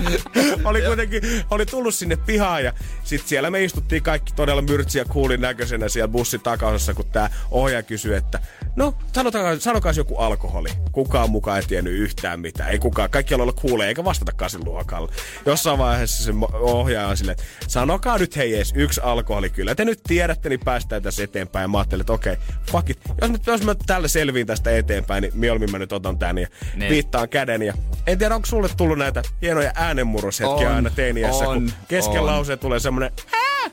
oli 0.65 0.83
kuitenkin, 0.83 1.23
oli 1.51 1.67
tullut 1.67 1.95
sinne 1.95 2.17
pihaan 2.17 2.65
ja 2.65 2.73
sit 3.05 3.27
siellä 3.27 3.51
me 3.51 3.65
istuttiin 3.65 4.03
kaikki 4.03 4.33
todella 4.37 4.63
myrtsiä 4.63 5.05
kuulin 5.05 5.41
näköisenä 5.41 5.89
siellä 5.89 6.09
bussin 6.09 6.41
takaosassa, 6.41 6.95
kun 6.95 7.05
tää 7.13 7.31
ohjaaja 7.51 7.83
kysyi, 7.83 8.15
että 8.15 8.41
no 8.77 8.95
sanotaan, 9.13 9.61
sanokaa 9.61 9.93
joku 9.97 10.17
alkoholi. 10.17 10.69
Kukaan 10.93 11.31
mukaan 11.31 11.57
ei 11.57 11.63
tiennyt 11.67 11.93
yhtään 11.95 12.41
mitään. 12.41 12.71
Ei 12.71 12.79
kukaan. 12.79 13.11
Kaikki 13.11 13.35
on 13.35 13.41
ollut 13.41 13.61
kuulee 13.61 13.89
eikä 13.89 14.05
vastata 14.05 14.33
kasiluokalla. 14.33 15.13
Jossain 15.47 15.79
vaiheessa 15.79 16.25
se 16.25 16.33
ohjaaja 16.53 17.09
on 17.09 17.17
silleen, 17.17 17.33
että 17.41 17.45
sanokaa 17.69 18.19
nyt 18.19 18.37
hei 18.37 18.55
ees 18.57 18.73
yksi 18.77 19.01
alkoholi 19.01 19.51
kyllä. 19.51 19.75
Te 19.75 19.85
nyt 19.85 20.01
tiedätte, 20.09 20.49
niin 20.49 20.61
päästään 20.65 21.03
tässä 21.03 21.23
eteenpäin. 21.25 21.65
Ja 21.65 21.69
mä 21.69 21.79
ajattelin, 21.79 22.01
että 22.01 22.13
okei, 22.13 22.37
fuck 22.71 22.91
it. 22.91 22.99
Jos 23.21 23.31
mä, 23.31 23.37
jos 23.47 23.63
mä 23.63 23.75
tällä 23.87 24.09
selviin 24.09 24.47
tästä 24.47 24.77
eteenpäin, 24.77 25.23
niin 25.23 25.33
mieluummin 25.37 25.71
mä 25.71 25.79
nyt 25.79 25.93
otan 25.93 26.19
tän 26.19 26.39
ja 26.39 26.49
Niin. 26.75 26.91
viittaan 26.91 27.29
käden. 27.29 27.63
Ja 27.63 27.75
en 28.07 28.19
tiedä, 28.19 28.35
onko 28.35 28.47
sulle 28.47 28.69
tullut 28.77 28.99
näitä 28.99 29.23
hienoja 29.43 29.73
äänenmurroshetkiä 29.75 30.75
aina 30.75 30.91
teiniässä, 30.91 31.49
on, 31.49 31.63
kun 31.63 31.73
kesken 31.89 32.27
lauseen 32.27 32.59
tulee 32.59 32.81
semmonen 32.81 33.11
"Ää!" 33.33 33.71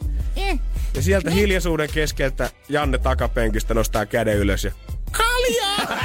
ja 0.96 1.02
sieltä 1.02 1.32
hiljaisuuden 1.32 1.90
keskeltä 1.94 2.50
Janne 2.70 2.98
takapenkistä 2.98 3.74
nostaa 3.74 4.06
käden 4.06 4.38
ylös 4.38 4.64
ja 4.64 4.72
kaljaa! 5.44 5.98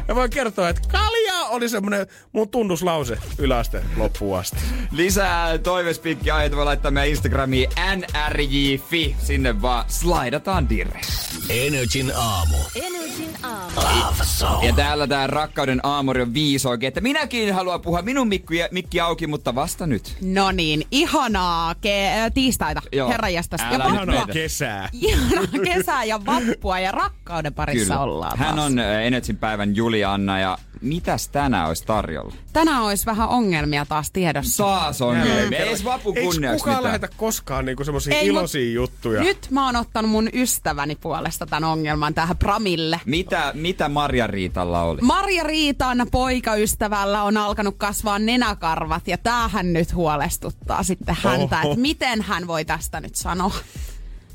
ja 0.08 0.14
voin 0.14 0.30
kertoa, 0.30 0.68
että 0.68 0.88
kaljaa 0.92 1.48
oli 1.48 1.68
semmonen 1.68 2.06
mun 2.32 2.48
tunnuslause 2.48 3.18
yläaste 3.38 3.82
loppuun 3.96 4.38
asti. 4.38 4.56
Lisää 4.92 5.58
toivespiikkiä 5.58 6.34
aiheita 6.34 6.56
voi 6.56 6.64
laittaa 6.64 6.90
meidän 6.90 7.10
Instagramiin 7.10 7.70
nrj.fi. 7.96 9.16
Sinne 9.22 9.62
vaan 9.62 9.84
slaidataan 9.88 10.68
dire. 10.68 11.00
Energin 11.48 12.12
aamu. 12.16 12.56
Energin 12.74 13.30
aamu. 13.42 13.80
Love 13.80 14.24
Zone. 14.38 14.66
Ja 14.66 14.72
täällä 14.74 15.06
tää 15.06 15.26
rakkauden 15.26 15.80
aamuri 15.82 16.22
on 16.22 16.34
viisoikin, 16.34 16.86
että 16.86 17.00
minäkin 17.00 17.54
haluan 17.54 17.80
puhua 17.80 18.02
minun 18.02 18.28
mikki, 18.28 18.54
mikki 18.70 19.00
auki, 19.00 19.26
mutta 19.26 19.54
vasta 19.54 19.86
nyt. 19.86 20.16
No 20.22 20.52
niin, 20.52 20.86
ihanaa 20.90 21.72
ke- 21.72 22.18
äh, 22.18 22.32
tiistaita, 22.34 22.82
Joo. 22.92 23.08
herranjestas. 23.08 23.60
Ja 23.60 23.78
vappua. 23.78 23.92
Ihanaa 23.92 24.26
kesää. 24.26 24.88
Ihanaa 24.92 25.44
kesää 25.64 26.04
ja 26.04 26.20
vappua 26.26 26.78
ja 26.80 26.92
rakkauden 27.30 27.54
parissa 27.54 28.00
ollaan 28.00 28.38
Hän 28.38 28.54
taas. 28.56 28.66
on 28.66 28.78
äh, 28.78 29.02
Energin 29.02 29.36
päivän 29.36 29.76
Julianna 29.76 30.38
ja 30.40 30.58
mitäs 30.80 31.28
tänään 31.28 31.68
olisi 31.68 31.86
tarjolla? 31.86 32.34
Tänään 32.52 32.82
olisi 32.82 33.06
vähän 33.06 33.28
ongelmia 33.28 33.86
taas 33.86 34.10
tiedossa. 34.10 34.64
Taas 34.64 35.02
on. 35.02 35.16
Ei 35.16 35.46
edes 35.46 35.80
Eikö 35.80 36.20
kunniaksi 36.22 36.58
kukaan 36.58 36.76
mitään. 36.76 36.82
lähetä 36.84 37.08
koskaan 37.16 37.64
niinku 37.64 37.84
semmosia 37.84 38.14
Ei, 38.14 38.20
mut 38.22 38.30
iloisia 38.30 38.72
juttuja? 38.72 39.20
Nyt 39.22 39.46
mä 39.50 39.66
oon 39.66 39.76
ottanut 39.76 40.10
mun 40.10 40.28
ystäväni 40.32 40.96
puolesta 40.96 41.46
tämän 41.46 41.64
ongelman 41.64 42.14
tähän 42.14 42.36
Pramille. 42.36 43.00
Mitä, 43.04 43.50
mitä 43.54 43.88
Marja 43.88 44.26
Riitalla 44.26 44.82
oli? 44.82 45.00
Marja 45.02 45.42
Riitan 45.44 46.06
poikaystävällä 46.10 47.22
on 47.22 47.36
alkanut 47.36 47.74
kasvaa 47.78 48.18
nenäkarvat 48.18 49.08
ja 49.08 49.18
tämähän 49.18 49.72
nyt 49.72 49.94
huolestuttaa 49.94 50.82
sitten 50.82 51.16
häntä, 51.22 51.62
että 51.62 51.80
miten 51.80 52.22
hän 52.22 52.46
voi 52.46 52.64
tästä 52.64 53.00
nyt 53.00 53.14
sanoa. 53.14 53.54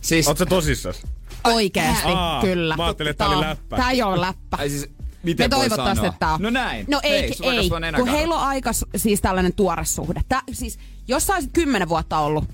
Siis, 0.02 0.28
Oot 0.28 0.38
sä 0.38 0.46
tosissas? 0.46 1.02
Oikeesti, 1.54 2.08
Aa, 2.14 2.42
kyllä. 2.42 2.76
mä 2.78 2.86
ajattelin, 2.86 3.10
että 3.12 3.18
tää 3.24 3.28
oli 3.28 3.36
on- 3.36 3.50
läppä. 3.50 3.78
Tää 3.78 3.92
ei 3.92 4.04
ole 4.04 4.22
läppä. 4.22 4.58
ai 4.58 4.70
siis, 4.70 4.90
miten 5.24 5.50
Me 5.50 5.56
voi 5.56 5.60
toivottavasti, 5.60 5.96
sanoa? 5.96 6.08
että 6.10 6.20
tää 6.20 6.34
on. 6.34 6.42
No 6.42 6.50
näin. 6.50 6.86
No 6.90 7.00
ei, 7.04 7.12
ei, 7.14 7.30
kasvaa 7.30 7.54
kun 7.70 7.82
nenäkarvat. 7.82 8.12
heillä 8.14 8.36
on 8.36 8.42
aika 8.42 8.72
siis 8.96 9.22
tällainen 9.22 9.54
tuore 9.54 9.86
suhde. 9.86 10.22
Tää, 10.30 10.42
siis, 10.52 10.80
jos 11.08 11.28
sä 11.28 11.34
olisit 11.34 11.52
kymmenen 11.54 11.90
vuotta 11.90 12.20
ollut 12.20 12.46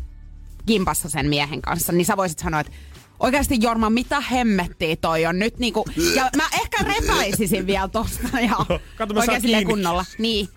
kimpassa 0.65 1.09
sen 1.09 1.29
miehen 1.29 1.61
kanssa, 1.61 1.91
niin 1.91 2.05
sä 2.05 2.17
voisit 2.17 2.39
sanoa, 2.39 2.59
että 2.59 2.73
Oikeasti 3.19 3.57
Jorma, 3.61 3.89
mitä 3.89 4.19
hemmettiä 4.21 4.95
toi 4.95 5.25
on 5.25 5.39
nyt 5.39 5.57
niinku... 5.59 5.85
Ja 6.15 6.29
mä 6.37 6.43
ehkä 6.53 6.83
repäisisin 6.83 7.67
vielä 7.67 7.87
tosta 7.87 8.39
ja 8.39 8.55
Kato, 8.97 9.13
mä 9.13 9.19
oikein 9.19 9.67
kunnolla. 9.67 10.05
Niin. 10.17 10.49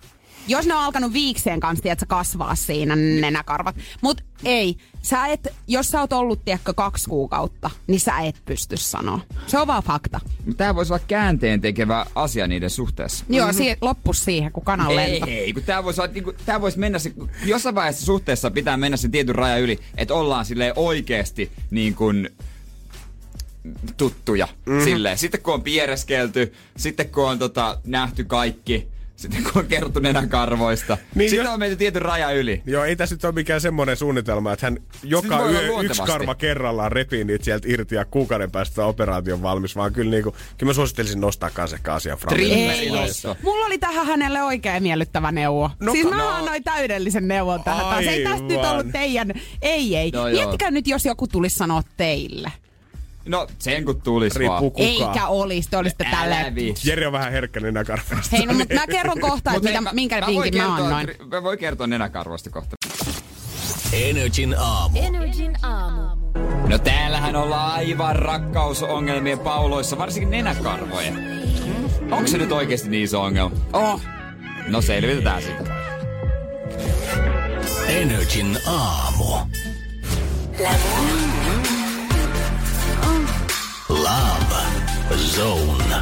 Jos 0.47 0.65
ne 0.65 0.73
on 0.73 0.81
alkanut 0.81 1.13
viikseen 1.13 1.59
kanssa, 1.59 1.91
että 1.91 2.05
kasvaa 2.05 2.55
siinä 2.55 2.95
nenäkarvat. 2.95 3.75
Mut 4.01 4.21
ei, 4.43 4.77
sä 5.01 5.27
et, 5.27 5.47
jos 5.67 5.87
sä 5.87 5.99
oot 5.99 6.13
ollut 6.13 6.45
tiedätkö 6.45 6.73
kaksi 6.73 7.09
kuukautta, 7.09 7.69
niin 7.87 7.99
sä 7.99 8.19
et 8.19 8.41
pysty 8.45 8.77
sanoa. 8.77 9.19
Se 9.47 9.59
on 9.59 9.67
vaan 9.67 9.83
fakta. 9.83 10.19
Tää 10.57 10.75
voisi 10.75 10.93
olla 10.93 11.03
käänteen 11.07 11.61
tekevä 11.61 12.05
asia 12.15 12.47
niiden 12.47 12.69
suhteessa. 12.69 13.25
Joo, 13.29 13.53
siihen, 13.53 13.77
loppus 13.81 14.25
siihen, 14.25 14.51
kun 14.51 14.65
kanan 14.65 14.91
Ei, 14.91 14.95
lento. 14.95 15.27
ei, 15.27 15.53
kun 15.53 15.63
tää 15.63 15.83
voisi 15.83 16.01
olla, 16.01 16.13
niinku, 16.13 16.33
tää 16.45 16.61
voisi 16.61 16.79
mennä 16.79 16.99
se, 16.99 17.13
jossain 17.45 17.75
vaiheessa 17.75 18.05
suhteessa 18.05 18.51
pitää 18.51 18.77
mennä 18.77 18.97
sen 18.97 19.11
tietyn 19.11 19.35
raja 19.35 19.57
yli, 19.57 19.79
että 19.97 20.13
ollaan 20.13 20.45
silleen 20.45 20.73
oikeesti 20.75 21.51
niin 21.71 21.95
kuin 21.95 22.29
tuttuja. 23.97 24.47
Mm. 24.65 24.83
Silleen. 24.83 25.17
Sitten 25.17 25.41
kun 25.41 25.53
on 25.53 25.61
piereskelty, 25.61 26.53
sitten 26.77 27.09
kun 27.09 27.29
on 27.29 27.39
tota, 27.39 27.79
nähty 27.85 28.23
kaikki, 28.23 28.87
sitten 29.15 29.43
kun 29.43 29.51
on 29.55 29.65
kerrottu 29.67 29.99
nenäkarvoista, 29.99 30.95
Niin 30.95 31.07
niin 31.15 31.29
sitten 31.29 31.45
jos- 31.45 31.53
on 31.53 31.59
menty 31.59 31.75
tietyn 31.75 32.01
raja 32.01 32.31
yli. 32.31 32.61
Joo, 32.65 32.83
ei 32.83 32.95
tässä 32.95 33.15
nyt 33.15 33.25
ole 33.25 33.33
mikään 33.33 33.61
semmoinen 33.61 33.97
suunnitelma, 33.97 34.53
että 34.53 34.65
hän 34.65 34.77
joka 35.03 35.37
voi 35.37 35.47
olla 35.47 35.81
yö 35.81 35.85
yksi 35.89 36.01
karva 36.01 36.35
kerrallaan 36.35 36.91
repii 36.91 37.23
niitä 37.23 37.45
sieltä 37.45 37.67
irti 37.71 37.95
ja 37.95 38.05
kuukauden 38.05 38.51
päästä 38.51 38.85
operaation 38.85 39.41
valmis, 39.41 39.75
vaan 39.75 39.93
kyllä, 39.93 40.11
niinku, 40.11 40.35
kyllä 40.57 40.69
mä 40.69 40.73
suosittelisin 40.73 41.21
nostaa 41.21 41.49
kanssa 41.49 41.75
ehkä 41.75 41.93
asian 41.93 42.17
nosto. 42.91 43.37
Mulla 43.43 43.65
oli 43.65 43.77
tähän 43.77 44.07
hänelle 44.07 44.43
oikein 44.43 44.83
miellyttävä 44.83 45.31
neuvo. 45.31 45.69
No 45.79 45.91
siis 45.91 46.09
mä 46.09 46.17
no. 46.17 46.27
annoin 46.29 46.63
täydellisen 46.63 47.27
neuvon 47.27 47.63
tähän. 47.63 47.85
taas. 47.85 48.05
Ei 48.05 48.23
tästä 48.23 48.45
nyt 48.47 48.65
ollut 48.65 48.91
teidän... 48.91 49.31
Ei, 49.61 49.95
ei. 49.95 50.11
No 50.11 50.27
joo. 50.27 50.39
Miettikää 50.39 50.71
nyt, 50.71 50.87
jos 50.87 51.05
joku 51.05 51.27
tulisi 51.27 51.55
sanoa 51.55 51.81
teille. 51.97 52.51
No 53.25 53.47
sen 53.59 53.85
kun 53.85 54.01
tulis 54.01 54.33
vaan. 54.33 54.39
Riippuu 54.39 54.71
kukaan. 54.71 55.09
Eikä 55.13 55.27
olisi, 55.27 55.69
te 55.69 55.77
olisitte 55.77 56.07
viitsi. 56.55 56.89
Jere 56.89 57.07
on 57.07 57.13
vähän 57.13 57.31
herkkä 57.31 57.59
nenäkarvasta. 57.59 58.29
Hei, 58.31 58.45
no 58.45 58.53
mutta 58.53 58.73
mä 58.73 58.87
kerron 58.87 59.19
kohta, 59.19 59.53
että 59.55 59.69
mitä, 59.79 59.93
minkä 59.93 60.21
voin 60.21 60.43
vinkin 60.43 60.61
mä 60.61 60.67
kertoa- 60.67 60.85
annoin. 60.85 61.07
Mä 61.31 61.43
voin 61.43 61.59
kertoa 61.59 61.87
nenäkarvoista 61.87 62.49
kohta. 62.49 62.75
Energin 63.93 64.55
aamu. 64.59 64.99
Energin 64.99 65.55
aamu. 65.65 66.15
No 66.67 66.77
täällähän 66.77 67.35
ollaan 67.35 67.71
aivan 67.73 68.15
rakkausongelmien 68.15 69.39
pauloissa, 69.39 69.97
varsinkin 69.97 70.31
nenäkarvojen. 70.31 71.45
Onko 72.11 72.27
se 72.27 72.37
nyt 72.37 72.51
oikeasti 72.51 72.89
niin 72.89 73.03
iso 73.03 73.21
ongelma? 73.21 73.55
Oh. 73.73 74.01
No 74.67 74.81
selvitetään 74.81 75.41
sitä. 75.41 75.75
Energin 77.87 78.57
aamu. 78.67 79.25
Love 83.89 84.55
Zone. 85.17 85.95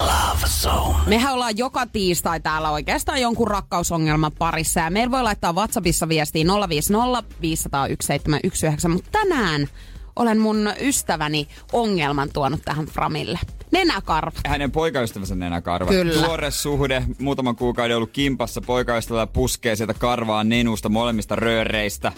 Love 0.00 0.46
Zone. 0.46 0.98
Mehän 1.06 1.34
ollaan 1.34 1.58
joka 1.58 1.86
tiistai 1.86 2.40
täällä 2.40 2.70
oikeastaan 2.70 3.20
jonkun 3.20 3.48
rakkausongelman 3.48 4.32
parissa. 4.38 4.80
Ja 4.80 4.90
meillä 4.90 5.10
voi 5.10 5.22
laittaa 5.22 5.52
WhatsAppissa 5.52 6.08
viestiin 6.08 6.46
050 6.68 7.22
501 7.40 8.06
719. 8.06 8.88
Mutta 8.88 9.10
tänään 9.12 9.68
olen 10.16 10.38
mun 10.38 10.72
ystäväni 10.80 11.48
ongelman 11.72 12.28
tuonut 12.32 12.60
tähän 12.64 12.86
Framille. 12.86 13.38
Nenäkarvat. 13.72 14.34
Hänen 14.46 14.70
poikaystävänsä 14.70 15.34
nenäkarva. 15.34 15.90
Kyllä. 15.90 16.26
Tuore 16.26 16.50
suhde, 16.50 17.02
muutaman 17.18 17.56
kuukauden 17.56 17.96
ollut 17.96 18.10
kimpassa. 18.10 18.60
Poikaystävällä 18.60 19.26
puskee 19.26 19.76
sieltä 19.76 19.94
karvaa 19.94 20.44
nenusta 20.44 20.88
molemmista 20.88 21.36
rööreistä. 21.36 22.12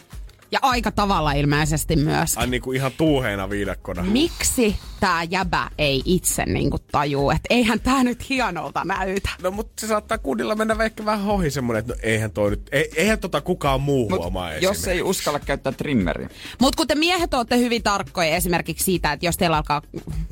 Ja 0.53 0.59
aika 0.63 0.91
tavalla 0.91 1.33
ilmeisesti 1.33 1.97
myös. 1.97 2.39
Ai 2.39 2.47
niinku 2.47 2.73
ihan 2.73 2.93
tuuheena 2.97 3.51
viidakkona. 3.51 4.03
Miksi 4.03 4.77
tämä 5.01 5.23
jäbä 5.23 5.71
ei 5.79 6.03
itse 6.05 6.47
niinku 6.47 6.79
tajuu, 6.93 7.31
että 7.31 7.47
eihän 7.51 7.81
tämä 7.81 8.05
nyt 8.05 8.29
hienolta 8.29 8.85
näytä? 8.85 9.29
No 9.43 9.51
mutta 9.51 9.73
se 9.81 9.87
saattaa 9.87 10.19
kunnilla 10.19 10.55
mennä 10.55 10.77
ehkä 10.85 11.05
vähän 11.05 11.27
ohi 11.27 11.51
semmonen, 11.51 11.81
että 11.81 11.93
no 11.95 11.99
eihän 12.03 12.31
toi 12.31 12.51
nyt, 12.51 12.69
ei, 12.73 12.91
eihän 12.97 13.19
tota 13.19 13.41
kukaan 13.41 13.81
muu 13.81 14.09
Mut 14.11 14.19
huomaa 14.19 14.53
jos 14.55 14.87
ei 14.89 15.03
uskalla 15.03 15.39
käyttää 15.41 15.73
trimmeriä. 15.73 16.29
Mutta 16.61 16.77
kun 16.77 16.87
te 16.87 16.95
miehet 16.95 17.35
olette 17.35 17.59
hyvin 17.59 17.83
tarkkoja 17.83 18.37
esimerkiksi 18.37 18.85
siitä, 18.85 19.13
että 19.13 19.27
jos 19.27 19.37
teillä 19.37 19.57
alkaa 19.57 19.83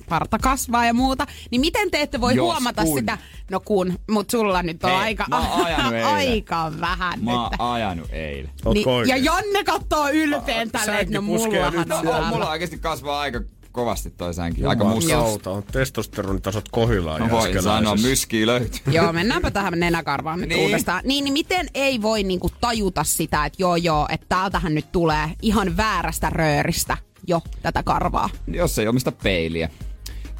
parta 0.08 0.38
kasvaa 0.38 0.86
ja 0.86 0.94
muuta, 0.94 1.26
niin 1.50 1.60
miten 1.60 1.90
te 1.90 2.00
ette 2.02 2.20
voi 2.20 2.34
Jos, 2.34 2.44
huomata 2.44 2.84
kun. 2.84 2.98
sitä? 2.98 3.18
No 3.50 3.60
kun, 3.60 3.98
mutta 4.10 4.32
sulla 4.32 4.62
nyt 4.62 4.84
on 4.84 4.90
Hei, 4.90 4.98
aika, 4.98 5.24
mä 5.28 5.50
oon 5.50 5.66
aika 6.14 6.72
vähän 6.80 7.24
Mä 7.24 7.42
oon 7.42 7.50
nyt. 7.50 7.60
ajanut 7.60 8.08
eilen. 8.12 8.50
Niin, 8.74 8.86
ja? 9.08 9.16
Janne 9.16 9.64
kattoo 10.10 10.38
ylpeän 10.38 10.70
tälle, 10.70 11.00
että 11.00 11.14
no 11.14 11.20
mullahan 11.22 11.92
on 11.92 12.04
No, 12.04 12.22
mulla 12.28 12.50
oikeasti 12.50 12.78
kasvaa 12.78 13.20
aika 13.20 13.40
kovasti 13.72 14.10
toi 14.10 14.34
sänki. 14.34 14.64
Aika. 14.64 14.84
Kauta, 15.10 15.50
on 15.50 15.62
testosteronitasot 15.62 16.68
kohillaan 16.68 17.20
No 17.20 17.30
voin 17.30 17.62
sanoa, 17.62 17.96
myskiä 17.96 18.46
löytyy. 18.46 18.80
Joo, 18.90 19.12
mennäänpä 19.12 19.50
tähän 19.50 19.80
nenäkarvaan 19.80 20.40
nyt 20.40 20.48
Niin. 20.48 20.56
niin. 20.58 20.66
uudestaan. 20.66 21.02
Niin, 21.04 21.24
niin 21.24 21.32
miten 21.32 21.66
ei 21.74 22.02
voi 22.02 22.22
niinku 22.22 22.50
tajuta 22.60 23.04
sitä, 23.04 23.44
että 23.44 23.62
joo 23.62 23.76
joo, 23.76 24.06
että 24.10 24.26
täältähän 24.28 24.74
nyt 24.74 24.92
tulee 24.92 25.30
ihan 25.42 25.76
väärästä 25.76 26.30
rööristä 26.30 26.96
jo 27.26 27.42
tätä 27.62 27.82
karvaa. 27.82 28.30
jos 28.46 28.78
ei 28.78 28.88
omista 28.88 29.12
peiliä. 29.12 29.70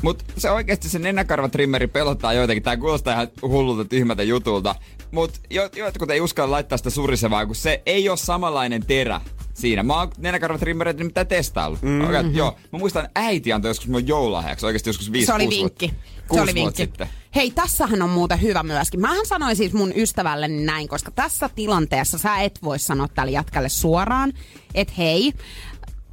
Mutta 0.03 0.25
se 0.37 0.51
oikeasti 0.51 0.89
se 0.89 0.99
nenäkarvatrimmeri 0.99 1.87
pelottaa 1.87 2.33
joitakin. 2.33 2.63
Tää 2.63 2.77
kuulostaa 2.77 3.15
ihan 3.15 3.29
hullulta 3.43 3.85
tyhmältä 3.85 4.23
jutulta. 4.23 4.75
Mutta 5.11 5.41
jo, 5.51 5.69
jotkut 5.77 6.11
ei 6.11 6.21
uskalla 6.21 6.51
laittaa 6.51 6.79
sitä 6.79 6.91
surisevaa, 6.91 7.47
kun 7.47 7.55
se 7.55 7.83
ei 7.87 8.09
ole 8.09 8.17
samanlainen 8.17 8.87
terä 8.87 9.21
siinä. 9.61 9.82
Mä 9.82 9.95
oon 9.99 10.11
nenäkarvatrimmeriä 10.19 10.93
nimittäin 10.93 11.27
testaillut. 11.27 11.82
Mm-hmm. 11.82 12.35
Joo, 12.35 12.57
mä 12.73 12.78
muistan 12.78 13.09
äiti 13.15 13.53
antoi 13.53 13.70
joskus 13.70 13.89
mun 13.89 14.07
joululahjaksi 14.07 14.66
oikeasti 14.66 14.89
joskus 14.89 15.12
5 15.12 15.27
Se 15.27 15.32
oli 15.35 15.45
kuusi 15.45 15.59
vinkki. 15.61 15.87
vuotta- 15.87 16.35
Se 16.35 16.41
oli 16.41 16.55
vinkki. 16.55 16.82
Sitten. 16.82 17.09
Hei, 17.35 17.51
tässähän 17.51 18.03
on 18.03 18.11
muuten 18.11 18.43
hyvä 18.43 18.62
myöskin. 18.62 19.01
Mähän 19.01 19.27
sanoin 19.27 19.57
siis 19.57 19.73
mun 19.73 19.93
ystävälleni 19.97 20.65
näin, 20.65 20.89
koska 20.89 21.11
tässä 21.11 21.51
tilanteessa 21.55 22.19
sä 22.19 22.37
et 22.39 22.59
voi 22.62 22.78
sanoa 22.78 23.09
tälle 23.09 23.32
jatkalle 23.32 23.69
suoraan, 23.69 24.32
että 24.74 24.95
hei, 24.99 25.32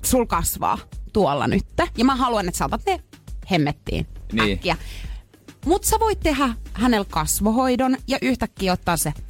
sul 0.06 0.26
kasvaa 0.26 0.78
tuolla 1.14 1.48
nyt. 1.48 1.66
Ja 1.98 2.06
mä 2.06 2.16
haluan, 2.16 2.48
että 2.48 2.58
sä 2.58 2.66
otat 2.66 2.82
ne 2.86 3.00
hemmettiin 3.52 4.08
Niin. 4.34 4.54
äkkiä. 4.54 4.78
Mut 5.68 5.84
sä 5.84 6.00
voit 6.00 6.20
tehdä 6.20 6.50
hänellä 6.74 7.06
kasvohoidon 7.10 7.98
ja 8.08 8.18
yhtäkkiä 8.22 8.74
ottaa 8.74 8.98
se. 8.98 9.14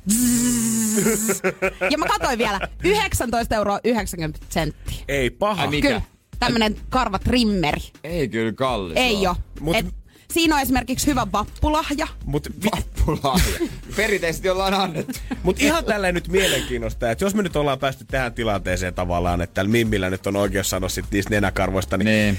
Ja 1.92 1.98
mä 1.98 2.06
katsoin 2.06 2.38
vielä 2.38 2.60
19 2.84 3.56
euroa 3.56 3.80
90 3.84 4.40
senttiä. 4.50 4.98
Ei 5.08 5.30
paha. 5.30 5.62
Ai 5.62 5.68
mikä? 5.68 5.88
Kyllä, 5.88 6.02
tämmönen 6.40 6.76
karvatrimmeri. 6.90 7.82
Ei 8.04 8.28
kyllä 8.28 8.52
kallis 8.52 8.98
Ei 8.98 9.28
oo. 9.28 9.36
Mut- 9.60 9.76
Et 9.76 9.86
siinä 10.34 10.56
on 10.56 10.62
esimerkiksi 10.62 11.08
hyvä 11.08 11.28
vappulahja. 11.32 12.08
Mut, 12.26 12.48
Vappulahja. 12.76 13.60
Perinteisesti 13.96 14.50
ollaan 14.50 14.74
annettu. 14.74 15.20
mut 15.44 15.62
ihan 15.62 15.86
tälleen 15.86 16.14
nyt 16.14 16.28
mielenkiinnosta, 16.28 17.12
että 17.12 17.26
jos 17.26 17.36
me 17.36 17.44
nyt 17.44 17.56
ollaan 17.56 17.80
päästy 17.80 18.06
tähän 18.06 18.34
tilanteeseen 18.34 18.94
tavallaan, 18.94 19.42
että 19.42 19.54
täällä 19.54 19.72
Mimmillä 19.72 20.10
nyt 20.10 20.28
on 20.28 20.36
oikeus 20.36 20.70
sanoa 20.70 20.90
sit 20.90 21.06
niistä 21.12 21.30
nenäkarvoista, 21.30 21.98
niin 21.98 22.06
Niin. 22.06 22.38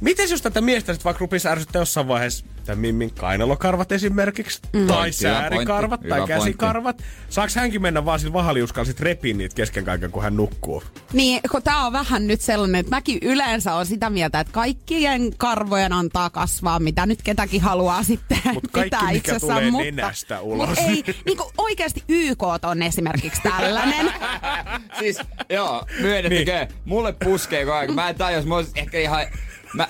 Mites 0.00 0.30
jos 0.30 0.42
tätä 0.42 0.60
miestä 0.60 0.92
sit 0.92 1.04
vaikka 1.04 1.20
rupisi 1.20 1.48
ärsyttää 1.48 1.82
jossain 1.82 2.08
vaiheessa 2.08 2.44
tämän 2.70 2.80
Mimmin 2.80 3.10
kainalokarvat 3.14 3.92
esimerkiksi, 3.92 4.60
mm. 4.72 4.86
tai 4.86 4.96
Pointti, 4.96 5.22
säärikarvat, 5.22 6.00
pointti, 6.00 6.08
tai 6.08 6.26
käsikarvat? 6.26 7.02
Saaks 7.28 7.56
hänkin 7.56 7.82
mennä 7.82 8.04
vaan 8.04 8.20
sillä 8.20 8.32
vahaliuskalla 8.32 8.84
sit 8.84 9.00
repiin 9.00 9.38
niitä 9.38 9.54
kesken 9.54 9.84
kaiken, 9.84 10.10
kun 10.10 10.22
hän 10.22 10.36
nukkuu? 10.36 10.82
Niin, 11.12 11.40
kun 11.50 11.62
tää 11.62 11.86
on 11.86 11.92
vähän 11.92 12.26
nyt 12.26 12.40
sellainen, 12.40 12.80
että 12.80 12.96
mäkin 12.96 13.18
yleensä 13.22 13.74
on 13.74 13.86
sitä 13.86 14.10
mieltä, 14.10 14.40
että 14.40 14.52
kaikkien 14.52 15.36
karvojen 15.36 15.92
antaa 15.92 16.30
kasvaa, 16.30 16.78
mitä 16.78 17.06
nyt 17.06 17.22
ketäkin 17.22 17.60
haluaa 17.60 18.02
sitten 18.02 18.38
Mut 18.44 18.64
kaikki, 18.72 18.86
pitää 18.86 19.02
mikä 19.02 19.16
itsessään, 19.16 19.40
tulee 19.40 19.70
mutta, 19.70 19.84
nenästä 19.84 20.40
ulos. 20.40 20.68
Mut 20.68 20.78
ei, 20.78 21.04
niin 21.26 21.36
kuin 21.36 21.48
oikeasti 21.58 22.04
YK 22.08 22.42
on 22.42 22.82
esimerkiksi 22.82 23.42
tällainen. 23.42 24.12
Siis, 24.98 25.18
joo, 25.48 25.86
myönnettekö? 26.00 26.58
Niin. 26.58 26.68
Mulle 26.84 27.14
puskee 27.24 27.64
koko 27.64 27.76
ajan. 27.76 27.94
Mä 27.94 28.08
en 28.08 28.14
tajus, 28.14 28.46
mä 28.46 28.56
olisin 28.56 28.78
ehkä 28.78 28.98
ihan... 28.98 29.26
Mä, 29.74 29.88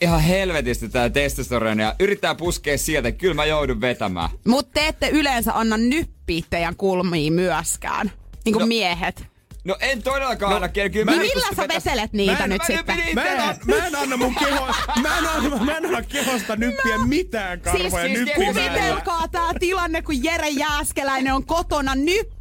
ihan 0.00 0.20
helvetisti 0.20 0.88
tää 0.88 1.10
testosteronia. 1.10 1.94
Yrittää 2.00 2.34
puskea 2.34 2.78
sieltä, 2.78 3.12
kyllä 3.12 3.34
mä 3.34 3.44
joudun 3.44 3.80
vetämään. 3.80 4.28
Mutta 4.46 4.70
te 4.74 4.88
ette 4.88 5.08
yleensä 5.08 5.52
anna 5.54 5.76
nyppiä 5.76 6.42
teidän 6.50 6.76
kulmiin 6.76 7.32
myöskään. 7.32 8.12
Niin 8.44 8.52
kuin 8.52 8.60
No. 8.60 8.66
miehet. 8.66 9.24
No 9.64 9.76
en 9.80 10.02
todellakaan 10.02 10.50
no, 10.50 10.56
anna 10.56 10.68
kyllä. 10.68 10.88
kyllä 10.88 11.10
Niin 11.12 11.16
mä 11.20 11.22
millä 11.22 11.46
pystyn 11.48 11.56
sä 11.56 11.74
vetelet 11.74 12.12
niitä 12.12 12.32
Mä 12.32 12.44
en- 12.44 12.50
nyt 12.50 12.62
mä 12.68 12.74
en 12.74 12.76
sitten? 12.78 13.14
Mä 13.14 13.24
en, 13.24 13.56
mä 13.66 13.86
en 13.86 13.94
anna 13.96 14.16
mun 14.16 14.34
keho, 14.34 14.66
mä 15.02 15.18
en 15.18 15.26
anna, 15.28 15.64
mä 15.64 15.76
en 15.76 15.86
anna 15.86 16.02
kehosta 16.02 16.56
nyppiä 16.56 16.98
mitään 17.06 17.60
karvoja 17.60 17.88
siis 18.06 18.18
nyppimään. 18.18 18.54
Kuvitelkaa 18.54 19.28
tää 19.28 19.50
tilanne, 19.60 20.02
kun 20.02 20.24
Jere 20.24 20.48
Jääskeläinen 20.48 21.34
on 21.34 21.46
kotona 21.46 21.94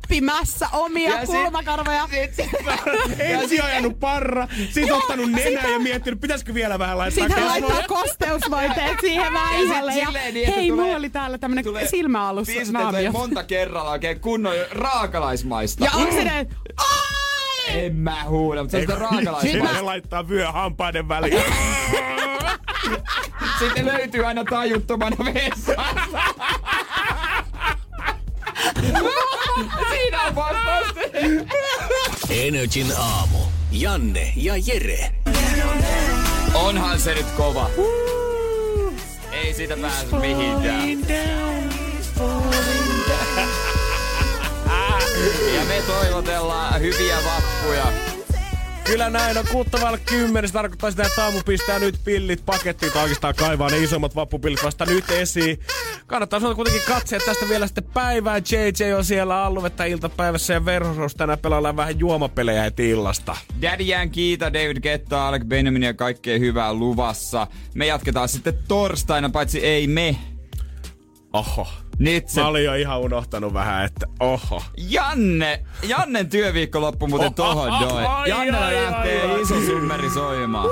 nyppimässä 0.10 0.68
omia 0.74 1.10
Ja 1.10 1.26
sit- 1.26 1.36
kulmakarvoja. 1.36 2.08
sit- 2.12 2.36
sit- 2.36 2.50
Ensin 3.20 3.64
ajanut 3.64 4.00
parra, 4.00 4.48
sit 4.72 4.92
ottanut 4.92 5.32
nenä 5.32 5.68
ja 5.70 5.80
miettinyt, 5.80 6.22
pitäisikö 6.22 6.54
vielä 6.54 6.80
vähän 6.80 6.98
laittaa 6.98 7.24
Sitten 7.28 7.44
hän 7.44 7.52
laittaa 7.52 7.84
kosteusvoiteet 7.88 8.98
siihen 9.02 9.34
väisälle. 9.34 9.94
Ja, 9.96 10.06
silleen 10.06 10.34
niin, 10.34 10.54
hei, 10.54 10.68
tulee- 10.70 10.86
mulla 10.86 10.98
oli 10.98 11.10
täällä 11.10 11.38
tämmönen 11.38 11.64
tulee 11.64 11.88
silmäalus 11.88 12.48
naamio. 12.72 13.12
monta 13.12 13.44
kerralla 13.44 13.92
oikein 13.92 14.20
kunnon 14.20 14.54
raakalaismaista. 14.72 15.84
Ja 15.86 15.92
onko 15.96 16.12
se 16.12 16.24
ne! 16.24 16.48
En 17.68 17.96
mä 17.96 18.24
huuda, 18.28 18.62
mutta 18.64 18.72
se 18.72 18.78
on 18.78 18.82
Sitten 18.82 18.98
raakalaismaista. 18.98 19.74
ne 19.74 19.82
laittaa 19.82 20.30
vyö 20.30 20.52
hampaiden 20.52 21.08
väliin. 21.08 21.44
Sitten 23.60 23.86
löytyy 23.86 24.26
aina 24.26 24.44
tajuttomana 24.44 25.16
vessassa. 25.34 25.74
Siinä 29.90 30.22
on 30.22 30.36
vastaus. 30.36 30.88
Energin 32.30 32.94
aamu. 32.98 33.38
Janne 33.72 34.34
ja 34.36 34.54
Jere. 34.66 35.12
Onhan 36.54 37.00
se 37.00 37.14
nyt 37.14 37.26
kova. 37.26 37.70
Ei 39.32 39.54
siitä 39.54 39.78
pääse 39.78 40.16
mihinkään. 40.20 40.88
Ja 45.56 45.66
me 45.66 45.82
toivotellaan 45.88 46.82
hyviä 46.82 47.18
vappuja. 47.26 48.17
Kyllä 48.88 49.10
näin 49.10 49.38
on. 49.38 49.46
Kuuttavalla 49.52 49.98
kymmenen. 49.98 50.48
Se 50.48 50.54
tarkoittaa 50.54 50.92
sitä, 50.92 51.04
että 51.04 51.24
aamu 51.24 51.42
pistää 51.46 51.80
nyt 51.80 51.96
pillit 52.04 52.46
pakettiin. 52.46 52.92
Tai 52.92 53.02
oikeastaan 53.02 53.36
kaivaa 53.36 53.70
ne 53.70 53.78
isommat 53.78 54.16
vappupillit 54.16 54.64
vasta 54.64 54.86
nyt 54.86 55.12
esiin. 55.12 55.60
Kannattaa 56.08 56.40
sanoa 56.40 56.56
kuitenkin 56.56 56.82
katseet 56.88 57.26
tästä 57.26 57.50
vielä 57.50 57.68
sitten 57.68 57.84
päivään. 57.84 58.42
JJ 58.52 58.94
on 58.94 59.06
siellä 59.06 59.44
Alluvettä 59.44 59.86
iltapäivässä 59.86 60.54
ja 60.54 60.66
Verhos 60.66 61.16
tänään 61.16 61.40
pelaillaan 61.40 61.76
vähän 61.76 62.00
juomapelejä 62.00 62.62
heti 62.62 62.90
illasta. 62.90 63.38
Daddy 63.62 63.84
Kiita, 64.12 64.54
David 64.54 64.80
Ketta, 64.80 65.28
Alec 65.28 65.44
Benjamin 65.46 65.84
ja 65.84 65.94
kaikkea 65.94 66.40
hyvää 66.40 66.74
luvassa. 66.74 67.48
Me 67.76 67.86
jatketaan 67.86 68.30
sitten 68.30 68.58
torstaina, 68.68 69.30
paitsi 69.30 69.66
ei 69.66 69.88
me. 69.88 70.18
Oho. 71.34 71.68
Nyt 72.00 72.30
se 72.30 72.42
Mä 72.42 72.48
olin 72.48 72.66
jo 72.66 72.74
ihan 72.76 73.00
unohtanut 73.00 73.54
vähän, 73.54 73.86
että 73.86 74.08
oho. 74.20 74.64
Janne, 74.78 75.64
Jannen 75.88 76.30
työviikkoloppu 76.30 77.08
muuten 77.08 77.34
tohon 77.34 77.72
ai, 77.72 77.86
noin. 77.86 78.06
Jannella 78.30 78.66
ai, 78.66 78.76
lähtee 78.76 79.32
ai, 79.32 79.42
iso 79.42 79.60
symmeri 79.60 80.10
soimaan. 80.10 80.70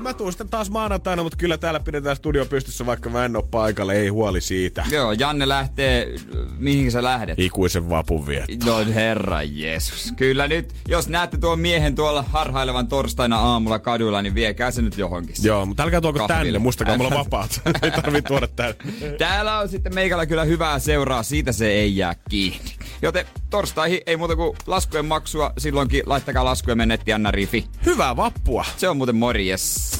Ui, 0.00 0.04
Mä 0.04 0.14
tuun 0.14 0.32
sitten 0.32 0.48
taas 0.48 0.70
maanantaina, 0.70 1.22
mutta 1.22 1.36
kyllä 1.36 1.58
täällä 1.58 1.80
pidetään 1.80 2.16
studio 2.16 2.46
pystyssä, 2.46 2.86
vaikka 2.86 3.10
mä 3.10 3.24
en 3.24 3.36
oo 3.36 3.42
paikalla. 3.42 3.92
Ei 3.92 4.08
huoli 4.08 4.40
siitä. 4.40 4.84
Joo, 4.90 5.12
Janne 5.12 5.48
lähtee, 5.48 6.14
mihin 6.58 6.92
sä 6.92 7.02
lähdet? 7.02 7.38
Ikuisen 7.38 7.90
vapun 7.90 8.26
viet. 8.26 8.64
No 8.64 8.84
herra 8.94 9.42
Jeesus. 9.42 10.12
Kyllä 10.16 10.48
nyt, 10.48 10.74
jos 10.88 11.08
näette 11.08 11.36
tuon 11.38 11.60
miehen 11.60 11.94
tuolla 11.94 12.22
harhailevan 12.22 12.88
torstaina 12.88 13.38
aamulla 13.38 13.78
kaduilla, 13.78 14.22
niin 14.22 14.34
viekää 14.34 14.70
se 14.70 14.82
nyt 14.82 14.98
johonkin. 14.98 15.34
Joo, 15.42 15.66
mutta 15.66 15.82
älkää 15.82 16.00
tuoko 16.00 16.18
Kahville. 16.18 16.44
tänne. 16.44 16.58
Muistakaa, 16.58 16.96
mulla 16.96 17.10
vapaat. 17.10 17.60
Ei 17.82 17.90
tarvii 17.90 18.22
tuoda 18.22 18.46
tänne. 18.46 18.76
Täällä 19.18 19.58
on 19.58 19.68
sitten 19.68 19.94
meikällä 19.94 20.26
kyllä 20.26 20.44
hyvää 20.44 20.78
seuraa, 20.78 21.22
siitä 21.22 21.52
se 21.52 21.66
ei 21.68 21.96
jää 21.96 22.14
kiinni. 22.30 22.70
Joten 23.02 23.26
torstaihin 23.50 24.00
ei 24.06 24.16
muuta 24.16 24.36
kuin 24.36 24.56
laskujen 24.66 25.04
maksua, 25.06 25.52
silloinkin 25.58 26.02
laittakaa 26.06 26.44
laskuja 26.44 26.76
mennetti 26.76 27.12
Anna 27.12 27.30
Rifi. 27.30 27.64
Hyvää 27.86 28.16
vappua. 28.16 28.64
Se 28.76 28.88
on 28.88 28.96
muuten 28.96 29.16
morjes. 29.16 29.99